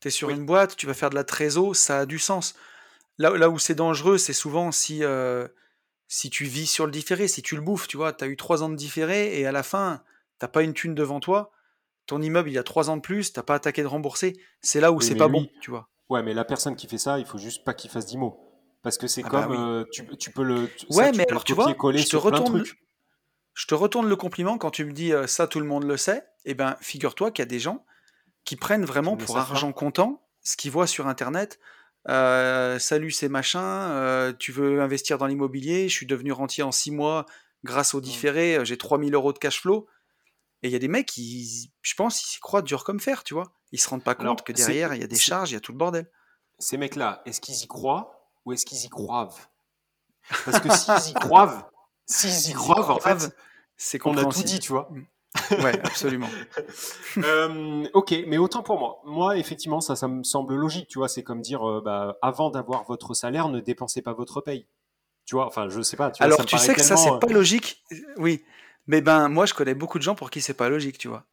tu 0.00 0.08
es 0.08 0.10
sur 0.10 0.30
une 0.30 0.46
boîte, 0.46 0.76
tu 0.76 0.86
vas 0.86 0.94
faire 0.94 1.10
de 1.10 1.14
la 1.14 1.24
trésor, 1.24 1.76
ça 1.76 2.00
a 2.00 2.06
du 2.06 2.18
sens. 2.18 2.54
Là, 3.18 3.36
là 3.36 3.50
où 3.50 3.58
c'est 3.58 3.74
dangereux, 3.74 4.16
c'est 4.16 4.32
souvent 4.32 4.72
si, 4.72 5.04
euh, 5.04 5.46
si 6.08 6.30
tu 6.30 6.44
vis 6.44 6.66
sur 6.66 6.86
le 6.86 6.92
différé, 6.92 7.28
si 7.28 7.42
tu 7.42 7.54
le 7.54 7.60
bouffes, 7.60 7.86
tu 7.86 7.98
vois, 7.98 8.14
tu 8.14 8.24
as 8.24 8.26
eu 8.26 8.36
trois 8.36 8.62
ans 8.62 8.70
de 8.70 8.76
différé 8.76 9.38
et 9.38 9.46
à 9.46 9.52
la 9.52 9.62
fin, 9.62 10.02
t'as 10.38 10.48
pas 10.48 10.62
une 10.62 10.72
thune 10.72 10.94
devant 10.94 11.20
toi, 11.20 11.52
ton 12.10 12.20
immeuble 12.20 12.50
il 12.50 12.54
y 12.54 12.58
a 12.58 12.64
trois 12.64 12.90
ans 12.90 12.96
de 12.96 13.02
plus, 13.02 13.32
t'as 13.32 13.44
pas 13.44 13.54
attaqué 13.54 13.82
de 13.82 13.86
rembourser, 13.86 14.36
c'est 14.62 14.80
là 14.80 14.90
où 14.90 15.00
c'est 15.00 15.14
pas 15.14 15.28
bon, 15.28 15.46
tu 15.60 15.70
vois. 15.70 15.88
Ouais, 16.08 16.24
mais 16.24 16.34
la 16.34 16.44
personne 16.44 16.74
qui 16.74 16.88
fait 16.88 16.98
ça, 16.98 17.20
il 17.20 17.24
faut 17.24 17.38
juste 17.38 17.64
pas 17.64 17.72
qu'il 17.72 17.88
fasse 17.88 18.12
mots. 18.14 18.36
Parce 18.82 18.98
que 18.98 19.06
c'est 19.06 19.22
ah 19.24 19.28
bah 19.30 19.42
comme, 19.42 19.52
euh, 19.52 19.84
tu, 19.92 20.04
tu, 20.16 20.32
peux 20.32 20.42
le. 20.42 20.68
Ouais, 20.90 21.12
mais 21.12 21.28
alors 21.28 21.44
tu 21.44 21.52
vois, 21.52 21.68
je 21.68 22.08
te, 22.08 22.16
retourne, 22.16 22.64
je 23.54 23.66
te 23.66 23.74
retourne 23.74 24.08
le 24.08 24.16
compliment 24.16 24.58
quand 24.58 24.72
tu 24.72 24.84
me 24.84 24.92
dis 24.92 25.12
euh, 25.12 25.28
ça, 25.28 25.46
tout 25.46 25.60
le 25.60 25.66
monde 25.66 25.84
le 25.84 25.96
sait. 25.96 26.24
Eh 26.46 26.54
ben, 26.54 26.76
figure-toi 26.80 27.30
qu'il 27.30 27.42
y 27.42 27.46
a 27.46 27.48
des 27.48 27.60
gens 27.60 27.84
qui 28.44 28.56
prennent 28.56 28.84
vraiment 28.84 29.16
pour 29.16 29.38
argent 29.38 29.70
comptant 29.70 30.20
ce 30.42 30.56
qu'ils 30.56 30.72
voient 30.72 30.88
sur 30.88 31.06
Internet. 31.06 31.60
Euh, 32.08 32.80
salut, 32.80 33.12
c'est 33.12 33.28
machin, 33.28 34.32
tu 34.40 34.50
veux 34.50 34.80
investir 34.80 35.16
dans 35.18 35.26
l'immobilier, 35.26 35.88
je 35.88 35.94
suis 35.94 36.06
devenu 36.06 36.32
rentier 36.32 36.64
en 36.64 36.72
six 36.72 36.90
mois 36.90 37.26
grâce 37.62 37.94
au 37.94 38.00
différé, 38.00 38.58
j'ai 38.64 38.78
3000 38.78 39.14
euros 39.14 39.32
de 39.32 39.38
cash 39.38 39.60
flow. 39.60 39.86
Et 40.62 40.68
il 40.68 40.72
y 40.72 40.76
a 40.76 40.78
des 40.78 40.88
mecs 40.88 41.06
qui, 41.06 41.72
je 41.80 41.94
pense, 41.94 42.22
ils 42.22 42.26
s'y 42.26 42.40
croient 42.40 42.62
dur 42.62 42.84
comme 42.84 43.00
fer, 43.00 43.24
tu 43.24 43.34
vois. 43.34 43.52
Ils 43.72 43.80
se 43.80 43.88
rendent 43.88 44.04
pas 44.04 44.14
compte 44.14 44.42
que 44.42 44.52
derrière, 44.52 44.94
il 44.94 45.00
y 45.00 45.04
a 45.04 45.06
des 45.06 45.16
charges, 45.18 45.50
il 45.50 45.54
y 45.54 45.56
a 45.56 45.60
tout 45.60 45.72
le 45.72 45.78
bordel. 45.78 46.10
Ces 46.58 46.76
mecs-là, 46.76 47.22
est-ce 47.24 47.40
qu'ils 47.40 47.62
y 47.62 47.66
croient 47.66 48.30
ou 48.44 48.52
est-ce 48.52 48.66
qu'ils 48.66 48.84
y 48.84 48.88
croivent? 48.88 49.48
Parce 50.44 50.60
que 50.60 50.70
s'ils 50.70 51.12
y 51.12 51.14
croivent, 51.14 51.64
s'ils 52.06 52.50
y 52.50 52.52
croivent, 52.52 52.90
en 52.90 53.00
fait, 53.00 53.34
c'est 53.76 53.98
qu'on 53.98 54.16
a 54.16 54.24
tout 54.24 54.42
dit, 54.42 54.58
tu 54.58 54.72
vois. 54.72 54.88
Mm. 54.90 55.06
Ouais, 55.62 55.78
absolument. 55.84 56.28
euh, 57.18 57.84
ok, 57.94 58.14
mais 58.26 58.36
autant 58.36 58.62
pour 58.62 58.78
moi. 58.78 59.00
Moi, 59.04 59.38
effectivement, 59.38 59.80
ça, 59.80 59.94
ça 59.94 60.08
me 60.08 60.24
semble 60.24 60.54
logique. 60.56 60.88
Tu 60.88 60.98
vois, 60.98 61.08
c'est 61.08 61.22
comme 61.22 61.40
dire, 61.40 61.68
euh, 61.68 61.80
bah, 61.80 62.18
avant 62.20 62.50
d'avoir 62.50 62.84
votre 62.84 63.14
salaire, 63.14 63.48
ne 63.48 63.60
dépensez 63.60 64.02
pas 64.02 64.12
votre 64.12 64.40
paye. 64.40 64.66
Tu 65.26 65.36
vois, 65.36 65.46
enfin, 65.46 65.68
je 65.68 65.80
sais 65.82 65.96
pas. 65.96 66.10
Tu 66.10 66.22
Alors, 66.22 66.44
tu 66.44 66.58
sais 66.58 66.74
que 66.74 66.82
ça, 66.82 66.96
c'est 66.96 67.10
pas 67.20 67.28
euh, 67.28 67.32
logique. 67.32 67.84
Oui, 68.16 68.42
mais 68.90 69.02
ben, 69.02 69.28
moi, 69.28 69.46
je 69.46 69.54
connais 69.54 69.74
beaucoup 69.74 69.98
de 69.98 70.02
gens 70.02 70.16
pour 70.16 70.30
qui 70.30 70.40
c'est 70.40 70.52
pas 70.52 70.68
logique, 70.68 70.98
tu 70.98 71.06
vois. 71.06 71.24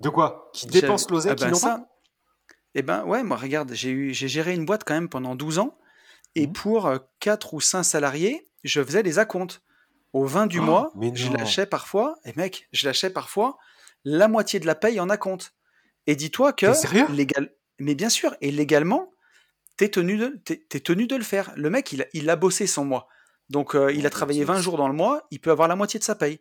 De 0.00 0.08
quoi? 0.08 0.50
Qui 0.54 0.66
dépensent 0.66 1.08
l'oseille, 1.10 1.32
ah 1.32 1.34
qui 1.34 1.44
ben, 1.44 1.50
n'ont 1.50 1.60
pas? 1.60 1.86
Eh 2.74 2.80
ben, 2.80 3.04
ouais, 3.04 3.22
moi, 3.22 3.36
regarde, 3.36 3.74
j'ai 3.74 4.14
géré 4.14 4.54
une 4.54 4.64
boîte 4.64 4.84
quand 4.84 4.94
même 4.94 5.10
pendant 5.10 5.34
12 5.34 5.58
ans, 5.58 5.76
et 6.36 6.46
mmh. 6.46 6.52
pour 6.54 6.90
4 7.18 7.46
euh, 7.46 7.56
ou 7.56 7.60
5 7.60 7.82
salariés, 7.82 8.48
je 8.64 8.82
faisais 8.82 9.02
les 9.02 9.18
acomptes. 9.18 9.60
Au 10.14 10.24
20 10.24 10.46
du 10.46 10.58
oh, 10.58 10.62
mois, 10.62 10.92
je 11.12 11.30
lâchais 11.30 11.66
parfois, 11.66 12.16
et 12.24 12.32
mec, 12.36 12.66
je 12.72 12.86
lâchais 12.86 13.10
parfois 13.10 13.58
la 14.04 14.26
moitié 14.26 14.58
de 14.58 14.66
la 14.66 14.74
paye 14.74 15.00
en 15.00 15.10
acompte. 15.10 15.52
Et 16.06 16.16
dis-toi 16.16 16.54
que. 16.54 17.12
Légal... 17.12 17.52
Mais 17.78 17.94
bien 17.94 18.08
sûr, 18.08 18.34
et 18.40 18.50
légalement, 18.50 19.12
t'es 19.76 19.90
tenu, 19.90 20.16
de, 20.16 20.40
es, 20.48 20.80
tenu 20.80 21.06
de 21.06 21.14
le 21.14 21.22
faire. 21.24 21.52
Le 21.56 21.68
mec, 21.68 21.92
il, 21.92 22.08
il 22.14 22.30
a 22.30 22.36
bossé 22.36 22.66
son 22.66 22.86
mois. 22.86 23.06
Donc, 23.50 23.74
euh, 23.74 23.92
il 23.92 24.06
a 24.06 24.10
travaillé 24.10 24.44
20 24.44 24.62
jours 24.62 24.78
dans 24.78 24.88
le 24.88 24.94
mois, 24.94 25.26
il 25.30 25.40
peut 25.40 25.50
avoir 25.50 25.68
la 25.68 25.76
moitié 25.76 26.00
de 26.00 26.04
sa 26.04 26.14
paye. 26.14 26.40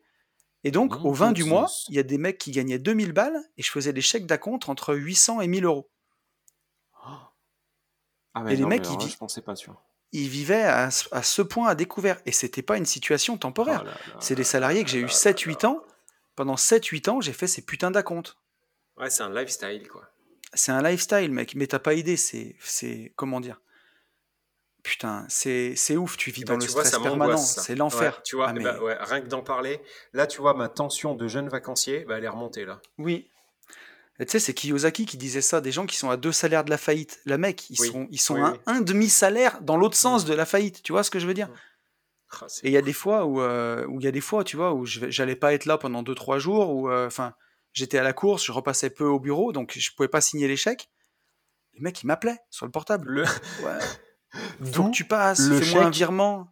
Et 0.63 0.71
donc, 0.71 1.05
au 1.05 1.13
20 1.13 1.31
du 1.31 1.45
mois, 1.45 1.69
il 1.87 1.95
y 1.95 1.99
a 1.99 2.03
des 2.03 2.17
mecs 2.17 2.37
qui 2.37 2.51
gagnaient 2.51 2.79
2000 2.79 3.13
balles 3.13 3.39
et 3.57 3.63
je 3.63 3.71
faisais 3.71 3.93
des 3.93 4.01
chèques 4.01 4.25
d'acompte 4.25 4.67
entre 4.67 4.93
800 4.93 5.41
et 5.41 5.47
1000 5.47 5.65
euros. 5.65 5.89
Ah 8.33 8.43
et 8.49 8.55
les 8.55 8.65
mecs, 8.65 8.85
ils, 8.89 9.09
je 9.09 9.17
pensais 9.17 9.41
pas 9.41 9.55
sûr 9.55 9.81
ils 10.11 10.27
vivaient 10.27 10.63
à, 10.63 10.89
ce 10.91 11.41
point 11.41 11.67
à 11.67 11.75
découvert. 11.75 12.19
Et 12.25 12.31
c'était 12.31 12.61
pas 12.61 12.77
une 12.77 12.85
situation 12.85 13.37
temporaire. 13.37 13.85
Oh 13.85 14.17
c'est 14.19 14.35
des 14.35 14.43
salariés 14.43 14.83
que 14.83 14.89
j'ai 14.89 14.99
eu 14.99 15.05
7-8 15.05 15.65
ans. 15.65 15.83
Pendant 16.35 16.55
7-8 16.55 17.09
ans, 17.09 17.21
j'ai 17.21 17.33
fait 17.33 17.47
ces 17.47 17.61
putains 17.61 17.91
d'acomptes. 17.91 18.37
Ouais, 18.97 19.09
c'est 19.09 19.23
un 19.23 19.33
lifestyle, 19.33 19.87
quoi. 19.87 20.09
C'est 20.53 20.71
un 20.71 20.81
lifestyle, 20.81 21.31
mec. 21.31 21.53
Mais 21.55 21.67
t'as 21.67 21.79
pas 21.79 21.93
idée, 21.93 22.17
c'est. 22.17 22.55
c'est 22.59 23.13
comment 23.15 23.39
dire 23.39 23.61
Putain, 24.89 25.23
c'est, 25.29 25.75
ouf, 25.97 26.17
tu 26.17 26.31
vis 26.31 26.45
dans 26.45 26.55
ben, 26.55 26.61
le 26.61 26.67
stress 26.67 26.97
permanent, 26.97 27.37
c'est 27.37 27.75
l'enfer. 27.75 28.23
tu 28.23 28.37
vois, 28.37 28.49
ah, 28.49 28.53
ben, 28.53 28.75
rien 29.01 29.21
que 29.21 29.27
d'en 29.27 29.43
parler, 29.43 29.83
là, 30.13 30.25
tu 30.25 30.41
vois, 30.41 30.55
ma 30.55 30.67
tension 30.67 31.13
de 31.13 31.27
jeune 31.27 31.47
vacancier, 31.47 32.05
bah, 32.05 32.17
elle 32.17 32.23
est 32.23 32.29
remontée, 32.29 32.65
là. 32.65 32.81
Oui, 32.97 33.29
tu 34.17 34.25
sais, 34.31 34.39
c'est 34.39 34.55
Kiyosaki 34.55 35.05
qui 35.05 35.17
disait 35.17 35.41
ça, 35.41 35.61
des 35.61 35.71
gens 35.71 35.85
qui 35.85 35.95
sont 35.95 36.09
à 36.09 36.17
deux 36.17 36.31
salaires 36.31 36.63
de 36.63 36.71
la 36.71 36.79
faillite. 36.79 37.19
La 37.25 37.37
mec, 37.37 37.69
ils 37.69 37.77
sont, 37.77 38.07
ils 38.09 38.19
sont 38.19 38.43
à 38.43 38.57
un 38.65 38.81
demi-salaire 38.81 39.61
dans 39.61 39.77
l'autre 39.77 39.95
sens 39.95 40.25
mm. 40.25 40.29
de 40.29 40.33
la 40.33 40.47
faillite. 40.47 40.81
Tu 40.81 40.91
vois 40.91 41.03
ce 41.03 41.11
que 41.11 41.19
je 41.19 41.27
veux 41.27 41.35
dire? 41.35 41.49
Mm. 41.49 41.53
ah, 42.41 42.47
Et 42.63 42.67
il 42.69 42.73
y 42.73 42.77
a 42.77 42.81
des 42.81 42.93
fois 42.93 43.25
où, 43.25 43.41
euh, 43.41 43.85
où 43.85 43.99
il 43.99 44.03
y 44.03 44.07
a 44.07 44.11
des 44.11 44.21
fois, 44.21 44.43
tu 44.43 44.57
vois, 44.57 44.73
où 44.73 44.87
j'allais 44.87 45.35
pas 45.35 45.53
être 45.53 45.65
là 45.65 45.77
pendant 45.77 46.01
deux 46.01 46.15
trois 46.15 46.39
jours, 46.39 46.71
où, 46.71 46.89
euh, 46.89 47.05
enfin, 47.05 47.35
j'étais 47.73 47.99
à 47.99 48.03
la 48.03 48.13
course, 48.13 48.43
je 48.43 48.51
repassais 48.51 48.89
peu 48.89 49.05
au 49.05 49.19
bureau, 49.19 49.51
donc 49.51 49.77
je 49.77 49.91
pouvais 49.95 50.09
pas 50.09 50.19
signer 50.19 50.47
l'échec. 50.47 50.89
Les 51.75 51.81
mecs, 51.81 52.01
ils 52.01 52.07
m'appelaient 52.07 52.39
sur 52.49 52.65
le 52.65 52.71
portable. 52.71 53.07
Le... 53.07 53.21
Ouais. 53.23 53.79
Que 54.31 54.91
tu 54.91 55.05
passes, 55.05 55.47
fais-moi 55.47 55.85
un 55.85 55.89
virement. 55.89 56.47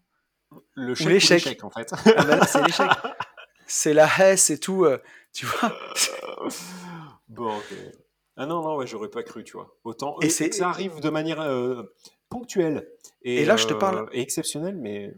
Le 0.76 0.96
chèque, 0.96 1.10
l'échec, 1.10 1.64
en 1.64 1.70
fait. 1.70 1.92
Ah 2.18 2.46
c'est 2.46 2.64
l'échec. 2.64 2.90
C'est 3.66 3.94
la 3.94 4.08
hesse 4.20 4.50
et 4.50 4.60
tout, 4.60 4.86
euh, 4.86 5.02
tu 5.34 5.46
vois. 5.46 5.78
Bon, 7.30 7.58
ok. 7.58 7.74
Ah 8.38 8.46
non, 8.46 8.62
non, 8.62 8.78
ouais, 8.78 8.88
j'aurais 8.88 9.10
pas 9.10 9.22
cru, 9.22 9.44
tu 9.44 9.54
vois. 9.54 9.78
Autant. 9.84 10.16
Et, 10.22 10.30
c'est 10.30 10.54
ça 10.54 10.70
arrive 10.70 11.02
de 11.02 11.10
manière 11.10 11.42
euh, 11.42 11.84
ponctuelle. 12.30 12.88
Et, 13.22 13.44
là, 13.44 13.58
je 13.58 13.68
te 13.68 13.74
parle. 13.74 14.06
Euh, 14.06 14.10
et 14.14 14.22
exceptionnelle, 14.22 14.78
mais. 14.78 15.14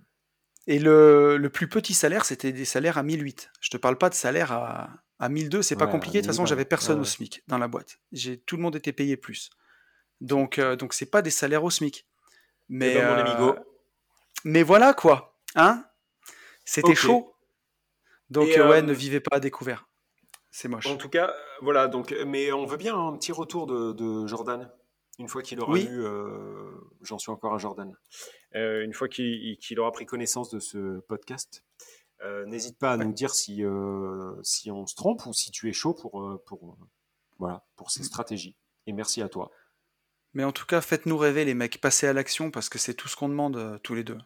Et 0.66 0.80
le, 0.80 1.38
le 1.38 1.50
plus 1.50 1.70
petit 1.70 1.94
salaire, 1.94 2.26
c'était 2.26 2.52
des 2.52 2.66
salaires 2.66 2.98
à 2.98 3.04
1008. 3.04 3.52
Je 3.62 3.70
te 3.70 3.78
parle 3.78 3.98
pas 3.98 4.10
de 4.10 4.16
salaire 4.16 4.52
à, 4.52 4.90
à 5.20 5.30
1002, 5.30 5.62
c'est 5.62 5.76
pas 5.76 5.88
compliqué. 5.88 6.20
De 6.20 6.24
toute 6.24 6.32
façon, 6.32 6.46
j'avais 6.46 6.66
personne 6.66 7.00
au 7.00 7.04
SMIC 7.04 7.44
dans 7.48 7.58
la 7.58 7.68
boîte. 7.68 8.00
J'ai 8.12 8.40
tout 8.40 8.56
le 8.56 8.64
monde 8.64 8.76
était 8.76 8.94
payé 8.94 9.18
plus. 9.18 9.50
Donc, 10.22 10.60
euh, 10.60 10.76
donc 10.76 10.94
c'est 10.94 11.10
pas 11.10 11.22
des 11.22 11.30
salaires 11.30 11.64
au 11.64 11.70
SMIC. 11.70 12.08
Mais, 12.70 12.94
ben, 12.96 13.40
mon 13.40 13.56
mais 14.46 14.64
voilà 14.64 14.94
quoi. 14.94 15.38
Hein 15.56 15.86
C'était 16.66 16.96
chaud. 16.96 17.34
Donc, 18.30 18.48
ouais, 18.48 18.82
ne 18.82 18.94
vivez 18.94 19.20
pas 19.20 19.38
à 19.38 19.40
découvert. 19.40 19.88
C'est 20.52 20.68
moche. 20.68 20.88
En 20.88 20.98
tout 20.98 21.10
cas, 21.10 21.34
voilà, 21.62 21.88
donc, 21.88 22.16
mais 22.26 22.52
on 22.52 22.66
veut 22.66 22.78
bien 22.78 22.96
un 22.98 23.16
petit 23.18 23.32
retour 23.32 23.68
de, 23.68 24.28
Jordan. 24.28 24.72
Une 25.18 25.28
fois 25.28 25.42
qu'il 25.42 25.60
aura 25.60 25.78
eu, 25.78 26.02
euh, 26.02 26.72
j'en 27.02 27.18
suis 27.18 27.30
encore 27.30 27.54
à 27.54 27.58
Jordan, 27.58 27.94
euh, 28.56 28.86
une 28.86 28.94
fois 28.94 29.10
qu'il 29.10 29.80
aura 29.80 29.92
pris 29.92 30.06
connaissance 30.06 30.50
de 30.50 30.60
ce 30.60 31.00
podcast, 31.02 31.66
euh, 32.24 32.46
n'hésite 32.46 32.80
pas 32.80 32.94
à 32.94 32.98
nous 32.98 33.12
dire 33.12 33.32
si, 33.32 33.64
si 34.44 34.72
on 34.72 34.86
se 34.86 34.96
trompe 34.96 35.26
ou 35.26 35.34
si 35.34 35.52
tu 35.52 35.68
es 35.68 35.74
chaud 35.74 35.94
pour, 35.94 36.42
pour, 36.46 36.78
voilà, 37.38 37.66
pour 37.76 37.92
ces 37.92 38.02
mm. 38.02 38.06
stratégies. 38.06 38.56
Et 38.88 38.94
merci 38.94 39.22
à 39.22 39.28
toi. 39.28 39.52
Mais 40.34 40.44
en 40.44 40.52
tout 40.52 40.66
cas, 40.66 40.82
faites-nous 40.82 41.18
rêver, 41.18 41.46
les 41.46 41.54
mecs, 41.54 41.82
passez 41.82 42.08
à 42.08 42.14
l'action 42.14 42.52
parce 42.52 42.70
que 42.70 42.78
c'est 42.78 42.94
tout 42.94 43.08
ce 43.08 43.16
qu'on 43.16 43.30
demande 43.30 43.80
tous 43.84 43.96
les 43.96 44.04
deux. 44.04 44.18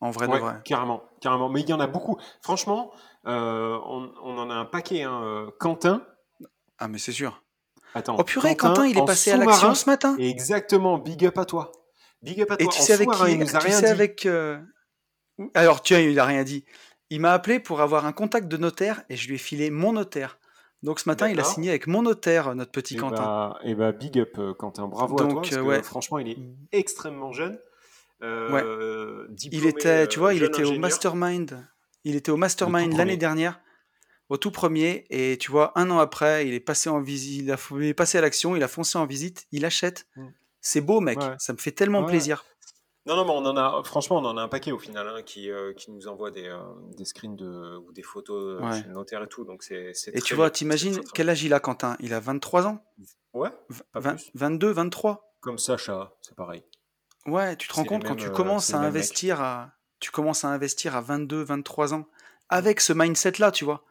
En 0.00 0.10
vrai 0.10 0.26
de 0.28 0.36
vrai. 0.36 0.54
Carrément, 0.64 1.02
carrément. 1.20 1.50
Mais 1.50 1.60
il 1.60 1.68
y 1.68 1.72
en 1.72 1.80
a 1.80 1.86
beaucoup. 1.86 2.18
Franchement, 2.40 2.92
euh, 3.26 3.78
on, 3.84 4.38
en 4.38 4.50
a 4.50 4.54
un 4.54 4.64
paquet. 4.64 5.02
Hein. 5.02 5.20
Euh, 5.22 5.50
Quentin. 5.58 6.02
Ah, 6.78 6.88
mais 6.88 6.98
c'est 6.98 7.12
sûr. 7.12 7.42
Attends. 7.94 8.16
Oh 8.18 8.24
purée, 8.24 8.56
Quentin, 8.56 8.86
il 8.86 8.96
est 8.96 9.04
passé 9.04 9.30
à 9.32 9.36
l'action 9.36 9.74
ce 9.74 9.88
matin. 9.88 10.16
Exactement. 10.18 10.98
Big 10.98 11.24
up 11.26 11.36
à 11.36 11.44
toi. 11.44 11.72
Big 12.22 12.40
up 12.40 12.50
à 12.50 12.56
toi. 12.56 12.66
Et 12.66 12.68
tu 12.68 12.80
sais 12.80 12.94
avec 12.94 13.10
qui 13.10 13.32
il 13.32 13.38
nous 13.38 13.56
a 13.56 13.58
rien 13.58 13.80
dit. 13.80 13.86
avec. 13.86 14.26
Euh, 14.26 14.58
alors, 15.54 15.82
tiens, 15.82 16.00
il 16.00 16.18
a 16.18 16.24
rien 16.24 16.44
dit. 16.44 16.64
Il 17.10 17.20
m'a 17.20 17.32
appelé 17.32 17.60
pour 17.60 17.82
avoir 17.82 18.06
un 18.06 18.12
contact 18.12 18.48
de 18.48 18.56
notaire 18.56 19.02
et 19.10 19.16
je 19.16 19.28
lui 19.28 19.34
ai 19.34 19.38
filé 19.38 19.70
mon 19.70 19.92
notaire. 19.92 20.38
Donc 20.82 21.00
ce 21.00 21.08
matin, 21.08 21.28
il 21.28 21.38
a 21.38 21.44
signé 21.44 21.70
avec 21.70 21.86
mon 21.86 22.02
notaire, 22.02 22.54
notre 22.54 22.72
petit 22.72 22.94
et 22.94 22.96
eh 22.96 23.00
Quentin. 23.00 23.22
Bah, 23.22 23.58
et 23.62 23.70
eh 23.70 23.74
bah, 23.74 23.92
big 23.92 24.18
up, 24.18 24.38
Quentin. 24.58 24.88
Bravo 24.88 25.14
à 25.14 25.28
toi. 25.28 25.42
Parce 25.42 25.56
que, 25.56 25.82
franchement, 25.82 26.18
il 26.18 26.28
est 26.28 26.38
extrêmement 26.72 27.32
jeune. 27.32 27.58
Euh, 28.22 29.26
il 29.50 29.66
était, 29.66 30.06
tu 30.06 30.18
vois, 30.18 30.34
il 30.34 30.42
était 30.42 30.64
au 30.64 30.78
mastermind. 30.78 31.66
Il 32.04 32.16
était 32.16 32.30
au 32.30 32.36
mastermind 32.36 32.96
l'année 32.96 33.16
dernière, 33.16 33.60
au 34.28 34.36
tout 34.36 34.50
premier, 34.50 35.06
et 35.10 35.36
tu 35.38 35.50
vois, 35.50 35.78
un 35.78 35.90
an 35.90 35.98
après, 35.98 36.46
il 36.46 36.54
est 36.54 36.60
passé 36.60 36.88
en 36.88 37.00
visite, 37.00 37.50
il, 37.72 37.84
est 37.84 37.94
passé 37.94 38.18
à 38.18 38.20
l'action, 38.22 38.56
il 38.56 38.62
a 38.62 38.68
foncé 38.68 38.96
en 38.96 39.06
visite, 39.06 39.46
il 39.52 39.64
achète. 39.64 40.06
Mm. 40.16 40.26
C'est 40.62 40.80
beau, 40.80 41.00
mec. 41.00 41.18
Ça 41.38 41.52
me 41.52 41.58
fait 41.58 41.72
tellement 41.72 42.04
plaisir. 42.04 42.44
Non, 43.06 43.16
non, 43.16 43.24
mais 43.24 43.30
on 43.30 43.46
en 43.46 43.56
a, 43.56 43.82
franchement, 43.82 44.18
on 44.18 44.24
en 44.26 44.36
a 44.36 44.42
un 44.42 44.48
paquet 44.48 44.72
au 44.72 44.78
final 44.78 45.08
hein, 45.08 45.22
qui, 45.22 45.50
euh, 45.50 45.72
qui 45.72 45.90
nous 45.90 46.06
envoie 46.06 46.30
des, 46.30 46.48
euh, 46.48 46.60
des 46.96 47.06
screens 47.06 47.34
de, 47.34 47.78
ou 47.78 47.92
des 47.92 48.02
photos 48.02 48.62
chez 48.76 48.88
le 48.88 48.92
notaire 48.92 49.22
et 49.22 49.28
tout. 49.28 49.44
Donc 49.44 49.62
c'est, 49.62 49.92
et 50.12 50.20
tu 50.20 50.34
vois, 50.34 50.50
t'imagines 50.50 51.00
quel 51.14 51.30
âge 51.30 51.42
il 51.42 51.54
a, 51.54 51.60
Quentin? 51.60 51.96
Il 52.00 52.12
a 52.12 52.20
23 52.20 52.66
ans? 52.66 52.84
Ouais. 53.32 53.50
22, 54.34 54.70
23. 54.70 55.34
Comme 55.40 55.58
Sacha, 55.58 56.12
c'est 56.20 56.34
pareil. 56.34 56.62
Ouais, 57.26 57.56
tu 57.56 57.68
te 57.68 57.74
rends 57.74 57.84
compte 57.84 58.04
quand 58.04 58.16
tu 58.16 58.28
euh, 58.28 58.30
commences 58.30 58.72
à 58.74 58.78
investir 58.80 59.40
à, 59.40 59.72
tu 59.98 60.10
commences 60.10 60.44
à 60.44 60.48
investir 60.48 60.96
à 60.96 61.00
22, 61.00 61.42
23 61.42 61.94
ans 61.94 62.06
avec 62.48 62.80
ce 62.80 62.92
mindset-là, 62.92 63.52
tu 63.52 63.64
vois. 63.64 63.84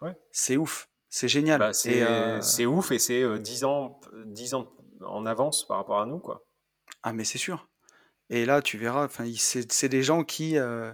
Ouais. 0.00 0.16
C'est 0.30 0.56
ouf, 0.56 0.88
c'est 1.08 1.28
génial. 1.28 1.58
Bah, 1.58 1.72
c'est 1.72 2.02
euh, 2.02 2.40
ouf 2.66 2.92
et 2.92 2.98
c'est 2.98 3.22
euh, 3.22 3.38
10 3.38 3.64
ans, 3.64 4.00
10 4.26 4.54
ans 4.54 4.72
en 5.04 5.26
avance 5.26 5.66
par 5.66 5.76
rapport 5.78 6.00
à 6.00 6.06
nous, 6.06 6.18
quoi. 6.18 6.44
Ah, 7.02 7.12
mais 7.12 7.24
c'est 7.24 7.38
sûr. 7.38 7.68
Et 8.30 8.44
là, 8.44 8.60
tu 8.62 8.76
verras, 8.78 9.04
enfin, 9.06 9.24
c'est 9.36 9.88
des 9.88 10.02
gens 10.02 10.22
qui, 10.24 10.58
euh, 10.58 10.92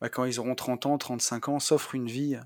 bah, 0.00 0.08
quand 0.08 0.24
ils 0.24 0.40
auront 0.40 0.54
30 0.54 0.86
ans, 0.86 0.98
35 0.98 1.48
ans, 1.48 1.58
s'offrent 1.58 1.94
une 1.94 2.06
vie 2.08 2.38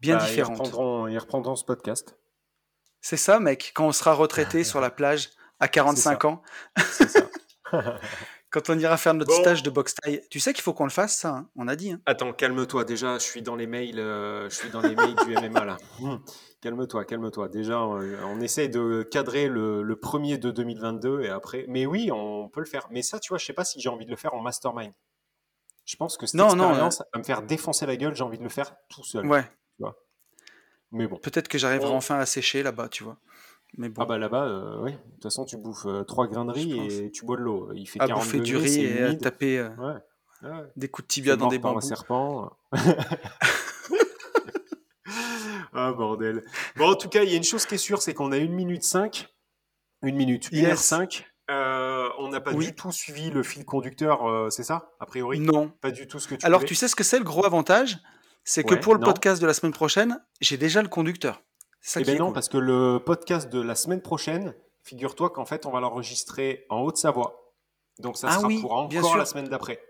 bien 0.00 0.16
Bah, 0.16 0.24
ils, 0.24 0.28
différente. 0.30 0.58
reprendront, 0.58 1.06
ils 1.08 1.18
reprendront 1.18 1.56
ce 1.56 1.64
podcast. 1.64 2.18
C'est 3.00 3.16
ça, 3.16 3.38
mec, 3.38 3.72
quand 3.74 3.86
on 3.86 3.92
sera 3.92 4.14
retraité 4.14 4.64
sur 4.64 4.80
la 4.80 4.90
plage 4.90 5.30
à 5.60 5.68
45 5.68 6.24
ans, 6.24 6.42
C'est 6.90 7.08
ça. 7.08 7.20
quand 8.60 8.70
on 8.70 8.78
ira 8.78 8.96
faire 8.96 9.14
notre 9.14 9.30
Bon. 9.34 9.40
stage 9.42 9.62
de 9.62 9.70
boxe 9.70 9.94
taille. 9.94 10.22
Tu 10.30 10.40
sais 10.40 10.52
qu'il 10.52 10.62
faut 10.62 10.72
qu'on 10.72 10.84
le 10.84 10.90
fasse, 10.90 11.16
ça, 11.16 11.28
hein, 11.30 11.48
on 11.56 11.68
a 11.68 11.76
dit. 11.76 11.92
hein. 11.92 12.00
Attends, 12.06 12.32
calme-toi. 12.32 12.84
Déjà, 12.84 13.18
je 13.18 13.24
suis 13.24 13.42
dans 13.42 13.56
les 13.56 13.66
mails, 13.66 13.98
euh, 14.00 14.48
je 14.48 14.54
suis 14.54 14.70
dans 14.70 14.80
les 14.80 14.94
mails 14.94 15.14
du 15.26 15.34
MMA 15.36 15.64
là. 15.64 15.76
Hum, 16.02 16.22
Calme-toi, 16.62 17.04
calme-toi. 17.04 17.48
Déjà, 17.48 17.80
on, 17.80 18.00
on 18.24 18.40
essaie 18.40 18.68
de 18.68 19.02
cadrer 19.10 19.48
le, 19.48 19.82
le 19.82 19.96
premier 19.96 20.38
de 20.38 20.50
2022 20.50 21.20
et 21.22 21.28
après. 21.28 21.66
Mais 21.68 21.84
oui, 21.86 22.10
on 22.12 22.48
peut 22.48 22.60
le 22.60 22.66
faire. 22.66 22.86
Mais 22.90 23.02
ça, 23.02 23.18
tu 23.20 23.28
vois, 23.28 23.38
je 23.38 23.44
sais 23.44 23.52
pas 23.52 23.64
si 23.64 23.80
j'ai 23.80 23.88
envie 23.88 24.06
de 24.06 24.10
le 24.10 24.16
faire 24.16 24.34
en 24.34 24.40
mastermind. 24.40 24.92
Je 25.84 25.94
pense 25.96 26.16
que 26.16 26.26
cette 26.26 26.34
Non, 26.34 26.56
non, 26.56 26.64
expérience 26.70 27.02
va 27.12 27.18
me 27.20 27.24
faire 27.24 27.42
défoncer 27.42 27.86
la 27.86 27.96
gueule. 27.96 28.14
J'ai 28.16 28.24
envie 28.24 28.38
de 28.38 28.42
le 28.42 28.48
faire 28.48 28.74
tout 28.88 29.04
seul. 29.04 29.26
Ouais, 29.26 29.44
Mais 30.92 31.06
bon. 31.06 31.16
peut-être 31.18 31.48
que 31.48 31.58
j'arriverai 31.58 31.90
On- 31.90 31.96
enfin 31.96 32.18
à 32.18 32.26
sécher 32.26 32.62
là-bas, 32.62 32.88
tu 32.88 33.04
vois. 33.04 33.18
Mais 33.78 33.88
bon, 33.88 34.02
Ah 34.02 34.06
bah 34.06 34.18
là-bas, 34.18 34.44
euh, 34.46 34.82
oui. 34.82 34.92
De 34.92 34.96
toute 35.14 35.22
façon, 35.24 35.44
tu 35.44 35.56
bouffes 35.56 35.86
euh, 35.86 36.02
trois 36.04 36.26
grains 36.28 36.44
de 36.46 36.50
Je 36.54 36.58
riz 36.60 36.74
pense. 36.76 36.92
et 36.94 37.10
tu 37.10 37.24
bois 37.26 37.36
de 37.36 37.42
l'eau. 37.42 37.70
Il 37.74 37.86
fait 37.86 38.00
à 38.00 38.06
40 38.06 38.24
bouffer 38.24 38.40
du 38.40 38.52
degrés, 38.54 38.68
riz 38.68 38.80
et 38.84 39.02
à 39.02 39.14
taper 39.14 39.58
euh, 39.58 39.68
Ouais. 39.76 40.48
ouais. 40.50 40.64
des 40.76 40.88
coups 40.88 41.06
de 41.06 41.12
tibia 41.12 41.36
dans 41.36 41.48
des 41.48 41.58
par 41.58 41.72
un 41.72 41.74
bambous. 41.74 41.86
serpent. 41.86 42.50
ah 45.72 45.92
bordel. 45.92 46.44
Bon, 46.76 46.90
en 46.90 46.94
tout 46.94 47.08
cas, 47.08 47.22
il 47.22 47.30
y 47.30 47.34
a 47.34 47.36
une 47.36 47.44
chose 47.44 47.66
qui 47.66 47.74
est 47.74 47.78
sûre, 47.78 48.02
c'est 48.02 48.14
qu'on 48.14 48.32
a 48.32 48.38
une 48.38 48.52
minute 48.52 48.82
5. 48.84 49.28
Une 50.02 50.16
minute, 50.16 50.48
une 50.52 50.58
Yes. 50.58 50.70
heure 50.70 50.78
5. 50.78 51.26
Euh, 51.50 52.08
on 52.18 52.28
n'a 52.28 52.40
pas 52.40 52.52
Oui. 52.52 52.66
du 52.66 52.74
tout 52.74 52.90
suivi 52.90 53.30
le 53.30 53.42
fil 53.42 53.64
conducteur, 53.64 54.26
euh, 54.28 54.50
c'est 54.50 54.64
ça, 54.64 54.90
a 54.98 55.06
priori? 55.06 55.38
Non. 55.38 55.68
Pas 55.80 55.90
du 55.92 56.08
tout 56.08 56.18
ce 56.18 56.26
que 56.26 56.34
tu 56.34 56.44
Alors, 56.44 56.60
voulais? 56.60 56.68
tu 56.68 56.74
sais 56.74 56.88
ce 56.88 56.96
que 56.96 57.04
c'est 57.04 57.18
le 57.18 57.24
gros 57.24 57.44
avantage? 57.46 57.98
C'est 58.42 58.64
que 58.64 58.74
Ouais, 58.74 58.80
pour 58.80 58.94
le 58.94 59.00
non. 59.00 59.06
podcast 59.06 59.40
de 59.40 59.46
la 59.46 59.54
semaine 59.54 59.72
prochaine, 59.72 60.20
j'ai 60.40 60.56
déjà 60.56 60.82
le 60.82 60.88
conducteur. 60.88 61.42
Ça 61.88 62.00
Eh 62.00 62.10
est 62.10 62.18
non, 62.18 62.26
cool. 62.26 62.34
parce 62.34 62.48
que 62.48 62.58
le 62.58 62.98
podcast 62.98 63.48
de 63.48 63.60
la 63.60 63.76
semaine 63.76 64.02
prochaine, 64.02 64.54
figure-toi 64.82 65.30
qu'en 65.30 65.44
fait, 65.44 65.66
on 65.66 65.70
va 65.70 65.78
l'enregistrer 65.78 66.66
en 66.68 66.80
Haute-Savoie. 66.80 67.52
Donc 68.00 68.16
ça 68.16 68.26
Ah 68.28 68.36
sera 68.38 68.48
oui, 68.48 68.60
pour 68.60 68.88
bien 68.88 69.00
encore 69.00 69.16
la 69.16 69.24
semaine 69.24 69.46
d'après. 69.48 69.80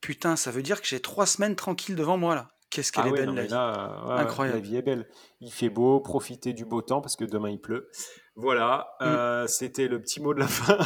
Putain, 0.00 0.36
ça 0.36 0.50
veut 0.50 0.62
dire 0.62 0.80
que 0.80 0.86
j'ai 0.86 1.00
trois 1.00 1.26
semaines 1.26 1.56
tranquilles 1.56 1.96
devant 1.96 2.16
moi 2.16 2.34
là. 2.36 2.48
Qu'est-ce 2.70 2.92
qu'elle 2.92 3.04
Ah 3.04 3.08
est 3.08 3.10
ouais, 3.12 3.18
belle 3.20 3.28
non, 3.30 3.34
la 3.34 3.42
vie. 3.42 3.48
là, 3.48 4.02
ouais, 4.06 4.14
ouais, 4.14 4.20
Incroyable. 4.20 4.58
la 4.58 4.62
vie 4.62 4.76
est 4.76 4.82
belle. 4.82 5.08
Il 5.40 5.50
fait 5.52 5.70
beau, 5.70 6.00
profitez 6.00 6.52
du 6.52 6.64
beau 6.64 6.82
temps 6.82 7.00
parce 7.00 7.16
que 7.16 7.24
demain 7.24 7.50
il 7.50 7.60
pleut. 7.60 7.90
Voilà, 8.36 8.88
Mm. 9.00 9.04
euh, 9.04 9.46
c'était 9.48 9.88
le 9.88 10.00
petit 10.00 10.20
mot 10.20 10.34
de 10.34 10.38
la 10.40 10.46
fin. 10.48 10.78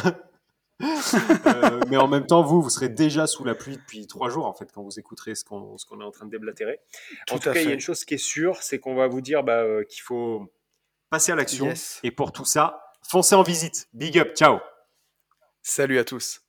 Euh, 1.45 1.79
mais 1.89 1.97
en 1.97 2.07
même 2.07 2.25
temps, 2.25 2.41
vous, 2.41 2.61
vous 2.61 2.69
serez 2.69 2.89
déjà 2.89 3.27
sous 3.27 3.43
la 3.43 3.53
pluie 3.53 3.77
depuis 3.77 4.07
trois 4.07 4.29
jours 4.29 4.45
en 4.45 4.53
fait 4.53 4.71
quand 4.71 4.81
vous 4.81 4.99
écouterez 4.99 5.35
ce 5.35 5.43
qu'on 5.43 5.75
est 5.75 6.03
en 6.03 6.11
train 6.11 6.25
de 6.25 6.31
déblatérer. 6.31 6.79
Tout 7.27 7.35
en 7.35 7.37
tout 7.37 7.51
cas, 7.51 7.59
il 7.59 7.67
y 7.67 7.71
a 7.71 7.73
une 7.73 7.79
chose 7.79 8.05
qui 8.05 8.15
est 8.15 8.17
sûre, 8.17 8.57
c'est 8.61 8.79
qu'on 8.79 8.95
va 8.95 9.07
vous 9.07 9.21
dire 9.21 9.43
bah, 9.43 9.59
euh, 9.59 9.83
qu'il 9.83 10.01
faut 10.01 10.51
passer 11.09 11.31
à 11.31 11.35
l'action. 11.35 11.65
Yes. 11.65 11.99
Et 12.03 12.11
pour 12.11 12.31
tout 12.31 12.45
ça, 12.45 12.91
foncez 13.01 13.35
en 13.35 13.43
visite. 13.43 13.87
Big 13.93 14.17
up, 14.17 14.35
ciao. 14.35 14.59
Salut 15.61 15.99
à 15.99 16.03
tous. 16.03 16.42